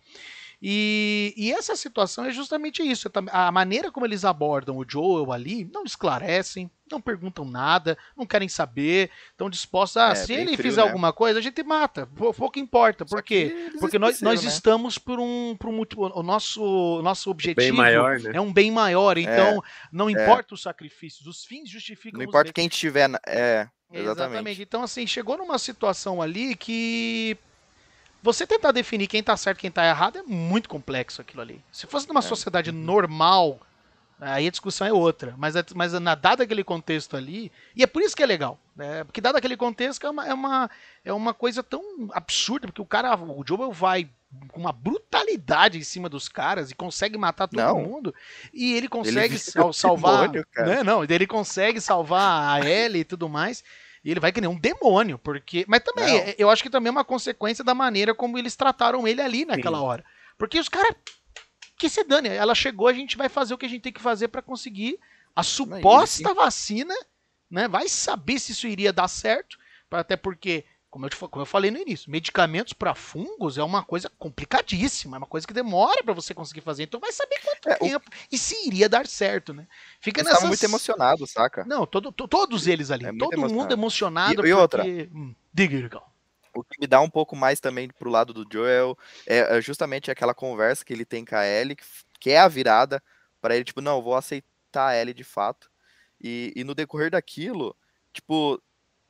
E, 0.65 1.35
e, 1.37 1.53
essa 1.53 1.75
situação 1.75 2.25
é 2.25 2.31
justamente 2.31 2.85
isso. 2.85 3.11
A 3.33 3.51
maneira 3.51 3.91
como 3.91 4.07
eles 4.07 4.25
abordam 4.25 4.79
o 4.79 4.85
Joel 4.89 5.33
ali, 5.33 5.69
não 5.75 5.83
esclarecem, 5.83 6.71
não 6.89 7.01
perguntam 7.01 7.45
nada, 7.45 7.99
não 8.17 8.25
querem 8.25 8.49
saber, 8.49 9.11
estão 9.33 9.51
dispostos 9.51 9.97
a, 9.97 10.11
é, 10.11 10.15
se 10.15 10.33
ele 10.33 10.53
frio, 10.53 10.71
fizer 10.71 10.83
né? 10.83 10.87
alguma 10.87 11.13
coisa, 11.13 11.41
a 11.41 11.43
gente 11.43 11.61
mata. 11.65 12.07
Pouco 12.07 12.61
importa. 12.61 13.05
Por 13.05 13.25
quê? 13.25 13.73
Porque 13.81 13.99
nós, 13.99 14.23
nós 14.23 14.45
né? 14.45 14.49
estamos 14.49 14.99
por 14.99 15.19
um, 15.19 15.57
por 15.59 15.69
um. 15.69 15.83
O 16.15 16.23
nosso, 16.23 17.03
nosso 17.03 17.29
objetivo 17.29 17.57
bem 17.57 17.73
maior, 17.73 18.21
né? 18.21 18.31
é 18.33 18.41
um 18.41 18.53
bem 18.53 18.71
maior. 18.71 19.19
Então, 19.19 19.59
é, 19.59 19.61
não 19.91 20.09
é. 20.09 20.13
importa 20.13 20.55
os 20.55 20.63
sacrifícios, 20.63 21.27
os 21.27 21.45
fins 21.45 21.69
justificam 21.69 22.19
Não 22.19 22.25
importa 22.25 22.53
quem 22.53 22.69
estiver. 22.69 23.11
É, 23.27 23.69
exatamente. 23.93 24.33
exatamente. 24.33 24.63
Então, 24.63 24.83
assim, 24.83 25.07
chegou 25.07 25.37
numa 25.37 25.59
situação 25.59 26.23
ali 26.23 26.55
que 26.55 27.37
você 28.23 28.47
tentar 28.47 28.71
definir 28.73 29.09
quem 29.09 29.23
tá 29.23 29.37
certo 29.37 29.59
e 29.59 29.61
quem 29.63 29.71
tá 29.71 29.85
errado 29.87 30.19
é 30.19 30.23
muito 30.23 30.69
complexo 30.69 31.21
aquilo 31.21 31.43
ali. 31.43 31.63
Se 31.73 31.87
fosse 31.87 32.09
numa 32.09 32.21
é. 32.21 32.23
sociedade 32.23 32.71
uhum. 32.71 32.77
normal, 32.77 33.61
aí 34.21 34.47
a 34.47 34.51
discussão 34.51 34.87
é 34.87 34.93
outra. 34.93 35.35
Mas, 35.37 35.57
é, 35.57 35.65
mas 35.75 35.93
na, 35.95 36.15
dado 36.15 36.43
aquele 36.43 36.63
contexto 36.63 37.17
ali, 37.17 37.51
e 37.75 37.83
é 37.83 37.87
por 37.87 38.01
isso 38.01 38.15
que 38.15 38.23
é 38.23 38.27
legal. 38.27 38.59
Né? 38.77 39.03
Porque 39.05 39.21
dado 39.21 39.37
aquele 39.37 39.57
contexto 39.57 40.07
é 40.07 40.11
uma, 40.11 40.27
é, 40.27 40.33
uma, 40.33 40.71
é 41.05 41.13
uma 41.13 41.35
coisa 41.35 41.63
tão 41.63 41.83
absurda, 42.13 42.69
porque 42.69 42.81
o 42.81 42.87
cara, 42.87 43.17
o 43.17 43.45
Joel 43.47 43.73
vai 43.73 44.09
com 44.49 44.61
uma 44.61 44.73
brutalidade 44.73 45.79
em 45.79 45.83
cima 45.83 46.09
dos 46.09 46.29
caras 46.29 46.71
e 46.71 46.75
consegue 46.75 47.19
matar 47.19 47.49
todo 47.49 47.61
não. 47.61 47.83
mundo. 47.83 48.15
E 48.53 48.75
ele 48.75 48.89
consegue 48.89 49.35
ele 49.35 49.39
sal, 49.39 49.73
salvar. 49.73 50.29
Demônio, 50.29 50.47
né? 50.57 50.83
Não, 50.83 51.05
ele 51.05 51.27
consegue 51.27 51.81
salvar 51.81 52.63
a 52.63 52.69
Ellie 52.69 53.01
e 53.01 53.05
tudo 53.05 53.29
mais. 53.29 53.63
E 54.05 54.11
ele 54.11 54.21
vai 54.21 54.33
que 54.33 54.41
nem 54.41 54.51
um 54.51 54.59
demônio, 54.59 55.19
porque. 55.19 55.65
Mas 55.69 55.81
também, 55.81 56.27
não. 56.27 56.35
eu 56.37 56.51
acho 56.51 56.63
que 56.63 56.71
também 56.71 56.89
é 56.89 56.91
uma 56.91 57.05
consequência 57.05 57.63
da 57.63 57.75
maneira 57.75 58.15
como 58.15 58.37
eles 58.37 58.57
trataram 58.57 59.07
ele 59.07 59.21
ali 59.21 59.45
naquela 59.45 59.79
Sim. 59.79 59.85
hora. 59.85 60.05
Porque 60.37 60.59
os 60.59 60.69
caras. 60.69 60.95
Que 61.79 61.89
se 61.89 62.05
dane, 62.05 62.29
ela 62.29 62.55
chegou, 62.55 62.87
a 62.87 62.93
gente 62.93 63.17
vai 63.17 63.29
fazer 63.29 63.55
o 63.55 63.59
que 63.59 63.67
a 63.67 63.69
gente 63.69 63.83
tem 63.83 63.93
que 63.93 64.01
fazer 64.01 64.29
para 64.29 64.41
conseguir 64.41 65.01
A 65.35 65.43
suposta 65.43 66.33
vacina, 66.33 66.95
né? 67.51 67.67
Vai 67.67 67.89
saber 67.89 68.39
se 68.39 68.53
isso 68.53 68.69
iria 68.69 68.93
dar 68.93 69.09
certo, 69.09 69.59
até 69.91 70.17
porque 70.17 70.65
como 70.93 71.07
eu, 71.07 71.11
te, 71.11 71.17
como 71.17 71.41
eu 71.41 71.47
falei 71.47 71.71
no 71.71 71.79
início, 71.79 72.11
medicamentos 72.11 72.75
para 72.75 72.95
fungos 72.95 73.57
é 73.57 73.63
uma 73.63 73.83
coisa 73.83 74.13
complicadíssima, 74.19 75.17
é 75.17 75.19
uma 75.19 75.27
coisa 75.27 75.47
que 75.47 75.55
demora 75.55 76.05
para 76.05 76.13
você 76.13 76.35
conseguir 76.35 76.61
fazer. 76.61 76.83
Então 76.83 77.01
vai 77.01 77.11
saber 77.11 77.41
quanto 77.43 77.71
é, 77.71 77.77
tempo 77.77 78.11
o... 78.11 78.15
e 78.31 78.37
se 78.37 78.67
iria 78.67 78.91
dar 78.91 79.07
certo, 79.07 79.55
né? 79.55 79.67
Fica 80.03 80.23
nessa. 80.23 80.47
muito 80.47 80.63
emocionado, 80.63 81.27
saca? 81.27 81.65
Não, 81.65 81.87
todo, 81.87 82.13
to, 82.13 82.29
todos 82.29 82.67
eles 82.67 82.91
ali, 82.91 83.07
é 83.07 83.09
todo 83.09 83.33
emocionado. 83.33 83.55
mundo 83.55 83.73
emocionado. 83.73 84.33
E, 84.33 84.37
porque... 84.37 84.51
e 84.51 84.53
outra. 84.53 84.85
Hum, 84.85 85.35
diga. 85.51 86.03
O 86.55 86.63
que 86.63 86.79
me 86.79 86.87
dá 86.87 87.01
um 87.01 87.09
pouco 87.09 87.35
mais 87.35 87.59
também 87.59 87.89
pro 87.89 88.11
lado 88.11 88.35
do 88.35 88.47
Joel 88.53 88.95
é, 89.27 89.57
é 89.57 89.61
justamente 89.63 90.11
aquela 90.11 90.35
conversa 90.35 90.85
que 90.85 90.93
ele 90.93 91.07
tem 91.07 91.25
com 91.25 91.35
a 91.35 91.47
Ellie, 91.47 91.79
que 92.21 92.31
é 92.31 92.39
a 92.39 92.49
virada 92.49 93.03
para 93.41 93.57
ele, 93.57 93.65
tipo, 93.65 93.81
não, 93.81 94.03
vou 94.03 94.15
aceitar 94.15 94.89
a 94.89 94.97
Ellie 95.01 95.15
de 95.15 95.25
fato. 95.25 95.71
E, 96.21 96.53
e 96.55 96.63
no 96.65 96.75
decorrer 96.75 97.11
daquilo, 97.11 97.75
tipo, 98.13 98.63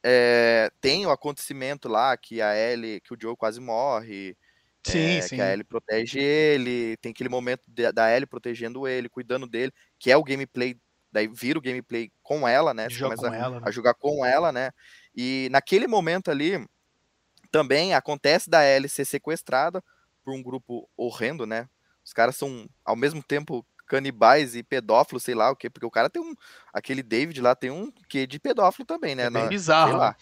é, 0.03 0.71
tem 0.81 1.07
o 1.07 1.11
acontecimento 1.11 1.89
lá 1.89 2.17
que 2.17 2.41
a 2.41 2.57
Ellie, 2.57 3.01
que 3.01 3.15
o 3.15 3.17
Joe 3.21 3.37
quase 3.37 3.61
morre. 3.61 4.37
Sim, 4.85 5.19
é, 5.19 5.21
sim. 5.21 5.37
Que 5.37 5.43
a 5.43 5.53
Ellie 5.53 5.65
protege 5.65 6.21
ele, 6.21 6.97
tem 6.97 7.13
aquele 7.13 7.29
momento 7.29 7.63
da 7.69 8.11
Ellie 8.11 8.27
protegendo 8.27 8.89
ele, 8.89 9.09
cuidando 9.09 9.47
dele, 9.47 9.73
que 9.99 10.11
é 10.11 10.17
o 10.17 10.25
gameplay, 10.25 10.77
daí 11.11 11.29
vira 11.29 11.59
o 11.59 11.63
gameplay 11.63 12.11
com 12.23 12.49
ela, 12.49 12.75
né? 12.75 12.89
Você 12.89 12.97
Joga 12.97 13.17
começa 13.17 13.31
com 13.31 13.45
ela, 13.45 13.61
né? 13.61 13.67
a 13.67 13.71
jogar 13.71 13.95
com 13.95 14.27
ela, 14.27 14.51
né? 14.51 14.71
E 15.15 15.49
naquele 15.53 15.87
momento 15.87 16.31
ali, 16.31 16.67
também 17.53 17.95
acontece 17.95 18.51
da 18.51 18.67
Ellie 18.67 18.89
ser 18.89 19.05
sequestrada 19.05 19.85
por 20.25 20.35
um 20.35 20.43
grupo 20.43 20.89
horrendo, 20.97 21.47
né? 21.47 21.69
Os 22.05 22.13
caras 22.13 22.35
são, 22.37 22.69
ao 22.85 22.97
mesmo 22.97 23.23
tempo, 23.23 23.65
canibais 23.93 24.57
e 24.57 24.63
pedófilos, 24.63 25.23
sei 25.23 25.35
lá 25.35 25.51
o 25.51 25.57
quê, 25.57 25.69
porque 25.69 25.85
o 25.85 25.91
cara 25.91 26.09
tem 26.09 26.23
um. 26.23 26.35
Aquele 26.73 27.03
David 27.03 27.43
lá 27.43 27.55
tem 27.55 27.71
um 27.71 27.93
que 28.09 28.27
de 28.27 28.39
pedófilo 28.39 28.87
também, 28.87 29.15
né? 29.15 29.25
É 29.25 29.31
Na, 29.31 29.45
bizarro. 29.45 29.99
Né? 29.99 30.15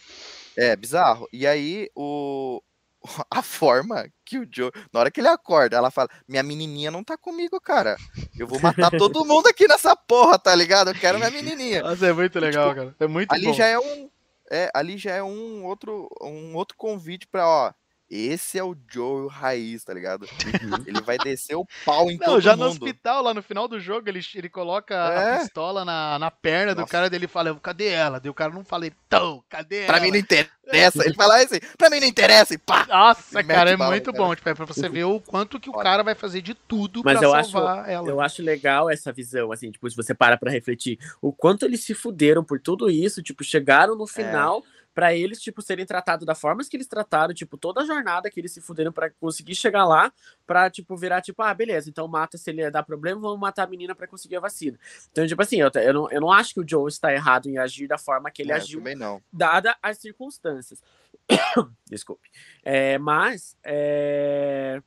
É, 0.56 0.74
bizarro. 0.74 1.28
E 1.32 1.46
aí, 1.46 1.88
o. 1.94 2.60
A 3.30 3.42
forma 3.42 4.08
que 4.24 4.38
o 4.38 4.48
Joe. 4.50 4.72
Na 4.92 5.00
hora 5.00 5.10
que 5.10 5.20
ele 5.20 5.28
acorda, 5.28 5.76
ela 5.76 5.90
fala: 5.90 6.08
Minha 6.26 6.42
menininha 6.42 6.90
não 6.90 7.04
tá 7.04 7.16
comigo, 7.16 7.60
cara. 7.60 7.96
Eu 8.36 8.48
vou 8.48 8.60
matar 8.60 8.90
todo 8.98 9.24
mundo 9.24 9.46
aqui 9.46 9.68
nessa 9.68 9.94
porra, 9.94 10.36
tá 10.36 10.52
ligado? 10.52 10.90
Eu 10.90 10.94
quero 10.94 11.18
minha 11.18 11.30
menininha. 11.30 11.82
Nossa, 11.82 12.08
é 12.08 12.12
muito 12.12 12.40
legal, 12.40 12.70
tipo, 12.70 12.80
cara. 12.80 12.96
É 12.98 13.06
muito 13.06 13.32
ali 13.32 13.46
bom. 13.46 13.52
já 13.54 13.66
é 13.66 13.78
um. 13.78 14.10
É, 14.50 14.68
ali 14.74 14.98
já 14.98 15.12
é 15.12 15.22
um 15.22 15.64
outro, 15.64 16.08
um 16.20 16.56
outro 16.56 16.76
convite 16.76 17.24
pra, 17.28 17.46
ó, 17.46 17.72
esse 18.10 18.58
é 18.58 18.64
o 18.64 18.76
Joe 18.88 19.28
raiz, 19.28 19.84
tá 19.84 19.94
ligado? 19.94 20.22
Uhum. 20.24 20.84
ele 20.84 21.00
vai 21.00 21.16
descer 21.16 21.54
o 21.54 21.64
pau 21.84 22.10
em 22.10 22.18
Não, 22.18 22.26
todo 22.26 22.40
já 22.40 22.56
mundo. 22.56 22.64
no 22.64 22.70
hospital, 22.70 23.22
lá 23.22 23.32
no 23.32 23.42
final 23.42 23.68
do 23.68 23.78
jogo, 23.78 24.08
ele, 24.08 24.20
ele 24.34 24.48
coloca 24.48 24.94
é. 24.94 25.36
a 25.36 25.38
pistola 25.38 25.84
na, 25.84 26.18
na 26.18 26.30
perna 26.30 26.74
Nossa. 26.74 26.86
do 26.86 26.90
cara 26.90 27.08
dele 27.08 27.28
fala, 27.28 27.54
cadê 27.60 27.86
ela? 27.86 28.18
Daí 28.18 28.28
o 28.28 28.34
cara 28.34 28.52
não 28.52 28.64
fala, 28.64 28.86
então, 28.86 29.44
cadê 29.48 29.84
pra 29.84 29.84
ela? 29.84 29.92
Pra 29.92 30.00
mim 30.00 30.10
não 30.10 30.18
interessa. 30.70 31.04
ele 31.04 31.14
fala 31.14 31.36
assim, 31.36 31.60
pra 31.78 31.88
mim 31.88 32.00
não 32.00 32.06
interessa 32.08 32.54
e 32.54 32.58
pá. 32.58 32.84
Nossa, 32.88 33.44
cara, 33.44 33.70
é 33.70 33.76
bala, 33.76 33.92
muito 33.92 34.12
cara. 34.12 34.24
bom. 34.24 34.34
Tipo, 34.34 34.48
é 34.48 34.54
pra 34.54 34.66
você 34.66 34.88
ver 34.88 35.04
o 35.04 35.20
quanto 35.20 35.60
que 35.60 35.70
o 35.70 35.74
cara 35.74 36.02
vai 36.02 36.16
fazer 36.16 36.42
de 36.42 36.54
tudo 36.54 37.02
Mas 37.04 37.18
pra 37.18 37.26
eu 37.26 37.30
salvar 37.44 37.78
acho, 37.80 37.90
ela. 37.90 38.08
Eu 38.08 38.20
acho 38.20 38.42
legal 38.42 38.90
essa 38.90 39.12
visão, 39.12 39.52
assim, 39.52 39.70
tipo, 39.70 39.88
se 39.88 39.96
você 39.96 40.12
para 40.14 40.36
pra 40.36 40.50
refletir, 40.50 40.98
o 41.22 41.32
quanto 41.32 41.64
eles 41.64 41.84
se 41.84 41.94
fuderam 41.94 42.42
por 42.42 42.60
tudo 42.60 42.90
isso, 42.90 43.22
tipo, 43.22 43.44
chegaram 43.44 43.94
no 43.94 44.06
final... 44.06 44.64
É 44.76 44.79
para 44.94 45.14
eles, 45.14 45.40
tipo, 45.40 45.62
serem 45.62 45.86
tratados 45.86 46.26
da 46.26 46.34
forma 46.34 46.62
que 46.64 46.76
eles 46.76 46.86
trataram, 46.86 47.32
tipo, 47.32 47.56
toda 47.56 47.80
a 47.80 47.84
jornada 47.84 48.30
que 48.30 48.38
eles 48.38 48.52
se 48.52 48.60
fuderam 48.60 48.92
para 48.92 49.10
conseguir 49.10 49.54
chegar 49.54 49.84
lá, 49.84 50.12
pra, 50.46 50.70
tipo, 50.70 50.96
virar, 50.96 51.20
tipo, 51.20 51.42
ah, 51.42 51.52
beleza, 51.54 51.88
então 51.88 52.06
mata 52.06 52.36
se 52.36 52.50
ele 52.50 52.70
dar 52.70 52.82
problema, 52.82 53.20
vamos 53.20 53.40
matar 53.40 53.64
a 53.64 53.66
menina 53.66 53.94
para 53.94 54.06
conseguir 54.06 54.36
a 54.36 54.40
vacina. 54.40 54.78
Então, 55.10 55.26
tipo 55.26 55.40
assim, 55.40 55.60
eu, 55.60 55.70
eu, 55.74 55.94
não, 55.94 56.10
eu 56.10 56.20
não 56.20 56.32
acho 56.32 56.54
que 56.54 56.60
o 56.60 56.68
Joe 56.68 56.88
está 56.88 57.12
errado 57.12 57.48
em 57.48 57.58
agir 57.58 57.86
da 57.86 57.98
forma 57.98 58.30
que 58.30 58.42
ele 58.42 58.52
é, 58.52 58.56
agiu, 58.56 58.82
não. 58.96 59.22
dada 59.32 59.76
as 59.82 59.98
circunstâncias. 59.98 60.82
Desculpe. 61.88 62.28
É, 62.62 62.98
mas, 62.98 63.56
é 63.64 64.82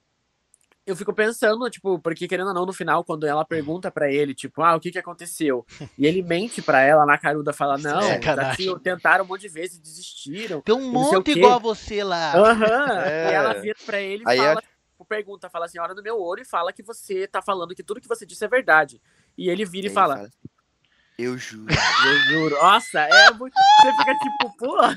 eu 0.86 0.96
fico 0.96 1.14
pensando, 1.14 1.70
tipo, 1.70 1.98
porque 2.00 2.28
querendo 2.28 2.48
ou 2.48 2.54
não, 2.54 2.66
no 2.66 2.74
final, 2.74 3.04
quando 3.04 3.26
ela 3.26 3.46
pergunta 3.46 3.90
para 3.90 4.12
ele, 4.12 4.34
tipo, 4.34 4.62
ah, 4.62 4.76
o 4.76 4.80
que 4.80 4.92
que 4.92 5.00
aconteceu? 5.00 5.66
E 5.98 6.06
ele 6.06 6.22
mente 6.22 6.62
para 6.62 6.82
ela, 6.82 7.06
na 7.06 7.18
caruda 7.18 7.54
fala, 7.54 7.78
não, 7.78 8.02
é, 8.02 8.18
daqui, 8.20 8.68
tentaram 8.82 9.24
um 9.24 9.28
monte 9.28 9.42
de 9.42 9.50
vezes 9.50 9.78
e 9.78 9.82
desistiram. 9.82 10.62
Tem 10.62 10.76
um 10.76 10.92
monte 10.92 11.32
igual 11.32 11.54
a 11.54 11.60
você 11.60 12.04
lá. 12.04 12.34
Uhum. 12.36 12.64
É. 13.04 13.32
E 13.32 13.34
ela 13.34 13.54
vira 13.54 13.78
pra 13.86 14.00
ele 14.00 14.24
e 14.24 14.38
fala, 14.38 14.60
é... 14.60 14.62
tipo, 14.62 15.06
pergunta, 15.06 15.50
fala 15.50 15.66
assim, 15.66 15.80
olha 15.80 15.94
no 15.94 16.02
meu 16.02 16.20
olho 16.20 16.42
e 16.42 16.46
fala 16.46 16.74
que 16.74 16.82
você 16.82 17.28
tá 17.28 17.42
falando 17.42 17.76
que 17.76 17.84
tudo 17.84 18.02
que 18.02 18.08
você 18.08 18.26
disse 18.26 18.44
é 18.44 18.48
verdade. 18.48 19.02
E 19.38 19.50
ele 19.50 19.66
vira 19.66 19.88
e, 19.88 19.90
e 19.90 19.94
fala, 19.94 20.16
fala 20.16 20.30
eu 21.18 21.38
juro. 21.38 21.68
Eu 21.72 22.18
juro. 22.28 22.56
Nossa, 22.56 23.02
é 23.02 23.32
muito. 23.32 23.54
Você 23.54 23.92
fica 23.98 24.16
tipo, 24.18 24.58
porra. 24.58 24.96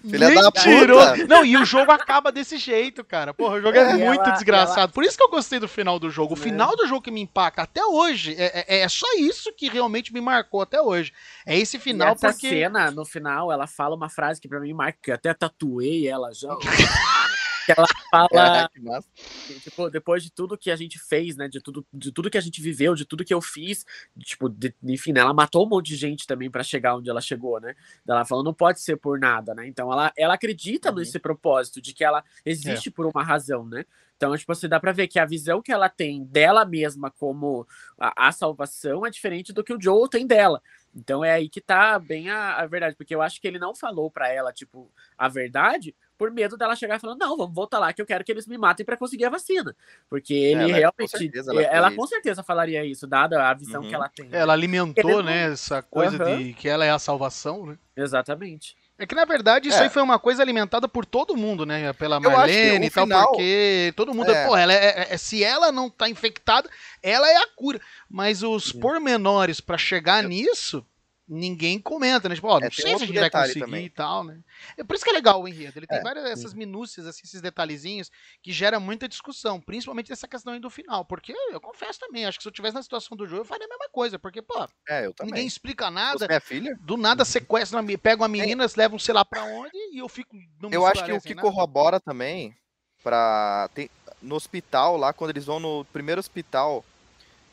Filha 0.00 0.34
da 0.34 0.52
puta. 0.52 1.26
Não, 1.26 1.44
e 1.44 1.56
o 1.56 1.64
jogo 1.64 1.90
acaba 1.90 2.30
desse 2.30 2.58
jeito, 2.58 3.02
cara. 3.02 3.34
Porra, 3.34 3.56
o 3.56 3.60
jogo 3.60 3.76
é, 3.76 3.80
é 3.80 3.94
muito 3.94 4.22
ela, 4.22 4.30
desgraçado. 4.30 4.80
Ela... 4.80 4.88
Por 4.88 5.04
isso 5.04 5.16
que 5.16 5.22
eu 5.22 5.30
gostei 5.30 5.58
do 5.58 5.66
final 5.66 5.98
do 5.98 6.10
jogo. 6.10 6.34
O 6.34 6.38
é. 6.38 6.40
final 6.40 6.76
do 6.76 6.86
jogo 6.86 7.02
que 7.02 7.10
me 7.10 7.20
impacta 7.20 7.62
até 7.62 7.84
hoje 7.84 8.36
é, 8.38 8.64
é, 8.66 8.80
é, 8.82 8.88
só 8.88 9.06
isso 9.18 9.52
que 9.52 9.68
realmente 9.68 10.12
me 10.12 10.20
marcou 10.20 10.62
até 10.62 10.80
hoje. 10.80 11.12
É 11.44 11.58
esse 11.58 11.78
final 11.78 12.08
e 12.08 12.12
essa 12.12 12.30
porque. 12.30 12.48
cena, 12.48 12.90
no 12.90 13.04
final, 13.04 13.50
ela 13.50 13.66
fala 13.66 13.96
uma 13.96 14.08
frase 14.08 14.40
que 14.40 14.48
pra 14.48 14.60
mim 14.60 14.72
marca. 14.72 15.14
Até 15.14 15.34
tatuei 15.34 16.06
ela 16.06 16.32
já. 16.32 16.56
que 17.64 17.72
ela 17.72 17.86
fala. 18.10 18.64
É, 18.64 19.54
tipo, 19.60 19.90
depois 19.90 20.22
de 20.22 20.30
tudo 20.30 20.58
que 20.58 20.70
a 20.70 20.76
gente 20.76 20.98
fez, 20.98 21.36
né? 21.36 21.48
De 21.48 21.60
tudo, 21.60 21.86
de 21.92 22.12
tudo 22.12 22.30
que 22.30 22.38
a 22.38 22.40
gente 22.40 22.60
viveu, 22.60 22.94
de 22.94 23.04
tudo 23.04 23.24
que 23.24 23.34
eu 23.34 23.40
fiz, 23.40 23.84
tipo, 24.18 24.48
de, 24.48 24.74
enfim, 24.82 25.12
né, 25.12 25.20
ela 25.20 25.34
matou 25.34 25.66
um 25.66 25.68
monte 25.68 25.88
de 25.88 25.96
gente 25.96 26.26
também 26.26 26.50
para 26.50 26.62
chegar 26.62 26.96
onde 26.96 27.08
ela 27.08 27.20
chegou, 27.20 27.60
né? 27.60 27.74
Ela 28.06 28.24
falou, 28.24 28.44
não 28.44 28.54
pode 28.54 28.80
ser 28.80 28.96
por 28.96 29.18
nada, 29.18 29.54
né? 29.54 29.66
Então 29.66 29.92
ela, 29.92 30.12
ela 30.16 30.34
acredita 30.34 30.90
uhum. 30.90 30.96
nesse 30.96 31.18
propósito 31.18 31.80
de 31.80 31.92
que 31.92 32.04
ela 32.04 32.24
existe 32.44 32.88
é. 32.88 32.92
por 32.92 33.06
uma 33.06 33.22
razão, 33.22 33.64
né? 33.64 33.84
Então, 34.22 34.36
tipo, 34.36 34.54
você 34.54 34.68
dá 34.68 34.78
pra 34.78 34.92
ver 34.92 35.08
que 35.08 35.18
a 35.18 35.26
visão 35.26 35.60
que 35.60 35.72
ela 35.72 35.88
tem 35.88 36.22
dela 36.22 36.64
mesma 36.64 37.10
como 37.10 37.66
a, 37.98 38.28
a 38.28 38.30
salvação 38.30 39.04
é 39.04 39.10
diferente 39.10 39.52
do 39.52 39.64
que 39.64 39.74
o 39.74 39.80
Joel 39.80 40.06
tem 40.06 40.24
dela. 40.24 40.62
Então 40.94 41.24
é 41.24 41.32
aí 41.32 41.48
que 41.48 41.60
tá 41.60 41.98
bem 41.98 42.30
a, 42.30 42.54
a 42.56 42.66
verdade, 42.66 42.94
porque 42.94 43.14
eu 43.14 43.20
acho 43.20 43.40
que 43.40 43.48
ele 43.48 43.58
não 43.58 43.74
falou 43.74 44.10
para 44.10 44.28
ela, 44.28 44.52
tipo, 44.52 44.88
a 45.18 45.28
verdade, 45.28 45.92
por 46.22 46.30
medo 46.30 46.56
dela 46.56 46.76
chegar 46.76 47.00
falando, 47.00 47.18
não, 47.18 47.36
vamos 47.36 47.52
voltar 47.52 47.80
lá 47.80 47.92
que 47.92 48.00
eu 48.00 48.06
quero 48.06 48.22
que 48.22 48.30
eles 48.30 48.46
me 48.46 48.56
matem 48.56 48.86
para 48.86 48.96
conseguir 48.96 49.24
a 49.24 49.28
vacina. 49.28 49.74
Porque 50.08 50.32
ele 50.32 50.62
ela, 50.62 50.72
realmente. 50.72 51.10
Com 51.10 51.18
certeza, 51.18 51.50
ela, 51.50 51.62
ela 51.62 51.90
com 51.90 52.06
certeza 52.06 52.44
falaria 52.44 52.84
isso, 52.84 53.08
dada 53.08 53.50
a 53.50 53.52
visão 53.52 53.82
uhum. 53.82 53.88
que 53.88 53.94
ela 53.96 54.08
tem. 54.08 54.28
Ela 54.30 54.52
alimentou, 54.52 55.20
né, 55.20 55.50
essa 55.50 55.82
coisa 55.82 56.24
uhum. 56.24 56.38
de 56.38 56.54
que 56.54 56.68
ela 56.68 56.84
é 56.84 56.90
a 56.90 56.98
salvação, 57.00 57.66
né? 57.66 57.76
Exatamente. 57.96 58.76
É 58.96 59.04
que 59.04 59.16
na 59.16 59.24
verdade 59.24 59.68
isso 59.68 59.78
é. 59.78 59.82
aí 59.82 59.90
foi 59.90 60.00
uma 60.00 60.16
coisa 60.16 60.40
alimentada 60.40 60.86
por 60.86 61.04
todo 61.04 61.36
mundo, 61.36 61.66
né? 61.66 61.92
Pela 61.94 62.20
Marlene 62.20 62.86
e 62.86 62.90
tal, 62.90 63.04
final... 63.04 63.28
porque 63.30 63.92
todo 63.96 64.14
mundo, 64.14 64.30
é. 64.30 64.46
pô, 64.46 64.56
ela 64.56 64.72
é, 64.72 64.76
é, 64.76 65.06
é, 65.10 65.16
se 65.16 65.42
ela 65.42 65.72
não 65.72 65.90
tá 65.90 66.08
infectada, 66.08 66.70
ela 67.02 67.28
é 67.28 67.36
a 67.36 67.48
cura. 67.56 67.80
Mas 68.08 68.44
os 68.44 68.70
pormenores 68.70 69.60
para 69.60 69.76
chegar 69.76 70.22
nisso, 70.22 70.86
ninguém 71.28 71.78
comenta, 71.78 72.28
né? 72.28 72.34
Tipo, 72.34 72.48
ó, 72.48 72.60
não 72.60 72.66
é, 72.66 72.70
sei 72.70 72.96
se 72.96 73.04
a 73.04 73.06
gente 73.06 73.18
vai 73.18 73.30
conseguir 73.30 73.60
também. 73.60 73.84
e 73.86 73.90
tal, 73.90 74.24
né? 74.24 74.40
É 74.76 74.84
por 74.84 74.94
isso 74.94 75.04
que 75.04 75.10
é 75.10 75.12
legal 75.12 75.40
o 75.40 75.48
enredo. 75.48 75.78
Ele 75.78 75.86
tem 75.86 75.98
é, 75.98 76.02
várias 76.02 76.24
dessas 76.24 76.52
minúcias, 76.52 77.06
assim, 77.06 77.22
esses 77.24 77.40
detalhezinhos 77.40 78.10
que 78.42 78.52
gera 78.52 78.78
muita 78.78 79.08
discussão, 79.08 79.60
principalmente 79.60 80.08
dessa 80.08 80.28
questão 80.28 80.52
aí 80.52 80.60
do 80.60 80.70
final. 80.70 81.04
Porque 81.04 81.34
eu 81.50 81.60
confesso 81.60 81.98
também, 82.00 82.26
acho 82.26 82.38
que 82.38 82.42
se 82.42 82.48
eu 82.48 82.52
tivesse 82.52 82.74
na 82.74 82.82
situação 82.82 83.16
do 83.16 83.26
jogo, 83.26 83.42
eu 83.42 83.46
faria 83.46 83.66
a 83.66 83.68
mesma 83.68 83.88
coisa. 83.90 84.18
Porque, 84.18 84.42
pô, 84.42 84.66
é, 84.88 85.08
ninguém 85.22 85.46
explica 85.46 85.90
nada. 85.90 86.26
Minha 86.26 86.40
filha? 86.40 86.78
Do 86.80 86.96
nada 86.96 87.24
sequestram, 87.24 87.84
pegam 88.00 88.24
a 88.24 88.28
menina, 88.28 88.64
é. 88.64 88.68
levam 88.76 88.98
sei 88.98 89.14
lá 89.14 89.24
pra 89.24 89.44
onde 89.44 89.76
e 89.92 89.98
eu 89.98 90.08
fico. 90.08 90.36
eu 90.70 90.86
acho 90.86 91.04
que 91.04 91.12
o 91.12 91.20
que 91.20 91.34
nada. 91.34 91.48
corrobora 91.48 92.00
também 92.00 92.54
pra. 93.02 93.68
Tem, 93.74 93.90
no 94.20 94.36
hospital 94.36 94.96
lá, 94.96 95.12
quando 95.12 95.30
eles 95.30 95.44
vão 95.44 95.58
no 95.58 95.84
primeiro 95.86 96.20
hospital 96.20 96.84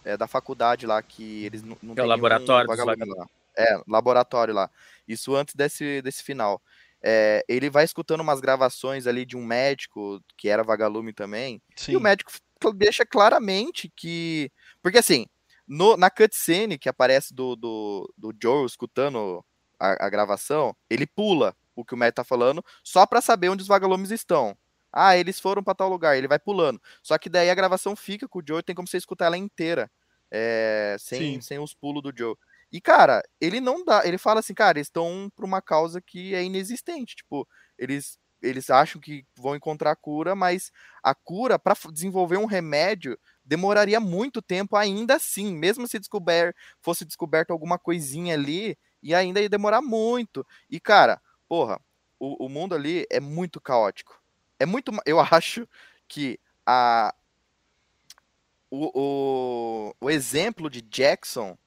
é, 0.06 0.16
da 0.16 0.28
faculdade 0.28 0.86
lá, 0.86 1.02
que 1.02 1.46
eles 1.46 1.64
não, 1.64 1.78
não 1.82 1.96
é 1.98 2.02
o 2.04 2.06
laboratório 2.06 2.70
lá. 3.16 3.28
É, 3.60 3.82
laboratório 3.86 4.54
lá. 4.54 4.72
Isso 5.06 5.36
antes 5.36 5.54
desse, 5.54 6.02
desse 6.02 6.24
final. 6.24 6.62
É, 7.02 7.44
ele 7.48 7.70
vai 7.70 7.84
escutando 7.84 8.22
umas 8.22 8.40
gravações 8.40 9.06
ali 9.06 9.26
de 9.26 9.36
um 9.36 9.46
médico, 9.46 10.22
que 10.38 10.48
era 10.48 10.64
vagalume 10.64 11.12
também, 11.12 11.62
Sim. 11.76 11.94
e 11.94 11.98
o 11.98 12.00
médico 12.00 12.32
deixa 12.76 13.06
claramente 13.06 13.92
que. 13.96 14.52
Porque 14.82 14.98
assim, 14.98 15.26
no, 15.68 15.96
na 15.96 16.10
cutscene 16.10 16.78
que 16.78 16.90
aparece 16.90 17.34
do, 17.34 17.56
do, 17.56 18.14
do 18.18 18.34
Joe 18.42 18.66
escutando 18.66 19.44
a, 19.80 20.06
a, 20.06 20.10
gravação, 20.10 20.76
ele 20.90 21.06
pula 21.06 21.56
o 21.76 21.86
que 21.86 21.94
o 21.94 21.98
médico 21.98 22.18
tá 22.18 22.24
falando, 22.24 22.64
só 22.84 23.06
para 23.06 23.22
saber 23.22 23.50
onde 23.50 23.62
os 23.62 23.68
vagalumes 23.68 24.12
estão. 24.12 24.58
Ah, 24.92 25.16
eles 25.16 25.40
foram 25.40 25.64
para 25.64 25.76
tal 25.76 25.88
lugar, 25.88 26.18
ele 26.18 26.28
vai 26.28 26.40
pulando. 26.40 26.82
Só 27.04 27.18
que 27.18 27.30
daí 27.30 27.50
a 27.50 27.56
gravação 27.56 27.96
fica 27.96 28.28
com 28.28 28.40
o 28.40 28.44
Joe, 28.46 28.64
tem 28.64 28.76
como 28.76 28.88
você 28.88 28.98
escutar 28.98 29.26
ela 29.26 29.38
inteira. 29.38 29.90
É, 30.32 30.96
sem, 31.00 31.42
sem 31.42 31.60
os 31.60 31.74
pulos 31.74 32.04
do 32.04 32.14
Joe. 32.16 32.36
E, 32.72 32.80
cara, 32.80 33.24
ele 33.42 33.60
não 33.60 33.84
dá. 33.84 34.06
Ele 34.06 34.18
fala 34.18 34.40
assim, 34.42 34.54
cara, 34.54 34.78
eles 34.78 34.88
estão 34.88 35.32
pra 35.36 35.46
uma 35.46 35.62
causa 35.62 36.00
que 36.02 36.36
é 36.36 36.44
inexistente. 36.44 37.16
Tipo, 37.16 37.48
eles, 37.78 38.20
eles 38.42 38.70
acham 38.70 39.02
que 39.02 39.26
vão 39.36 39.56
encontrar 39.56 39.96
cura, 39.96 40.36
mas 40.36 40.72
a 41.02 41.16
cura, 41.16 41.58
para 41.58 41.76
desenvolver 41.92 42.38
um 42.38 42.46
remédio, 42.46 43.18
demoraria 43.44 44.00
muito 44.00 44.42
tempo 44.42 44.76
ainda 44.76 45.16
assim, 45.16 45.56
mesmo 45.56 45.88
se 45.88 45.98
descober, 45.98 46.56
fosse 46.80 47.04
descoberto 47.06 47.52
alguma 47.52 47.80
coisinha 47.80 48.36
ali, 48.36 48.78
e 49.02 49.16
ainda 49.16 49.42
ia 49.42 49.50
demorar 49.50 49.82
muito. 49.82 50.46
E, 50.70 50.80
cara, 50.80 51.20
porra, 51.48 51.80
o, 52.20 52.46
o 52.46 52.50
mundo 52.50 52.76
ali 52.76 53.08
é 53.10 53.20
muito 53.20 53.60
caótico. 53.60 54.22
É 54.60 54.66
muito. 54.66 54.92
Eu 55.06 55.20
acho 55.34 55.68
que 56.08 56.40
a, 56.66 57.16
o, 58.70 58.92
o, 58.94 59.96
o 60.00 60.10
exemplo 60.10 60.70
de 60.70 60.82
Jackson 60.82 61.58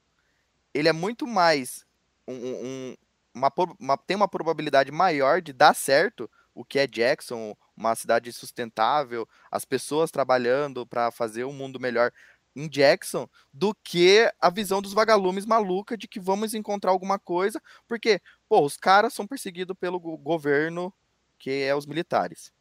ele 0.74 0.88
é 0.88 0.92
muito 0.92 1.26
mais 1.26 1.84
um, 2.26 2.34
um 2.34 2.96
uma, 3.34 3.50
uma, 3.78 3.96
tem 3.96 4.16
uma 4.16 4.28
probabilidade 4.28 4.92
maior 4.92 5.40
de 5.40 5.52
dar 5.52 5.74
certo 5.74 6.30
o 6.54 6.64
que 6.64 6.78
é 6.78 6.86
Jackson, 6.86 7.56
uma 7.74 7.94
cidade 7.94 8.30
sustentável, 8.32 9.26
as 9.50 9.64
pessoas 9.64 10.10
trabalhando 10.10 10.86
para 10.86 11.10
fazer 11.10 11.44
um 11.44 11.52
mundo 11.52 11.80
melhor 11.80 12.12
em 12.54 12.68
Jackson, 12.68 13.26
do 13.50 13.74
que 13.74 14.30
a 14.38 14.50
visão 14.50 14.82
dos 14.82 14.92
vagalumes 14.92 15.46
maluca 15.46 15.96
de 15.96 16.06
que 16.06 16.20
vamos 16.20 16.52
encontrar 16.52 16.90
alguma 16.90 17.18
coisa, 17.18 17.60
porque, 17.88 18.20
pô, 18.46 18.60
os 18.60 18.76
caras 18.76 19.14
são 19.14 19.26
perseguidos 19.26 19.74
pelo 19.80 19.98
governo, 19.98 20.92
que 21.38 21.62
é 21.62 21.74
os 21.74 21.86
militares. 21.86 22.52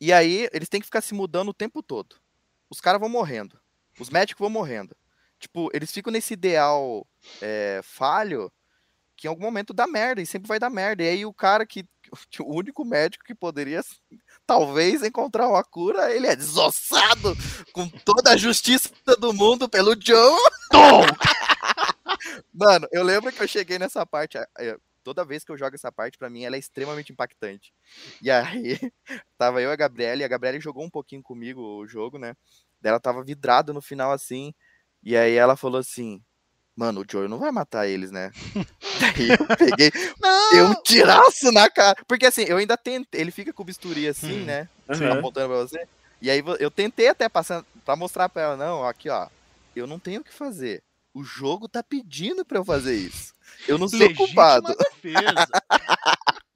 E 0.00 0.12
aí, 0.12 0.48
eles 0.52 0.68
têm 0.68 0.80
que 0.80 0.86
ficar 0.86 1.00
se 1.00 1.14
mudando 1.14 1.50
o 1.50 1.54
tempo 1.54 1.80
todo. 1.82 2.16
Os 2.68 2.80
caras 2.80 3.00
vão 3.00 3.08
morrendo. 3.08 3.60
Os 4.00 4.10
médicos 4.10 4.40
vão 4.40 4.50
morrendo. 4.50 4.96
Tipo, 5.38 5.70
eles 5.72 5.92
ficam 5.92 6.12
nesse 6.12 6.34
ideal 6.34 7.06
é, 7.40 7.80
falho 7.82 8.50
que 9.18 9.26
em 9.26 9.30
algum 9.30 9.42
momento 9.42 9.74
dá 9.74 9.84
merda, 9.84 10.22
e 10.22 10.26
sempre 10.26 10.46
vai 10.46 10.60
dar 10.60 10.70
merda. 10.70 11.02
E 11.02 11.08
aí 11.08 11.26
o 11.26 11.34
cara 11.34 11.66
que. 11.66 11.84
O 12.40 12.56
único 12.56 12.86
médico 12.86 13.22
que 13.22 13.34
poderia 13.34 13.82
talvez 14.46 15.02
encontrar 15.02 15.46
uma 15.46 15.62
cura, 15.62 16.10
ele 16.10 16.26
é 16.26 16.34
desossado 16.34 17.36
com 17.70 17.86
toda 17.86 18.30
a 18.30 18.36
justiça 18.36 18.88
do 19.18 19.34
mundo 19.34 19.68
pelo 19.68 19.94
Joe. 20.00 20.40
Mano, 22.50 22.88
eu 22.90 23.02
lembro 23.02 23.30
que 23.30 23.42
eu 23.42 23.46
cheguei 23.46 23.78
nessa 23.78 24.06
parte. 24.06 24.38
Toda 25.04 25.22
vez 25.22 25.44
que 25.44 25.52
eu 25.52 25.58
jogo 25.58 25.74
essa 25.74 25.92
parte, 25.92 26.16
para 26.16 26.30
mim, 26.30 26.44
ela 26.44 26.56
é 26.56 26.58
extremamente 26.58 27.12
impactante. 27.12 27.74
E 28.22 28.30
aí, 28.30 28.78
tava 29.36 29.60
eu 29.60 29.68
e 29.68 29.72
a 29.72 29.76
Gabriela, 29.76 30.22
e 30.22 30.24
a 30.24 30.28
Gabriela 30.28 30.58
jogou 30.60 30.84
um 30.84 30.90
pouquinho 30.90 31.22
comigo 31.22 31.60
o 31.60 31.86
jogo, 31.86 32.18
né? 32.18 32.34
Ela 32.82 32.98
tava 32.98 33.22
vidrada 33.22 33.70
no 33.74 33.82
final 33.82 34.12
assim. 34.12 34.54
E 35.02 35.16
aí 35.16 35.34
ela 35.34 35.56
falou 35.56 35.78
assim: 35.78 36.20
Mano, 36.78 37.00
o 37.00 37.04
Joey 37.10 37.26
não 37.26 37.40
vai 37.40 37.50
matar 37.50 37.88
eles, 37.88 38.12
né? 38.12 38.30
Daí 39.00 39.30
eu 39.30 39.56
peguei, 39.56 39.90
dei 39.90 40.62
um 40.62 40.74
tiraço 40.82 41.50
na 41.50 41.68
cara. 41.68 41.96
Porque 42.06 42.26
assim, 42.26 42.42
eu 42.42 42.56
ainda 42.56 42.76
tentei. 42.76 43.20
Ele 43.20 43.32
fica 43.32 43.52
com 43.52 43.62
o 43.62 43.66
bisturi 43.66 44.06
assim, 44.06 44.42
hum. 44.42 44.44
né? 44.44 44.68
Uhum. 44.88 45.12
Apontando 45.12 45.48
pra 45.48 45.58
você. 45.58 45.88
E 46.22 46.30
aí 46.30 46.40
eu 46.60 46.70
tentei 46.70 47.08
até 47.08 47.28
passar 47.28 47.64
pra 47.84 47.96
mostrar 47.96 48.28
pra 48.28 48.42
ela, 48.42 48.56
não, 48.56 48.84
aqui 48.84 49.08
ó, 49.08 49.28
eu 49.74 49.88
não 49.88 49.98
tenho 49.98 50.20
o 50.20 50.24
que 50.24 50.32
fazer. 50.32 50.82
O 51.12 51.24
jogo 51.24 51.68
tá 51.68 51.82
pedindo 51.82 52.44
pra 52.44 52.58
eu 52.58 52.64
fazer 52.64 52.94
isso. 52.94 53.32
Eu 53.66 53.76
não 53.76 53.88
sou 53.88 53.98
Legítima 53.98 54.26
culpado. 54.26 54.76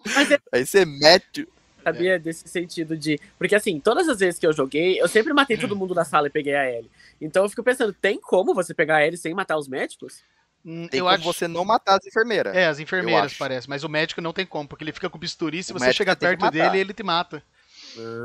Mas 0.06 0.30
é... 0.30 0.38
Aí 0.52 0.64
você 0.64 0.84
mete 0.84 1.48
sabia? 1.82 2.14
É. 2.14 2.18
Desse 2.18 2.48
sentido 2.48 2.96
de. 2.96 3.18
Porque 3.38 3.54
assim, 3.54 3.80
todas 3.80 4.08
as 4.08 4.18
vezes 4.18 4.38
que 4.38 4.46
eu 4.46 4.52
joguei, 4.52 5.00
eu 5.00 5.08
sempre 5.08 5.32
matei 5.32 5.56
todo 5.56 5.76
mundo 5.76 5.94
da 5.94 6.04
sala 6.04 6.28
e 6.28 6.30
peguei 6.30 6.54
a 6.54 6.70
Ellie. 6.70 6.90
Então 7.20 7.44
eu 7.44 7.48
fico 7.48 7.62
pensando, 7.62 7.92
tem 7.92 8.20
como 8.20 8.54
você 8.54 8.72
pegar 8.74 8.96
a 8.96 9.06
Ellie 9.06 9.18
sem 9.18 9.34
matar 9.34 9.56
os 9.56 9.68
médicos? 9.68 10.22
Hum, 10.64 10.86
tem 10.86 11.00
eu 11.00 11.06
como 11.06 11.16
acho... 11.16 11.24
você 11.24 11.48
não 11.48 11.64
matar 11.64 11.98
as 11.98 12.06
enfermeiras. 12.06 12.54
É, 12.54 12.66
as 12.66 12.78
enfermeiras, 12.78 13.34
parece. 13.34 13.68
Mas 13.68 13.82
o 13.82 13.88
médico 13.88 14.20
não 14.20 14.32
tem 14.32 14.46
como, 14.46 14.68
porque 14.68 14.84
ele 14.84 14.92
fica 14.92 15.10
com 15.10 15.18
bisturi, 15.18 15.62
se 15.62 15.72
o 15.72 15.78
você 15.78 15.92
chegar 15.92 16.16
perto 16.16 16.50
dele, 16.50 16.78
ele 16.78 16.92
te 16.92 17.02
mata. 17.02 17.42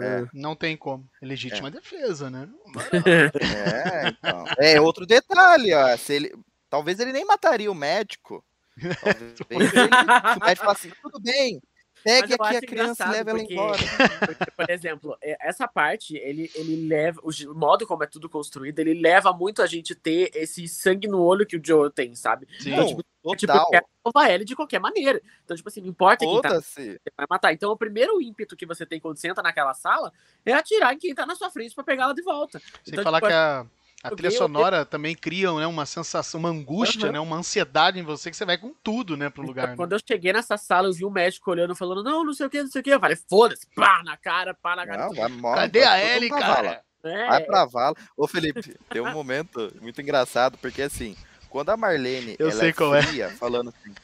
É. 0.01 0.25
Não 0.33 0.55
tem 0.55 0.77
como. 0.77 1.07
É 1.21 1.25
legítima 1.25 1.67
é. 1.67 1.71
defesa, 1.71 2.29
né? 2.29 2.47
É, 3.05 4.07
então. 4.09 4.45
É 4.57 4.79
outro 4.79 5.05
detalhe, 5.05 5.73
ó. 5.73 5.97
Se 5.97 6.13
ele... 6.13 6.33
Talvez 6.69 6.99
ele 6.99 7.13
nem 7.13 7.25
mataria 7.25 7.71
o 7.71 7.75
médico. 7.75 8.43
Talvez 9.49 9.73
ele... 9.73 9.89
o 9.89 10.45
médico 10.45 10.65
fala 10.65 10.71
assim, 10.73 10.91
tudo 11.01 11.19
bem, 11.19 11.61
Pegue 12.07 12.33
aqui 12.33 12.55
a 12.55 12.61
criança 12.61 13.05
e 13.05 13.09
leve 13.09 13.29
ela 13.29 13.41
embora. 13.41 13.77
Porque, 14.25 14.51
por 14.51 14.69
exemplo, 14.69 15.17
é, 15.21 15.37
essa 15.41 15.67
parte, 15.67 16.15
ele, 16.15 16.49
ele 16.55 16.87
leva. 16.87 17.19
O 17.21 17.53
modo 17.53 17.85
como 17.85 18.03
é 18.03 18.07
tudo 18.07 18.29
construído, 18.29 18.79
ele 18.79 18.93
leva 18.93 19.33
muito 19.33 19.61
a 19.61 19.67
gente 19.67 19.93
ter 19.93 20.31
esse 20.33 20.67
sangue 20.69 21.07
no 21.07 21.21
olho 21.21 21.45
que 21.45 21.57
o 21.57 21.61
Joe 21.63 21.91
tem, 21.91 22.15
sabe? 22.15 22.47
Sim. 22.59 22.71
Então, 22.71 22.87
tipo, 22.87 23.03
Total. 23.21 23.35
tipo, 23.35 23.53
eu 23.53 23.65
quero 23.71 23.85
salvar 24.03 24.31
ele 24.31 24.45
de 24.45 24.55
qualquer 24.55 24.79
maneira. 24.79 25.21
Então, 25.43 25.57
tipo 25.57 25.67
assim, 25.67 25.81
não 25.81 25.89
importa 25.89 26.25
quem 26.25 26.41
tá. 26.41 26.61
Você 26.61 26.99
vai 27.17 27.27
matar. 27.29 27.51
Então, 27.51 27.71
o 27.71 27.77
primeiro 27.77 28.21
ímpeto 28.21 28.55
que 28.55 28.65
você 28.65 28.85
tem 28.85 29.01
quando 29.01 29.17
senta 29.17 29.41
naquela 29.41 29.73
sala 29.73 30.13
é 30.45 30.53
atirar 30.53 30.93
em 30.93 30.97
quem 30.97 31.13
tá 31.13 31.25
na 31.25 31.35
sua 31.35 31.49
frente 31.49 31.75
para 31.75 31.83
pegar 31.83 32.05
ela 32.05 32.13
de 32.13 32.21
volta. 32.21 32.59
Sem 32.83 32.93
então, 32.93 33.03
falar 33.03 33.19
tipo, 33.19 33.27
que 33.27 33.33
a 33.33 33.65
a 34.03 34.11
trilha 34.11 34.31
sonora 34.31 34.85
também 34.85 35.15
cria 35.15 35.51
né, 35.53 35.65
uma 35.65 35.85
sensação, 35.85 36.39
uma 36.39 36.49
angústia, 36.49 37.07
uhum. 37.07 37.11
né, 37.11 37.19
uma 37.19 37.37
ansiedade 37.37 37.99
em 37.99 38.03
você 38.03 38.29
que 38.29 38.37
você 38.37 38.45
vai 38.45 38.57
com 38.57 38.73
tudo, 38.83 39.17
né, 39.17 39.29
pro 39.29 39.43
lugar. 39.43 39.69
Né? 39.69 39.75
Quando 39.75 39.91
né? 39.91 39.97
eu 39.97 40.01
cheguei 40.07 40.31
nessa 40.31 40.55
sala, 40.55 40.87
eu 40.87 40.93
vi 40.93 41.03
o 41.03 41.09
médico 41.09 41.49
olhando, 41.49 41.75
falando, 41.75 42.03
não, 42.03 42.23
não 42.23 42.33
sei 42.33 42.45
o 42.45 42.49
que, 42.49 42.61
não 42.61 42.69
sei 42.69 42.81
o 42.81 42.83
que. 42.83 42.91
Eu 42.91 42.99
falei, 42.99 43.17
foda-se, 43.29 43.67
pá, 43.75 44.03
na 44.03 44.15
cara, 44.15 44.53
pá, 44.53 44.75
na 44.75 44.85
cara. 44.85 45.07
Não, 45.07 45.13
vai, 45.13 45.29
morre, 45.29 45.61
Cadê 45.61 45.83
a 45.83 46.15
Ellie, 46.15 46.29
cara? 46.29 46.83
É. 47.03 47.27
Vai 47.27 47.43
pra 47.43 47.65
vala. 47.65 47.95
Ô, 48.15 48.27
Felipe, 48.27 48.77
tem 48.89 49.01
um 49.01 49.11
momento 49.11 49.73
muito 49.81 50.01
engraçado, 50.01 50.57
porque 50.57 50.81
assim, 50.81 51.15
quando 51.49 51.69
a 51.69 51.77
Marlene 51.77 52.35
eu 52.37 52.49
ela 52.49 52.59
sei 52.59 52.69
é 52.69 52.73
qual 52.73 53.01
fria, 53.01 53.25
é. 53.25 53.29
falando 53.29 53.69
assim, 53.69 53.95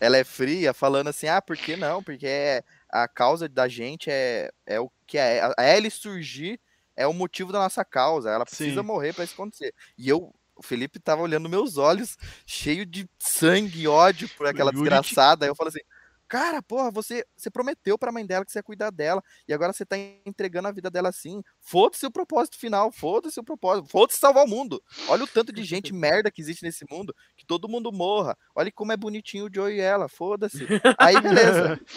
ela 0.00 0.16
é 0.16 0.24
fria, 0.24 0.74
falando 0.74 1.08
assim, 1.08 1.28
ah, 1.28 1.42
por 1.42 1.56
que 1.56 1.76
não? 1.76 2.02
Porque 2.02 2.26
é, 2.26 2.62
a 2.90 3.06
causa 3.06 3.48
da 3.48 3.68
gente 3.68 4.10
é, 4.10 4.50
é 4.66 4.80
o 4.80 4.90
que 5.06 5.18
é. 5.18 5.42
A 5.56 5.76
Ellie 5.76 5.90
surgir 5.90 6.60
é 6.98 7.06
o 7.06 7.14
motivo 7.14 7.52
da 7.52 7.60
nossa 7.60 7.84
causa. 7.84 8.28
Ela 8.28 8.44
precisa 8.44 8.80
Sim. 8.80 8.86
morrer 8.86 9.12
para 9.12 9.22
isso 9.22 9.34
acontecer. 9.34 9.72
E 9.96 10.08
eu, 10.08 10.34
o 10.56 10.62
Felipe 10.62 10.98
tava 10.98 11.22
olhando 11.22 11.48
meus 11.48 11.76
olhos, 11.76 12.18
cheio 12.44 12.84
de 12.84 13.08
sangue 13.16 13.82
e 13.82 13.88
ódio 13.88 14.28
por 14.36 14.48
aquela 14.48 14.72
desgraçada. 14.72 15.46
Aí 15.46 15.50
eu 15.50 15.54
falo 15.54 15.68
assim: 15.68 15.80
Cara, 16.26 16.60
porra, 16.60 16.90
você, 16.90 17.24
você 17.36 17.48
prometeu 17.48 17.96
pra 17.96 18.10
mãe 18.10 18.26
dela 18.26 18.44
que 18.44 18.50
você 18.50 18.58
ia 18.58 18.62
cuidar 18.64 18.90
dela, 18.90 19.22
e 19.46 19.54
agora 19.54 19.72
você 19.72 19.86
tá 19.86 19.96
entregando 20.26 20.66
a 20.66 20.72
vida 20.72 20.90
dela 20.90 21.08
assim. 21.08 21.40
Foda-se 21.60 22.04
o 22.04 22.10
propósito 22.10 22.58
final, 22.58 22.90
foda-se 22.90 23.38
o 23.38 23.44
propósito, 23.44 23.88
foda-se 23.88 24.18
salvar 24.18 24.44
o 24.44 24.48
mundo. 24.48 24.82
Olha 25.08 25.22
o 25.22 25.28
tanto 25.28 25.52
de 25.52 25.62
gente 25.64 25.92
merda 25.92 26.32
que 26.32 26.42
existe 26.42 26.64
nesse 26.64 26.84
mundo, 26.90 27.14
que 27.36 27.46
todo 27.46 27.68
mundo 27.68 27.92
morra. 27.92 28.36
Olha 28.56 28.72
como 28.72 28.90
é 28.90 28.96
bonitinho 28.96 29.46
o 29.46 29.50
Joe 29.54 29.72
e 29.72 29.80
ela, 29.80 30.08
foda-se. 30.08 30.66
Aí, 30.98 31.18
beleza. 31.20 31.80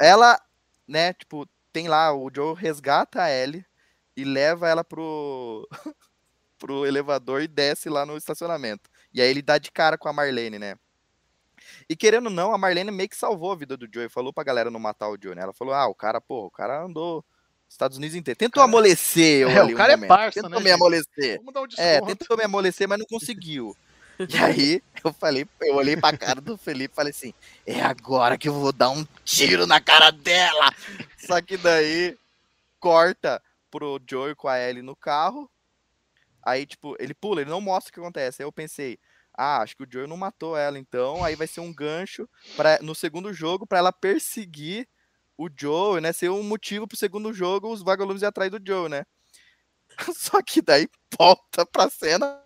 Ela, 0.00 0.40
né, 0.88 1.12
tipo, 1.12 1.46
tem 1.72 1.88
lá, 1.88 2.12
o 2.14 2.30
Joe 2.32 2.54
resgata 2.54 3.22
a 3.22 3.30
Ellie, 3.30 3.64
e 4.16 4.24
leva 4.24 4.68
ela 4.68 4.84
pro, 4.84 5.68
pro 6.58 6.86
elevador 6.86 7.42
e 7.42 7.48
desce 7.48 7.88
lá 7.88 8.06
no 8.06 8.16
estacionamento. 8.16 8.90
E 9.12 9.20
aí 9.20 9.28
ele 9.28 9.42
dá 9.42 9.58
de 9.58 9.70
cara 9.70 9.98
com 9.98 10.08
a 10.08 10.12
Marlene, 10.12 10.58
né? 10.58 10.76
E 11.88 11.96
querendo 11.96 12.26
ou 12.26 12.32
não, 12.32 12.54
a 12.54 12.58
Marlene 12.58 12.90
meio 12.90 13.08
que 13.08 13.16
salvou 13.16 13.52
a 13.52 13.56
vida 13.56 13.76
do 13.76 13.88
Joey. 13.92 14.08
Falou 14.08 14.32
pra 14.32 14.44
galera 14.44 14.70
não 14.70 14.80
matar 14.80 15.08
o 15.08 15.18
Joey, 15.20 15.36
né? 15.36 15.42
Ela 15.42 15.52
falou, 15.52 15.74
ah, 15.74 15.86
o 15.86 15.94
cara, 15.94 16.20
pô, 16.20 16.46
o 16.46 16.50
cara 16.50 16.82
andou 16.82 17.24
Estados 17.68 17.96
Unidos 17.96 18.14
inteiro. 18.14 18.38
Tentou 18.38 18.60
cara... 18.60 18.70
amolecer 18.70 19.48
é, 19.48 19.64
o 19.64 19.74
cara 19.74 19.96
um 19.96 20.04
é 20.04 20.06
parça, 20.06 20.42
Tentou 20.42 20.50
né, 20.50 20.56
me 20.58 20.62
gente? 20.64 20.74
amolecer. 20.74 21.40
Um 21.40 21.66
é, 21.78 22.00
tentou 22.00 22.36
me 22.36 22.44
amolecer, 22.44 22.88
mas 22.88 22.98
não 22.98 23.06
conseguiu. 23.06 23.76
E 24.28 24.36
aí, 24.36 24.82
eu 25.02 25.12
falei, 25.12 25.48
eu 25.62 25.74
olhei 25.74 25.96
pra 25.96 26.16
cara 26.16 26.40
do 26.40 26.56
Felipe 26.56 26.92
e 26.92 26.94
falei 26.94 27.10
assim: 27.10 27.34
é 27.66 27.80
agora 27.80 28.38
que 28.38 28.46
eu 28.48 28.52
vou 28.52 28.70
dar 28.70 28.90
um 28.90 29.04
tiro 29.24 29.66
na 29.66 29.80
cara 29.80 30.12
dela. 30.12 30.72
Só 31.16 31.40
que 31.40 31.56
daí 31.56 32.16
corta 32.78 33.42
pro 33.72 33.98
Joey 34.08 34.34
com 34.34 34.46
a 34.46 34.58
Ellie 34.60 34.82
no 34.82 34.94
carro. 34.94 35.50
Aí, 36.44 36.66
tipo, 36.66 36.94
ele 37.00 37.14
pula, 37.14 37.40
ele 37.40 37.50
não 37.50 37.60
mostra 37.60 37.90
o 37.90 37.94
que 37.94 38.00
acontece. 38.00 38.42
Aí 38.42 38.46
eu 38.46 38.52
pensei, 38.52 38.98
ah, 39.32 39.62
acho 39.62 39.74
que 39.74 39.82
o 39.82 39.86
Joey 39.90 40.06
não 40.06 40.16
matou 40.16 40.56
ela, 40.56 40.78
então 40.78 41.24
aí 41.24 41.34
vai 41.34 41.46
ser 41.46 41.60
um 41.60 41.72
gancho 41.72 42.28
para 42.56 42.78
no 42.82 42.94
segundo 42.94 43.32
jogo 43.32 43.66
para 43.66 43.78
ela 43.78 43.92
perseguir 43.92 44.86
o 45.38 45.48
Joe, 45.48 46.00
né? 46.00 46.12
Ser 46.12 46.28
um 46.30 46.42
motivo 46.42 46.86
pro 46.86 46.96
segundo 46.96 47.32
jogo 47.32 47.72
os 47.72 47.82
vagalumes 47.82 48.22
ir 48.22 48.26
atrás 48.26 48.50
do 48.50 48.60
Joe, 48.64 48.88
né? 48.88 49.04
Só 50.14 50.42
que 50.42 50.60
daí 50.60 50.88
volta 51.18 51.64
pra 51.64 51.88
cena 51.88 52.38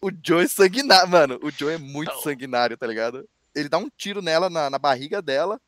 o 0.00 0.10
Joe 0.24 0.44
é 0.44 0.48
sanguinário. 0.48 1.08
Mano, 1.08 1.40
o 1.42 1.50
Joe 1.50 1.74
é 1.74 1.78
muito 1.78 2.14
sanguinário, 2.20 2.76
tá 2.76 2.86
ligado? 2.86 3.26
Ele 3.54 3.68
dá 3.68 3.78
um 3.78 3.88
tiro 3.88 4.20
nela, 4.20 4.50
na, 4.50 4.68
na 4.68 4.78
barriga 4.78 5.22
dela. 5.22 5.60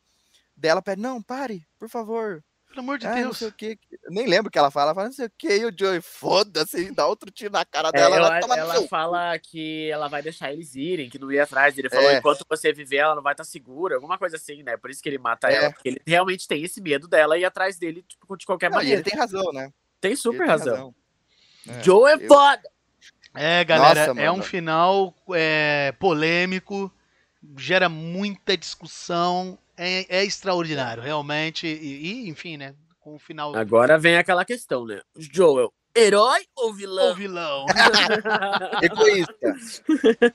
Dela 0.56 0.82
pede, 0.82 1.00
não, 1.00 1.22
pare, 1.22 1.66
por 1.78 1.88
favor. 1.88 2.44
Pelo 2.74 2.82
amor 2.82 2.98
de 2.98 3.06
ah, 3.06 3.14
Deus. 3.14 3.26
Não 3.26 3.32
sei 3.34 3.48
o 3.48 3.52
que. 3.52 3.78
Nem 4.10 4.26
lembro 4.26 4.48
o 4.48 4.50
que 4.50 4.58
ela 4.58 4.68
fala. 4.68 4.86
Ela 4.86 4.94
fala, 4.96 5.06
não 5.06 5.12
sei 5.12 5.26
o 5.26 5.32
que. 5.38 5.46
E 5.46 5.64
o 5.64 5.72
Joey, 5.76 6.00
foda-se, 6.00 6.90
dá 6.90 7.06
outro 7.06 7.30
tiro 7.30 7.52
na 7.52 7.64
cara 7.64 7.92
dela. 7.92 8.16
É, 8.16 8.18
ela, 8.18 8.38
ela, 8.40 8.58
ela 8.58 8.88
fala 8.88 9.38
que 9.38 9.88
ela 9.88 10.08
vai 10.08 10.20
deixar 10.20 10.52
eles 10.52 10.74
irem, 10.74 11.08
que 11.08 11.18
não 11.18 11.30
ia 11.30 11.44
atrás. 11.44 11.78
Ele 11.78 11.88
falou, 11.88 12.10
é. 12.10 12.18
enquanto 12.18 12.44
você 12.48 12.72
viver, 12.72 12.96
ela 12.96 13.14
não 13.14 13.22
vai 13.22 13.32
estar 13.32 13.44
tá 13.44 13.48
segura. 13.48 13.94
Alguma 13.94 14.18
coisa 14.18 14.34
assim, 14.34 14.64
né? 14.64 14.76
Por 14.76 14.90
isso 14.90 15.00
que 15.00 15.08
ele 15.08 15.18
mata 15.18 15.48
é. 15.48 15.54
ela. 15.54 15.72
Porque 15.72 15.88
ele 15.88 16.02
realmente 16.04 16.48
tem 16.48 16.64
esse 16.64 16.80
medo 16.80 17.06
dela 17.06 17.38
ir 17.38 17.44
atrás 17.44 17.78
dele 17.78 18.02
tipo, 18.02 18.36
de 18.36 18.44
qualquer 18.44 18.70
não, 18.70 18.78
maneira. 18.78 19.00
ele 19.00 19.08
tem 19.08 19.16
razão, 19.16 19.52
né? 19.52 19.72
Tem 20.00 20.16
super 20.16 20.38
tem 20.38 20.48
razão. 20.48 20.74
razão. 20.74 20.94
É, 21.68 21.82
Joe 21.82 22.10
é 22.10 22.14
eu... 22.16 22.26
foda! 22.26 22.74
É, 23.36 23.64
galera, 23.64 24.08
Nossa, 24.08 24.20
é 24.20 24.30
um 24.30 24.42
final 24.42 25.14
é, 25.32 25.92
polêmico, 25.98 26.92
gera 27.56 27.88
muita 27.88 28.56
discussão, 28.56 29.58
é, 29.76 30.18
é 30.18 30.24
extraordinário, 30.24 31.02
realmente. 31.02 31.66
E, 31.66 32.26
e, 32.26 32.28
enfim, 32.28 32.56
né? 32.56 32.74
Com 33.00 33.16
o 33.16 33.18
final. 33.18 33.54
Agora 33.54 33.98
vem 33.98 34.16
aquela 34.16 34.44
questão, 34.44 34.86
né? 34.86 35.00
Joel, 35.16 35.72
Herói 35.96 36.44
ou 36.56 36.74
vilão? 36.74 37.08
Ou 37.10 37.14
vilão. 37.14 37.66
Egoísta. 38.82 39.34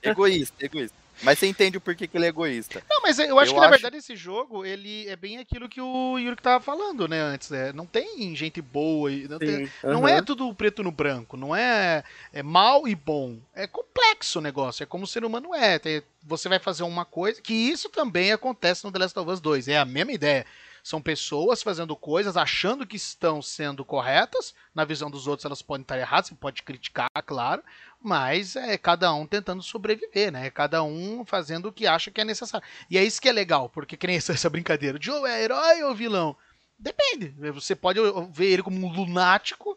egoísta, 0.02 0.64
egoísta. 0.64 0.96
Mas 1.22 1.38
você 1.38 1.46
entende 1.46 1.76
o 1.76 1.80
porquê 1.80 2.06
que 2.06 2.16
ele 2.16 2.26
é 2.26 2.28
egoísta. 2.28 2.82
Não, 2.88 3.02
mas 3.02 3.18
eu 3.18 3.38
acho 3.38 3.50
Eu 3.50 3.54
que 3.54 3.60
na 3.60 3.66
acho- 3.66 3.70
verdade 3.72 3.96
esse 3.96 4.16
jogo, 4.16 4.64
ele 4.64 5.08
é 5.08 5.16
bem 5.16 5.38
aquilo 5.38 5.68
que 5.68 5.80
o 5.80 6.18
Yuri 6.18 6.36
que 6.36 6.42
tava 6.42 6.62
falando, 6.62 7.06
né, 7.08 7.20
antes. 7.20 7.50
né? 7.50 7.72
Não 7.72 7.86
tem 7.86 8.34
gente 8.34 8.60
boa 8.62 9.10
e 9.12 9.28
não, 9.28 9.38
tem- 9.38 9.66
Sim, 9.66 9.72
não 9.84 10.06
é 10.08 10.22
tudo 10.22 10.52
preto 10.54 10.82
no 10.82 10.90
branco, 10.90 11.36
não 11.36 11.54
é, 11.54 12.02
é 12.32 12.42
mal 12.42 12.86
e 12.88 12.94
bom. 12.94 13.38
É 13.54 13.66
complexo 13.66 14.38
o 14.38 14.42
negócio, 14.42 14.82
é 14.82 14.86
como 14.86 15.04
o 15.04 15.06
ser 15.06 15.24
humano 15.24 15.54
é. 15.54 15.78
Tem- 15.78 16.02
você 16.22 16.48
vai 16.48 16.58
fazer 16.58 16.82
uma 16.82 17.04
coisa, 17.04 17.40
que 17.40 17.52
isso 17.54 17.88
também 17.88 18.32
acontece 18.32 18.84
no 18.84 18.92
The 18.92 18.98
Last 18.98 19.18
of 19.18 19.30
Us 19.30 19.40
2, 19.40 19.68
é 19.68 19.78
a 19.78 19.84
mesma 19.84 20.12
ideia. 20.12 20.44
São 20.82 21.00
pessoas 21.00 21.62
fazendo 21.62 21.94
coisas, 21.96 22.36
achando 22.36 22.86
que 22.86 22.96
estão 22.96 23.40
sendo 23.42 23.84
corretas, 23.84 24.54
na 24.74 24.84
visão 24.84 25.10
dos 25.10 25.26
outros 25.26 25.44
elas 25.44 25.62
podem 25.62 25.82
estar 25.82 25.98
erradas, 25.98 26.28
você 26.28 26.34
pode 26.34 26.62
criticar, 26.62 27.08
claro, 27.26 27.62
mas 28.02 28.56
é 28.56 28.78
cada 28.78 29.12
um 29.12 29.26
tentando 29.26 29.62
sobreviver, 29.62 30.32
né? 30.32 30.50
Cada 30.50 30.82
um 30.82 31.24
fazendo 31.24 31.66
o 31.68 31.72
que 31.72 31.86
acha 31.86 32.10
que 32.10 32.20
é 32.20 32.24
necessário. 32.24 32.66
E 32.90 32.96
é 32.96 33.04
isso 33.04 33.20
que 33.20 33.28
é 33.28 33.32
legal, 33.32 33.68
porque 33.68 33.96
que 33.96 34.06
nem 34.06 34.16
essa, 34.16 34.32
essa 34.34 34.50
brincadeira. 34.50 34.98
O 34.98 35.02
Joe 35.02 35.28
é 35.30 35.42
herói 35.42 35.82
ou 35.82 35.94
vilão? 35.94 36.36
Depende. 36.78 37.28
Você 37.52 37.76
pode 37.76 38.00
ver 38.32 38.46
ele 38.46 38.62
como 38.62 38.86
um 38.86 38.90
lunático, 38.90 39.76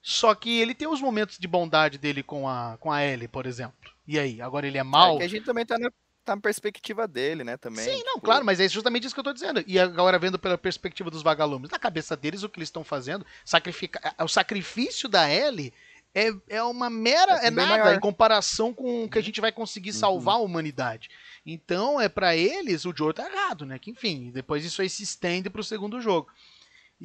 só 0.00 0.34
que 0.34 0.60
ele 0.60 0.74
tem 0.74 0.86
os 0.86 1.00
momentos 1.00 1.38
de 1.38 1.48
bondade 1.48 1.98
dele 1.98 2.22
com 2.22 2.48
a, 2.48 2.76
com 2.78 2.92
a 2.92 3.02
Ellie, 3.04 3.26
por 3.26 3.46
exemplo. 3.46 3.90
E 4.06 4.18
aí? 4.18 4.40
Agora 4.40 4.66
ele 4.66 4.78
é 4.78 4.80
É 4.80 4.84
mal? 4.84 5.16
que 5.18 5.24
a 5.24 5.28
gente 5.28 5.44
também 5.44 5.66
tá 5.66 5.76
na, 5.78 5.90
tá 6.24 6.34
na 6.34 6.40
perspectiva 6.42 7.06
dele, 7.06 7.44
né? 7.44 7.56
Também. 7.56 7.84
Sim, 7.84 8.02
não, 8.04 8.14
tipo, 8.14 8.20
claro, 8.26 8.44
mas 8.44 8.60
é 8.60 8.68
justamente 8.68 9.04
isso 9.04 9.14
que 9.14 9.20
eu 9.20 9.24
tô 9.24 9.32
dizendo. 9.32 9.62
E 9.66 9.78
agora 9.78 10.18
vendo 10.18 10.38
pela 10.38 10.56
perspectiva 10.58 11.10
dos 11.10 11.22
vagalumes, 11.22 11.70
na 11.70 11.78
cabeça 11.78 12.16
deles 12.16 12.42
o 12.42 12.48
que 12.48 12.58
eles 12.58 12.68
estão 12.68 12.82
fazendo, 12.84 13.24
sacrificar, 13.44 14.14
o 14.20 14.28
sacrifício 14.28 15.08
da 15.08 15.30
Ellie 15.30 15.72
é, 16.14 16.32
é 16.48 16.62
uma 16.62 16.88
mera, 16.88 17.40
É 17.42 17.46
é, 17.46 17.50
nada 17.50 17.70
maior. 17.70 17.94
em 17.94 18.00
comparação 18.00 18.72
com 18.72 19.04
o 19.04 19.08
que 19.10 19.18
a 19.18 19.22
gente 19.22 19.40
vai 19.40 19.50
conseguir 19.50 19.92
salvar 19.92 20.36
a 20.36 20.38
humanidade. 20.38 21.10
Então, 21.44 22.00
é 22.00 22.08
pra 22.08 22.36
eles 22.36 22.84
o 22.84 22.94
Joe 22.96 23.12
tá 23.12 23.28
errado, 23.28 23.66
né? 23.66 23.78
Que 23.78 23.90
enfim, 23.90 24.30
depois 24.32 24.64
isso 24.64 24.80
aí 24.80 24.88
se 24.88 25.02
estende 25.02 25.50
pro 25.50 25.64
segundo 25.64 26.00
jogo. 26.00 26.28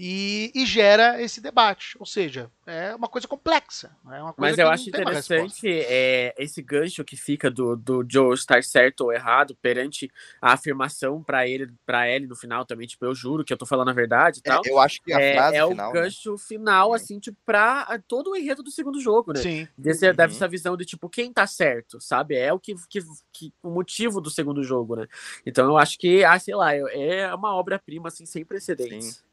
E, 0.01 0.49
e 0.55 0.65
gera 0.65 1.21
esse 1.21 1.41
debate, 1.41 1.97
ou 1.99 2.05
seja, 2.05 2.49
é 2.65 2.95
uma 2.95 3.09
coisa 3.09 3.27
complexa, 3.27 3.91
é 4.05 4.21
uma 4.23 4.31
coisa 4.31 4.37
Mas 4.37 4.57
eu 4.57 4.69
acho 4.69 4.87
interessante 4.87 5.67
é, 5.69 6.33
esse 6.37 6.61
gancho 6.61 7.03
que 7.03 7.17
fica 7.17 7.51
do, 7.51 7.75
do 7.75 8.05
Joe 8.09 8.33
estar 8.33 8.63
certo 8.63 9.01
ou 9.01 9.11
errado 9.11 9.57
perante 9.61 10.09
a 10.41 10.53
afirmação 10.53 11.21
pra 11.21 11.45
ele, 11.45 11.69
para 11.85 12.09
ele 12.09 12.27
no 12.27 12.35
final 12.37 12.63
também, 12.63 12.87
tipo, 12.87 13.03
eu 13.03 13.13
juro 13.13 13.43
que 13.43 13.51
eu 13.51 13.57
tô 13.57 13.65
falando 13.65 13.89
a 13.89 13.93
verdade 13.93 14.39
e 14.39 14.41
é, 14.49 14.53
tal. 14.53 14.61
eu 14.65 14.79
acho 14.79 15.01
que 15.03 15.11
a 15.11 15.19
É, 15.19 15.33
frase 15.33 15.57
é 15.57 15.65
o 15.65 15.69
final. 15.71 15.93
né? 15.93 15.99
gancho 16.01 16.37
final, 16.37 16.93
assim, 16.93 17.19
tipo, 17.19 17.37
pra 17.45 17.99
todo 18.07 18.31
o 18.31 18.37
enredo 18.37 18.63
do 18.63 18.71
segundo 18.71 19.01
jogo, 19.01 19.33
né? 19.33 19.41
Sim. 19.41 19.67
Desse, 19.77 20.07
Uhum. 20.07 20.13
Dessa 20.15 20.47
visão 20.47 20.77
de, 20.77 20.85
tipo, 20.85 21.09
quem 21.09 21.33
tá 21.33 21.45
certo, 21.45 21.99
sabe? 21.99 22.35
É 22.37 22.53
o 22.53 22.59
que, 22.59 22.73
que, 22.89 23.01
que- 23.33 23.53
o 23.61 23.69
motivo 23.69 24.21
do 24.21 24.29
segundo 24.29 24.63
jogo, 24.63 24.95
né? 24.95 25.07
Então 25.45 25.65
eu 25.65 25.77
acho 25.77 25.97
que, 25.97 26.23
ah, 26.23 26.39
sei 26.39 26.55
lá, 26.55 26.73
eu- 26.73 26.87
é 26.87 27.35
uma 27.35 27.53
obra-prima, 27.53 28.07
assim, 28.07 28.25
sem 28.25 28.45
precedentes. 28.45 29.27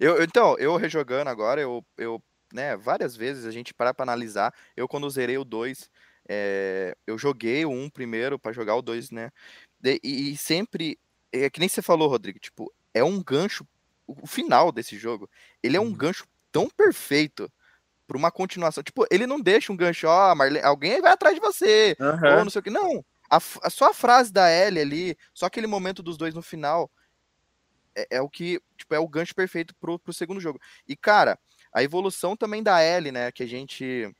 Eu, 0.00 0.16
eu- 0.16 0.22
então, 0.24 0.56
eu 0.58 0.76
rejogando 0.76 1.30
agora, 1.30 1.60
eu, 1.60 1.84
eu, 1.96 2.22
né, 2.52 2.76
várias 2.76 3.16
vezes 3.16 3.44
a 3.44 3.50
gente 3.50 3.74
para 3.74 3.94
pra 3.94 4.02
analisar. 4.04 4.52
Eu, 4.76 4.88
quando 4.88 5.08
zerei 5.10 5.38
o 5.38 5.44
2, 5.44 5.90
é, 6.28 6.96
eu 7.06 7.18
joguei 7.18 7.64
o 7.64 7.70
1 7.70 7.88
primeiro 7.90 8.38
pra 8.38 8.52
jogar 8.52 8.74
o 8.76 8.82
2, 8.82 9.10
né? 9.10 9.30
E, 9.84 10.32
e 10.32 10.36
sempre, 10.36 10.98
é 11.32 11.50
que 11.50 11.60
nem 11.60 11.68
você 11.68 11.82
falou, 11.82 12.08
Rodrigo, 12.08 12.38
tipo, 12.38 12.72
é 12.94 13.04
um 13.04 13.22
gancho. 13.22 13.66
O 14.06 14.26
final 14.26 14.70
desse 14.72 14.96
jogo, 14.96 15.28
ele 15.62 15.76
é 15.76 15.80
um 15.80 15.86
Uhum. 15.86 15.92
gancho 15.94 16.24
tão 16.52 16.68
perfeito 16.70 17.50
pra 18.06 18.16
uma 18.16 18.30
continuação. 18.30 18.82
Tipo, 18.82 19.06
ele 19.10 19.26
não 19.26 19.40
deixa 19.40 19.72
um 19.72 19.76
gancho, 19.76 20.06
ó, 20.08 20.34
Marlene, 20.34 20.64
alguém 20.64 21.00
vai 21.00 21.12
atrás 21.12 21.34
de 21.34 21.40
você, 21.40 21.96
Aham. 22.00 22.38
ou 22.38 22.44
não 22.44 22.50
sei 22.50 22.60
o 22.60 22.62
que. 22.62 22.70
Não. 22.70 23.04
A, 23.30 23.38
a- 23.38 23.70
só 23.70 23.90
a 23.90 23.94
frase 23.94 24.32
da 24.32 24.50
Ellie 24.52 24.80
ali, 24.82 25.16
só 25.34 25.46
aquele 25.46 25.66
momento 25.66 26.02
dos 26.02 26.16
dois 26.16 26.34
no 26.34 26.42
final, 26.42 26.90
é, 27.96 28.06
é 28.18 28.20
o 28.22 28.28
que, 28.28 28.60
tipo, 28.76 28.94
é 28.94 28.98
o 28.98 29.08
gancho 29.08 29.34
perfeito 29.34 29.74
pro, 29.76 29.98
pro 29.98 30.12
segundo 30.12 30.40
jogo. 30.40 30.60
E, 30.86 30.96
cara, 30.96 31.38
a 31.74 31.82
evolução 31.82 32.36
também 32.36 32.62
da 32.62 32.82
Ellie, 32.84 33.12
né, 33.12 33.32
que 33.32 33.42
a 33.42 33.46
gente 33.48 34.10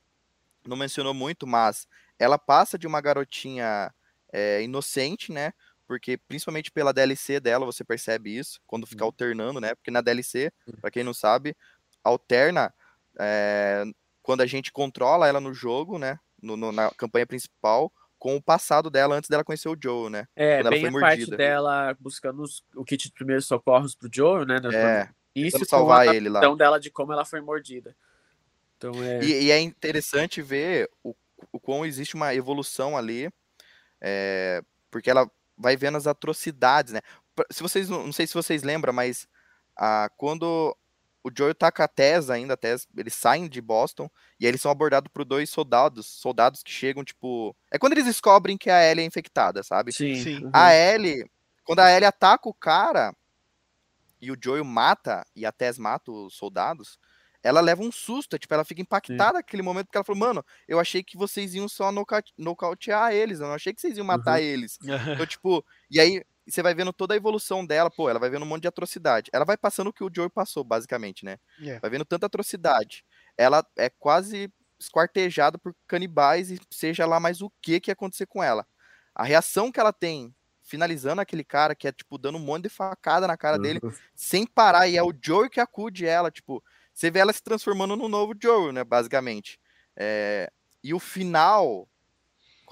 não 0.66 0.76
mencionou 0.76 1.14
muito, 1.14 1.46
mas 1.46 1.86
ela 2.18 2.38
passa 2.38 2.78
de 2.78 2.86
uma 2.86 3.00
garotinha 3.00 3.92
é, 4.32 4.62
inocente, 4.62 5.32
né, 5.32 5.52
porque 5.86 6.18
principalmente 6.18 6.70
pela 6.72 6.92
DLC 6.92 7.38
dela 7.38 7.64
você 7.64 7.84
percebe 7.84 8.36
isso, 8.36 8.60
quando 8.66 8.86
fica 8.86 9.04
Uhum. 9.04 9.08
alternando, 9.08 9.60
né, 9.60 9.74
porque 9.74 9.90
na 9.90 10.00
DLC, 10.00 10.50
pra 10.80 10.90
quem 10.90 11.04
não 11.04 11.14
sabe, 11.14 11.56
alterna 12.02 12.72
é, 13.18 13.84
quando 14.22 14.40
a 14.42 14.46
gente 14.46 14.72
controla 14.72 15.26
ela 15.28 15.40
no 15.40 15.54
jogo, 15.54 15.98
né, 15.98 16.18
no- 16.42 16.56
no- 16.56 16.72
na 16.72 16.90
campanha 16.90 17.26
principal, 17.26 17.92
com 18.18 18.34
o 18.36 18.42
passado 18.42 18.88
dela 18.90 19.14
antes 19.14 19.28
dela 19.28 19.44
conhecer 19.44 19.68
o 19.68 19.76
Joe, 19.80 20.10
né? 20.10 20.26
É, 20.34 20.56
quando 20.56 20.60
ela 20.66 20.70
bem 20.70 20.80
foi 20.80 20.88
a 20.88 20.92
parte 21.00 21.18
mordida. 21.20 21.36
dela 21.36 21.96
buscando 22.00 22.42
os- 22.42 22.64
o 22.74 22.84
kit 22.84 23.08
de 23.08 23.12
primeiros 23.12 23.46
socorros 23.46 23.94
pro 23.94 24.08
Joe, 24.12 24.46
né? 24.46 24.58
no- 24.60 24.72
É, 24.72 25.10
Isso 25.34 25.64
salvar 25.66 26.14
ele 26.14 26.28
lá. 26.28 26.40
questão 26.40 26.56
dela 26.56 26.80
de 26.80 26.90
como 26.90 27.12
ela 27.12 27.24
foi 27.24 27.40
mordida. 27.40 27.94
Então 28.76 28.92
é. 29.02 29.20
E, 29.22 29.44
e 29.44 29.50
é 29.50 29.60
interessante 29.60 30.40
ver 30.42 30.90
o, 31.02 31.14
o 31.52 31.60
quão 31.60 31.84
existe 31.84 32.14
uma 32.14 32.34
evolução 32.34 32.96
ali, 32.96 33.30
é, 34.00 34.62
porque 34.90 35.10
ela 35.10 35.30
vai 35.56 35.76
vendo 35.76 35.96
as 35.96 36.06
atrocidades, 36.06 36.92
né? 36.92 37.00
Se 37.50 37.62
vocês 37.62 37.88
não, 37.88 38.04
não 38.04 38.12
sei 38.12 38.26
se 38.26 38.34
vocês 38.34 38.62
lembram, 38.62 38.92
mas 38.92 39.26
ah, 39.76 40.10
quando 40.16 40.74
o 41.26 41.30
Joel 41.36 41.56
tá 41.56 41.72
com 41.72 41.82
a 41.82 41.88
Tess 41.88 42.30
ainda, 42.30 42.54
a 42.54 42.56
Tess, 42.56 42.86
eles 42.96 43.12
saem 43.12 43.48
de 43.48 43.60
Boston 43.60 44.08
e 44.38 44.46
aí 44.46 44.50
eles 44.50 44.60
são 44.60 44.70
abordados 44.70 45.10
por 45.12 45.24
dois 45.24 45.50
soldados, 45.50 46.06
soldados 46.06 46.62
que 46.62 46.70
chegam, 46.70 47.02
tipo. 47.02 47.54
É 47.68 47.80
quando 47.80 47.94
eles 47.94 48.04
descobrem 48.04 48.56
que 48.56 48.70
a 48.70 48.80
Ellie 48.88 49.02
é 49.02 49.06
infectada, 49.06 49.60
sabe? 49.64 49.92
Sim. 49.92 50.14
Sim. 50.22 50.44
uhum. 50.44 50.50
A 50.52 50.72
Ellie, 50.72 51.28
quando 51.64 51.80
a 51.80 51.90
Ellie 51.90 52.06
ataca 52.06 52.48
o 52.48 52.54
cara 52.54 53.12
e 54.20 54.30
o 54.30 54.36
Joel 54.40 54.64
mata 54.64 55.26
e 55.34 55.44
a 55.44 55.50
Tess 55.50 55.78
mata 55.78 56.12
os 56.12 56.36
soldados, 56.36 56.96
ela 57.42 57.60
leva 57.60 57.82
um 57.82 57.90
susto, 57.90 58.38
tipo, 58.38 58.54
ela 58.54 58.64
fica 58.64 58.80
impactada 58.80 59.34
naquele 59.34 59.62
momento 59.62 59.86
porque 59.86 59.98
ela 59.98 60.04
falou, 60.04 60.20
mano, 60.20 60.44
eu 60.68 60.78
achei 60.78 61.02
que 61.02 61.16
vocês 61.16 61.54
iam 61.54 61.68
só 61.68 61.90
nocaute- 61.90 62.32
nocautear 62.38 63.12
eles, 63.12 63.40
eu 63.40 63.48
não 63.48 63.54
achei 63.54 63.74
que 63.74 63.80
vocês 63.80 63.96
iam 63.96 64.06
matar 64.06 64.40
eles. 64.40 64.78
Então, 65.24 65.26
tipo, 65.26 65.64
e 65.90 65.98
aí 65.98 66.22
você 66.48 66.62
vai 66.62 66.74
vendo 66.74 66.92
toda 66.92 67.14
a 67.14 67.16
evolução 67.16 67.64
dela, 67.66 67.90
pô, 67.90 68.08
ela 68.08 68.18
vai 68.18 68.30
vendo 68.30 68.42
um 68.44 68.46
monte 68.46 68.62
de 68.62 68.68
atrocidade. 68.68 69.30
Ela 69.32 69.44
vai 69.44 69.56
passando 69.56 69.88
o 69.88 69.92
que 69.92 70.04
o 70.04 70.10
Joel 70.14 70.30
passou, 70.30 70.62
basicamente, 70.64 71.24
né? 71.24 71.38
É. 71.62 71.78
Vai 71.80 71.90
vendo 71.90 72.04
tanta 72.04 72.26
atrocidade. 72.26 73.04
Ela 73.36 73.64
é 73.76 73.90
quase 73.90 74.50
esquartejada 74.78 75.58
por 75.58 75.74
canibais 75.86 76.50
e 76.50 76.58
seja 76.70 77.06
lá 77.06 77.18
mais 77.18 77.40
o 77.40 77.50
que 77.62 77.80
que 77.80 77.90
ia 77.90 77.94
acontecer 77.94 78.26
com 78.26 78.42
ela. 78.42 78.66
A 79.14 79.24
reação 79.24 79.72
que 79.72 79.80
ela 79.80 79.92
tem 79.92 80.34
finalizando 80.62 81.20
aquele 81.20 81.44
cara, 81.44 81.74
que 81.76 81.86
é, 81.86 81.92
tipo, 81.92 82.18
dando 82.18 82.38
um 82.38 82.40
monte 82.40 82.64
de 82.64 82.68
facada 82.68 83.26
na 83.26 83.36
cara 83.36 83.56
dele, 83.56 83.78
Uhum. 83.82 83.92
sem 84.16 84.44
parar, 84.46 84.88
e 84.88 84.96
é 84.96 85.02
o 85.02 85.12
Joel 85.24 85.48
que 85.48 85.60
acude 85.60 86.04
ela, 86.04 86.28
tipo, 86.30 86.62
você 86.92 87.08
vê 87.10 87.20
ela 87.20 87.32
se 87.32 87.40
transformando 87.42 87.94
no 87.96 88.08
novo 88.08 88.34
Joel, 88.40 88.72
né, 88.72 88.82
basicamente. 88.84 89.58
É, 89.96 90.50
E 90.82 90.92
o 90.94 90.98
final, 91.00 91.88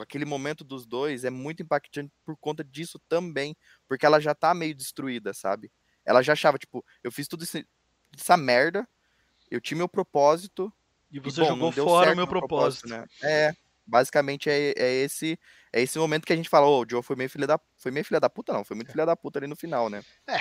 aquele 0.03 0.25
momento 0.25 0.65
dos 0.65 0.87
dois, 0.87 1.25
é 1.25 1.31
muito 1.31 1.63
impactante 1.63 2.13
por 2.25 2.37
conta 2.37 2.63
disso 2.65 2.99
também, 3.09 3.57
porque 3.89 4.05
ela 4.07 4.21
já 4.21 4.35
tá 4.35 4.53
meio 4.55 4.75
destruída, 4.75 5.33
sabe? 5.35 5.71
Ela 6.05 6.23
já 6.23 6.33
achava, 6.35 6.59
tipo, 6.59 6.85
eu 7.03 7.11
fiz 7.13 7.27
tudo 7.29 7.45
esse- 7.45 7.67
essa 8.19 8.37
merda, 8.37 8.87
eu 9.51 9.61
tinha 9.61 9.79
meu 9.79 9.89
propósito, 9.89 10.73
E 11.11 11.17
e, 11.17 11.21
você 11.21 11.41
bom, 11.43 11.49
jogou 11.49 11.73
fora 11.73 12.13
o 12.13 12.17
meu 12.17 12.27
propósito. 12.27 12.89
né? 12.89 13.05
É, 13.23 13.55
basicamente 13.87 14.49
é, 14.51 14.73
é 14.77 14.93
esse 15.05 15.39
é 15.73 15.81
esse 15.83 15.99
momento 15.99 16.25
que 16.27 16.33
a 16.33 16.37
gente 16.37 16.49
fala, 16.49 16.67
ô, 16.67 16.83
o 16.83 16.87
Joe 16.89 17.03
foi 17.03 17.17
meio 17.17 17.29
filha 17.31 17.47
da 17.47 17.61
foi 17.77 17.91
meio 17.91 18.05
filha 18.05 18.21
da 18.21 18.31
puta 18.31 18.53
não, 18.53 18.65
foi 18.65 18.77
muito 18.77 18.91
filha 18.93 19.05
da 19.07 19.17
puta 19.17 19.39
ali 19.39 19.47
no 19.47 19.57
final, 19.57 19.89
né? 19.91 20.03
É 20.27 20.41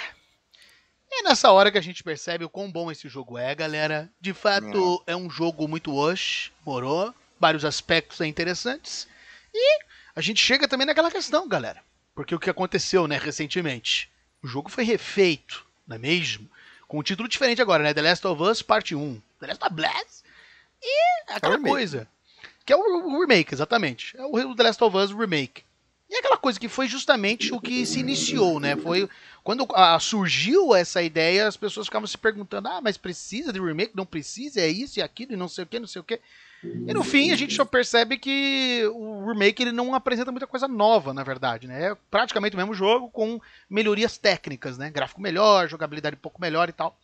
nessa 1.24 1.52
hora 1.52 1.72
que 1.72 1.78
a 1.78 1.82
gente 1.82 2.04
percebe 2.04 2.44
o 2.44 2.50
quão 2.50 2.72
bom 2.72 2.92
esse 2.92 3.08
jogo 3.08 3.38
é, 3.38 3.56
galera. 3.56 4.12
De 4.20 4.34
fato, 4.34 5.02
é 5.08 5.16
um 5.16 5.30
jogo 5.30 5.68
muito 5.68 5.96
wash, 5.96 6.52
morou. 6.66 7.14
Vários 7.40 7.64
aspectos 7.66 8.20
é 8.22 8.26
interessantes. 8.28 9.08
E 9.54 9.80
a 10.16 10.22
gente 10.22 10.42
chega 10.42 10.68
também 10.68 10.88
naquela 10.88 11.12
questão, 11.12 11.48
galera. 11.48 11.82
Porque 12.16 12.36
o 12.36 12.40
que 12.40 12.50
aconteceu, 12.50 13.08
né, 13.08 13.18
recentemente? 13.18 14.12
O 14.42 14.48
jogo 14.48 14.70
foi 14.70 14.84
refeito, 14.84 15.66
não 15.88 15.96
é 15.96 16.00
mesmo? 16.00 16.50
Com 16.88 17.00
um 17.00 17.04
título 17.04 17.28
diferente 17.28 17.62
agora, 17.62 17.84
né? 17.84 17.94
The 17.94 18.02
Last 18.02 18.28
of 18.28 18.42
Us 18.42 18.62
Parte 18.62 18.94
1. 18.94 19.22
The 19.40 19.48
Last 19.48 19.64
of 19.64 19.74
Us. 19.82 20.24
E 20.82 21.32
aquela 21.32 21.56
remake. 21.56 21.74
coisa. 21.74 22.08
Que 22.66 22.74
é 22.74 22.76
o, 22.76 23.20
remake, 23.20 23.54
exatamente. 23.54 24.16
É 24.18 24.26
o 24.26 24.56
The 24.56 24.64
Last 24.64 24.84
of 24.84 24.96
Us 24.96 25.12
Remake. 25.12 25.64
E 26.10 26.16
aquela 26.16 26.38
coisa 26.38 26.60
que 26.60 26.70
foi 26.70 26.88
justamente 26.88 27.52
o 27.52 27.60
que 27.60 27.86
se 27.86 28.00
iniciou, 28.00 28.60
né? 28.60 28.76
Foi 28.76 29.10
quando 29.44 29.68
ah, 29.74 30.00
surgiu 30.00 30.76
essa 30.76 31.02
ideia, 31.02 31.48
as 31.48 31.58
pessoas 31.58 31.88
ficavam 31.88 32.08
se 32.08 32.18
perguntando: 32.18 32.68
ah, 32.68 32.80
mas 32.82 32.98
precisa 32.98 33.52
de 33.52 33.60
remake? 33.60 33.96
Não 33.96 34.06
precisa? 34.06 34.62
É 34.62 34.68
isso 34.68 35.00
e 35.00 35.02
aquilo 35.02 35.34
e 35.34 35.38
não 35.38 35.50
sei 35.50 35.64
o 35.64 35.68
que, 35.68 35.80
não 35.80 35.88
sei 35.88 36.02
o 36.02 36.04
que. 36.04 36.20
E 36.64 36.94
no 36.94 37.04
fim 37.04 37.32
a 37.32 37.36
gente 37.36 37.54
só 37.54 37.66
percebe 37.66 38.18
que 38.18 38.84
o 38.94 39.26
remake 39.28 39.62
ele 39.64 39.72
não 39.72 39.94
apresenta 39.94 40.32
muita 40.32 40.48
coisa 40.48 40.68
nova, 40.68 41.14
na 41.14 41.24
verdade, 41.24 41.68
né? 41.68 41.92
É 41.92 41.96
praticamente 42.10 42.56
o 42.56 42.58
mesmo 42.60 42.74
jogo 42.74 43.10
com 43.12 43.40
melhorias 43.70 44.18
técnicas, 44.18 44.78
né? 44.78 44.90
Gráfico 44.90 45.22
melhor, 45.22 45.68
jogabilidade 45.68 46.16
um 46.16 46.20
pouco 46.20 46.40
melhor 46.42 46.70
e 46.70 46.74
tal. 46.74 46.98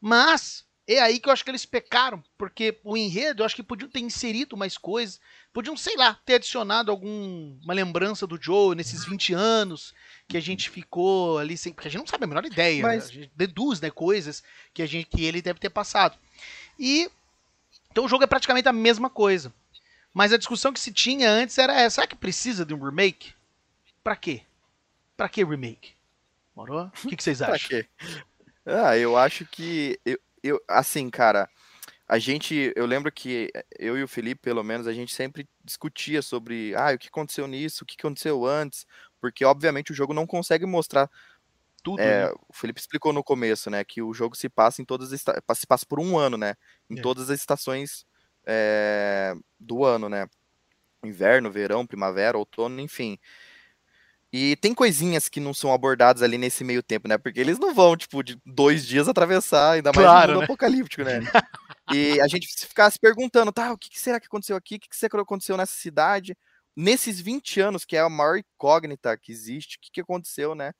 Mas 0.00 0.64
É 0.84 0.98
aí 1.00 1.20
que 1.20 1.28
eu 1.28 1.32
acho 1.32 1.44
que 1.44 1.50
eles 1.50 1.64
pecaram, 1.64 2.20
porque 2.36 2.76
o 2.82 2.96
enredo, 2.96 3.40
eu 3.42 3.46
acho 3.46 3.54
que 3.54 3.62
podiam 3.62 3.88
ter 3.88 4.00
inserido 4.00 4.56
mais 4.56 4.76
coisas, 4.76 5.20
podiam, 5.52 5.76
sei 5.76 5.96
lá, 5.96 6.18
ter 6.26 6.34
adicionado 6.34 6.90
alguma 6.90 7.72
lembrança 7.72 8.26
do 8.26 8.36
Joe 8.36 8.74
nesses 8.74 9.04
20 9.04 9.32
anos 9.32 9.94
que 10.26 10.36
a 10.36 10.40
gente 10.40 10.68
ficou 10.68 11.38
ali 11.38 11.56
sem. 11.56 11.72
Porque 11.72 11.86
a 11.86 11.90
gente 11.90 12.00
não 12.00 12.06
sabe 12.08 12.24
a 12.24 12.26
menor 12.26 12.44
ideia, 12.44 12.82
Mas- 12.82 13.04
né? 13.04 13.10
a 13.10 13.14
gente 13.14 13.32
deduz 13.34 13.80
né, 13.80 13.90
coisas 13.92 14.42
que, 14.74 14.82
a 14.82 14.86
gente, 14.86 15.06
que 15.08 15.24
ele 15.24 15.40
deve 15.40 15.60
ter 15.60 15.70
passado. 15.70 16.18
E. 16.76 17.08
Então 17.92 18.06
o 18.06 18.08
jogo 18.08 18.24
é 18.24 18.26
praticamente 18.26 18.66
a 18.68 18.72
mesma 18.72 19.10
coisa. 19.10 19.52
Mas 20.14 20.32
a 20.32 20.38
discussão 20.38 20.72
que 20.72 20.80
se 20.80 20.90
tinha 20.90 21.30
antes 21.30 21.58
era 21.58 21.74
essa: 21.78 21.96
será 21.96 22.06
que 22.06 22.16
precisa 22.16 22.64
de 22.64 22.72
um 22.74 22.82
remake? 22.82 23.34
Pra 24.02 24.16
quê? 24.16 24.42
Pra 25.16 25.28
que 25.28 25.44
remake? 25.44 25.92
Morou? 26.56 26.90
O 27.04 27.08
que, 27.08 27.16
que 27.16 27.22
vocês 27.22 27.40
Pra 27.44 27.54
acham? 27.54 27.68
quê? 27.68 27.86
Ah, 28.64 28.96
eu 28.96 29.16
acho 29.16 29.44
que. 29.46 30.00
Eu, 30.04 30.18
eu, 30.42 30.60
assim, 30.68 31.10
cara, 31.10 31.48
a 32.08 32.18
gente. 32.18 32.72
Eu 32.74 32.86
lembro 32.86 33.12
que 33.12 33.50
eu 33.78 33.96
e 33.98 34.02
o 34.02 34.08
Felipe, 34.08 34.40
pelo 34.40 34.64
menos, 34.64 34.86
a 34.86 34.92
gente 34.92 35.14
sempre 35.14 35.46
discutia 35.62 36.22
sobre. 36.22 36.74
Ah, 36.74 36.92
o 36.94 36.98
que 36.98 37.08
aconteceu 37.08 37.46
nisso? 37.46 37.84
O 37.84 37.86
que 37.86 37.96
aconteceu 37.98 38.46
antes? 38.46 38.86
Porque, 39.20 39.44
obviamente, 39.44 39.92
o 39.92 39.94
jogo 39.94 40.14
não 40.14 40.26
consegue 40.26 40.64
mostrar. 40.64 41.10
Tudo. 41.82 42.00
é, 42.00 42.26
né? 42.26 42.32
o 42.48 42.52
Felipe 42.52 42.80
explicou 42.80 43.12
no 43.12 43.24
começo, 43.24 43.68
né? 43.70 43.82
Que 43.84 44.00
o 44.02 44.12
jogo 44.14 44.36
se 44.36 44.48
passa 44.48 44.80
em 44.80 44.84
todas 44.84 45.12
as. 45.12 45.20
Se 45.58 45.66
passa 45.66 45.84
por 45.86 45.98
um 46.00 46.16
ano, 46.18 46.36
né? 46.36 46.54
Em 46.88 46.98
É. 46.98 47.02
todas 47.02 47.28
as 47.30 47.40
estações 47.40 48.04
é, 48.46 49.34
do 49.58 49.84
ano, 49.84 50.08
né? 50.08 50.26
Inverno, 51.04 51.50
verão, 51.50 51.86
primavera, 51.86 52.38
outono, 52.38 52.80
enfim. 52.80 53.18
E 54.32 54.56
tem 54.56 54.72
coisinhas 54.72 55.28
que 55.28 55.40
não 55.40 55.52
são 55.52 55.74
abordadas 55.74 56.22
ali 56.22 56.38
nesse 56.38 56.64
meio 56.64 56.82
tempo, 56.82 57.06
né? 57.06 57.18
Porque 57.18 57.38
eles 57.38 57.58
não 57.58 57.74
vão, 57.74 57.94
tipo, 57.96 58.22
de 58.22 58.40
dois 58.46 58.86
dias 58.86 59.06
atravessar, 59.06 59.72
ainda 59.72 59.92
mais 59.92 60.06
Claro, 60.06 60.28
no 60.28 60.32
mundo 60.34 60.40
né? 60.40 60.44
apocalíptico, 60.44 61.02
né? 61.04 61.20
E 61.92 62.18
a 62.18 62.26
gente 62.26 62.46
ficar 62.66 62.90
se 62.90 62.98
perguntando, 62.98 63.52
tá, 63.52 63.72
o 63.72 63.76
que 63.76 64.00
será 64.00 64.18
que 64.18 64.26
aconteceu 64.26 64.56
aqui? 64.56 64.76
O 64.76 64.80
que 64.80 64.88
que 64.88 64.96
será 64.96 65.10
que 65.10 65.16
aconteceu 65.20 65.56
nessa 65.56 65.74
cidade? 65.74 66.34
Nesses 66.74 67.20
20 67.20 67.60
anos, 67.60 67.84
que 67.84 67.94
é 67.96 68.00
a 68.00 68.08
maior 68.08 68.38
incógnita 68.38 69.18
que 69.18 69.30
existe, 69.30 69.76
o 69.76 69.80
que, 69.82 69.90
que 69.92 70.00
aconteceu, 70.00 70.54
né? 70.54 70.72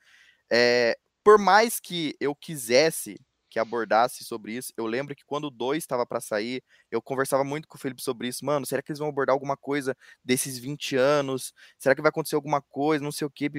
É, 0.53 0.99
por 1.25 1.39
mais 1.39 1.81
que 1.81 2.15
eu 2.21 2.35
quisesse 2.35 3.19
que 3.49 3.59
abordasse 3.59 4.25
sobre 4.25 4.55
isso, 4.55 4.73
eu 4.77 4.87
lembro 4.87 5.15
que 5.15 5.25
quando 5.25 5.45
o 5.45 5.51
2 5.51 5.83
estava 5.83 6.07
para 6.07 6.21
sair, 6.21 6.63
eu 6.91 7.01
conversava 7.01 7.45
muito 7.45 7.69
com 7.69 7.77
o 7.77 7.81
Felipe 7.81 8.03
sobre 8.03 8.29
isso. 8.29 8.45
Mano, 8.45 8.67
será 8.67 8.83
que 8.83 8.91
eles 8.91 8.99
vão 8.99 9.09
abordar 9.09 9.35
alguma 9.35 9.57
coisa 9.57 9.97
desses 10.25 10.59
20 10.59 10.97
anos? 10.97 11.53
Será 11.79 11.95
que 11.95 12.03
vai 12.03 12.11
acontecer 12.11 12.35
alguma 12.35 12.61
coisa? 12.63 13.05
Não 13.05 13.13
sei 13.13 13.27
o 13.27 13.31
que, 13.31 13.51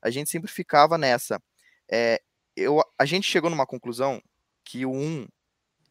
a 0.00 0.10
gente 0.10 0.30
sempre 0.30 0.50
ficava 0.50 0.96
nessa. 0.96 1.40
É, 1.90 2.20
eu, 2.56 2.80
a 2.98 3.04
gente 3.04 3.28
chegou 3.28 3.50
numa 3.50 3.66
conclusão 3.66 4.22
que 4.64 4.86
o 4.86 4.92
1, 4.92 5.26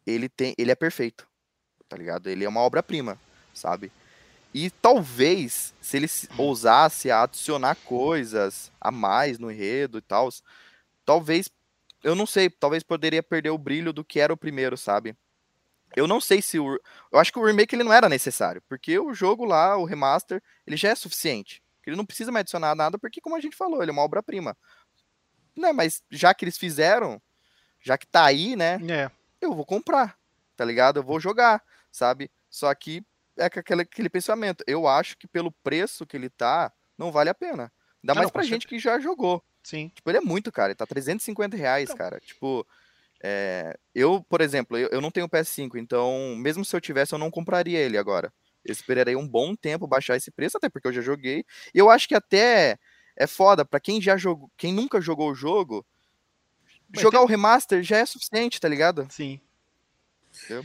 ele, 0.06 0.28
tem, 0.28 0.54
ele 0.58 0.70
é 0.70 0.74
perfeito, 0.74 1.26
tá 1.88 1.96
ligado? 1.96 2.28
Ele 2.28 2.44
é 2.44 2.48
uma 2.48 2.60
obra-prima, 2.60 3.18
sabe? 3.54 3.92
E 4.54 4.70
talvez, 4.70 5.72
se 5.80 5.96
ele 5.96 6.08
se- 6.08 6.28
ousasse 6.36 7.10
a 7.10 7.22
adicionar 7.22 7.74
coisas 7.76 8.70
a 8.80 8.90
mais 8.90 9.38
no 9.38 9.50
enredo 9.50 9.98
e 9.98 10.02
tal, 10.02 10.28
talvez, 11.04 11.48
eu 12.02 12.14
não 12.14 12.26
sei, 12.26 12.50
talvez 12.50 12.82
poderia 12.82 13.22
perder 13.22 13.50
o 13.50 13.58
brilho 13.58 13.92
do 13.92 14.04
que 14.04 14.20
era 14.20 14.32
o 14.32 14.36
primeiro, 14.36 14.76
sabe? 14.76 15.16
Eu 15.96 16.06
não 16.06 16.20
sei 16.20 16.40
se 16.40 16.58
o. 16.58 16.78
Eu 17.10 17.18
acho 17.18 17.32
que 17.32 17.38
o 17.38 17.44
remake 17.44 17.74
ele 17.74 17.84
não 17.84 17.92
era 17.92 18.08
necessário, 18.08 18.62
porque 18.68 18.98
o 18.98 19.12
jogo 19.12 19.44
lá, 19.44 19.76
o 19.76 19.84
remaster, 19.84 20.42
ele 20.66 20.76
já 20.76 20.88
é 20.90 20.94
suficiente. 20.94 21.62
Ele 21.86 21.96
não 21.96 22.06
precisa 22.06 22.30
mais 22.30 22.42
adicionar 22.42 22.74
nada, 22.74 22.98
porque, 22.98 23.20
como 23.20 23.36
a 23.36 23.40
gente 23.40 23.56
falou, 23.56 23.82
ele 23.82 23.90
é 23.90 23.92
uma 23.92 24.02
obra-prima. 24.02 24.56
Né, 25.56 25.72
mas 25.72 26.02
já 26.10 26.32
que 26.32 26.44
eles 26.44 26.56
fizeram, 26.56 27.20
já 27.80 27.98
que 27.98 28.06
tá 28.06 28.24
aí, 28.24 28.56
né? 28.56 28.78
É. 28.88 29.10
eu 29.40 29.54
vou 29.54 29.66
comprar, 29.66 30.16
tá 30.56 30.64
ligado? 30.64 30.98
Eu 30.98 31.02
vou 31.02 31.20
jogar, 31.20 31.62
sabe? 31.90 32.30
Só 32.48 32.74
que 32.74 33.04
é 33.38 33.44
aquele, 33.46 33.82
aquele 33.82 34.08
pensamento. 34.08 34.62
Eu 34.66 34.86
acho 34.86 35.16
que 35.16 35.26
pelo 35.26 35.50
preço 35.50 36.06
que 36.06 36.16
ele 36.16 36.28
tá, 36.30 36.72
não 36.98 37.10
vale 37.12 37.30
a 37.30 37.34
pena. 37.34 37.72
Ainda 38.02 38.12
Ah, 38.12 38.14
mais 38.14 38.26
não, 38.26 38.30
pra 38.30 38.42
gente 38.42 38.66
que 38.66 38.78
já 38.78 38.98
jogou. 38.98 39.42
Sim. 39.62 39.90
Tipo, 39.94 40.10
ele 40.10 40.18
é 40.18 40.22
muito 40.22 40.50
caro, 40.50 40.68
ele 40.70 40.74
tá 40.76 40.86
350 40.86 41.56
reais, 41.56 41.84
Então. 41.84 41.96
cara. 41.96 42.18
Tipo, 42.20 42.66
é, 43.22 43.78
eu, 43.94 44.22
por 44.28 44.40
exemplo, 44.40 44.76
eu, 44.76 44.88
eu 44.90 45.00
não 45.00 45.10
tenho 45.10 45.28
PS5, 45.28 45.76
então, 45.78 46.34
mesmo 46.36 46.64
se 46.64 46.74
eu 46.74 46.80
tivesse, 46.80 47.14
eu 47.14 47.18
não 47.18 47.30
compraria 47.30 47.78
ele 47.78 47.96
agora. 47.96 48.32
Eu 48.64 48.72
esperaria 48.72 49.18
um 49.18 49.26
bom 49.28 49.54
tempo 49.54 49.86
baixar 49.86 50.16
esse 50.16 50.30
preço, 50.30 50.56
até 50.56 50.68
porque 50.68 50.88
eu 50.88 50.92
já 50.92 51.00
joguei. 51.00 51.44
E 51.74 51.78
eu 51.78 51.90
acho 51.90 52.08
que 52.08 52.14
até 52.14 52.76
é 53.16 53.26
foda, 53.26 53.64
pra 53.64 53.78
quem 53.80 54.00
já 54.00 54.16
jogou, 54.16 54.50
quem 54.56 54.72
nunca 54.72 55.00
jogou 55.00 55.30
o 55.30 55.34
jogo, 55.34 55.84
Mas 56.92 57.00
jogar 57.02 57.18
tem- 57.18 57.26
o 57.26 57.28
remaster 57.28 57.82
já 57.82 57.98
é 57.98 58.06
suficiente, 58.06 58.60
tá 58.60 58.68
ligado? 58.68 59.06
Sim. 59.10 59.40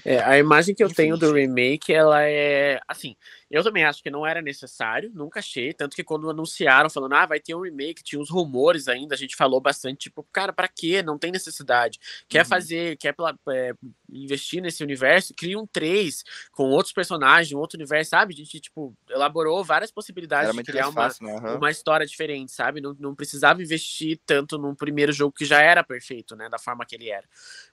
É, 0.06 0.19
a 0.19 0.38
imagem 0.38 0.73
que 0.73 0.84
eu 0.84 0.88
Enfim. 0.88 0.95
tenho 0.95 1.18
do 1.18 1.34
remake, 1.34 1.94
ela 1.94 2.22
é 2.23 2.80
assim. 2.88 3.15
Eu 3.49 3.64
também 3.64 3.84
acho 3.86 4.03
que 4.03 4.10
não 4.10 4.26
era 4.26 4.41
necessário, 4.41 5.11
nunca 5.14 5.40
achei. 5.40 5.74
Tanto 5.74 5.95
que 5.95 6.03
quando 6.03 6.30
anunciaram, 6.30 6.90
falando, 6.90 7.14
ah, 7.14 7.26
vai 7.26 7.40
ter 7.40 7.56
um 7.56 7.61
remake, 7.61 8.03
tinha 8.03 8.19
uns 8.22 8.30
rumores 8.30 8.88
ainda, 8.88 9.15
a 9.15 9.18
gente 9.18 9.36
falou 9.36 9.61
bastante, 9.61 10.10
tipo, 10.10 10.24
cara, 10.34 10.52
pra 10.52 10.68
quê? 10.68 11.02
Não 11.02 11.18
tem 11.18 11.32
necessidade. 11.32 11.99
Quer 12.28 12.40
Uhum. 12.44 12.45
fazer, 12.45 12.98
quer 12.98 13.15
é, 13.49 13.74
investir 14.10 14.61
nesse 14.61 14.84
universo, 14.84 15.34
cria 15.34 15.57
um 15.60 15.65
3 15.65 16.24
com 16.52 16.64
outros 16.69 16.94
personagens, 16.94 17.53
um 17.53 17.60
outro 17.60 17.78
universo, 17.78 18.11
sabe? 18.11 18.34
A 18.34 18.38
gente, 18.38 18.60
tipo, 18.60 18.94
elaborou 19.10 19.64
várias 19.64 19.91
possibilidades 19.91 20.49
Era 20.49 20.57
de 20.57 20.64
criar 20.64 20.90
uma, 20.90 21.03
fácil, 21.03 21.26
né? 21.26 21.36
Aham. 21.38 21.57
uma 21.57 21.72
história 21.72 22.06
diferente, 22.06 22.52
sabe? 22.52 22.82
Não, 22.82 22.95
não 22.99 23.15
precisava 23.15 23.61
investir 23.61 24.19
tanto 24.26 24.57
num 24.57 24.76
primeiro 24.76 25.11
jogo 25.14 25.34
que 25.34 25.45
já 25.45 25.61
era 25.61 25.84
perfeito, 25.84 26.36
né? 26.36 26.49
Da 26.49 26.60
forma 26.60 26.86
que 26.86 26.95
ele 26.95 27.10
era. 27.10 27.28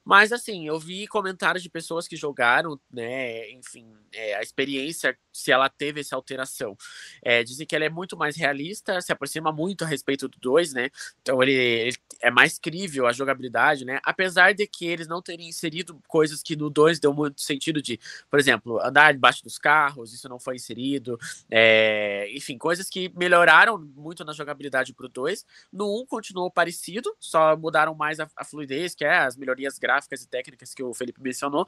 Mas 0.05 0.33
assim, 0.33 0.67
eu 0.67 0.79
vi 0.79 1.07
comentários 1.07 1.63
de 1.63 1.71
pessoas 1.71 2.07
que 2.07 2.17
jogaram, 2.17 2.79
né? 2.93 3.51
Enfim, 3.51 3.93
é, 4.13 4.35
a 4.37 4.43
experiência, 4.43 5.17
se 5.33 5.51
ela 5.51 5.64
teve 5.69 6.01
essa 6.01 6.17
alteração. 6.17 6.77
É, 7.23 7.43
dizem 7.43 7.67
que 7.67 7.75
ela 7.75 7.85
é 7.85 7.89
muito 7.89 8.17
mais 8.17 8.37
realista, 8.37 9.01
se 9.01 9.13
aproxima 9.13 9.53
muito 9.53 9.85
a 9.85 9.87
respeito 9.87 10.29
do 10.29 10.39
2, 10.39 10.73
né? 10.73 10.91
Então 11.23 11.43
ele, 11.43 11.53
ele 11.53 11.97
é 12.21 12.31
mais 12.31 12.59
crível 12.59 13.07
a 13.07 13.13
jogabilidade, 13.13 13.85
né? 13.85 14.01
Apesar 14.05 14.55
de 14.55 14.67
que 14.67 14.87
eles 14.87 15.07
não 15.07 15.21
terem 15.23 15.49
inserido 15.49 16.01
coisas 16.09 16.43
que 16.43 16.57
no 16.57 16.71
2 16.71 16.99
deu 16.99 17.13
muito 17.13 17.41
sentido 17.41 17.81
de, 17.83 17.99
por 18.31 18.39
exemplo, 18.39 18.81
andar 18.85 19.13
debaixo 19.13 19.43
dos 19.43 19.59
carros, 19.59 20.13
isso 20.13 20.29
não 20.29 20.39
foi 20.39 20.57
inserido. 20.57 21.19
É, 21.51 22.29
enfim, 22.35 22.59
coisas 22.59 22.89
que 22.89 23.13
melhoraram 23.17 23.79
muito 23.79 24.25
na 24.25 24.33
jogabilidade 24.33 24.93
pro 24.95 25.09
2. 25.09 25.45
No 25.73 26.01
1 26.03 26.07
continuou 26.07 26.51
parecido, 26.51 27.15
só 27.21 27.57
mudaram 27.57 27.95
mais 27.95 28.21
a, 28.21 28.29
a 28.37 28.45
fluidez, 28.45 28.95
que 28.95 29.05
é 29.05 29.19
as 29.19 29.37
melhorias 29.37 29.79
gráficas 29.79 30.23
e 30.23 30.29
técnicas 30.29 30.75
que 30.75 30.83
o 30.83 30.95
Felipe 30.95 31.21
mencionou. 31.23 31.67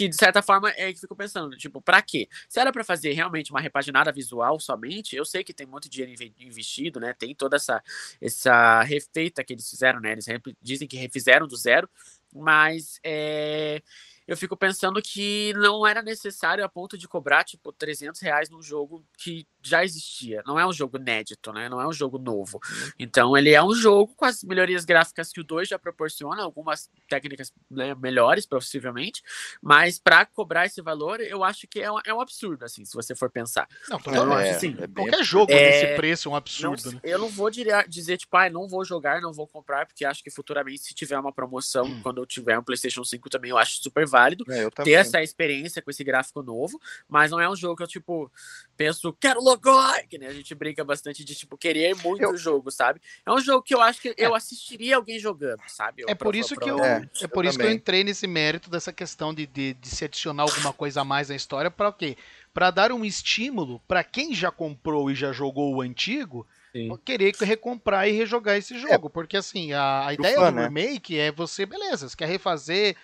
Que 0.00 0.08
de 0.08 0.16
certa 0.16 0.40
forma 0.40 0.70
é 0.78 0.90
que 0.94 0.98
fico 0.98 1.14
pensando, 1.14 1.54
tipo, 1.58 1.82
pra 1.82 2.00
quê? 2.00 2.26
Se 2.48 2.58
era 2.58 2.72
pra 2.72 2.82
fazer 2.82 3.12
realmente 3.12 3.50
uma 3.50 3.60
repaginada 3.60 4.10
visual 4.10 4.58
somente, 4.58 5.14
eu 5.14 5.26
sei 5.26 5.44
que 5.44 5.52
tem 5.52 5.66
muito 5.66 5.90
dinheiro 5.90 6.10
inve- 6.10 6.32
investido, 6.38 6.98
né? 6.98 7.12
Tem 7.12 7.34
toda 7.34 7.56
essa, 7.56 7.82
essa 8.18 8.80
refeita 8.82 9.44
que 9.44 9.52
eles 9.52 9.68
fizeram, 9.68 10.00
né? 10.00 10.12
Eles 10.12 10.24
sempre 10.24 10.56
dizem 10.62 10.88
que 10.88 10.96
refizeram 10.96 11.46
do 11.46 11.54
zero, 11.54 11.86
mas 12.34 12.98
é, 13.04 13.82
eu 14.26 14.36
fico 14.36 14.56
pensando 14.56 15.00
que 15.02 15.52
não 15.54 15.86
era 15.86 16.02
necessário 16.02 16.64
a 16.64 16.68
ponto 16.68 16.96
de 16.96 17.08
cobrar, 17.08 17.42
tipo, 17.44 17.72
300 17.72 18.20
reais 18.20 18.48
num 18.48 18.62
jogo 18.62 19.04
que 19.18 19.46
já 19.62 19.84
existia. 19.84 20.42
Não 20.46 20.58
é 20.58 20.66
um 20.66 20.72
jogo 20.72 20.96
inédito, 20.96 21.52
né? 21.52 21.68
Não 21.68 21.80
é 21.80 21.86
um 21.86 21.92
jogo 21.92 22.18
novo. 22.18 22.60
Então, 22.98 23.36
ele 23.36 23.50
é 23.50 23.62
um 23.62 23.74
jogo 23.74 24.14
com 24.14 24.24
as 24.24 24.42
melhorias 24.44 24.84
gráficas 24.84 25.30
que 25.32 25.40
o 25.40 25.44
2 25.44 25.68
já 25.68 25.78
proporciona, 25.78 26.42
algumas 26.42 26.88
técnicas 27.08 27.52
né, 27.70 27.94
melhores, 27.96 28.46
possivelmente, 28.46 29.22
mas 29.60 29.98
para 29.98 30.24
cobrar 30.24 30.66
esse 30.66 30.80
valor, 30.80 31.20
eu 31.20 31.42
acho 31.44 31.66
que 31.66 31.80
é 31.80 31.90
um, 31.90 31.98
é 32.04 32.14
um 32.14 32.20
absurdo, 32.20 32.64
assim, 32.64 32.84
se 32.84 32.94
você 32.94 33.14
for 33.14 33.30
pensar. 33.30 33.68
Não, 33.88 33.98
totalmente. 33.98 34.38
acho 34.48 34.52
assim, 34.56 34.76
é 34.78 34.86
bem 34.86 35.06
Qualquer 35.08 35.24
jogo 35.24 35.52
É, 35.52 35.64
desse 35.64 35.94
preço 35.96 36.28
é 36.28 36.30
um 36.30 36.32
Não- 36.32 36.38
absurdo, 36.38 36.92
né? 36.92 37.00
eu 37.02 37.18
não 37.18 37.28
vou 37.28 37.50
dizer, 37.50 38.16
tipo, 38.16 38.36
ah, 38.36 38.48
não 38.48 38.68
vou 38.68 38.84
jogar, 38.84 39.20
não 39.20 39.32
vou 39.32 39.46
comprar, 39.46 39.86
porque 39.86 40.04
acho 40.04 40.22
que 40.22 40.30
futuramente, 40.30 40.82
se 40.82 40.94
tiver 40.94 41.18
uma 41.18 41.32
promoção, 41.32 41.86
Hum. 41.86 42.00
quando 42.02 42.18
eu 42.22 42.26
tiver 42.26 42.58
um 42.58 42.62
PlayStation 42.62 43.04
5 43.04 43.28
também, 43.28 43.50
eu 43.50 43.58
acho 43.58 43.82
super 43.82 44.06
válido 44.06 44.19
É, 44.48 44.64
eu 44.64 44.70
ter 44.70 44.92
essa 44.92 45.22
experiência 45.22 45.80
com 45.82 45.90
esse 45.90 46.02
gráfico 46.04 46.42
novo, 46.42 46.80
mas 47.08 47.30
não 47.30 47.40
é 47.40 47.48
um 47.48 47.56
jogo 47.56 47.76
que 47.76 47.82
eu, 47.82 47.86
tipo, 47.88 48.30
penso, 48.76 49.12
quero 49.20 49.40
logoi, 49.40 50.06
que 50.08 50.18
né? 50.18 50.28
A 50.28 50.32
gente 50.32 50.54
brinca 50.54 50.84
bastante 50.84 51.24
de, 51.24 51.34
tipo, 51.34 51.56
querer 51.56 51.94
muito 51.94 52.22
Eu- 52.22 52.30
o 52.32 52.36
jogo, 52.36 52.70
sabe? 52.70 53.00
É 53.26 53.32
um 53.32 53.40
jogo 53.40 53.62
que 53.62 53.74
eu 53.74 53.80
acho 53.80 54.00
que 54.00 54.14
eu 54.16 54.34
assistiria 54.34 54.96
alguém 54.96 55.18
jogando, 55.18 55.62
sabe? 55.66 56.02
É 56.02 56.12
Eu 56.12 56.16
por 56.16 56.34
isso 56.34 56.56
que 56.56 56.68
eu, 56.68 56.76
provavelmente. 56.76 57.24
é 57.24 57.28
por 57.28 57.44
isso 57.44 57.58
que 57.58 57.64
eu 57.64 57.70
entrei 57.70 58.04
nesse 58.04 58.26
mérito 58.26 58.70
dessa 58.70 58.92
questão 58.92 59.34
de, 59.34 59.46
de, 59.46 59.74
de 59.74 59.88
se 59.88 60.04
adicionar 60.04 60.42
alguma 60.44 60.72
coisa 60.72 61.02
a 61.02 61.04
mais 61.04 61.28
na 61.28 61.36
história 61.36 61.70
para 61.70 61.92
quê? 61.92 62.16
Para 62.54 62.70
dar 62.70 62.90
um 62.92 63.04
estímulo 63.04 63.80
para 63.86 64.02
quem 64.02 64.34
já 64.34 64.50
comprou 64.50 65.10
e 65.10 65.14
já 65.14 65.32
jogou 65.32 65.74
o 65.74 65.80
antigo 65.80 66.46
Sim. 66.74 66.96
querer 67.04 67.34
recomprar 67.40 68.08
e 68.08 68.12
rejogar 68.12 68.56
esse 68.56 68.78
jogo, 68.78 69.10
porque 69.10 69.36
assim 69.36 69.72
a, 69.72 70.06
a 70.06 70.14
ideia 70.14 70.36
fã, 70.36 70.50
do 70.50 70.56
né? 70.56 70.64
remake 70.66 71.18
é 71.18 71.30
você, 71.32 71.66
beleza, 71.66 72.08
você 72.08 72.16
quer 72.16 72.26
refazer 72.28 72.96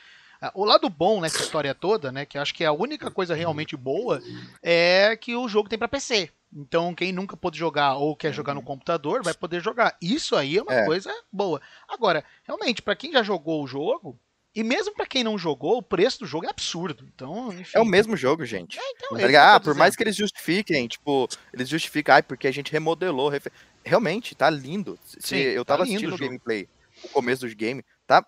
o 0.55 0.65
lado 0.65 0.89
bom 0.89 1.21
nessa 1.21 1.43
história 1.43 1.75
toda, 1.75 2.11
né, 2.13 2.25
que 2.27 2.37
eu 2.39 2.43
acho 2.43 2.55
que 2.55 2.63
é 2.65 2.67
a 2.67 2.73
única 2.73 3.11
coisa 3.11 3.35
realmente 3.35 3.77
boa 3.77 4.23
é 4.63 5.17
que 5.17 5.35
o 5.35 5.49
jogo 5.49 5.69
tem 5.69 5.79
para 5.79 5.89
PC. 5.89 6.31
Então, 6.55 6.95
quem 6.95 7.13
nunca 7.13 7.37
pôde 7.37 7.59
jogar 7.59 7.95
ou 7.97 8.17
quer 8.17 8.33
jogar 8.33 8.55
no 8.55 8.63
computador, 8.63 9.23
vai 9.23 9.35
poder 9.35 9.61
jogar. 9.61 9.97
Isso 10.01 10.35
aí 10.37 10.57
é 10.57 10.63
uma 10.63 10.73
É. 10.73 10.85
coisa 10.87 11.13
boa. 11.31 11.61
Agora, 11.89 12.25
realmente, 12.45 12.81
para 12.81 12.97
quem 12.97 13.13
já 13.13 13.23
jogou 13.23 13.63
o 13.63 13.67
jogo, 13.67 14.19
E 14.59 14.63
mesmo 14.65 14.95
pra 14.95 15.05
quem 15.05 15.23
não 15.23 15.37
jogou, 15.37 15.77
o 15.77 15.83
preço 15.83 16.21
do 16.21 16.27
jogo 16.27 16.47
é 16.47 16.49
absurdo. 16.49 17.07
Então, 17.15 17.53
enfim. 17.53 17.73
É 17.77 17.79
o 17.79 17.85
mesmo 17.85 18.17
jogo, 18.17 18.43
gente. 18.47 18.79
Então, 18.97 19.11
Tá 19.11 19.17
é 19.17 19.19
isso 19.19 19.27
ligado? 19.27 19.51
que 19.51 19.53
eu 19.53 19.57
Ah, 19.57 19.61
por 19.61 19.75
mais 19.79 19.95
que 19.95 20.03
eles 20.03 20.17
justifiquem, 20.17 20.89
tipo, 20.89 21.29
eles 21.53 21.69
justificam, 21.69 22.15
ai, 22.15 22.23
porque 22.23 22.49
a 22.49 22.51
gente 22.51 22.73
remodelou. 22.73 23.29
refe- 23.29 23.53
Realmente, 23.85 24.35
tá 24.35 24.49
lindo. 24.49 24.99
Se- 25.05 25.19
Sim, 25.21 25.37
eu 25.37 25.63
tá 25.63 25.75
tava 25.75 25.85
lindo 25.85 25.97
assistindo 25.99 26.15
o 26.15 26.19
gameplay, 26.19 26.67
o 27.05 27.09
começo 27.11 27.47
do 27.47 27.55
game, 27.55 27.85
tá? 28.07 28.25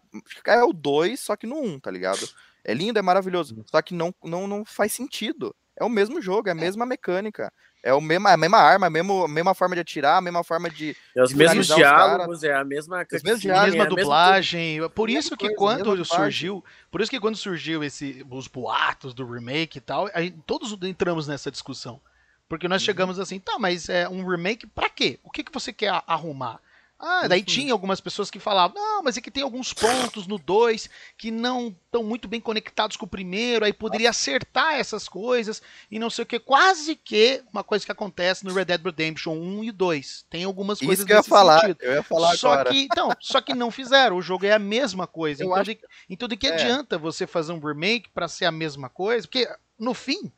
É 0.47 0.63
o 0.65 0.73
2, 0.73 1.21
só 1.21 1.37
que 1.37 1.47
no 1.47 1.57
1, 1.57 1.75
um, 1.75 1.81
tá 1.81 1.91
ligado? 1.91 2.29
É 2.65 2.75
lindo, 2.75 2.99
é 2.99 3.03
maravilhoso. 3.03 3.63
Só 3.67 3.81
que 3.81 3.95
não, 3.95 4.15
não, 4.23 4.47
não 4.47 4.65
faz 4.65 4.93
sentido. 4.93 5.55
É 5.81 5.85
o 5.85 5.89
mesmo 5.89 6.21
jogo, 6.21 6.49
é 6.49 6.53
a 6.53 6.55
mesma 6.57 6.85
mecânica. 6.85 7.53
É 7.85 7.95
o 7.95 8.01
mesmo, 8.01 8.27
a 8.27 8.37
mesma 8.37 8.59
arma, 8.59 8.89
a 8.89 8.91
mesma, 8.91 9.25
a 9.25 9.29
mesma 9.29 9.55
forma 9.55 9.77
de 9.77 9.81
atirar, 9.81 10.17
a 10.19 10.21
mesma 10.21 10.43
forma 10.43 10.69
de. 10.69 10.97
É 11.17 11.23
os 11.23 11.31
de 11.31 11.37
mesmos 11.37 11.71
os 11.71 11.77
diálogos, 11.77 12.43
é 12.43 12.53
a 12.53 12.65
mesma 12.65 12.97
mesmos 12.99 13.23
cutscene, 13.23 13.41
diálogos, 13.41 13.71
mesma 13.71 13.85
é 13.85 13.87
a 13.87 13.91
mesma 13.91 14.03
dublagem. 14.03 14.89
Por 14.91 15.09
isso 15.09 15.37
que 15.37 15.55
coisa, 15.55 15.83
quando 15.85 16.05
surgiu, 16.05 16.65
por 16.91 17.01
isso 17.01 17.11
que 17.11 17.21
quando 17.21 17.37
surgiu 17.37 17.85
esse 17.85 18.27
os 18.29 18.49
boatos 18.49 19.15
do 19.15 19.25
remake 19.25 19.79
e 19.79 19.81
tal, 19.81 20.11
a 20.13 20.21
gente- 20.21 20.37
todos 20.45 20.77
entramos 20.83 21.29
nessa 21.29 21.51
discussão. 21.51 22.01
Porque 22.49 22.67
nós 22.67 22.83
Uhum. 22.83 22.87
chegamos 22.87 23.19
assim, 23.21 23.39
tá, 23.39 23.59
mas 23.59 23.89
é 23.89 24.09
um 24.09 24.27
remake 24.27 24.67
pra 24.67 24.89
quê? 24.91 25.21
O 25.23 25.31
que 25.31 25.45
que 25.45 25.53
você 25.53 25.73
quer 25.73 26.03
arrumar? 26.07 26.61
Ah, 27.01 27.29
daí 27.29 27.45
tinha 27.45 27.73
algumas 27.73 28.01
pessoas 28.01 28.29
que 28.29 28.41
falavam, 28.41 28.75
não, 28.75 29.05
mas 29.05 29.17
é 29.17 29.21
que 29.21 29.31
tem 29.31 29.45
alguns 29.45 29.73
pontos 29.73 30.27
no 30.27 30.37
2 30.37 30.91
que 31.17 31.31
não 31.31 31.69
estão 31.69 32.03
muito 32.03 32.27
bem 32.27 32.41
conectados 32.41 32.97
com 32.97 33.07
o 33.07 33.09
primeiro, 33.09 33.65
aí 33.65 33.73
poderia 33.73 34.11
acertar 34.11 34.75
essas 34.75 35.09
coisas 35.09 35.63
e 35.89 35.99
não 35.99 36.11
sei 36.11 36.25
o 36.25 36.27
que. 36.27 36.41
Quase 36.41 36.97
que 36.97 37.41
uma 37.53 37.63
coisa 37.63 37.87
que 37.87 37.93
acontece 37.93 38.45
no 38.45 38.53
Red 38.53 38.65
Dead 38.65 38.85
Redemption 38.85 39.33
1 39.35 39.65
e 39.65 39.71
2. 39.71 40.27
Tem 40.29 40.43
algumas 40.43 40.81
coisas 40.81 40.99
Isso 40.99 41.07
que 41.07 41.13
eu 41.13 41.19
ia 41.19 41.23
falar. 41.23 41.61
sentido. 41.61 41.83
Eu 41.83 41.93
ia 41.95 42.03
falar 42.03 42.37
só 42.37 42.53
agora. 42.53 42.71
que 42.71 42.81
então, 42.83 43.11
só 43.21 43.41
que 43.41 43.55
não 43.55 43.71
fizeram. 43.71 44.17
O 44.17 44.23
jogo 44.23 44.45
é 44.45 44.53
a 44.53 44.59
mesma 44.59 45.07
coisa. 45.07 45.45
Então, 45.45 45.55
acho 45.55 45.73
de, 45.73 45.81
então 46.11 46.27
de 46.27 46.37
que 46.37 46.49
é. 46.49 46.55
adianta 46.55 46.99
você 46.99 47.29
fazer 47.29 47.53
um 47.53 47.61
remake 47.61 48.09
pra 48.09 48.27
ser 48.27 48.45
a 48.45 48.53
mesma 48.53 48.89
coisa? 48.89 49.25
Porque 49.27 49.49
no 49.79 49.95
fim, 49.95 50.33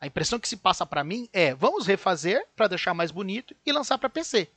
a 0.00 0.06
impressão 0.06 0.38
que 0.38 0.48
se 0.48 0.56
passa 0.56 0.86
pra 0.86 1.04
mim 1.04 1.28
é, 1.34 1.54
vamos 1.54 1.86
refazer 1.86 2.46
pra 2.56 2.66
deixar 2.66 2.94
mais 2.94 3.10
bonito 3.10 3.54
e 3.66 3.72
lançar 3.72 3.98
pra 3.98 4.08
PC. 4.08 4.48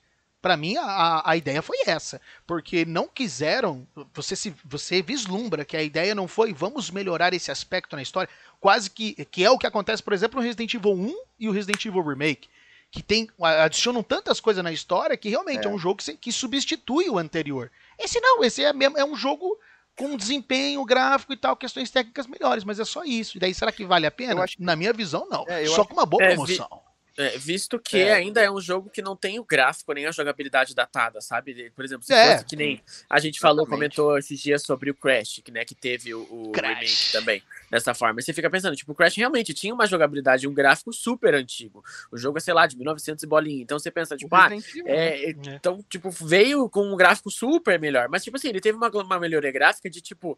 Pra 0.42 0.58
mim 0.58 0.76
a, 0.78 1.22
a, 1.24 1.38
ideia 1.38 1.62
foi 1.62 1.78
essa, 1.86 2.20
porque 2.48 2.84
não 2.84 3.08
quiseram, 3.08 3.88
você 4.14 4.36
se 4.36 4.54
você 4.66 5.02
vislumbra 5.02 5.64
que 5.64 5.78
a 5.78 5.84
ideia 5.84 6.16
não 6.16 6.28
foi 6.28 6.52
vamos 6.52 6.90
melhorar 6.90 7.32
esse 7.34 7.52
aspecto 7.52 7.96
na 7.96 8.02
história, 8.02 8.28
quase 8.60 8.90
que 8.90 9.14
que 9.26 9.44
é 9.44 9.52
o 9.52 9.58
que 9.58 9.68
acontece, 9.68 10.02
por 10.02 10.14
exemplo, 10.14 10.40
no 10.40 10.46
Resident 10.46 10.74
Evil 10.74 10.94
1 10.94 11.16
e 11.40 11.48
o 11.48 11.52
Resident 11.52 11.86
Evil 11.86 12.02
Remake 12.02 12.50
que 12.90 13.02
tem 13.04 13.30
adicionam 13.40 14.04
tantas 14.04 14.40
coisas 14.42 14.62
na 14.64 14.72
história 14.72 15.16
que 15.16 15.30
realmente 15.30 15.66
é, 15.66 15.70
É. 15.70 15.74
um 15.74 15.78
jogo 15.78 16.02
que, 16.04 16.18
que 16.18 16.32
substitui 16.32 17.08
o 17.10 17.18
anterior. 17.18 17.72
Esse 17.98 18.20
não, 18.20 18.44
esse 18.44 18.64
é, 18.64 18.74
mesmo, 18.74 18.98
é 18.98 19.06
um 19.06 19.16
jogo 19.16 19.58
com 19.96 20.18
desempenho 20.18 20.84
gráfico 20.84 21.32
e 21.32 21.38
tal, 21.38 21.56
questões 21.56 21.90
técnicas 21.92 22.28
melhores, 22.28 22.64
mas 22.66 22.80
é 22.80 22.84
só 22.86 23.04
isso. 23.06 23.38
E 23.38 23.40
daí 23.40 23.54
será 23.54 23.72
que 23.72 23.86
vale 23.86 24.06
a 24.08 24.12
pena? 24.12 24.34
Eu 24.34 24.42
acho 24.42 24.56
Na 24.60 24.76
minha 24.76 24.92
visão, 24.92 25.26
não. 25.30 25.46
É, 25.48 25.62
eu 25.64 25.68
só 25.68 25.82
acho- 25.82 25.86
com 25.90 25.94
uma 25.94 26.06
boa 26.06 26.22
É, 26.24 26.30
vi- 26.30 26.36
promoção. 26.36 26.82
É, 27.18 27.38
visto 27.38 27.78
que 27.78 27.98
É. 27.98 28.14
ainda 28.14 28.42
é 28.42 28.50
um 28.50 28.62
jogo 28.62 28.90
que 28.90 29.02
não 29.02 29.16
tem 29.18 29.38
o 29.38 29.44
gráfico 29.44 29.92
nem 29.94 30.06
a 30.06 30.12
jogabilidade 30.12 30.74
datada, 30.74 31.20
sabe? 31.20 31.70
Por 31.72 31.84
exemplo, 31.84 32.06
se 32.06 32.14
É. 32.14 32.34
fosse 32.34 32.46
que 32.46 32.56
nem 32.56 32.82
a 33.10 33.20
gente 33.20 33.40
falou, 33.40 33.66
Exatamente. 33.66 33.96
comentou 33.96 34.18
esses 34.18 34.40
dias 34.40 34.64
sobre 34.64 34.90
o 34.90 34.96
Crash, 34.96 35.42
que, 35.44 35.52
né, 35.52 35.66
que 35.66 35.76
teve 35.76 36.14
o, 36.14 36.22
o 36.22 36.52
remake 36.56 37.12
também, 37.12 37.44
dessa 37.72 37.94
forma. 37.94 38.20
E 38.20 38.24
você 38.24 38.34
fica 38.34 38.50
pensando, 38.50 38.76
tipo, 38.76 38.92
o 38.92 38.96
Crash 38.96 39.16
realmente 39.16 39.54
tinha 39.54 39.74
uma 39.74 39.88
jogabilidade, 39.88 40.48
um 40.48 40.54
gráfico 40.54 40.92
super 40.92 41.34
antigo. 41.34 41.84
O 42.12 42.18
jogo 42.18 42.38
é, 42.38 42.42
sei 42.42 42.54
lá, 42.54 42.68
de 42.68 42.78
1900 42.78 43.24
e 43.24 43.28
bolinha. 43.28 43.64
Então 43.64 43.80
você 43.80 43.90
pensa, 43.90 44.18
tipo, 44.18 44.36
ah, 44.36 44.50
né? 44.50 44.60
é, 44.86 45.30
então, 45.32 45.84
tipo, 45.90 46.12
veio 46.12 46.70
com 46.70 46.84
um 46.92 46.98
gráfico 46.98 47.32
super 47.32 47.80
melhor. 47.80 48.10
Mas, 48.10 48.24
tipo 48.24 48.36
assim, 48.36 48.50
ele 48.50 48.60
teve 48.60 48.78
uma, 48.78 48.90
uma 48.90 49.20
melhoria 49.20 49.52
gráfica 49.52 49.90
de, 49.90 50.02
tipo, 50.02 50.38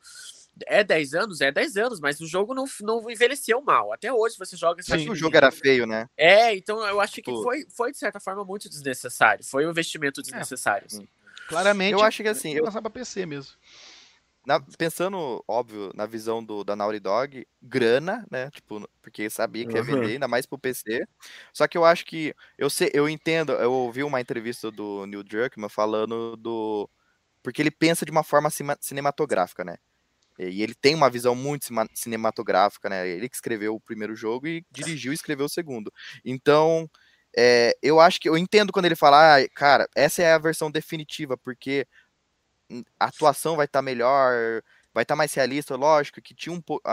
é 0.67 0.83
10 0.83 1.15
anos? 1.15 1.41
É 1.41 1.51
10 1.51 1.75
anos, 1.77 1.99
mas 1.99 2.21
o 2.21 2.27
jogo 2.27 2.53
não, 2.53 2.65
não 2.81 3.09
envelheceu 3.09 3.59
mal. 3.61 3.91
Até 3.91 4.13
hoje 4.13 4.35
você 4.37 4.55
joga... 4.55 4.83
Que 4.83 5.09
o 5.09 5.15
jogo 5.15 5.35
era 5.35 5.51
feio, 5.51 5.87
né? 5.87 6.07
é, 6.15 6.55
então 6.55 6.85
eu 6.85 7.01
acho 7.01 7.15
que 7.15 7.21
Tipo- 7.23 7.41
foi, 7.41 7.65
foi, 7.75 7.91
de 7.91 7.97
certa 7.97 8.19
forma, 8.19 8.45
muito 8.45 8.69
desnecessário. 8.69 9.43
Foi 9.43 9.65
um 9.65 9.71
investimento 9.71 10.21
desnecessário. 10.21 10.85
assim. 10.85 11.07
Claramente. 11.47 11.93
Eu 11.93 12.01
acho 12.03 12.21
que 12.21 12.29
assim, 12.29 12.53
eu- 12.53 12.63
lançar 12.63 12.81
pra 12.81 12.91
PC 12.91 13.25
mesmo. 13.25 13.51
Na- 14.45 14.59
pensando, 14.77 15.43
óbvio, 15.47 15.91
na 15.95 16.05
visão 16.05 16.43
do, 16.43 16.63
da 16.65 16.75
Naughty 16.75 16.99
Dog, 16.99 17.47
grana, 17.61 18.25
né? 18.29 18.49
Tipo, 18.51 18.87
porque 19.01 19.29
sabia 19.29 19.65
que 19.65 19.77
ia 19.77 19.81
Uhum. 19.81 19.85
vender, 19.85 20.11
ainda 20.13 20.27
mais 20.27 20.45
pro 20.45 20.57
PC. 20.59 21.05
Só 21.53 21.67
que 21.67 21.77
eu 21.77 21.85
acho 21.85 22.05
que. 22.05 22.35
Eu, 22.57 22.69
sei, 22.69 22.91
eu 22.93 23.07
entendo, 23.07 23.53
eu 23.53 23.71
ouvi 23.71 24.03
uma 24.03 24.19
entrevista 24.21 24.69
do 24.71 25.05
Neil 25.05 25.23
Druckmann 25.23 25.69
falando 25.69 26.35
do. 26.37 26.89
Porque 27.43 27.61
ele 27.61 27.71
pensa 27.71 28.05
de 28.05 28.11
uma 28.11 28.23
forma 28.23 28.49
cinematográfica, 28.81 29.63
né? 29.65 29.77
E 30.39 30.63
ele 30.63 30.73
tem 30.73 30.95
uma 30.95 31.09
visão 31.09 31.35
muito 31.35 31.67
cinematográfica, 31.93 32.89
né? 32.89 33.07
Ele 33.07 33.29
que 33.29 33.35
escreveu 33.35 33.75
o 33.75 33.79
primeiro 33.81 34.15
jogo 34.15 34.47
e 34.47 34.65
dirigiu 34.71 35.11
e 35.11 35.15
escreveu 35.15 35.45
o 35.45 35.49
segundo. 35.49 35.91
Então, 36.25 36.89
é, 37.37 37.75
eu 37.83 37.99
acho 37.99 38.19
que 38.19 38.27
eu 38.29 38.37
entendo 38.37 38.71
quando 38.73 38.85
ele 38.85 38.95
fala, 38.95 39.37
ah, 39.37 39.47
cara, 39.55 39.87
essa 39.95 40.23
é 40.23 40.33
a 40.33 40.37
versão 40.39 40.71
definitiva, 40.71 41.37
porque 41.37 41.85
a 42.99 43.05
atuação 43.05 43.55
vai 43.55 43.65
estar 43.65 43.81
melhor, 43.81 44.61
vai 44.93 45.03
estar 45.03 45.15
mais 45.15 45.33
realista, 45.33 45.75
lógico, 45.75 46.21
que 46.21 46.33
tinha 46.35 46.53
um 46.53 46.61
pouco. 46.61 46.83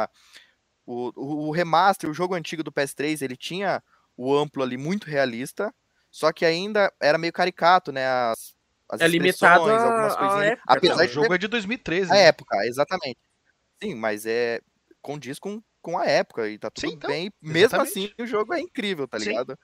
o, 0.87 1.13
o, 1.17 1.49
o 1.49 1.51
remaster, 1.51 2.11
o 2.11 2.15
jogo 2.15 2.35
antigo 2.35 2.63
do 2.63 2.73
PS3, 2.73 3.23
ele 3.23 3.37
tinha 3.37 3.83
o 4.17 4.35
amplo 4.37 4.63
ali 4.63 4.77
muito 4.77 5.07
realista, 5.07 5.73
só 6.11 6.33
que 6.33 6.45
ainda 6.45 6.93
era 7.01 7.17
meio 7.19 7.33
caricato, 7.33 7.93
né? 7.93 8.07
As, 8.07 8.55
as 8.91 9.01
É 9.01 9.09
limitado 9.09 9.71
a- 9.71 9.87
algumas 9.87 10.17
coisinhas. 10.17 10.47
época, 10.49 10.63
apesar 10.67 10.97
Não, 10.97 11.05
o 11.05 11.09
de 11.09 11.15
jogo 11.15 11.35
é 11.35 11.39
de 11.39 11.49
2013. 11.49 12.11
a 12.11 12.15
né? 12.17 12.23
época, 12.25 12.57
exatamente. 12.67 13.19
Sim, 13.83 13.95
mas 13.95 14.27
é 14.27 14.61
condiz 15.01 15.39
com, 15.39 15.63
com 15.81 15.99
a 15.99 16.05
época 16.05 16.49
e 16.49 16.59
tá 16.59 16.71
tudo 16.71 16.89
Sim, 16.89 16.95
então, 16.97 17.11
bem. 17.11 17.33
Mesmo 17.41 17.59
exatamente. 17.59 17.91
assim, 17.93 18.23
o 18.23 18.27
jogo 18.27 18.53
é 18.53 18.61
incrível, 18.61 19.09
tá 19.09 19.17
ligado? 19.19 19.59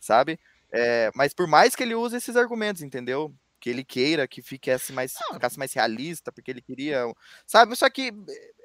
Sabe? 0.00 0.38
É, 0.72 1.10
mas 1.14 1.34
por 1.34 1.46
mais 1.46 1.74
que 1.74 1.82
ele 1.82 1.94
use 1.94 2.16
esses 2.16 2.36
argumentos, 2.36 2.82
entendeu? 2.82 3.34
Que 3.60 3.70
ele 3.70 3.82
queira 3.82 4.28
que 4.28 4.40
fique 4.40 4.70
assim 4.70 4.92
mais, 4.92 5.14
Não. 5.20 5.34
ficasse 5.34 5.58
mais 5.58 5.72
realista, 5.72 6.30
porque 6.30 6.50
ele 6.50 6.62
queria. 6.62 7.04
Sabe? 7.44 7.74
Só 7.74 7.90
que 7.90 8.12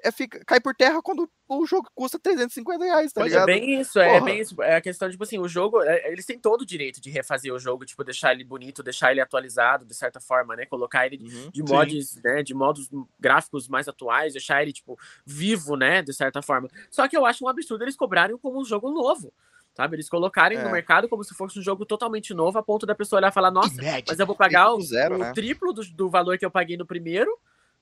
é, 0.04 0.12
fica, 0.12 0.44
cai 0.44 0.60
por 0.60 0.72
terra 0.74 1.02
quando 1.02 1.28
o 1.48 1.66
jogo 1.66 1.88
custa 1.94 2.16
350 2.18 2.84
reais, 2.84 3.12
tá 3.12 3.20
É 3.20 3.24
ligado? 3.24 3.46
bem 3.46 3.80
isso, 3.80 3.98
é 3.98 4.08
Porra. 4.12 4.24
bem 4.24 4.40
isso. 4.40 4.62
É 4.62 4.76
a 4.76 4.80
questão, 4.80 5.10
tipo 5.10 5.24
assim, 5.24 5.38
o 5.38 5.48
jogo, 5.48 5.82
é, 5.82 6.12
eles 6.12 6.24
têm 6.24 6.38
todo 6.38 6.62
o 6.62 6.66
direito 6.66 7.00
de 7.00 7.10
refazer 7.10 7.52
o 7.52 7.58
jogo, 7.58 7.84
tipo, 7.84 8.04
deixar 8.04 8.32
ele 8.32 8.44
bonito, 8.44 8.82
deixar 8.84 9.10
ele 9.10 9.20
atualizado, 9.20 9.84
de 9.84 9.94
certa 9.94 10.20
forma, 10.20 10.54
né? 10.54 10.64
Colocar 10.66 11.06
ele 11.06 11.18
Uhum. 11.24 11.50
de 11.52 11.62
modos, 11.62 12.16
né, 12.22 12.42
de 12.42 12.54
modos 12.54 12.88
gráficos 13.18 13.66
mais 13.66 13.88
atuais, 13.88 14.32
deixar 14.34 14.62
ele, 14.62 14.72
tipo, 14.72 14.96
vivo, 15.26 15.74
né, 15.76 16.02
de 16.02 16.12
certa 16.12 16.40
forma. 16.40 16.68
Só 16.90 17.08
que 17.08 17.16
eu 17.16 17.26
acho 17.26 17.44
um 17.44 17.48
absurdo 17.48 17.82
eles 17.82 17.96
cobrarem 17.96 18.36
como 18.38 18.60
um 18.60 18.64
jogo 18.64 18.90
novo, 18.92 19.32
sabe? 19.74 19.96
Eles 19.96 20.08
colocarem 20.08 20.56
no 20.58 20.68
É. 20.68 20.72
mercado 20.72 21.08
como 21.08 21.24
se 21.24 21.34
fosse 21.34 21.58
um 21.58 21.62
jogo 21.62 21.84
totalmente 21.84 22.32
novo, 22.32 22.58
a 22.58 22.62
ponto 22.62 22.86
da 22.86 22.94
pessoa 22.94 23.18
olhar 23.18 23.28
e 23.30 23.34
falar, 23.34 23.50
nossa, 23.50 23.80
Inédito. 23.80 24.10
mas 24.10 24.18
eu 24.20 24.26
vou 24.26 24.36
pagar 24.36 24.72
o, 24.72 24.80
zero, 24.80 25.16
o 25.16 25.20
né? 25.20 25.32
triplo 25.34 25.72
do, 25.72 25.84
do 25.92 26.08
valor 26.08 26.38
que 26.38 26.44
eu 26.46 26.50
paguei 26.50 26.76
no 26.76 26.86
primeiro, 26.86 27.36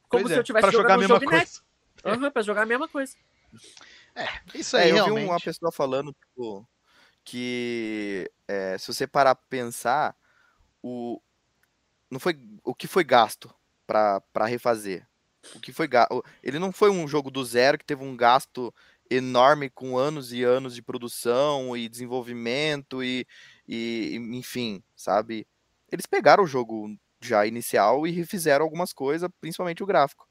como 0.09 0.23
Pois 0.25 0.33
se 0.33 0.39
é, 0.39 0.41
eu 0.41 0.45
tivesse 0.45 0.63
pra 0.63 0.71
jogar 0.73 0.95
a 0.95 0.97
jogando 0.99 0.99
um 0.99 1.01
mesma 1.01 1.17
jogo 1.17 1.31
coisa. 1.31 1.45
inédito. 1.45 1.65
Aham, 2.05 2.31
pra 2.31 2.43
jogar 2.43 2.63
a 2.63 2.67
mesma 2.67 2.89
coisa. 2.89 3.15
Isso 4.55 4.77
É, 4.77 4.83
aí, 4.85 4.91
eu 4.91 4.97
realmente. 4.97 5.25
vi 5.25 5.31
uma 5.31 5.41
pessoa 5.41 5.73
falando, 5.73 6.13
tipo, 6.13 6.67
que 7.25 8.31
é, 8.49 8.77
se 8.79 8.93
você 8.93 9.07
parar 9.07 9.35
pra 9.35 9.45
pensar, 9.49 10.17
o, 10.83 11.21
não 12.11 12.19
foi, 12.19 12.39
o 12.65 12.75
que 12.75 12.87
foi 12.87 13.05
gasto 13.05 13.55
pra 13.87 14.21
pra 14.33 14.47
refazer? 14.47 15.07
O 15.55 15.61
que 15.61 15.73
foi 15.73 15.89
gasto? 15.89 16.25
Ele 16.43 16.59
não 16.59 16.73
foi 16.73 16.91
um 16.91 17.07
jogo 17.09 17.31
do 17.31 17.45
zero 17.45 17.79
que 17.79 17.85
teve 17.85 18.05
um 18.05 18.17
gasto 18.17 18.73
enorme 19.17 19.71
com 19.71 19.97
anos 19.97 20.33
e 20.33 20.43
anos 20.43 20.75
de 20.75 20.83
produção 20.83 21.77
e 21.77 21.89
desenvolvimento 21.89 23.03
e, 23.03 23.27
e 23.67 24.17
enfim, 24.33 24.83
sabe? 24.97 25.47
Eles 25.91 26.07
pegaram 26.07 26.45
o 26.45 26.47
jogo 26.47 26.89
já 27.21 27.47
inicial 27.47 28.07
e 28.07 28.11
refizeram 28.11 28.65
algumas 28.65 28.93
coisas, 28.93 29.29
principalmente 29.41 29.83
o 29.83 29.87
gráfico. 29.87 30.27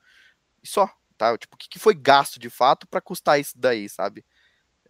E 0.64 0.68
só, 0.68 0.90
tá? 1.18 1.38
Tipo, 1.38 1.56
o 1.56 1.58
que 1.58 1.70
que 1.70 1.80
foi 1.80 1.94
gasto 1.94 2.40
de 2.40 2.50
fato 2.50 2.88
pra 2.88 3.02
custar 3.02 3.40
isso 3.40 3.54
daí, 3.56 3.88
sabe? 3.88 4.26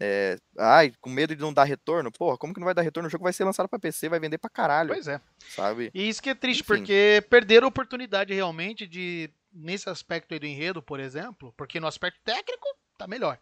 É, 0.03 0.35
ai, 0.57 0.91
com 0.99 1.11
medo 1.11 1.35
de 1.35 1.41
não 1.41 1.53
dar 1.53 1.63
retorno? 1.63 2.11
Porra, 2.11 2.35
como 2.35 2.53
que 2.55 2.59
não 2.59 2.65
vai 2.65 2.73
dar 2.73 2.81
retorno? 2.81 3.07
O 3.07 3.11
jogo 3.11 3.23
vai 3.23 3.33
ser 3.33 3.43
lançado 3.43 3.69
pra 3.69 3.77
PC, 3.77 4.09
vai 4.09 4.19
vender 4.19 4.39
pra 4.39 4.49
caralho, 4.49 4.89
Pois 4.89 5.07
é. 5.07 5.21
sabe? 5.49 5.91
E 5.93 6.09
isso 6.09 6.23
que 6.23 6.31
é 6.31 6.33
triste, 6.33 6.61
Enfim. 6.61 6.77
porque 6.77 7.23
perderam 7.29 7.67
a 7.67 7.69
oportunidade 7.69 8.33
realmente 8.33 8.87
de, 8.87 9.29
nesse 9.53 9.87
aspecto 9.91 10.33
aí 10.33 10.39
do 10.39 10.47
enredo, 10.47 10.81
por 10.81 10.99
exemplo, 10.99 11.53
porque 11.55 11.79
no 11.79 11.85
aspecto 11.85 12.19
técnico 12.23 12.65
tá 12.97 13.07
melhor. 13.07 13.37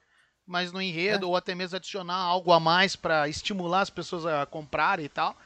Mas 0.50 0.72
no 0.72 0.82
enredo, 0.82 1.28
É. 1.28 1.30
ou 1.30 1.36
até 1.38 1.56
mesmo 1.56 1.78
adicionar 1.78 2.16
algo 2.18 2.52
a 2.52 2.60
mais 2.60 2.96
pra 2.96 3.28
estimular 3.30 3.82
as 3.82 3.90
pessoas 3.92 4.26
a 4.26 4.46
comprarem 4.48 5.06
e 5.06 5.10
tal, 5.10 5.38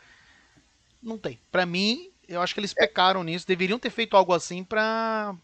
não 1.01 1.17
tem. 1.17 1.39
Pra 1.51 1.65
mim, 1.65 2.09
eu 2.27 2.41
acho 2.41 2.53
que 2.53 2.59
eles 2.59 2.73
pecaram 2.73 3.23
nisso, 3.23 3.47
deveriam 3.47 3.79
ter 3.79 3.89
feito 3.89 4.15
algo 4.15 4.33
assim 4.33 4.63
pra 4.63 5.35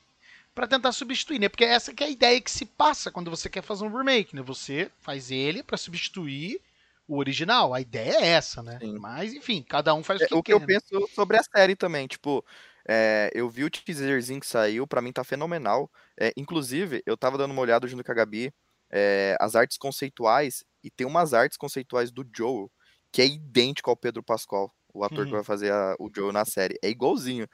para 0.56 0.68
tentar 0.68 0.91
substituir, 0.91 1.40
né? 1.40 1.49
Porque 1.49 1.65
essa 1.65 1.94
que 1.94 2.03
é 2.03 2.07
a 2.07 2.11
ideia 2.11 2.41
que 2.41 2.52
se 2.52 2.65
passa 2.65 3.11
quando 3.11 3.31
você 3.31 3.49
quer 3.49 3.64
fazer 3.64 3.86
um 3.86 3.95
remake, 3.98 4.36
né? 4.36 4.41
Você 4.44 4.91
faz 4.99 5.31
ele 5.31 5.64
pra 5.64 5.77
substituir 5.77 6.61
o 7.07 7.18
original. 7.18 7.73
A 7.73 7.81
ideia 7.81 8.18
é 8.19 8.27
essa, 8.30 8.64
né? 8.64 8.81
Sim. 8.81 8.99
Mas 8.99 9.34
enfim, 9.34 9.64
cada 9.64 9.94
um 9.95 10.03
faz 10.03 10.23
o 10.23 10.26
É, 10.26 10.27
que 10.27 10.36
o 10.36 10.44
que 10.44 10.53
quer. 10.53 10.53
eu 10.53 10.61
né? 10.61 10.68
penso 10.68 11.07
sobre 11.14 11.38
a 11.38 11.41
série 11.44 11.76
também, 11.76 12.07
tipo, 12.07 12.44
É, 12.88 13.30
eu 13.36 13.48
vi 13.49 13.64
o 13.64 13.69
teaserzinho 13.69 14.40
que 14.40 14.48
saiu, 14.48 14.88
pra 14.88 15.02
mim 15.02 15.11
tá 15.11 15.23
fenomenal. 15.23 15.91
É, 16.19 16.31
inclusive, 16.36 17.03
eu 17.06 17.15
tava 17.18 17.38
dando 17.38 17.52
uma 17.52 17.61
olhada 17.61 17.88
junto 17.88 18.03
com 18.03 18.11
a 18.11 18.15
Gabi, 18.15 18.52
é, 18.91 19.36
as 19.40 19.56
artes 19.56 19.78
conceituais, 19.78 20.64
e 20.84 20.90
tem 20.91 21.06
umas 21.07 21.34
artes 21.34 21.57
conceituais 21.57 22.11
do 22.11 22.26
Joel 22.36 22.72
que 23.11 23.22
é 23.22 23.28
idêntico 23.28 23.90
ao 23.90 23.98
Pedro 23.98 24.22
Pascal, 24.24 24.74
o 24.94 25.03
ator 25.03 25.26
que 25.26 25.32
Uhum. 25.32 25.38
vai 25.38 25.44
fazer 25.44 25.72
a- 25.74 25.95
o 25.99 26.10
Joel 26.16 26.32
na 26.32 26.45
série. 26.45 26.78
É 26.84 26.90
igualzinho. 26.90 27.48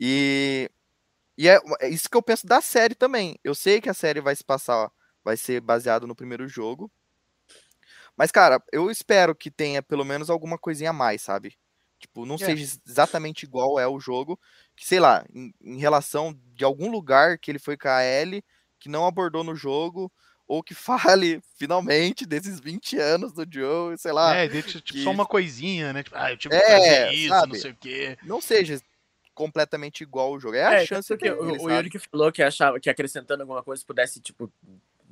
E, 0.00 0.70
e 1.38 1.48
é, 1.48 1.58
é 1.80 1.88
isso 1.88 2.08
que 2.10 2.16
eu 2.16 2.22
penso 2.22 2.46
da 2.46 2.60
série 2.62 2.94
também. 2.94 3.38
Eu 3.44 3.54
sei 3.54 3.80
que 3.80 3.90
a 3.90 3.94
série 3.94 4.20
vai 4.20 4.36
se 4.36 4.44
passar, 4.44 4.90
vai 5.24 5.36
ser 5.36 5.60
baseado 5.60 6.06
no 6.06 6.16
primeiro 6.16 6.48
jogo. 6.48 6.90
Mas, 8.16 8.30
cara, 8.30 8.62
eu 8.72 8.90
espero 8.90 9.34
que 9.34 9.50
tenha 9.50 9.82
pelo 9.82 10.04
menos 10.04 10.30
alguma 10.30 10.58
coisinha 10.58 10.90
a 10.90 10.92
mais, 10.92 11.22
sabe? 11.22 11.56
Tipo, 11.98 12.26
não 12.26 12.34
É. 12.36 12.38
seja 12.38 12.78
exatamente 12.86 13.44
igual 13.44 13.78
é 13.78 13.86
o 13.86 14.00
jogo. 14.00 14.38
Que, 14.76 14.84
sei 14.86 15.00
lá, 15.00 15.24
em, 15.32 15.52
em 15.60 15.78
relação 15.78 16.34
de 16.54 16.64
algum 16.64 16.90
lugar 16.90 17.38
que 17.38 17.50
ele 17.50 17.58
foi 17.58 17.76
com 17.76 17.88
a 17.88 18.04
Ellie, 18.04 18.44
que 18.78 18.88
não 18.88 19.06
abordou 19.06 19.44
no 19.44 19.54
jogo, 19.54 20.12
ou 20.52 20.62
que 20.62 20.74
fale, 21.16 21.40
finalmente, 21.56 22.26
desses 22.26 22.60
20 22.60 22.98
anos 22.98 23.32
do 23.32 23.46
Joe, 23.50 23.96
sei 23.96 24.12
lá. 24.12 24.36
é, 24.36 24.48
deixa, 24.48 24.80
tipo, 24.80 24.92
que- 24.98 25.02
só 25.04 25.10
uma 25.10 25.24
coisinha, 25.24 25.94
né? 25.94 26.02
Tipo, 26.02 26.16
ah, 26.18 26.30
eu 26.30 26.36
tive 26.36 26.54
que 26.54 26.60
É, 26.62 26.74
fazer 27.06 27.14
isso, 27.14 27.28
não 27.30 27.38
sabe? 27.40 27.58
sei 27.58 27.70
o 27.70 27.76
quê. 27.76 28.18
Não 28.22 28.40
seja 28.40 28.78
completamente 29.34 30.02
igual 30.02 30.30
o 30.30 30.38
jogo. 30.38 30.54
É 30.54 30.62
a 30.64 30.72
É, 30.74 30.84
chance 30.86 31.08
que 31.16 31.30
dele, 31.30 31.36
o, 31.36 31.62
o? 31.62 31.70
Yuri 31.70 31.88
que 31.88 31.98
falou 31.98 32.30
que 32.30 32.42
achava 32.42 32.78
que 32.78 32.90
acrescentando 32.90 33.42
alguma 33.42 33.62
coisa 33.62 33.82
pudesse, 33.86 34.20
tipo, 34.20 34.52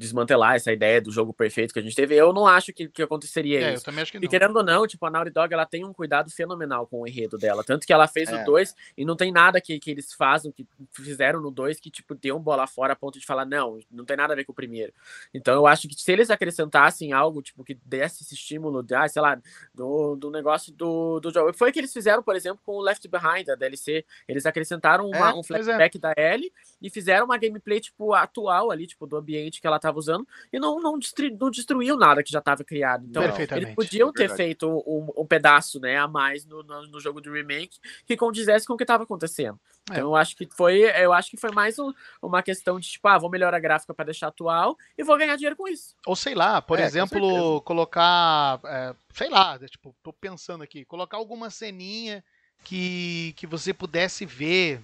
desmantelar 0.01 0.55
essa 0.55 0.73
ideia 0.73 0.99
do 1.01 1.11
jogo 1.13 1.33
perfeito 1.35 1.75
que 1.75 1.79
a 1.79 1.83
gente 1.83 1.95
teve. 1.95 2.17
Eu 2.17 2.33
não 2.33 2.47
acho 2.47 2.73
que, 2.73 2.89
que 2.89 3.03
aconteceria 3.03 3.61
É, 3.61 3.71
eu 3.71 3.75
isso. 3.75 3.85
também 3.85 4.01
acho 4.01 4.11
que 4.11 4.17
E 4.19 4.21
não. 4.23 4.29
querendo 4.29 4.57
ou 4.57 4.65
não, 4.65 4.87
tipo, 4.87 5.05
a 5.05 5.11
Naughty 5.11 5.31
Dog 5.31 5.53
ela 5.53 5.67
tem 5.67 5.85
um 5.85 5.93
cuidado 5.93 6.31
fenomenal 6.31 6.87
com 6.87 7.03
o 7.03 7.07
enredo 7.07 7.37
dela. 7.37 7.63
Tanto 7.63 7.87
que 7.87 7.93
ela 7.93 8.09
fez 8.09 8.31
É. 8.31 8.41
o 8.43 8.45
2 8.47 8.75
e 8.97 9.05
não 9.05 9.15
tem 9.15 9.31
nada 9.31 9.61
que, 9.61 9.79
que 9.79 9.91
eles 9.91 10.15
fazem, 10.15 10.51
que 10.51 10.67
fizeram 10.93 11.41
no 11.41 11.51
2 11.51 11.79
que, 11.79 11.91
tipo, 11.91 12.15
deu 12.15 12.37
um 12.37 12.41
bola 12.41 12.67
fora 12.67 12.95
a 12.95 12.97
ponto 12.97 13.19
de 13.21 13.27
falar, 13.27 13.45
não, 13.45 13.79
não 13.91 14.05
tem 14.07 14.17
nada 14.17 14.33
a 14.33 14.37
ver 14.37 14.45
com 14.45 14.53
o 14.53 14.55
primeiro. 14.55 14.93
Então 15.35 15.55
eu 15.55 15.67
acho 15.67 15.87
que 15.87 15.95
se 15.95 16.11
eles 16.11 16.31
acrescentassem 16.31 17.13
algo, 17.13 17.43
tipo, 17.43 17.63
que 17.63 17.75
desse 17.85 18.23
esse 18.23 18.35
estímulo, 18.35 18.83
de, 18.83 18.95
ah, 18.95 19.07
sei 19.07 19.21
lá, 19.21 19.39
do, 19.75 20.17
do 20.17 20.31
negócio 20.31 20.73
do, 20.73 21.21
do 21.21 21.31
jogo. 21.31 21.53
Foi 21.53 21.69
o 21.69 21.73
que 21.73 21.79
eles 21.79 21.93
fizeram, 21.93 22.23
por 22.23 22.35
exemplo, 22.35 22.61
com 22.65 22.73
o 22.73 22.81
Left 22.81 23.07
Behind, 23.07 23.49
a 23.51 23.55
DLC. 23.55 24.05
Eles 24.27 24.47
acrescentaram 24.47 25.07
uma- 25.07 25.31
É, 25.31 25.35
um 25.35 25.41
é. 25.41 25.43
flashback 25.43 25.99
da 25.99 26.15
Ellie 26.17 26.51
e 26.81 26.89
fizeram 26.89 27.27
uma 27.27 27.37
gameplay, 27.37 27.81
tipo, 27.81 28.15
atual 28.15 28.71
ali, 28.71 28.87
tipo, 28.87 29.07
do 29.07 29.17
ambiente 29.17 29.61
que 29.61 29.67
ela 29.67 29.79
tava 29.91 29.99
usando 29.99 30.27
e 30.53 30.59
não, 30.59 30.81
não, 30.81 30.99
destru- 30.99 31.37
não 31.39 31.51
destruiu 31.51 31.97
nada 31.97 32.23
que 32.23 32.31
já 32.33 32.39
estava 32.39 32.65
criado. 32.65 33.05
Então, 33.07 33.23
eles 33.57 33.75
podiam 33.75 34.09
É 34.09 34.13
ter 34.13 34.19
verdade. 34.21 34.37
feito 34.37 34.69
um, 34.87 35.09
um 35.23 35.27
pedaço, 35.27 35.79
né, 35.81 35.97
a 35.99 36.07
mais 36.09 36.45
no, 36.47 36.63
no, 36.63 36.87
no 36.87 37.01
jogo 37.01 37.21
de 37.21 37.31
remake 37.31 37.79
que 38.07 38.17
condizesse 38.17 38.67
com 38.67 38.75
o 38.75 38.77
que 38.77 38.85
estava 38.85 39.05
acontecendo. 39.05 39.59
É. 39.91 39.95
Então, 39.95 40.09
eu 40.11 40.17
acho 40.17 40.37
que 40.37 40.49
foi, 40.57 40.83
eu 40.83 41.13
acho 41.13 41.31
que 41.31 41.37
foi 41.37 41.51
mais 41.51 41.79
um- 41.79 41.93
uma 42.23 42.43
questão 42.43 42.79
de 42.79 42.89
tipo, 42.89 43.09
ah, 43.09 43.19
vou 43.19 43.29
melhorar 43.31 43.57
a 43.57 43.61
gráfica 43.61 43.93
para 43.93 44.05
deixar 44.07 44.29
atual 44.29 44.77
e 44.97 45.03
vou 45.03 45.17
ganhar 45.19 45.37
dinheiro 45.37 45.57
com 45.57 45.67
isso. 45.67 45.95
Ou 46.07 46.15
sei 46.15 46.35
lá, 46.35 46.63
por 46.63 46.79
É, 46.79 46.85
exemplo, 46.85 47.61
colocar. 47.63 48.61
é, 48.65 48.95
sei 49.15 49.29
lá, 49.29 49.59
né, 49.59 49.67
tipo, 49.67 49.95
tô 50.03 50.13
pensando 50.13 50.63
aqui, 50.63 50.85
colocar 50.85 51.17
alguma 51.17 51.51
ceninha 51.51 52.23
que, 52.65 53.33
que 53.37 53.47
você 53.47 53.73
pudesse 53.73 54.25
ver. 54.27 54.81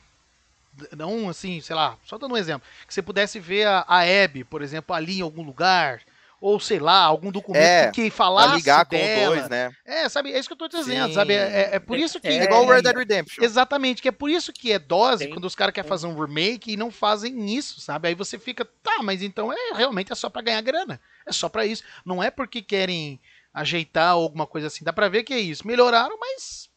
Não 0.96 1.28
assim, 1.28 1.60
sei 1.60 1.74
lá, 1.76 1.96
só 2.04 2.18
dando 2.18 2.34
um 2.34 2.36
exemplo. 2.36 2.66
Que 2.86 2.92
você 2.92 3.02
pudesse 3.02 3.38
ver 3.40 3.66
a, 3.66 3.84
a 3.88 4.00
Abby, 4.24 4.44
por 4.44 4.62
exemplo, 4.62 4.94
ali 4.94 5.18
em 5.18 5.22
algum 5.22 5.42
lugar. 5.42 6.00
Ou 6.38 6.60
sei 6.60 6.78
lá, 6.78 6.98
algum 7.00 7.32
documento 7.32 7.62
É, 7.62 7.90
que 7.90 8.10
falasse 8.10 8.56
ligar 8.56 8.84
com 8.84 8.94
dela. 8.94 9.36
2, 9.36 9.48
né? 9.48 9.72
É, 9.86 10.06
sabe, 10.06 10.30
é 10.32 10.38
isso 10.38 10.46
que 10.46 10.52
eu 10.52 10.58
tô 10.58 10.68
dizendo, 10.68 11.08
Sim. 11.08 11.14
sabe? 11.14 11.32
É, 11.32 11.38
é- 11.72 11.76
é 11.76 11.78
por 11.78 11.98
isso 11.98 12.20
que. 12.20 12.28
É 12.28 12.44
igual 12.44 12.62
o 12.62 12.68
Red 12.70 12.82
Dead 12.82 12.94
Redemption. 12.94 13.42
Exatamente, 13.42 14.02
que 14.02 14.08
é 14.08 14.12
por 14.12 14.28
isso 14.28 14.52
que 14.52 14.70
é 14.70 14.78
dose 14.78 15.24
Tem. 15.24 15.32
quando 15.32 15.46
os 15.46 15.54
caras 15.54 15.72
querem 15.72 15.88
fazer 15.88 16.06
um 16.06 16.14
remake 16.20 16.72
e 16.72 16.76
não 16.76 16.90
fazem 16.90 17.54
isso, 17.56 17.80
sabe? 17.80 18.08
Aí 18.08 18.14
você 18.14 18.38
fica, 18.38 18.66
tá, 18.82 19.02
mas 19.02 19.22
então 19.22 19.50
é 19.50 19.56
realmente 19.74 20.12
é 20.12 20.14
só 20.14 20.28
pra 20.28 20.42
ganhar 20.42 20.60
grana. 20.60 21.00
É 21.24 21.32
só 21.32 21.48
pra 21.48 21.64
isso. 21.64 21.82
Não 22.04 22.22
é 22.22 22.30
porque 22.30 22.60
querem 22.60 23.18
ajeitar 23.54 24.16
ou 24.18 24.24
alguma 24.24 24.46
coisa 24.46 24.66
assim. 24.66 24.84
Dá 24.84 24.92
pra 24.92 25.08
ver 25.08 25.24
que 25.24 25.32
é 25.32 25.40
isso. 25.40 25.66
Melhoraram, 25.66 26.18
mas. 26.20 26.68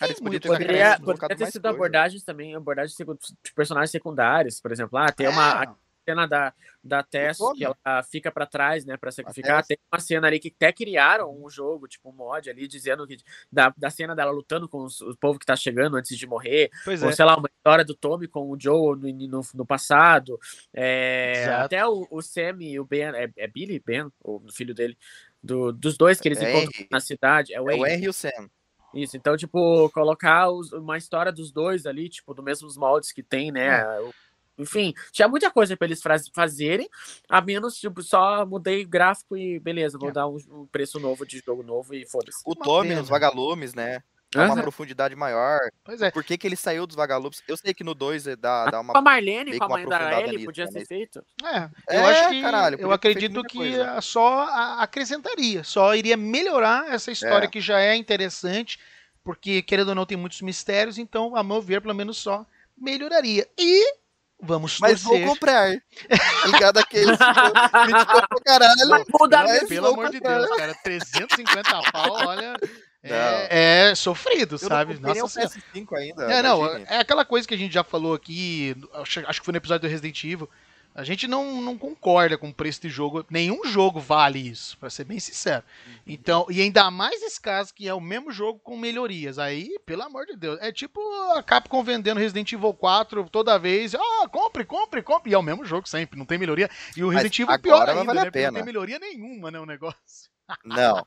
Cara, 0.00 0.14
ter 0.14 0.22
Muito 0.22 0.48
Poderia, 0.48 0.98
poderia 0.98 1.36
ter 1.36 1.46
sido 1.52 1.62
coisa. 1.62 1.76
abordagens 1.76 2.24
também, 2.24 2.54
abordagens 2.54 2.96
de 2.96 3.52
personagens 3.54 3.90
secundários, 3.90 4.58
por 4.58 4.72
exemplo. 4.72 4.98
Ah, 4.98 5.12
tem 5.12 5.28
uma 5.28 5.62
É, 5.62 5.66
a 5.66 5.74
cena 6.08 6.26
da, 6.26 6.54
da 6.82 7.02
Tess 7.02 7.36
que 7.54 7.64
ela 7.64 8.02
fica 8.02 8.32
pra 8.32 8.46
trás, 8.46 8.86
né, 8.86 8.96
pra 8.96 9.12
sacrificar. 9.12 9.62
Tem 9.66 9.76
uma 9.92 10.00
cena 10.00 10.26
ali 10.26 10.40
que 10.40 10.48
até 10.56 10.72
criaram 10.72 11.30
um 11.30 11.50
jogo, 11.50 11.86
tipo 11.86 12.08
um 12.08 12.12
mod 12.12 12.48
ali, 12.48 12.66
dizendo 12.66 13.06
que 13.06 13.18
da, 13.52 13.74
da 13.76 13.90
cena 13.90 14.16
dela 14.16 14.30
lutando 14.30 14.66
com 14.66 14.84
os, 14.84 15.02
o 15.02 15.14
povo 15.16 15.38
que 15.38 15.44
tá 15.44 15.54
chegando 15.54 15.98
antes 15.98 16.16
de 16.16 16.26
morrer. 16.26 16.70
pois 16.82 17.02
Ou 17.02 17.10
é. 17.10 17.12
sei 17.12 17.24
lá, 17.26 17.36
uma 17.36 17.50
história 17.54 17.84
do 17.84 17.94
Tommy 17.94 18.26
com 18.26 18.50
o 18.50 18.58
Joe 18.58 18.98
no, 18.98 19.28
no, 19.28 19.40
no 19.54 19.66
passado. 19.66 20.40
É, 20.72 21.44
até 21.58 21.86
o, 21.86 22.06
o 22.10 22.22
Sam 22.22 22.56
e 22.60 22.80
o 22.80 22.86
Ben, 22.86 23.10
é, 23.14 23.30
é 23.36 23.46
Billy 23.46 23.78
Ben, 23.84 24.10
o 24.24 24.40
filho 24.50 24.74
dele, 24.74 24.96
do, 25.42 25.72
dos 25.72 25.98
dois 25.98 26.18
que 26.18 26.26
eles 26.26 26.40
É 26.40 26.50
encontram 26.50 26.86
na 26.90 27.00
cidade. 27.00 27.52
É 27.52 27.60
o 27.60 27.70
É 27.70 27.74
o. 27.74 27.86
Henry 27.86 28.04
e 28.04 28.08
o 28.08 28.12
Sam. 28.14 28.50
Isso, 28.94 29.16
então, 29.16 29.36
tipo, 29.36 29.88
colocar 29.90 30.50
os- 30.50 30.72
uma 30.72 30.98
história 30.98 31.30
dos 31.32 31.52
dois 31.52 31.86
ali, 31.86 32.08
tipo, 32.08 32.34
do 32.34 32.42
mesmos 32.42 32.76
moldes 32.76 33.12
que 33.12 33.22
tem, 33.22 33.50
né? 33.52 33.84
O- 34.00 34.12
Enfim, 34.58 34.92
tinha 35.10 35.26
muita 35.26 35.50
coisa 35.50 35.74
pra 35.74 35.86
eles 35.86 36.02
faz- 36.02 36.28
fazerem, 36.34 36.86
a 37.30 37.40
menos, 37.40 37.76
tipo, 37.78 38.02
só 38.02 38.44
mudei 38.44 38.84
o 38.84 38.88
gráfico 38.88 39.34
e 39.36 39.58
beleza, 39.58 39.96
vou 39.96 40.10
É. 40.10 40.12
dar 40.12 40.26
um, 40.28 40.36
um 40.50 40.66
preço 40.66 41.00
novo 41.00 41.24
de 41.24 41.38
jogo 41.38 41.62
novo 41.62 41.94
e 41.94 42.04
foda-se. 42.04 42.42
O 42.44 42.54
Tommy 42.54 42.94
nos 42.94 43.08
vagalumes, 43.08 43.72
né? 43.72 44.02
Dá 44.32 44.46
uma 44.46 44.62
profundidade 44.62 45.16
maior. 45.16 45.58
Pois 45.84 46.00
é. 46.00 46.10
Por 46.10 46.22
que, 46.22 46.38
que 46.38 46.46
ele 46.46 46.54
saiu 46.56 46.86
dos 46.86 46.94
vagalumes? 46.94 47.42
Eu 47.48 47.56
sei 47.56 47.74
que 47.74 47.82
no 47.82 47.94
2 47.94 48.24
dá, 48.38 48.66
dá 48.66 48.80
uma. 48.80 48.92
Com 48.92 48.98
a 48.98 49.02
Marlene, 49.02 49.58
com 49.58 49.64
a 49.64 49.68
mãe 49.68 49.86
da 49.88 50.20
Ellie, 50.20 50.32
nisso, 50.36 50.44
podia 50.46 50.64
né, 50.66 50.70
ser 50.70 50.78
mas- 50.78 50.88
feito. 50.88 51.24
É, 51.44 51.96
eu 51.96 52.00
É, 52.00 52.10
acho 52.20 52.28
que. 52.30 52.42
caralho, 52.42 52.80
eu 52.80 52.92
acredito 52.92 53.42
que 53.42 53.58
coisa. 53.58 53.90
a- 53.92 54.00
só 54.00 54.48
acrescentaria. 54.78 55.64
Só 55.64 55.94
iria 55.94 56.16
melhorar 56.16 56.92
essa 56.92 57.10
história 57.10 57.46
É. 57.46 57.48
que 57.48 57.60
já 57.60 57.80
é 57.80 57.96
interessante. 57.96 58.78
Porque, 59.22 59.60
querendo 59.62 59.90
ou 59.90 59.94
não, 59.94 60.06
tem 60.06 60.16
muitos 60.16 60.40
mistérios. 60.40 60.96
Então, 60.96 61.36
a 61.36 61.42
meu 61.42 61.60
ver, 61.60 61.80
pelo 61.82 61.94
menos 61.94 62.16
só 62.16 62.46
melhoraria. 62.76 63.46
E. 63.58 63.94
Vamos 64.42 64.78
Mas 64.80 65.02
vou 65.02 65.12
torcer. 65.12 65.28
comprar. 65.28 65.76
Tá 66.08 66.46
ligado? 66.46 66.78
Aquele 66.78 67.14
criticou 67.16 68.26
pra 68.28 68.40
caralho. 68.42 68.88
Mas 68.88 69.04
muda 69.12 69.42
Mas. 69.42 69.68
Pelo 69.68 69.82
vou 69.88 69.92
amor 70.00 70.10
de 70.10 70.18
comprar. 70.18 70.38
Deus, 70.38 70.50
cara. 70.56 70.74
350 70.82 71.82
pau, 71.92 72.12
olha. 72.26 72.54
É, 73.02 73.88
é 73.90 73.94
sofrido, 73.94 74.56
Eu 74.56 74.58
sabe? 74.58 74.94
não 75.00 75.08
Nossa 75.08 75.24
o 75.24 75.28
Senhora. 75.28 75.50
PS5 75.50 75.96
ainda. 75.96 76.24
É, 76.24 76.42
não, 76.42 76.60
imagine. 76.64 76.86
é 76.88 76.98
aquela 76.98 77.24
coisa 77.24 77.48
que 77.48 77.54
a 77.54 77.58
gente 77.58 77.72
já 77.72 77.82
falou 77.82 78.14
aqui, 78.14 78.76
acho, 78.94 79.20
acho 79.26 79.40
que 79.40 79.44
foi 79.44 79.52
no 79.52 79.58
episódio 79.58 79.88
do 79.88 79.90
Resident 79.90 80.22
Evil. 80.24 80.48
A 80.92 81.04
gente 81.04 81.28
não, 81.28 81.62
não 81.62 81.78
concorda 81.78 82.36
com 82.36 82.48
o 82.48 82.54
preço 82.54 82.82
de 82.82 82.88
jogo. 82.88 83.24
Nenhum 83.30 83.64
jogo 83.64 84.00
vale 84.00 84.40
isso, 84.40 84.76
pra 84.76 84.90
ser 84.90 85.04
bem 85.04 85.20
sincero. 85.20 85.62
Então, 86.04 86.46
e 86.50 86.60
ainda 86.60 86.90
mais 86.90 87.22
esse 87.22 87.40
caso 87.40 87.72
que 87.72 87.88
é 87.88 87.94
o 87.94 88.00
mesmo 88.00 88.32
jogo 88.32 88.58
com 88.58 88.76
melhorias. 88.76 89.38
Aí, 89.38 89.78
pelo 89.86 90.02
amor 90.02 90.26
de 90.26 90.36
Deus, 90.36 90.58
é 90.60 90.72
tipo 90.72 91.00
a 91.36 91.42
Capcom 91.44 91.84
vendendo 91.84 92.18
Resident 92.18 92.52
Evil 92.52 92.74
4 92.74 93.28
toda 93.30 93.56
vez. 93.56 93.94
Ah, 93.94 94.28
compre, 94.28 94.64
compre, 94.64 95.00
compre. 95.00 95.30
E 95.30 95.34
é 95.34 95.38
o 95.38 95.42
mesmo 95.42 95.64
jogo 95.64 95.88
sempre, 95.88 96.18
não 96.18 96.26
tem 96.26 96.38
melhoria. 96.38 96.68
E 96.96 97.04
o 97.04 97.06
Mas 97.06 97.22
Resident 97.22 97.38
Evil 97.38 97.52
é 97.52 97.54
agora 97.54 97.62
pior 97.62 97.88
ainda, 97.88 98.04
valer 98.04 98.20
a 98.20 98.24
né? 98.24 98.30
Porque 98.30 98.46
não 98.46 98.54
tem 98.54 98.64
melhoria 98.64 98.98
nenhuma, 98.98 99.50
né, 99.50 99.60
o 99.60 99.66
negócio. 99.66 100.29
Não. 100.64 101.06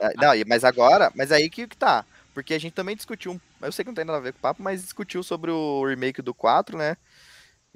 É, 0.00 0.12
não, 0.16 0.32
mas 0.46 0.64
agora, 0.64 1.10
mas 1.14 1.32
aí 1.32 1.48
que 1.50 1.66
que 1.66 1.76
tá. 1.76 2.04
Porque 2.32 2.54
a 2.54 2.58
gente 2.60 2.72
também 2.72 2.94
discutiu, 2.96 3.40
eu 3.60 3.72
sei 3.72 3.84
que 3.84 3.90
não 3.90 3.94
tem 3.94 4.04
nada 4.04 4.18
a 4.18 4.22
ver 4.22 4.32
com 4.32 4.38
o 4.38 4.42
papo, 4.42 4.62
mas 4.62 4.82
discutiu 4.82 5.22
sobre 5.22 5.50
o 5.50 5.84
remake 5.84 6.22
do 6.22 6.32
4, 6.32 6.78
né? 6.78 6.96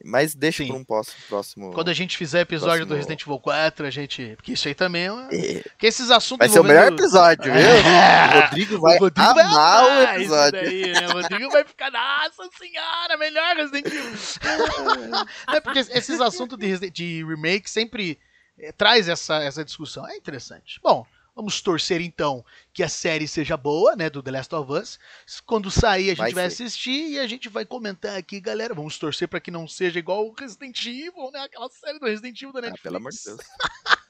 Mas 0.04 0.34
deixa 0.34 0.64
para 0.66 0.74
um 0.74 0.82
próximo. 0.82 1.16
próximo... 1.28 1.72
Quando 1.72 1.88
a 1.88 1.92
gente 1.94 2.16
fizer 2.16 2.40
episódio 2.40 2.84
do 2.84 2.88
Próximo- 2.88 2.96
Resident 2.96 3.20
Evil 3.22 3.38
4, 3.38 3.86
a 3.86 3.90
gente. 3.90 4.32
Porque 4.34 4.52
isso 4.54 4.66
aí 4.66 4.74
também 4.74 5.04
é. 5.04 5.12
uma- 5.12 5.28
É, 5.32 5.60
Porque 5.62 5.86
esses 5.86 6.10
assuntos. 6.10 6.38
Vai 6.44 6.48
ser 6.48 6.58
o 6.58 6.64
melhor 6.64 6.86
envolvendo- 6.86 7.00
episódio, 7.00 7.44
viu? 7.44 7.54
É. 7.62 8.26
O 8.36 8.40
Rodrigo 8.42 8.80
vai 8.80 8.96
O 8.96 9.00
Rodrigo 9.00 9.34
vai 9.34 9.44
amar 9.44 9.84
o 9.84 9.86
amar 9.86 10.02
isso 10.02 10.34
episódio. 10.34 10.62
daí, 10.62 10.92
né? 10.92 11.06
O 11.08 11.12
Rodrigo 11.12 11.50
vai 11.50 11.64
ficar, 11.64 11.90
nossa 11.92 12.48
senhora, 12.58 13.16
melhor 13.18 13.54
Resident 13.56 13.86
Evil. 13.86 14.12
é 15.54 15.60
porque 15.60 15.78
esses 15.78 16.20
assuntos 16.20 16.58
de, 16.58 16.90
de 16.90 17.24
remake 17.24 17.70
sempre 17.70 18.18
eh, 18.58 18.72
traz 18.72 19.08
essa, 19.08 19.42
essa 19.42 19.64
discussão. 19.64 20.06
É 20.06 20.16
interessante. 20.16 20.80
Bom, 20.82 21.06
vamos 21.34 21.60
torcer 21.60 22.00
então 22.00 22.44
que 22.72 22.82
a 22.82 22.88
série 22.88 23.26
seja 23.26 23.56
boa, 23.56 23.96
né, 23.96 24.08
do 24.08 24.22
The 24.22 24.30
Last 24.30 24.54
of 24.54 24.72
Us. 24.72 24.98
Quando 25.44 25.70
sair, 25.70 26.06
a 26.06 26.14
gente 26.14 26.18
Vai 26.18 26.32
vai, 26.32 26.44
assistir 26.46 27.10
e 27.10 27.18
a 27.18 27.26
gente 27.26 27.48
vai 27.48 27.64
comentar 27.64 28.16
aqui, 28.16 28.40
galera. 28.40 28.74
Vamos 28.74 28.98
torcer 28.98 29.28
pra 29.28 29.40
que 29.40 29.50
não 29.50 29.66
seja 29.66 29.98
igual 29.98 30.26
o 30.26 30.32
Resident 30.32 30.84
Evil, 30.86 31.30
né? 31.32 31.40
Aquela 31.40 31.68
série 31.70 31.98
do 31.98 32.06
Resident 32.06 32.40
Evil 32.40 32.52
da 32.52 32.58
Ah, 32.60 32.62
Netflix. 32.62 32.82
pelo 32.82 32.96
amor 32.96 33.10
de 33.12 33.18
Deus. 33.24 33.40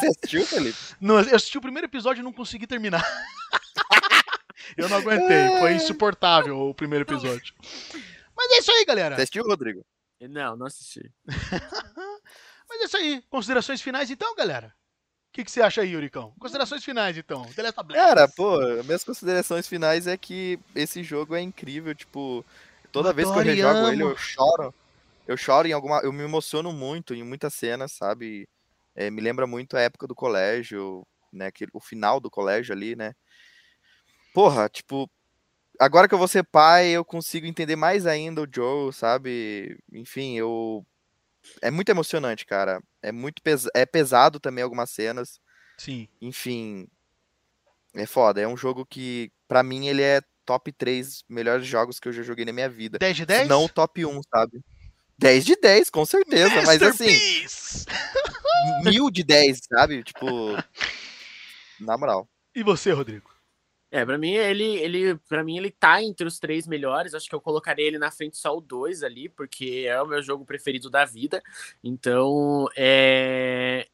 Você 0.00 0.06
assistiu, 0.06 0.46
Felipe? 0.46 0.78
Não, 1.00 1.20
eu 1.20 1.36
assisti 1.36 1.58
o 1.58 1.60
primeiro 1.60 1.86
episódio 1.86 2.20
e 2.20 2.24
não 2.24 2.32
consegui 2.32 2.66
terminar. 2.66 3.04
eu 4.78 4.88
não 4.88 4.96
aguentei. 4.96 5.58
Foi 5.58 5.74
insuportável 5.74 6.58
o 6.58 6.74
primeiro 6.74 7.04
episódio. 7.04 7.54
Mas 8.34 8.50
é 8.52 8.58
isso 8.58 8.72
aí, 8.72 8.84
galera. 8.86 9.14
Você 9.16 9.22
assistiu, 9.22 9.44
Rodrigo? 9.44 9.84
Não, 10.20 10.56
não 10.56 10.66
assisti. 10.66 11.12
Mas 12.68 12.80
é 12.80 12.84
isso 12.84 12.96
aí. 12.96 13.22
Considerações 13.30 13.80
finais, 13.80 14.10
então, 14.10 14.34
galera. 14.34 14.74
O 15.28 15.32
que, 15.32 15.44
que 15.44 15.50
você 15.50 15.60
acha 15.60 15.82
aí, 15.82 15.90
Yuricão? 15.90 16.32
Considerações 16.38 16.84
finais, 16.84 17.16
então. 17.16 17.44
Cara, 17.94 18.28
pô, 18.28 18.58
minhas 18.84 19.04
considerações 19.04 19.68
finais 19.68 20.06
é 20.06 20.16
que 20.16 20.58
esse 20.74 21.02
jogo 21.02 21.34
é 21.34 21.40
incrível, 21.40 21.94
tipo, 21.94 22.44
Toda 22.92 23.12
vez 23.12 23.30
que 23.30 23.38
eu 23.38 23.42
rejogo 23.42 23.88
ele, 23.88 24.02
eu 24.02 24.16
choro. 24.16 24.74
Eu 25.26 25.36
choro 25.36 25.68
em 25.68 25.72
alguma. 25.72 26.00
Eu 26.00 26.12
me 26.12 26.22
emociono 26.22 26.72
muito 26.72 27.14
em 27.14 27.22
muitas 27.22 27.54
cenas, 27.54 27.92
sabe? 27.92 28.48
É, 28.94 29.10
me 29.10 29.20
lembra 29.20 29.46
muito 29.46 29.76
a 29.76 29.80
época 29.80 30.06
do 30.06 30.14
colégio, 30.14 31.06
né? 31.32 31.50
Que, 31.50 31.66
o 31.72 31.80
final 31.80 32.18
do 32.18 32.30
colégio 32.30 32.74
ali, 32.74 32.96
né? 32.96 33.14
Porra, 34.32 34.68
tipo. 34.68 35.10
Agora 35.78 36.08
que 36.08 36.14
eu 36.14 36.18
vou 36.18 36.26
ser 36.26 36.42
pai, 36.42 36.88
eu 36.88 37.04
consigo 37.04 37.46
entender 37.46 37.76
mais 37.76 38.04
ainda 38.04 38.42
o 38.42 38.48
Joe, 38.52 38.92
sabe? 38.92 39.78
Enfim, 39.92 40.36
eu. 40.36 40.84
É 41.62 41.70
muito 41.70 41.88
emocionante, 41.88 42.46
cara. 42.46 42.80
É 43.02 43.12
muito 43.12 43.42
pes... 43.42 43.66
é 43.74 43.84
pesado 43.86 44.40
também 44.40 44.62
algumas 44.64 44.90
cenas. 44.90 45.40
Sim. 45.78 46.08
Enfim, 46.20 46.88
é 47.94 48.06
foda. 48.06 48.40
É 48.40 48.48
um 48.48 48.56
jogo 48.56 48.84
que, 48.86 49.30
pra 49.46 49.62
mim, 49.62 49.86
ele 49.88 50.02
é 50.02 50.20
top 50.44 50.72
3 50.72 51.24
melhores 51.28 51.66
jogos 51.66 52.00
que 52.00 52.08
eu 52.08 52.12
já 52.12 52.22
joguei 52.22 52.44
na 52.44 52.52
minha 52.52 52.68
vida. 52.68 52.98
10 52.98 53.16
de 53.16 53.22
Se 53.22 53.26
10? 53.26 53.48
não 53.48 53.64
o 53.64 53.68
top 53.68 54.04
1, 54.04 54.20
sabe? 54.34 54.60
10 55.18 55.44
de 55.44 55.56
10, 55.56 55.90
com 55.90 56.06
certeza. 56.06 56.62
Mas 56.64 56.80
assim, 56.82 57.08
mil 58.84 59.10
de 59.10 59.22
10, 59.22 59.60
sabe? 59.68 60.02
Tipo. 60.02 60.26
Na 61.80 61.96
moral. 61.96 62.28
E 62.54 62.62
você, 62.62 62.92
Rodrigo? 62.92 63.30
É, 63.90 64.04
pra 64.04 64.18
mim 64.18 64.32
ele, 64.32 64.64
ele, 64.64 65.16
para 65.28 65.42
mim 65.42 65.56
ele 65.56 65.70
tá 65.70 66.02
entre 66.02 66.26
os 66.26 66.38
três 66.38 66.66
melhores. 66.66 67.14
Acho 67.14 67.28
que 67.28 67.34
eu 67.34 67.40
colocaria 67.40 67.86
ele 67.86 67.98
na 67.98 68.10
frente 68.10 68.36
só 68.36 68.56
o 68.56 68.60
dois 68.60 69.02
ali, 69.02 69.28
porque 69.28 69.86
é 69.88 70.00
o 70.00 70.06
meu 70.06 70.22
jogo 70.22 70.44
preferido 70.44 70.90
da 70.90 71.04
vida. 71.04 71.42
Então, 71.82 72.66
é, 72.76 73.88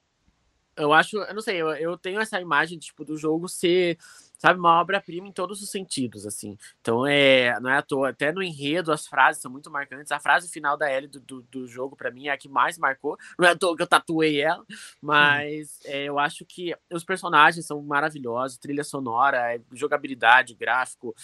eu 0.77 0.93
acho, 0.93 1.19
eu 1.19 1.35
não 1.35 1.43
sei, 1.43 1.61
eu, 1.61 1.71
eu 1.75 1.97
tenho 1.97 2.21
essa 2.21 2.41
imagem 2.41 2.79
tipo 2.79 3.05
do 3.05 3.17
jogo 3.17 3.49
ser, 3.49 3.97
sabe, 4.39 4.59
uma 4.59 4.81
obra-prima 4.81 5.29
em 5.29 5.33
todos 5.33 5.63
os 5.63 5.71
sentidos, 5.71 6.27
assim. 6.27 6.59
Então 6.81 7.07
é, 7.07 7.59
não 7.61 7.71
é 7.71 7.79
à 7.79 7.83
toa, 7.83 8.11
até 8.11 8.33
no 8.33 8.43
enredo 8.43 8.93
as 8.93 9.07
frases 9.07 9.41
são 9.41 9.51
muito 9.51 9.71
marcantes. 9.71 10.13
A 10.13 10.21
frase 10.21 10.51
final 10.51 10.77
da 10.77 10.93
Ellie 10.93 11.09
do, 11.09 11.21
do, 11.21 11.43
do 11.43 11.67
jogo 11.67 11.97
para 11.97 12.11
mim 12.11 12.29
é 12.29 12.31
a 12.33 12.39
que 12.39 12.49
mais 12.49 12.79
marcou. 12.79 13.17
Não 13.39 13.47
é 13.47 13.53
à 13.53 13.57
toa 13.57 13.77
que 13.77 13.83
eu 13.83 13.87
tatuei 13.87 14.41
ela, 14.41 14.65
mas 15.01 15.81
é, 15.85 16.05
eu 16.05 16.19
acho 16.19 16.45
que 16.45 16.77
os 16.93 17.05
personagens 17.05 17.67
são 17.67 17.83
maravilhosos, 17.83 18.59
trilha 18.59 18.85
sonora, 18.85 19.55
é, 19.55 19.61
jogabilidade, 19.73 20.55
gráfico, 20.55 21.15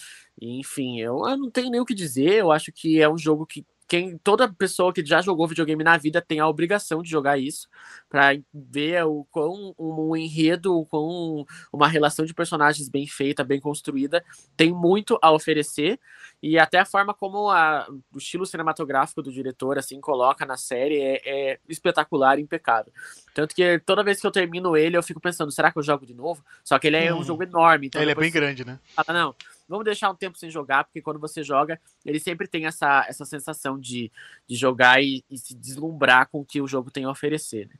enfim, 0.41 0.99
eu, 0.99 1.27
eu 1.27 1.37
não 1.37 1.51
tenho 1.51 1.69
nem 1.69 1.79
o 1.79 1.85
que 1.85 1.93
dizer. 1.93 2.33
Eu 2.33 2.51
acho 2.51 2.71
que 2.71 3.01
é 3.01 3.09
um 3.09 3.17
jogo 3.17 3.45
que 3.45 3.65
quem, 3.91 4.17
toda 4.19 4.47
pessoa 4.47 4.93
que 4.93 5.05
já 5.05 5.21
jogou 5.21 5.45
videogame 5.45 5.83
na 5.83 5.97
vida 5.97 6.21
tem 6.21 6.39
a 6.39 6.47
obrigação 6.47 7.03
de 7.03 7.09
jogar 7.09 7.37
isso 7.37 7.67
para 8.09 8.39
ver 8.53 9.03
o 9.03 9.27
quão 9.29 9.75
um, 9.77 10.15
enredo, 10.15 10.79
o 10.79 10.85
quão 10.85 11.45
uma 11.73 11.89
relação 11.89 12.23
de 12.25 12.33
personagens 12.33 12.87
bem 12.87 13.05
feita, 13.05 13.43
bem 13.43 13.59
construída, 13.59 14.23
tem 14.55 14.71
muito 14.71 15.19
a 15.21 15.29
oferecer 15.29 15.99
e 16.41 16.57
até 16.57 16.79
a 16.79 16.85
forma 16.85 17.13
como 17.13 17.49
a, 17.49 17.85
o 18.13 18.17
estilo 18.17 18.45
cinematográfico 18.45 19.21
do 19.21 19.29
diretor 19.29 19.77
assim 19.77 19.99
coloca 19.99 20.45
na 20.45 20.55
série 20.55 21.01
é, 21.01 21.21
é 21.25 21.59
espetacular, 21.67 22.39
impecável. 22.39 22.93
Tanto 23.33 23.53
que 23.53 23.77
toda 23.79 24.05
vez 24.05 24.21
que 24.21 24.25
eu 24.25 24.31
termino 24.31 24.77
ele, 24.77 24.95
eu 24.95 25.03
fico 25.03 25.19
pensando, 25.19 25.51
será 25.51 25.69
que 25.69 25.77
eu 25.77 25.83
jogo 25.83 26.05
de 26.05 26.13
novo? 26.13 26.41
Só 26.63 26.79
que 26.79 26.87
ele 26.87 26.95
é 26.95 27.13
Hum. 27.13 27.19
um 27.19 27.23
jogo 27.25 27.43
enorme, 27.43 27.87
então 27.87 28.01
Ele 28.01 28.11
é 28.11 28.15
bem 28.15 28.31
grande, 28.31 28.65
né? 28.65 28.79
fala, 28.95 29.19
não, 29.19 29.35
vamos 29.71 29.85
deixar 29.85 30.11
um 30.11 30.15
tempo 30.15 30.37
sem 30.37 30.51
jogar, 30.51 30.83
porque 30.83 31.01
quando 31.01 31.19
você 31.19 31.41
joga, 31.43 31.79
ele 32.05 32.19
sempre 32.19 32.45
tem 32.45 32.65
essa, 32.65 33.05
essa 33.07 33.23
sensação 33.23 33.79
de, 33.79 34.11
de 34.45 34.55
jogar 34.55 35.01
e, 35.01 35.23
e 35.29 35.37
se 35.37 35.55
deslumbrar 35.55 36.27
com 36.29 36.41
o 36.41 36.45
que 36.45 36.61
o 36.61 36.67
jogo 36.67 36.91
tem 36.91 37.05
a 37.05 37.09
oferecer. 37.09 37.67
né? 37.67 37.75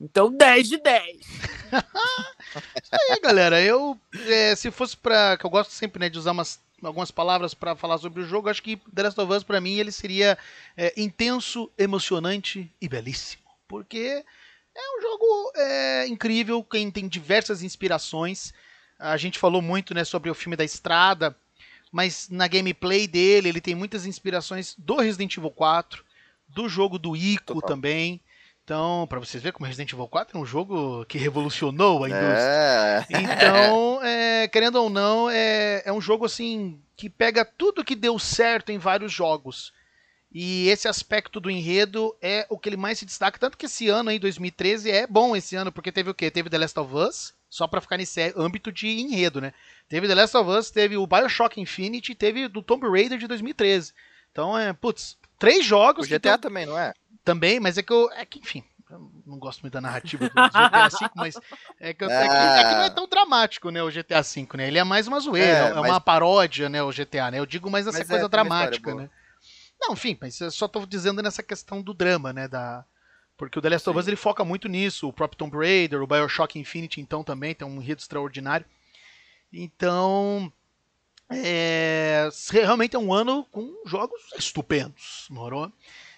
Então, 0.00 0.36
10 0.36 0.68
de 0.68 0.78
10. 0.78 1.16
E 1.16 1.22
aí, 3.12 3.20
galera, 3.20 3.62
eu, 3.62 3.96
é, 4.26 4.56
se 4.56 4.68
fosse 4.72 4.96
pra. 4.96 5.36
que 5.36 5.46
eu 5.46 5.50
gosto 5.50 5.70
sempre, 5.70 6.00
né, 6.00 6.10
de 6.10 6.18
usar 6.18 6.32
umas, 6.32 6.60
algumas 6.82 7.12
palavras 7.12 7.54
pra 7.54 7.76
falar 7.76 7.98
sobre 7.98 8.20
o 8.20 8.26
jogo, 8.26 8.50
acho 8.50 8.62
que 8.62 8.76
The 8.92 9.04
Last 9.04 9.20
of 9.20 9.32
Us, 9.32 9.44
pra 9.44 9.60
mim, 9.60 9.78
ele 9.78 9.92
seria 9.92 10.36
é, 10.76 10.92
intenso, 11.00 11.70
emocionante 11.78 12.68
e 12.80 12.88
belíssimo. 12.88 13.44
Porque 13.68 14.24
é 14.74 14.98
um 14.98 15.00
jogo 15.00 15.52
é, 15.54 16.06
incrível, 16.08 16.64
quem 16.64 16.90
tem 16.90 17.06
diversas 17.06 17.62
inspirações. 17.62 18.52
A 19.02 19.16
gente 19.16 19.38
falou 19.38 19.60
muito, 19.60 19.94
né, 19.94 20.04
sobre 20.04 20.30
o 20.30 20.34
filme 20.34 20.56
da 20.56 20.64
estrada, 20.64 21.36
mas 21.90 22.28
na 22.30 22.48
gameplay 22.48 23.06
dele, 23.06 23.48
ele 23.48 23.60
tem 23.60 23.74
muitas 23.74 24.06
inspirações 24.06 24.74
do 24.78 24.96
Resident 24.96 25.36
Evil 25.36 25.50
4, 25.50 26.04
do 26.48 26.68
jogo 26.68 26.98
do 26.98 27.16
Ico 27.16 27.54
Total. 27.54 27.68
também. 27.68 28.20
Então, 28.64 29.06
pra 29.08 29.18
vocês 29.18 29.42
verem 29.42 29.54
como 29.54 29.66
Resident 29.66 29.92
Evil 29.92 30.06
4 30.06 30.38
é 30.38 30.40
um 30.40 30.46
jogo 30.46 31.04
que 31.06 31.18
revolucionou 31.18 32.04
a 32.04 32.08
indústria. 32.08 32.36
É. 32.38 33.06
Então, 33.10 34.02
é, 34.04 34.48
querendo 34.48 34.76
ou 34.76 34.88
não, 34.88 35.28
é, 35.28 35.82
é 35.84 35.92
um 35.92 36.00
jogo 36.00 36.24
assim 36.24 36.80
que 36.96 37.10
pega 37.10 37.44
tudo 37.44 37.84
que 37.84 37.96
deu 37.96 38.18
certo 38.18 38.70
em 38.70 38.78
vários 38.78 39.12
jogos. 39.12 39.72
E 40.34 40.68
esse 40.68 40.88
aspecto 40.88 41.40
do 41.40 41.50
enredo 41.50 42.16
é 42.22 42.46
o 42.48 42.56
que 42.56 42.68
ele 42.68 42.76
mais 42.76 42.98
se 42.98 43.04
destaca. 43.04 43.38
Tanto 43.38 43.58
que 43.58 43.66
esse 43.66 43.88
ano 43.88 44.08
aí, 44.08 44.18
2013, 44.18 44.90
é 44.90 45.06
bom 45.06 45.36
esse 45.36 45.56
ano, 45.56 45.72
porque 45.72 45.92
teve 45.92 46.08
o 46.08 46.14
quê? 46.14 46.30
Teve 46.30 46.48
The 46.48 46.58
Last 46.58 46.78
of 46.78 46.94
Us, 46.94 47.34
só 47.52 47.66
pra 47.66 47.82
ficar 47.82 47.98
nesse 47.98 48.32
âmbito 48.34 48.72
de 48.72 48.88
enredo, 48.88 49.38
né? 49.38 49.52
Teve 49.86 50.08
The 50.08 50.14
Last 50.14 50.34
of 50.38 50.48
Us, 50.50 50.70
teve 50.70 50.96
o 50.96 51.06
Bioshock 51.06 51.60
Infinite 51.60 52.12
e 52.12 52.14
teve 52.14 52.48
do 52.48 52.62
Tomb 52.62 52.88
Raider 52.88 53.18
de 53.18 53.26
2013. 53.26 53.92
Então, 54.30 54.56
é, 54.58 54.72
putz, 54.72 55.18
três 55.38 55.62
jogos 55.64 56.06
O 56.06 56.08
GTA 56.08 56.38
tão- 56.38 56.48
também, 56.48 56.64
não 56.64 56.78
é? 56.78 56.94
também, 57.22 57.60
mas 57.60 57.76
é 57.76 57.82
que 57.82 57.92
eu. 57.92 58.10
É 58.12 58.24
que, 58.24 58.38
enfim. 58.38 58.64
eu 58.90 59.10
não 59.26 59.38
gosto 59.38 59.60
muito 59.60 59.74
da 59.74 59.82
narrativa 59.82 60.30
do 60.30 60.34
GTA 60.48 60.88
V, 60.88 61.10
mas 61.14 61.38
é 61.78 61.92
que, 61.92 62.02
eu- 62.02 62.10
é 62.10 62.26
que- 62.28 62.34
é 62.60 62.64
que 62.64 62.74
não 62.74 62.82
é 62.84 62.90
tão 62.90 63.06
dramático, 63.06 63.68
né, 63.70 63.82
o 63.82 63.90
GTA 63.90 64.22
V, 64.22 64.48
né? 64.54 64.68
Ele 64.68 64.78
é 64.78 64.84
mais 64.84 65.06
uma 65.06 65.20
zoeira, 65.20 65.66
É, 65.66 65.70
é, 65.72 65.74
mas- 65.74 65.90
uma 65.90 66.00
paródia, 66.00 66.70
né, 66.70 66.82
o 66.82 66.90
GTA, 66.90 67.30
né? 67.30 67.38
Eu 67.38 67.44
digo 67.44 67.70
mais 67.70 67.86
essa 67.86 67.98
Mas 67.98 68.08
é, 68.08 68.10
coisa 68.10 68.28
dramática, 68.30 68.94
né? 68.94 69.10
Não, 69.78 69.92
enfim, 69.92 70.16
mas 70.18 70.40
eu 70.40 70.50
só 70.50 70.66
tô 70.66 70.86
dizendo 70.86 71.20
nessa 71.22 71.42
questão 71.42 71.82
do 71.82 71.92
drama, 71.92 72.32
né, 72.32 72.48
da... 72.48 72.82
Porque 73.42 73.58
o 73.58 73.62
The 73.62 73.70
Last 73.70 73.90
of 73.90 73.98
Us, 73.98 74.06
ele 74.06 74.14
foca 74.14 74.44
muito 74.44 74.68
nisso, 74.68 75.08
o 75.08 75.12
próprio 75.12 75.36
Tomb 75.36 75.56
Raider, 75.56 76.00
o 76.00 76.06
Bioshock 76.06 76.56
Infinite, 76.56 77.00
então, 77.00 77.24
também 77.24 77.52
tem 77.52 77.66
um 77.66 77.82
enredo 77.82 78.00
extraordinário. 78.00 78.64
Então, 79.52 80.52
é, 81.28 82.28
realmente 82.52 82.94
é 82.94 82.98
um 83.00 83.12
ano 83.12 83.44
com 83.50 83.82
jogos 83.84 84.20
estupendos, 84.38 85.26
morou? 85.28 85.72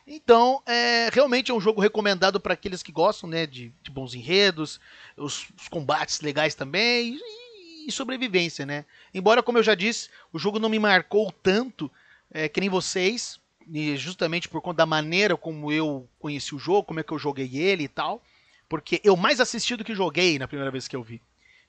Então, 0.07 0.63
é, 0.67 1.09
realmente 1.11 1.51
é 1.51 1.55
um 1.55 1.61
jogo 1.63 1.81
recomendado 1.81 2.39
para 2.39 2.53
aqueles 2.53 2.83
que 2.83 2.93
gostam 2.93 3.27
né, 3.27 3.47
de, 3.47 3.73
de 3.83 3.91
bons 3.91 4.15
enredos, 4.15 4.79
os, 5.17 5.47
os 5.59 5.67
combates 5.67 6.21
legais 6.21 6.55
também 6.55 7.19
e, 7.19 7.89
e 7.89 7.91
sobrevivência, 7.91 8.67
né? 8.67 8.85
Embora, 9.15 9.43
como 9.43 9.57
eu 9.57 9.63
já 9.63 9.75
disse, 9.75 10.11
o 10.31 10.39
jogo 10.39 10.59
não 10.59 10.69
me 10.69 10.79
marcou 10.79 11.33
tanto 11.33 11.91
é, 12.31 12.51
que 12.51 12.61
nem 12.61 12.69
vocês, 12.69 13.41
e 13.71 13.97
justamente 13.97 14.49
por 14.49 14.61
conta 14.61 14.79
da 14.79 14.87
maneira 14.87 15.37
como 15.37 15.71
eu 15.73 16.09
conheci 16.19 16.55
o 16.55 16.59
jogo, 16.59 16.85
como 16.85 17.01
é 17.01 17.03
que 17.03 17.13
eu 17.13 17.19
joguei 17.19 17.57
ele 17.57 17.85
e 17.85 17.89
tal, 17.89 18.23
porque 18.69 19.01
eu 19.05 19.17
mais 19.17 19.41
assisti 19.41 19.77
do 19.77 19.85
que 19.85 19.95
joguei 19.95 20.39
na 20.39 20.49
primeira 20.49 20.71
vez 20.71 20.87
que 20.89 20.97
eu 20.97 21.03
vi. 21.03 21.21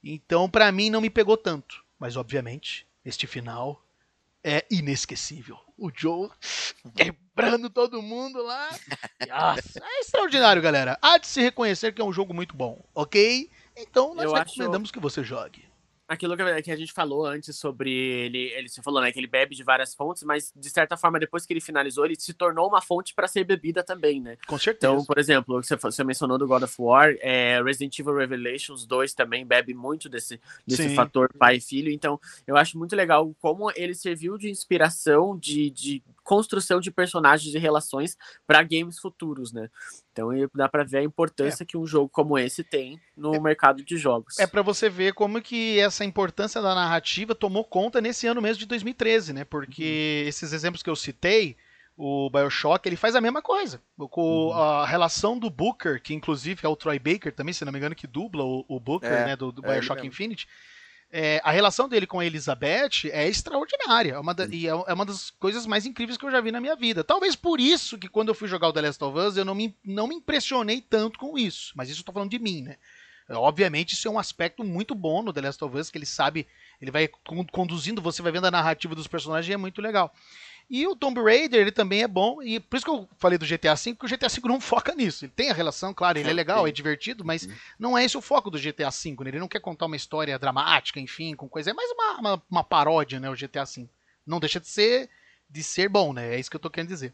Então, 0.03 0.49
pra 0.49 0.72
mim, 0.72 0.89
não 0.89 1.01
me 1.01 1.09
pegou 1.09 1.35
tanto. 1.38 1.84
Mas, 1.99 2.15
obviamente, 2.15 2.85
este 3.03 3.26
final 3.26 3.81
é 4.43 4.65
inesquecível. 4.69 5.57
O 5.77 5.89
Joe 5.93 6.30
quebrando 6.93 7.69
todo 7.69 8.01
mundo 8.01 8.41
lá. 8.43 8.69
Nossa, 9.27 9.80
é 9.84 9.99
extraordinário, 10.01 10.61
galera. 10.61 10.97
Há 11.01 11.17
de 11.17 11.27
se 11.27 11.41
reconhecer 11.41 11.93
que 11.93 12.01
é 12.01 12.05
um 12.05 12.13
jogo 12.13 12.34
muito 12.34 12.55
bom, 12.55 12.84
ok? 12.93 13.49
Então, 13.76 14.13
nós 14.15 14.23
Eu 14.26 14.35
acho- 14.35 14.51
recomendamos 14.51 14.91
que 14.91 14.99
você 14.99 15.23
jogue. 15.23 15.65
Aquilo 16.07 16.38
que 16.38 16.61
que 16.61 16.72
a 16.72 16.76
gente 16.76 16.94
falou 16.94 17.26
antes 17.26 17.57
sobre 17.57 17.91
ele, 17.91 18.52
ele 18.53 18.69
você 18.69 18.82
falou, 18.82 19.02
né, 19.02 19.11
que 19.11 19.19
ele 19.19 19.27
bebe 19.27 19.56
de 19.56 19.64
várias 19.64 19.95
fontes, 19.95 20.23
mas 20.23 20.53
de 20.56 20.69
certa 20.69 20.95
forma, 20.95 21.19
depois 21.19 21.45
que 21.45 21.53
ele 21.53 21.61
finalizou, 21.61 22.06
ele 22.06 22.15
se 22.15 22.34
tornou 22.34 22.68
uma 22.68 22.82
fonte 22.82 23.14
para 23.14 23.27
ser 23.27 23.44
bebida 23.44 23.84
também, 23.84 24.22
né? 24.22 24.38
Com 24.48 24.57
certeza. 24.57 24.94
Então, 24.94 25.06
por 25.06 25.18
exemplo, 25.18 25.61
você, 25.61 25.76
você 25.76 26.03
mencionou 26.03 26.38
do 26.38 26.48
God 26.48 26.64
of 26.64 26.76
War, 26.77 27.15
é, 27.19 27.61
Resident 27.64 27.98
Evil 27.98 28.15
Revelations 28.15 28.86
2 28.86 29.14
também 29.14 29.45
bebe 29.45 29.73
muito 29.73 30.07
desse, 30.07 30.40
desse 30.65 30.90
Sim. 30.90 30.95
fator 30.95 31.30
pai 31.38 31.57
e 31.57 31.61
filho. 31.61 31.91
Então, 31.91 32.19
eu 32.45 32.56
acho 32.56 32.77
muito 32.77 32.95
legal 32.95 33.34
como 33.41 33.72
ele 33.76 33.95
serviu 33.95 34.38
de 34.38 34.49
inspiração, 34.49 35.38
de, 35.38 35.69
de 35.69 36.03
construção 36.26 36.80
de 36.81 36.91
personagens 36.91 37.53
e 37.53 37.60
relações 37.60 38.18
para 38.45 38.64
games 38.64 38.99
futuros, 38.99 39.53
né? 39.53 39.69
Então, 40.11 40.30
dá 40.53 40.68
para 40.68 40.84
ver 40.84 40.97
a 40.97 41.03
importância 41.03 41.65
que 41.65 41.77
um 41.77 41.85
jogo 41.85 42.10
como 42.10 42.38
esse 42.38 42.64
tem 42.64 42.99
no 43.15 43.39
mercado 43.39 43.84
de 43.84 43.95
jogos. 43.95 44.39
É 44.39 44.47
pra 44.47 44.61
você 44.61 44.89
ver 44.89 45.14
como 45.14 45.41
que 45.41 45.80
essa 45.80 46.03
importância 46.03 46.61
da 46.61 46.73
narrativa 46.73 47.35
tomou 47.35 47.64
conta 47.64 48.02
nesse 48.02 48.26
ano 48.27 48.41
mesmo 48.41 48.60
de 48.60 48.65
2013, 48.65 49.34
né? 49.34 49.45
Porque 49.45 50.26
esses 50.27 50.52
exemplos 50.52 50.81
que 50.81 50.89
eu 50.89 50.95
citei, 50.95 51.56
o 51.97 52.30
BioShock, 52.30 52.88
ele 52.88 52.97
faz 52.97 53.15
a 53.15 53.22
mesma 53.22 53.41
coisa. 53.41 53.81
Com 54.10 54.52
a 54.53 54.85
relação 54.85 55.38
do 55.38 55.49
Booker, 55.49 56.02
que 56.02 56.14
inclusive 56.14 56.60
é 56.64 56.68
o 56.68 56.76
Troy 56.76 56.99
Baker 56.99 57.34
também, 57.34 57.53
se 57.53 57.64
não 57.64 57.72
me 57.72 57.77
engano, 57.77 57.95
que 57.95 58.07
dubla 58.07 58.43
o, 58.43 58.65
o 58.68 58.80
Booker, 58.80 59.11
É, 59.11 59.26
né, 59.26 59.35
do, 59.35 59.52
do 59.52 59.65
é 59.65 59.73
BioShock 59.73 60.02
mesmo. 60.02 60.47
É, 61.18 61.40
a 61.46 61.52
relação 61.52 61.88
dele 61.88 62.06
com 62.06 62.20
a 62.20 62.26
Elizabeth 62.26 63.10
é 63.10 63.26
extraordinária. 63.26 64.14
É 64.16 64.20
uma 64.20 64.34
da- 64.34 64.48
e 64.48 64.68
é 64.68 64.72
é 64.72 64.94
uma 64.94 65.06
das 65.06 65.30
coisas 65.30 65.66
mais 65.66 65.86
incríveis 65.86 66.18
que 66.18 66.26
eu 66.26 66.32
já 66.32 66.42
vi 66.42 66.52
na 66.52 66.60
minha 66.60 66.76
vida. 66.76 67.06
Talvez 67.06 67.38
por 67.38 67.58
isso 67.60 67.98
que 67.98 68.10
quando 68.10 68.28
eu 68.30 68.36
fui 68.36 68.50
jogar 68.50 68.68
o 68.68 68.74
The 68.74 68.82
Last 68.82 69.02
of 69.02 69.18
Us, 69.18 69.38
eu 69.38 69.46
não 69.46 69.56
me, 69.56 69.74
não 69.86 70.08
me 70.08 70.16
impressionei 70.16 70.82
tanto 70.82 71.18
com 71.18 71.38
isso. 71.38 71.72
Mas 71.74 71.90
isso 71.90 72.02
eu 72.02 72.06
tô 72.06 72.12
falando 72.12 72.32
de 72.32 72.38
mim, 72.40 72.64
né? 72.64 72.76
Obviamente, 73.30 73.94
isso 73.94 74.08
é 74.08 74.12
um 74.12 74.20
aspecto 74.20 74.64
muito 74.64 74.94
bom 74.94 75.24
no 75.24 75.32
The 75.34 75.42
Last 75.42 75.64
of 75.64 75.76
Us, 75.78 75.90
que 75.90 75.98
ele 75.98 76.06
sabe, 76.06 76.46
ele 76.82 76.92
vai 76.92 77.08
con- 77.08 77.46
conduzindo, 77.52 78.02
você 78.02 78.22
vai 78.22 78.32
vendo 78.32 78.46
a 78.46 78.52
narrativa 78.52 78.94
dos 78.94 79.08
personagens 79.08 79.50
e 79.50 79.54
é 79.54 79.58
muito 79.58 79.82
legal. 79.82 80.14
E 80.70 80.88
o 80.88 80.96
Tomb 80.96 81.22
Raider, 81.22 81.62
ele 81.62 81.72
também 81.72 82.02
é 82.02 82.08
bom, 82.08 82.42
e 82.42 82.60
por 82.60 82.76
isso 82.76 82.86
que 82.86 82.92
eu 82.92 83.08
falei 83.18 83.38
do 83.38 83.46
GTA 83.46 83.76
V, 83.76 83.94
porque 83.94 84.06
o 84.08 84.18
GTA 84.18 84.28
V 84.28 84.42
não 84.46 84.60
foca 84.62 84.96
nisso. 84.96 85.26
Ele 85.26 85.32
tem 85.36 85.52
a 85.52 85.54
relação, 85.54 85.94
claro, 85.94 86.18
ele 86.18 86.30
é 86.30 86.34
legal, 86.34 86.68
é 86.68 86.72
divertido, 86.72 87.24
mas 87.24 87.48
não 87.78 87.98
é 87.98 88.04
esse 88.04 88.18
o 88.18 88.22
foco 88.22 88.50
do 88.50 88.60
GTA 88.60 88.90
V, 88.90 89.16
né? 89.22 89.30
Ele 89.30 89.40
não 89.40 89.48
quer 89.48 89.60
contar 89.60 89.86
uma 89.86 89.96
história 89.96 90.40
dramática, 90.40 91.00
enfim, 91.00 91.36
com 91.36 91.48
coisa. 91.48 91.70
É 91.70 91.74
mais 91.74 91.92
uma, 91.92 92.20
uma, 92.20 92.44
uma 92.50 92.64
paródia, 92.64 93.20
né, 93.20 93.30
o 93.30 93.36
GTA 93.36 93.64
V. 93.64 93.88
Não 94.26 94.40
deixa 94.40 94.60
de 94.60 94.68
ser, 94.68 95.10
de 95.48 95.64
ser 95.64 95.88
bom, 95.88 96.12
né? 96.14 96.36
É 96.36 96.40
isso 96.40 96.50
que 96.50 96.56
eu 96.56 96.62
tô 96.62 96.70
querendo 96.70 96.90
dizer. 96.90 97.14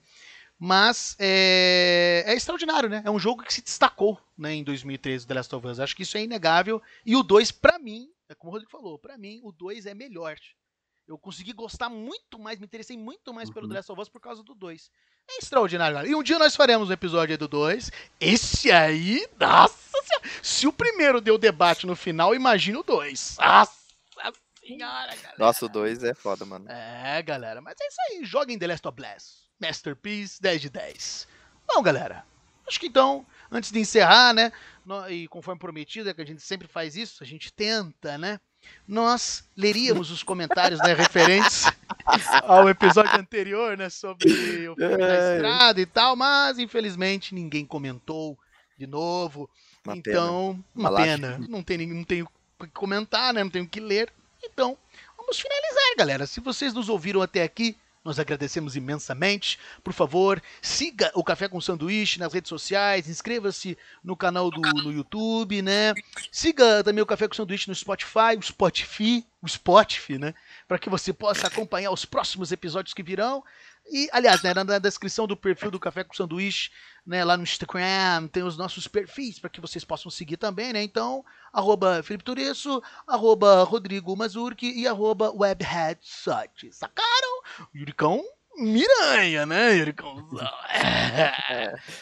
Mas 0.63 1.15
é, 1.19 2.23
é 2.27 2.35
extraordinário, 2.35 2.87
né? 2.87 3.01
É 3.03 3.09
um 3.09 3.17
jogo 3.17 3.43
que 3.43 3.51
se 3.51 3.63
destacou 3.63 4.21
né, 4.37 4.53
em 4.53 4.63
2013, 4.63 5.25
The 5.25 5.33
Last 5.33 5.55
of 5.55 5.67
Us. 5.67 5.79
Acho 5.79 5.95
que 5.95 6.03
isso 6.03 6.17
é 6.17 6.23
inegável. 6.23 6.79
E 7.03 7.15
o 7.15 7.23
2, 7.23 7.51
pra 7.51 7.79
mim, 7.79 8.07
é 8.29 8.35
como 8.35 8.51
o 8.51 8.53
Rodrigo 8.53 8.71
falou, 8.71 8.99
pra 8.99 9.17
mim, 9.17 9.41
o 9.43 9.51
2 9.51 9.87
é 9.87 9.95
melhor. 9.95 10.37
Eu 11.07 11.17
consegui 11.17 11.51
gostar 11.51 11.89
muito 11.89 12.39
mais, 12.39 12.59
me 12.59 12.65
interessei 12.65 12.97
muito 12.97 13.33
mais 13.33 13.49
pelo 13.49 13.65
Uhum. 13.65 13.71
The 13.71 13.77
Last 13.77 13.91
of 13.91 14.01
Us 14.01 14.09
por 14.09 14.21
causa 14.21 14.43
do 14.43 14.55
2. 14.55 14.89
É 15.29 15.37
extraordinário, 15.37 15.95
galera. 15.95 16.11
E 16.11 16.15
um 16.15 16.23
dia 16.23 16.39
nós 16.39 16.55
faremos 16.55 16.89
um 16.89 16.93
episódio 16.93 17.33
aí 17.33 17.37
do 17.37 17.47
2. 17.47 17.91
Esse 18.19 18.71
aí, 18.71 19.27
nossa 19.39 19.75
senhora. 20.03 20.29
Se 20.41 20.67
o 20.67 20.73
primeiro 20.73 21.19
deu 21.19 21.37
debate 21.37 21.85
no 21.85 21.95
final, 21.95 22.33
imagina 22.33 22.79
o 22.79 22.83
2. 22.83 23.37
Nossa 23.39 23.73
senhora, 24.59 25.15
galera. 25.15 25.35
Nossa, 25.37 25.65
o 25.65 25.69
2 25.69 26.03
é 26.03 26.13
foda, 26.13 26.45
mano. 26.45 26.69
É, 26.69 27.21
galera. 27.21 27.61
Mas 27.61 27.75
é 27.81 27.87
isso 27.87 27.97
aí. 28.09 28.25
Joguem 28.25 28.57
The 28.57 28.67
Last 28.67 28.87
of 28.87 29.01
Us. 29.01 29.49
Masterpiece 29.59 30.41
10 30.41 30.61
de 30.61 30.69
10. 30.69 31.27
Bom, 31.67 31.81
galera. 31.81 32.25
Acho 32.67 32.79
que 32.79 32.87
então, 32.87 33.25
antes 33.51 33.71
de 33.71 33.79
encerrar, 33.79 34.33
né? 34.33 34.51
E 35.09 35.27
conforme 35.27 35.59
prometido, 35.59 36.09
é 36.09 36.13
que 36.13 36.21
a 36.21 36.25
gente 36.25 36.41
sempre 36.41 36.67
faz 36.67 36.95
isso, 36.95 37.21
a 37.23 37.25
gente 37.25 37.51
tenta, 37.51 38.17
né? 38.17 38.39
Nós 38.87 39.43
leríamos 39.55 40.11
os 40.11 40.23
comentários 40.23 40.79
né, 40.79 40.93
referentes 40.93 41.65
ao 42.43 42.67
episódio 42.69 43.17
anterior, 43.19 43.77
né? 43.77 43.89
Sobre 43.89 44.29
o 44.31 44.75
filme 44.75 44.97
da 44.97 45.05
É. 45.07 45.35
estrada 45.35 45.81
e 45.81 45.85
tal, 45.85 46.15
mas 46.15 46.59
infelizmente 46.59 47.33
ninguém 47.33 47.65
comentou 47.65 48.37
de 48.77 48.85
novo. 48.87 49.49
Uma 49.85 49.93
pena. 49.93 50.15
então, 50.15 50.63
uma 50.75 50.89
Uma 50.89 51.01
pena. 51.01 51.37
Não 51.49 51.63
tem, 51.63 51.77
ninguém- 51.77 51.97
não 51.97 52.03
tenho 52.03 52.27
o 52.59 52.63
que 52.65 52.71
comentar, 52.71 53.33
né? 53.33 53.43
Não 53.43 53.49
tenho 53.49 53.65
o 53.65 53.67
que 53.67 53.79
ler. 53.79 54.11
Então, 54.43 54.77
vamos 55.17 55.39
finalizar, 55.39 55.95
galera. 55.97 56.27
Se 56.27 56.39
vocês 56.39 56.73
nos 56.73 56.89
ouviram 56.89 57.21
até 57.21 57.43
aqui, 57.43 57.75
nós 58.03 58.19
agradecemos 58.19 58.75
imensamente. 58.75 59.59
Por 59.83 59.93
favor, 59.93 60.41
siga 60.61 61.11
o 61.13 61.23
Café 61.23 61.47
com 61.47 61.61
Sanduíche 61.61 62.19
nas 62.19 62.33
redes 62.33 62.49
sociais, 62.49 63.07
inscreva-se 63.07 63.77
no 64.03 64.15
canal 64.15 64.49
do 64.49 64.61
no 64.61 64.91
YouTube, 64.91 65.61
né? 65.61 65.93
Siga 66.31 66.83
também 66.83 67.01
o 67.01 67.05
Café 67.05 67.27
com 67.27 67.35
Sanduíche 67.35 67.67
no 67.67 67.75
Spotify, 67.75 68.37
o 68.37 68.41
Spotify, 68.41 69.25
o 69.41 69.47
Spotify, 69.47 70.17
né? 70.17 70.33
Para 70.67 70.79
que 70.79 70.89
você 70.89 71.13
possa 71.13 71.47
acompanhar 71.47 71.91
os 71.91 72.05
próximos 72.05 72.51
episódios 72.51 72.93
que 72.93 73.03
virão. 73.03 73.43
E, 73.89 74.07
aliás, 74.11 74.41
né, 74.41 74.53
na, 74.53 74.79
descrição 74.79 75.27
do 75.27 75.35
perfil 75.35 75.71
do 75.71 75.79
Café 75.79 76.03
com 76.03 76.13
Sanduíche, 76.13 76.71
né, 77.05 77.25
lá 77.25 77.35
no 77.35 77.43
Instagram, 77.43 78.27
tem 78.31 78.43
os 78.43 78.55
nossos 78.55 78.87
perfis 78.87 79.39
para 79.39 79.49
que 79.49 79.59
vocês 79.59 79.83
possam 79.83 80.09
seguir 80.09 80.37
também, 80.37 80.71
né? 80.71 80.81
Então, 80.81 81.25
arroba 81.51 82.01
Felipe 82.03 82.23
Turiço, 82.23 82.81
arroba 83.07 83.63
Rodrigo 83.63 84.15
Mazurki 84.15 84.71
e 84.71 84.87
arroba 84.87 85.31
WebheadSut. 85.31 86.71
Sacaram? 86.71 87.30
Yuricão 87.75 88.23
Miranha, 88.57 89.45
né, 89.45 89.75
Yuricão? 89.77 90.27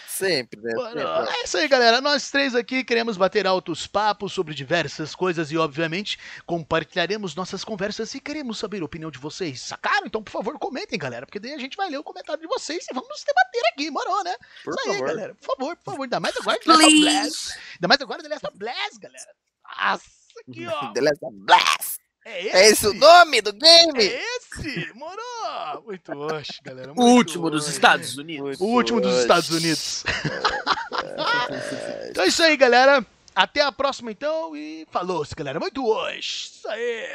Sempre, 0.07 0.59
né? 0.59 0.71
Sempre. 0.71 1.01
é 1.01 1.43
isso 1.43 1.57
aí, 1.57 1.67
galera. 1.67 2.01
Nós 2.01 2.31
três 2.31 2.55
aqui 2.55 2.83
queremos 2.83 3.17
bater 3.17 3.45
altos 3.45 3.85
papos 3.85 4.33
sobre 4.33 4.53
diversas 4.53 5.13
coisas 5.13 5.51
e, 5.51 5.57
obviamente, 5.57 6.17
compartilharemos 6.45 7.35
nossas 7.35 7.63
conversas 7.63 8.13
e 8.15 8.19
queremos 8.19 8.57
saber 8.57 8.81
a 8.81 8.85
opinião 8.85 9.11
de 9.11 9.19
vocês. 9.19 9.61
Sacaram? 9.61 10.07
Então, 10.07 10.23
por 10.23 10.31
favor, 10.31 10.57
comentem, 10.57 10.97
galera, 10.97 11.25
porque 11.25 11.39
daí 11.39 11.53
a 11.53 11.59
gente 11.59 11.77
vai 11.77 11.89
ler 11.89 11.97
o 11.97 12.03
comentário 12.03 12.41
de 12.41 12.47
vocês 12.47 12.85
e 12.89 12.93
vamos 12.93 13.23
debater 13.23 13.61
aqui, 13.71 13.91
morou, 13.91 14.23
né? 14.23 14.35
Por 14.63 14.73
isso 14.73 14.89
aí, 14.89 14.93
favor. 14.93 15.07
galera. 15.07 15.35
Por 15.35 15.45
favor, 15.45 15.75
por 15.77 15.83
favor. 15.83 16.03
Ainda 16.03 16.19
mais 16.19 16.35
agora 16.35 16.59
The 16.59 16.71
Last 16.71 16.85
of 16.85 16.99
Blast. 16.99 17.59
Ainda 17.75 17.87
mais 17.87 18.01
agora 18.01 18.23
The 18.23 18.29
Last 18.29 18.47
of 18.47 18.57
Blast, 18.57 18.99
galera. 18.99 19.35
Nossa, 19.63 20.03
aqui, 20.49 20.65
ó. 20.67 20.93
The 20.93 21.01
Last 21.01 21.25
of 21.25 21.35
Blast. 21.37 22.08
É 22.25 22.45
esse. 22.45 22.57
É 22.57 22.69
esse 22.69 22.87
o 22.87 22.93
nome 22.93 23.41
do 23.41 23.53
game? 23.53 24.03
É 24.03 24.21
esse, 24.37 24.93
morou. 24.93 25.83
Muito 25.85 26.11
oxe, 26.11 26.59
galera. 26.63 26.91
O 26.91 26.95
muito 26.95 27.17
último 27.17 27.49
dos. 27.49 27.67
Estados 27.67 28.17
Unidos. 28.17 28.59
O 28.59 28.65
último 28.65 29.01
dos. 29.01 29.19
Estados 29.19 29.49
Unidos. 29.49 30.03
então 32.09 32.23
é 32.23 32.27
isso 32.27 32.43
aí, 32.43 32.57
galera. 32.57 33.05
Até 33.35 33.61
a 33.61 33.71
próxima, 33.71 34.11
então. 34.11 34.55
E 34.55 34.85
falou, 34.91 35.25
galera. 35.35 35.59
Muito 35.59 35.85
hoje. 35.85 36.51
Isso 36.53 36.67
aí. 36.67 37.07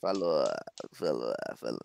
Falou, 0.00 0.44
falou, 0.92 1.32
falou. 1.58 1.80